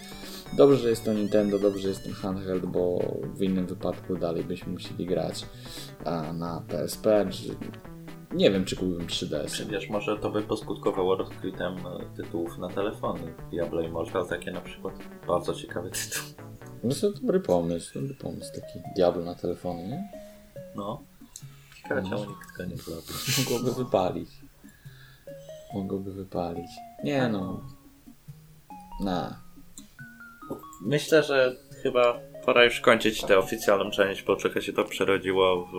Dobrze, 0.56 0.76
że 0.78 0.90
jest 0.90 1.04
to 1.04 1.12
Nintendo, 1.12 1.58
dobrze, 1.58 1.80
że 1.80 1.88
jest 1.88 2.04
ten 2.04 2.12
handheld, 2.12 2.66
bo 2.66 2.98
w 3.34 3.42
innym 3.42 3.66
wypadku 3.66 4.16
dalej 4.16 4.44
byśmy 4.44 4.72
musieli 4.72 5.06
grać 5.06 5.46
a 6.04 6.32
na 6.32 6.62
PSP, 6.68 7.26
czy... 7.30 7.56
Nie 8.34 8.50
wiem, 8.50 8.64
czy 8.64 8.76
kupiłbym 8.76 9.06
3DS. 9.06 9.66
Wiesz, 9.66 9.88
może 9.90 10.18
to 10.18 10.30
by 10.30 10.42
poskutkowało 10.42 11.16
rozkwitem 11.16 11.76
e, 11.76 12.16
tytułów 12.16 12.58
na 12.58 12.68
telefony. 12.68 13.34
Diablo 13.50 13.80
Immortal 13.80 14.26
takie 14.26 14.50
na 14.52 14.60
przykład. 14.60 14.94
Bardzo 15.26 15.54
ciekawy 15.54 15.90
tytuł. 15.90 16.22
No 16.84 16.94
to 17.00 17.10
dobry 17.10 17.40
pomysł, 17.40 18.00
dobry 18.00 18.14
pomysł 18.14 18.54
taki 18.54 18.78
Diablo 18.96 19.24
na 19.24 19.34
telefonie, 19.34 19.88
nie? 19.88 20.12
No. 20.76 21.04
Ciekawe 21.88 22.08
czemu 22.08 22.24
nikt 22.24 22.56
tego 22.56 22.70
nie 22.70 22.76
zrobił. 22.76 23.14
Mogłoby 23.38 23.84
wypalić. 23.84 24.30
Mogłoby 25.74 26.12
wypalić. 26.12 26.70
Nie 27.04 27.28
no. 27.28 27.60
Na. 29.00 29.40
Myślę, 30.82 31.22
że 31.22 31.56
chyba 31.82 32.20
pora 32.44 32.64
już 32.64 32.80
kończyć 32.80 33.22
tę 33.24 33.38
oficjalną 33.38 33.90
część, 33.90 34.22
bo 34.22 34.36
trochę 34.36 34.62
się 34.62 34.72
to 34.72 34.84
przerodziło 34.84 35.66
w 35.66 35.72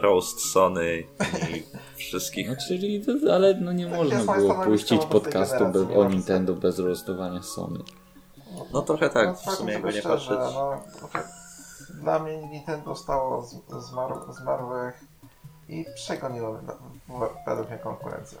roast 0.00 0.40
Sony 0.40 1.04
i 1.50 1.62
wszystkich. 1.98 2.48
No 2.48 2.54
czyli, 2.68 3.02
to, 3.04 3.34
ale 3.34 3.54
no 3.60 3.72
nie 3.72 3.86
Tak 3.86 3.96
można 3.96 4.34
było 4.36 4.64
puścić 4.64 5.04
podcastu 5.04 5.64
bez, 5.72 5.96
o 5.96 6.08
Nintendo 6.08 6.54
bez 6.54 6.78
roastowania 6.78 7.42
Sony. 7.42 7.78
No 8.72 8.82
trochę 8.82 9.10
tak, 9.10 9.26
No, 9.26 9.34
w 9.34 9.42
powiem 9.42 9.58
sumie 9.58 9.72
jakby 9.72 9.92
nie 9.92 10.02
patrzeć. 10.02 10.38
No, 10.38 10.82
dla 12.00 12.18
mnie 12.18 12.36
Nintendo 12.36 12.96
stało 12.96 13.42
z, 13.42 13.56
zmarł, 13.88 14.32
zmarłych 14.32 15.04
i 15.68 15.84
przegoniło 15.94 16.58
według 17.46 17.68
mnie 17.68 17.78
konkurencję. 17.78 18.38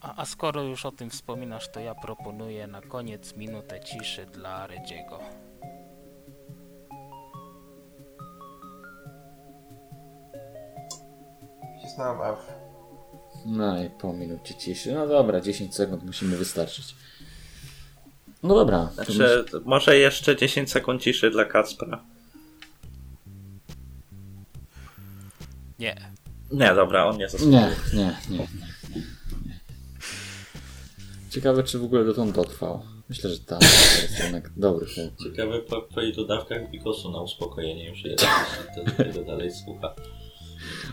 A, 0.00 0.16
a 0.16 0.24
skoro 0.24 0.62
już 0.62 0.86
o 0.86 0.92
tym 0.92 1.10
wspominasz, 1.10 1.68
to 1.68 1.80
ja 1.80 1.94
proponuję 1.94 2.66
na 2.66 2.80
koniec 2.80 3.36
minutę 3.36 3.80
ciszy 3.80 4.26
dla 4.26 4.66
Redziego. 4.66 5.18
Wcisnąłem 11.78 12.34
F. 12.34 12.38
No 13.46 13.82
i 13.82 13.90
po 13.90 14.12
minucie 14.12 14.54
ciszy. 14.54 14.92
No 14.92 15.06
dobra, 15.06 15.40
10 15.40 15.74
sekund 15.74 16.04
musimy 16.04 16.36
wystarczyć. 16.36 16.94
No 18.42 18.54
dobra. 18.54 18.88
Znaczy, 18.94 19.44
może 19.64 19.96
jeszcze 19.96 20.36
10 20.36 20.72
sekund 20.72 21.02
ciszy 21.02 21.30
dla 21.30 21.44
Kacpra. 21.44 22.04
Nie. 25.80 25.96
Nie, 26.52 26.74
dobra, 26.74 27.06
on 27.06 27.18
nie 27.18 27.28
zasługuje. 27.28 27.60
Nie, 27.92 27.98
nie, 27.98 28.16
nie, 28.30 28.38
nie. 28.38 28.46
Ciekawe, 31.30 31.62
czy 31.62 31.78
w 31.78 31.84
ogóle 31.84 32.04
dotąd 32.04 32.34
dotrwał. 32.34 32.82
Myślę, 33.08 33.30
że 33.30 33.38
tak. 33.38 33.58
To 33.58 34.02
jest 34.02 34.18
jednak 34.18 34.50
dobry 34.56 34.86
film. 34.86 35.10
Ciekawe 35.24 35.58
po, 35.58 35.82
po 35.82 36.00
ilu 36.00 36.26
dawkach 36.26 36.70
Bikosu 36.70 37.12
na 37.12 37.20
uspokojenie 37.20 37.88
już 37.88 38.04
jest, 38.04 38.26
to 38.74 39.04
tego 39.04 39.24
dalej 39.24 39.50
słucha. 39.52 39.94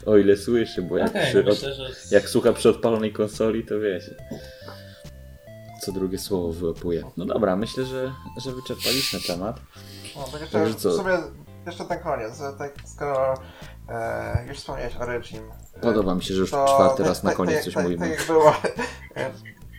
O 0.06 0.18
ile 0.18 0.38
słyszy, 0.38 0.82
bo 0.82 0.98
jak, 0.98 1.10
Okej, 1.10 1.30
przy, 1.30 1.40
od, 1.40 1.46
myślę, 1.46 1.74
że... 1.74 1.90
jak 2.12 2.30
słucha 2.30 2.54
przy 2.54 2.70
odpalonej 2.70 3.14
konsoli, 3.14 3.66
to 3.66 3.80
wiecie. 3.80 4.16
Co 5.82 5.92
drugie 5.92 6.18
słowo 6.18 6.52
wyłapuje. 6.54 7.04
No 7.18 7.26
dobra, 7.26 7.56
myślę, 7.56 7.86
że, 7.86 8.14
że 8.44 8.52
wyczerpaliśmy 8.52 9.20
temat. 9.28 9.60
No, 10.16 10.24
tak 10.24 10.42
jeszcze 10.42 10.60
Także 10.60 10.76
co? 10.76 10.90
w 10.92 10.96
sumie 10.96 11.18
jeszcze 11.66 11.86
ten 11.86 12.00
koniec, 12.00 12.40
tak 12.58 12.74
skoro 12.86 13.34
e, 13.90 14.46
już 14.48 14.58
wspomniałeś 14.58 14.96
o 14.98 15.06
Regim. 15.06 15.44
Podoba 15.82 16.16
mi 16.16 16.24
się, 16.24 16.34
że 16.34 16.40
już 16.40 16.52
to 16.52 16.66
czwarty 16.66 16.98
tak- 16.98 17.08
raz 17.08 17.24
na 17.24 17.30
tak- 17.30 17.38
koniec 17.38 17.56
tak- 17.56 17.64
coś 17.64 17.74
tak, 17.74 17.84
mówimy. 17.84 18.10
Tak 18.10 18.18
jak 18.20 18.28
było, 18.28 18.54
e, 19.16 19.32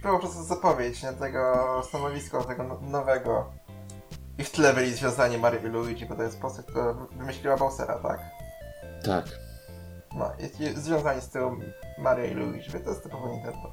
było 0.03 0.19
przez 0.19 0.33
zapowiedź 0.35 1.03
nie, 1.03 1.13
tego 1.13 1.55
stanowiska, 1.89 2.45
tego 2.45 2.63
no- 2.65 2.81
nowego. 2.91 3.51
I 4.39 4.45
w 4.45 4.51
tle 4.51 4.75
byli 4.75 4.95
związani 4.95 5.39
Mario 5.39 5.61
i 5.61 5.67
Luigi, 5.67 6.07
bo 6.07 6.15
to 6.15 6.23
jest 6.23 6.41
postać, 6.41 6.67
która 6.67 6.93
wymyśliła 6.93 7.57
Bowsera, 7.57 7.99
tak? 7.99 8.21
Tak. 9.05 9.25
No, 10.19 10.31
jest, 10.39 10.61
jest 10.61 10.83
związani 10.83 11.21
z 11.21 11.29
tym 11.29 11.61
Mario 11.99 12.25
i 12.25 12.35
Luigi, 12.35 12.71
więc 12.71 12.85
to 12.85 12.91
jest 12.91 13.03
typowo 13.03 13.29
Nintendo. 13.29 13.73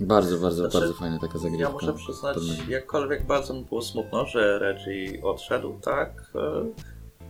Bardzo, 0.00 0.38
bardzo, 0.38 0.56
Znaczy, 0.62 0.78
bardzo 0.78 0.94
fajna 0.94 1.18
taka 1.18 1.38
zagrywka. 1.38 1.66
Ja 1.66 1.70
muszę 1.72 1.92
przyznać, 1.92 2.34
Pod 2.34 2.44
menu. 2.48 2.70
jakkolwiek 2.72 3.26
bardzo 3.26 3.54
mi 3.54 3.64
było 3.64 3.82
smutno, 3.82 4.26
że 4.26 4.58
Reggie 4.58 5.22
odszedł, 5.24 5.80
tak, 5.80 6.10
e, 6.34 6.38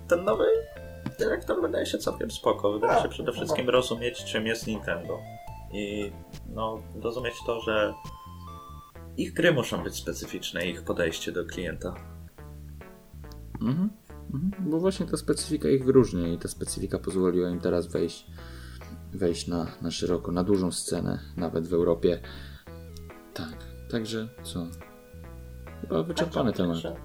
ten 0.08 0.24
nowy 0.24 0.44
dyrektor 1.24 1.62
wydaje 1.62 1.86
się 1.86 1.98
całkiem 1.98 2.30
spoko. 2.30 2.72
Wydaje 2.72 2.94
Tak, 2.94 3.02
się 3.02 3.08
przede 3.08 3.32
wszystkim 3.32 3.68
rozumieć, 3.68 4.24
czym 4.24 4.46
jest 4.46 4.66
Nintendo. 4.66 5.18
I 5.72 6.12
no, 6.48 6.82
rozumieć 7.02 7.34
to, 7.46 7.60
że 7.60 7.94
ich 9.16 9.32
gry 9.32 9.52
muszą 9.52 9.82
być 9.82 9.96
specyficzne, 9.96 10.66
ich 10.66 10.82
podejście 10.82 11.32
do 11.32 11.44
klienta. 11.44 11.94
Mhm. 13.60 13.90
Mhm. 14.34 14.70
Bo 14.70 14.78
właśnie 14.78 15.06
ta 15.06 15.16
specyfika 15.16 15.68
ich 15.68 15.84
wyróżnia 15.84 16.28
i 16.28 16.38
ta 16.38 16.48
specyfika 16.48 16.98
pozwoliła 16.98 17.50
im 17.50 17.60
teraz 17.60 17.86
wejść, 17.86 18.26
wejść 19.12 19.46
na, 19.46 19.66
na 19.82 19.90
szeroko, 19.90 20.32
na 20.32 20.44
dużą 20.44 20.72
scenę, 20.72 21.18
nawet 21.36 21.66
w 21.66 21.74
Europie. 21.74 22.20
Tak, 23.34 23.64
także 23.90 24.28
co? 24.42 24.66
Chyba 25.80 26.02
wyczerpany 26.02 26.52
temat. 26.52 26.82
Także 26.82 26.96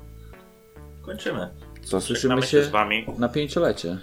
Kończymy. 1.01 1.49
Co, 1.85 2.01
słyszymy 2.01 2.41
się 2.41 2.63
z 2.63 2.69
wami 2.69 3.05
na 3.17 3.29
pięciolecie. 3.29 3.97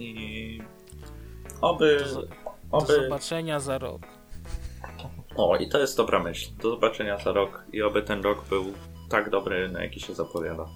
i 0.00 0.62
oby, 1.60 2.04
Do 2.14 2.26
oby 2.70 2.94
zobaczenia 3.02 3.60
za 3.60 3.78
rok. 3.78 4.02
O, 5.36 5.56
i 5.56 5.68
to 5.68 5.78
jest 5.78 5.96
dobra 5.96 6.22
myśl. 6.22 6.50
Do 6.62 6.70
zobaczenia 6.70 7.18
za 7.18 7.32
rok 7.32 7.64
i 7.72 7.82
oby 7.82 8.02
ten 8.02 8.22
rok 8.22 8.48
był 8.48 8.64
tak 9.08 9.30
dobry, 9.30 9.68
na 9.68 9.82
jaki 9.82 10.00
się 10.00 10.14
zapowiada. 10.14 10.66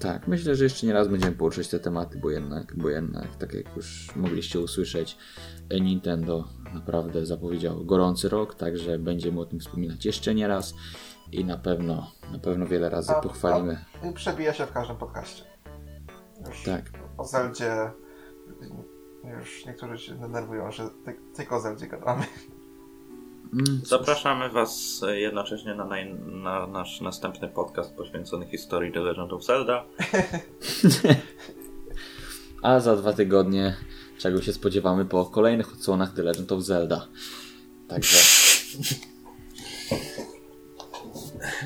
Tak, 0.00 0.28
myślę, 0.28 0.56
że 0.56 0.64
jeszcze 0.64 0.86
nie 0.86 0.92
raz 0.92 1.08
będziemy 1.08 1.36
poruszać 1.36 1.68
te 1.68 1.80
tematy, 1.80 2.18
bo 2.18 2.30
jednak, 2.30 2.76
bo 2.76 2.88
jednak, 2.88 3.36
tak 3.36 3.54
jak 3.54 3.76
już 3.76 4.16
mogliście 4.16 4.60
usłyszeć, 4.60 5.16
Nintendo 5.80 6.44
naprawdę 6.74 7.26
zapowiedział 7.26 7.84
gorący 7.84 8.28
rok, 8.28 8.54
także 8.54 8.98
będziemy 8.98 9.40
o 9.40 9.46
tym 9.46 9.60
wspominać 9.60 10.04
jeszcze 10.06 10.34
nie 10.34 10.48
raz 10.48 10.74
i 11.32 11.44
na 11.44 11.56
pewno, 11.56 12.10
na 12.32 12.38
pewno 12.38 12.66
wiele 12.66 12.90
razy 12.90 13.12
A- 13.12 13.20
pochwalimy. 13.20 13.84
I 14.10 14.12
przebija 14.12 14.54
się 14.54 14.66
w 14.66 14.72
każdym 14.72 14.96
podcaście. 14.96 15.44
Już 16.48 16.62
Tak. 16.62 16.84
o 17.18 17.24
Zeldzie 17.24 17.90
już 19.40 19.66
niektórzy 19.66 19.98
się 19.98 20.14
denerwują, 20.14 20.72
że 20.72 20.88
ty, 21.04 21.16
tylko 21.36 21.56
o 21.56 21.60
Zeldzie 21.60 21.86
gadamy. 21.86 22.24
Mm. 23.52 23.80
Zapraszamy 23.84 24.50
Was 24.50 25.00
jednocześnie 25.14 25.74
na, 25.74 25.84
naj, 25.84 26.14
na 26.14 26.66
nasz 26.66 27.00
następny 27.00 27.48
podcast 27.48 27.96
poświęcony 27.96 28.46
historii 28.46 28.92
The 28.92 29.00
Legend 29.00 29.32
of 29.32 29.44
Zelda. 29.44 29.84
A 32.62 32.80
za 32.80 32.96
dwa 32.96 33.12
tygodnie 33.12 33.76
czego 34.18 34.42
się 34.42 34.52
spodziewamy 34.52 35.04
po 35.04 35.24
kolejnych 35.24 35.72
odsłonach 35.72 36.14
The 36.14 36.22
Legend 36.22 36.52
of 36.52 36.62
Zelda. 36.62 37.06
Także 37.88 38.16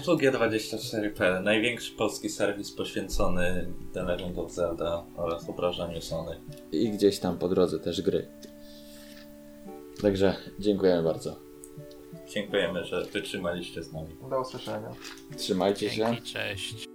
WG24.pl, 0.07 1.43
największy 1.43 1.93
polski 1.93 2.29
serwis 2.29 2.73
poświęcony 2.73 3.67
The 3.93 4.03
Legend 4.03 4.39
of 4.39 4.53
Zelda 4.53 5.05
oraz 5.17 5.49
obrażaniu 5.49 6.01
Sony. 6.01 6.41
i 6.73 6.91
gdzieś 6.91 7.19
tam 7.19 7.39
po 7.39 7.49
drodze 7.49 7.79
też 7.79 8.03
gry. 8.03 8.29
Także 10.03 10.37
dziękujemy 10.59 11.03
bardzo. 11.03 11.37
Dziękujemy, 12.29 12.85
że 12.85 13.05
wytrzymaliście 13.05 13.83
z 13.83 13.93
nami. 13.93 14.09
Do 14.31 14.41
usłyszenia. 14.41 14.91
Trzymajcie 15.37 15.91
się. 15.91 15.97
Dzięki, 15.97 16.23
cześć. 16.23 16.87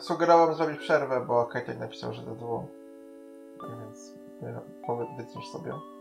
Sugerowałem 0.00 0.54
zrobić 0.54 0.78
przerwę, 0.78 1.24
bo 1.26 1.46
Kajtek 1.46 1.78
napisał, 1.78 2.12
że 2.12 2.22
do 2.22 2.34
dwóch. 2.34 2.64
Więc 3.62 4.14
e, 4.42 4.60
powiedz 4.86 5.08
sobie. 5.52 5.91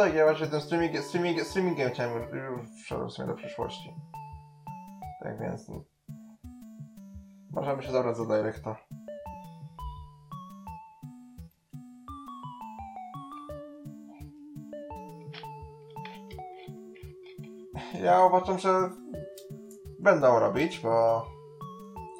tak, 0.00 0.14
ja 0.14 0.24
właśnie 0.24 0.46
tym 0.46 0.60
streaming, 0.60 0.98
streaming, 0.98 1.42
streamingiem 1.42 1.90
chciałem 1.90 2.22
już, 2.22 2.32
już 2.32 2.70
przeszedłem 2.84 3.28
do 3.28 3.34
przyszłości. 3.34 3.94
Tak 5.22 5.40
więc... 5.40 5.68
No. 5.68 5.84
Możemy 7.50 7.82
się 7.82 7.92
zabrać 7.92 8.16
za 8.16 8.24
Directa. 8.24 8.76
Ja 18.02 18.24
uważam, 18.24 18.58
że 18.58 18.90
będą 19.98 20.38
robić, 20.38 20.80
bo 20.80 21.26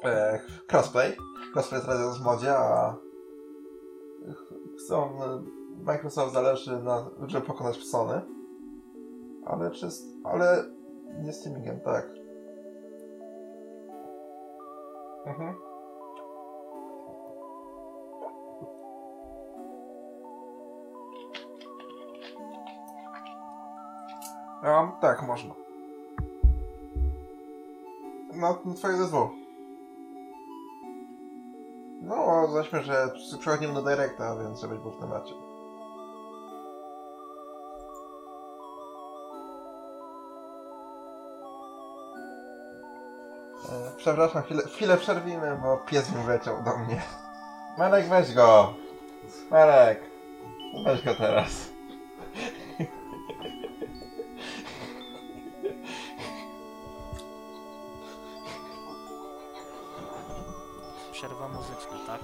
e, 0.03 0.39
crossplay. 0.71 1.17
Crossplay 1.53 1.81
teraz 1.81 1.99
jest 1.99 2.19
w 2.19 2.23
modzie, 2.23 2.57
a 2.57 2.95
chcą 4.77 5.19
Microsoft 5.81 6.33
zależy 6.33 6.83
na, 6.83 7.09
żeby 7.27 7.47
pokonać 7.47 7.77
Sony. 7.77 8.21
Ale 9.45 9.71
czy, 9.71 9.87
ale 10.23 10.63
nie 11.23 11.33
streamingiem, 11.33 11.79
tak. 11.79 12.09
Mhm. 15.25 15.55
Um, 24.63 24.91
tak, 25.01 25.27
można. 25.27 25.53
No, 28.33 28.73
twoje 28.75 28.97
zezwół. 28.97 29.29
No, 32.01 32.47
zaśmy, 32.47 32.83
że 32.83 33.07
przechodzimy 33.39 33.73
do 33.73 33.81
Directa, 33.81 34.35
więc 34.35 34.61
żebyś 34.61 34.79
był 34.79 34.91
w 34.91 34.99
temacie. 34.99 35.50
Przepraszam, 44.01 44.43
chwilę, 44.43 44.63
chwilę 44.63 44.97
przerwimy, 44.97 45.59
bo 45.61 45.77
pies 45.77 46.09
wyleciał 46.09 46.63
do 46.63 46.77
mnie. 46.77 47.01
Marek, 47.77 48.05
weź 48.07 48.33
go! 48.33 48.73
Marek! 49.51 49.99
Weź 50.85 51.03
go 51.03 51.15
teraz. 51.15 51.69
Przerwa 61.11 61.47
muzyczna, 61.47 61.97
tak? 62.07 62.21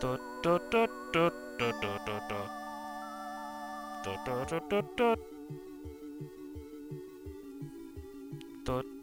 Do, 0.00 0.18
do, 0.42 0.58
do, 0.58 0.86
do, 1.12 1.30
do, 1.58 1.70
do, 1.70 1.98
do, 2.06 2.20
do. 2.28 2.36
Do, 4.04 4.44
do, 4.46 4.60
do, 4.60 4.82
do. 4.96 5.37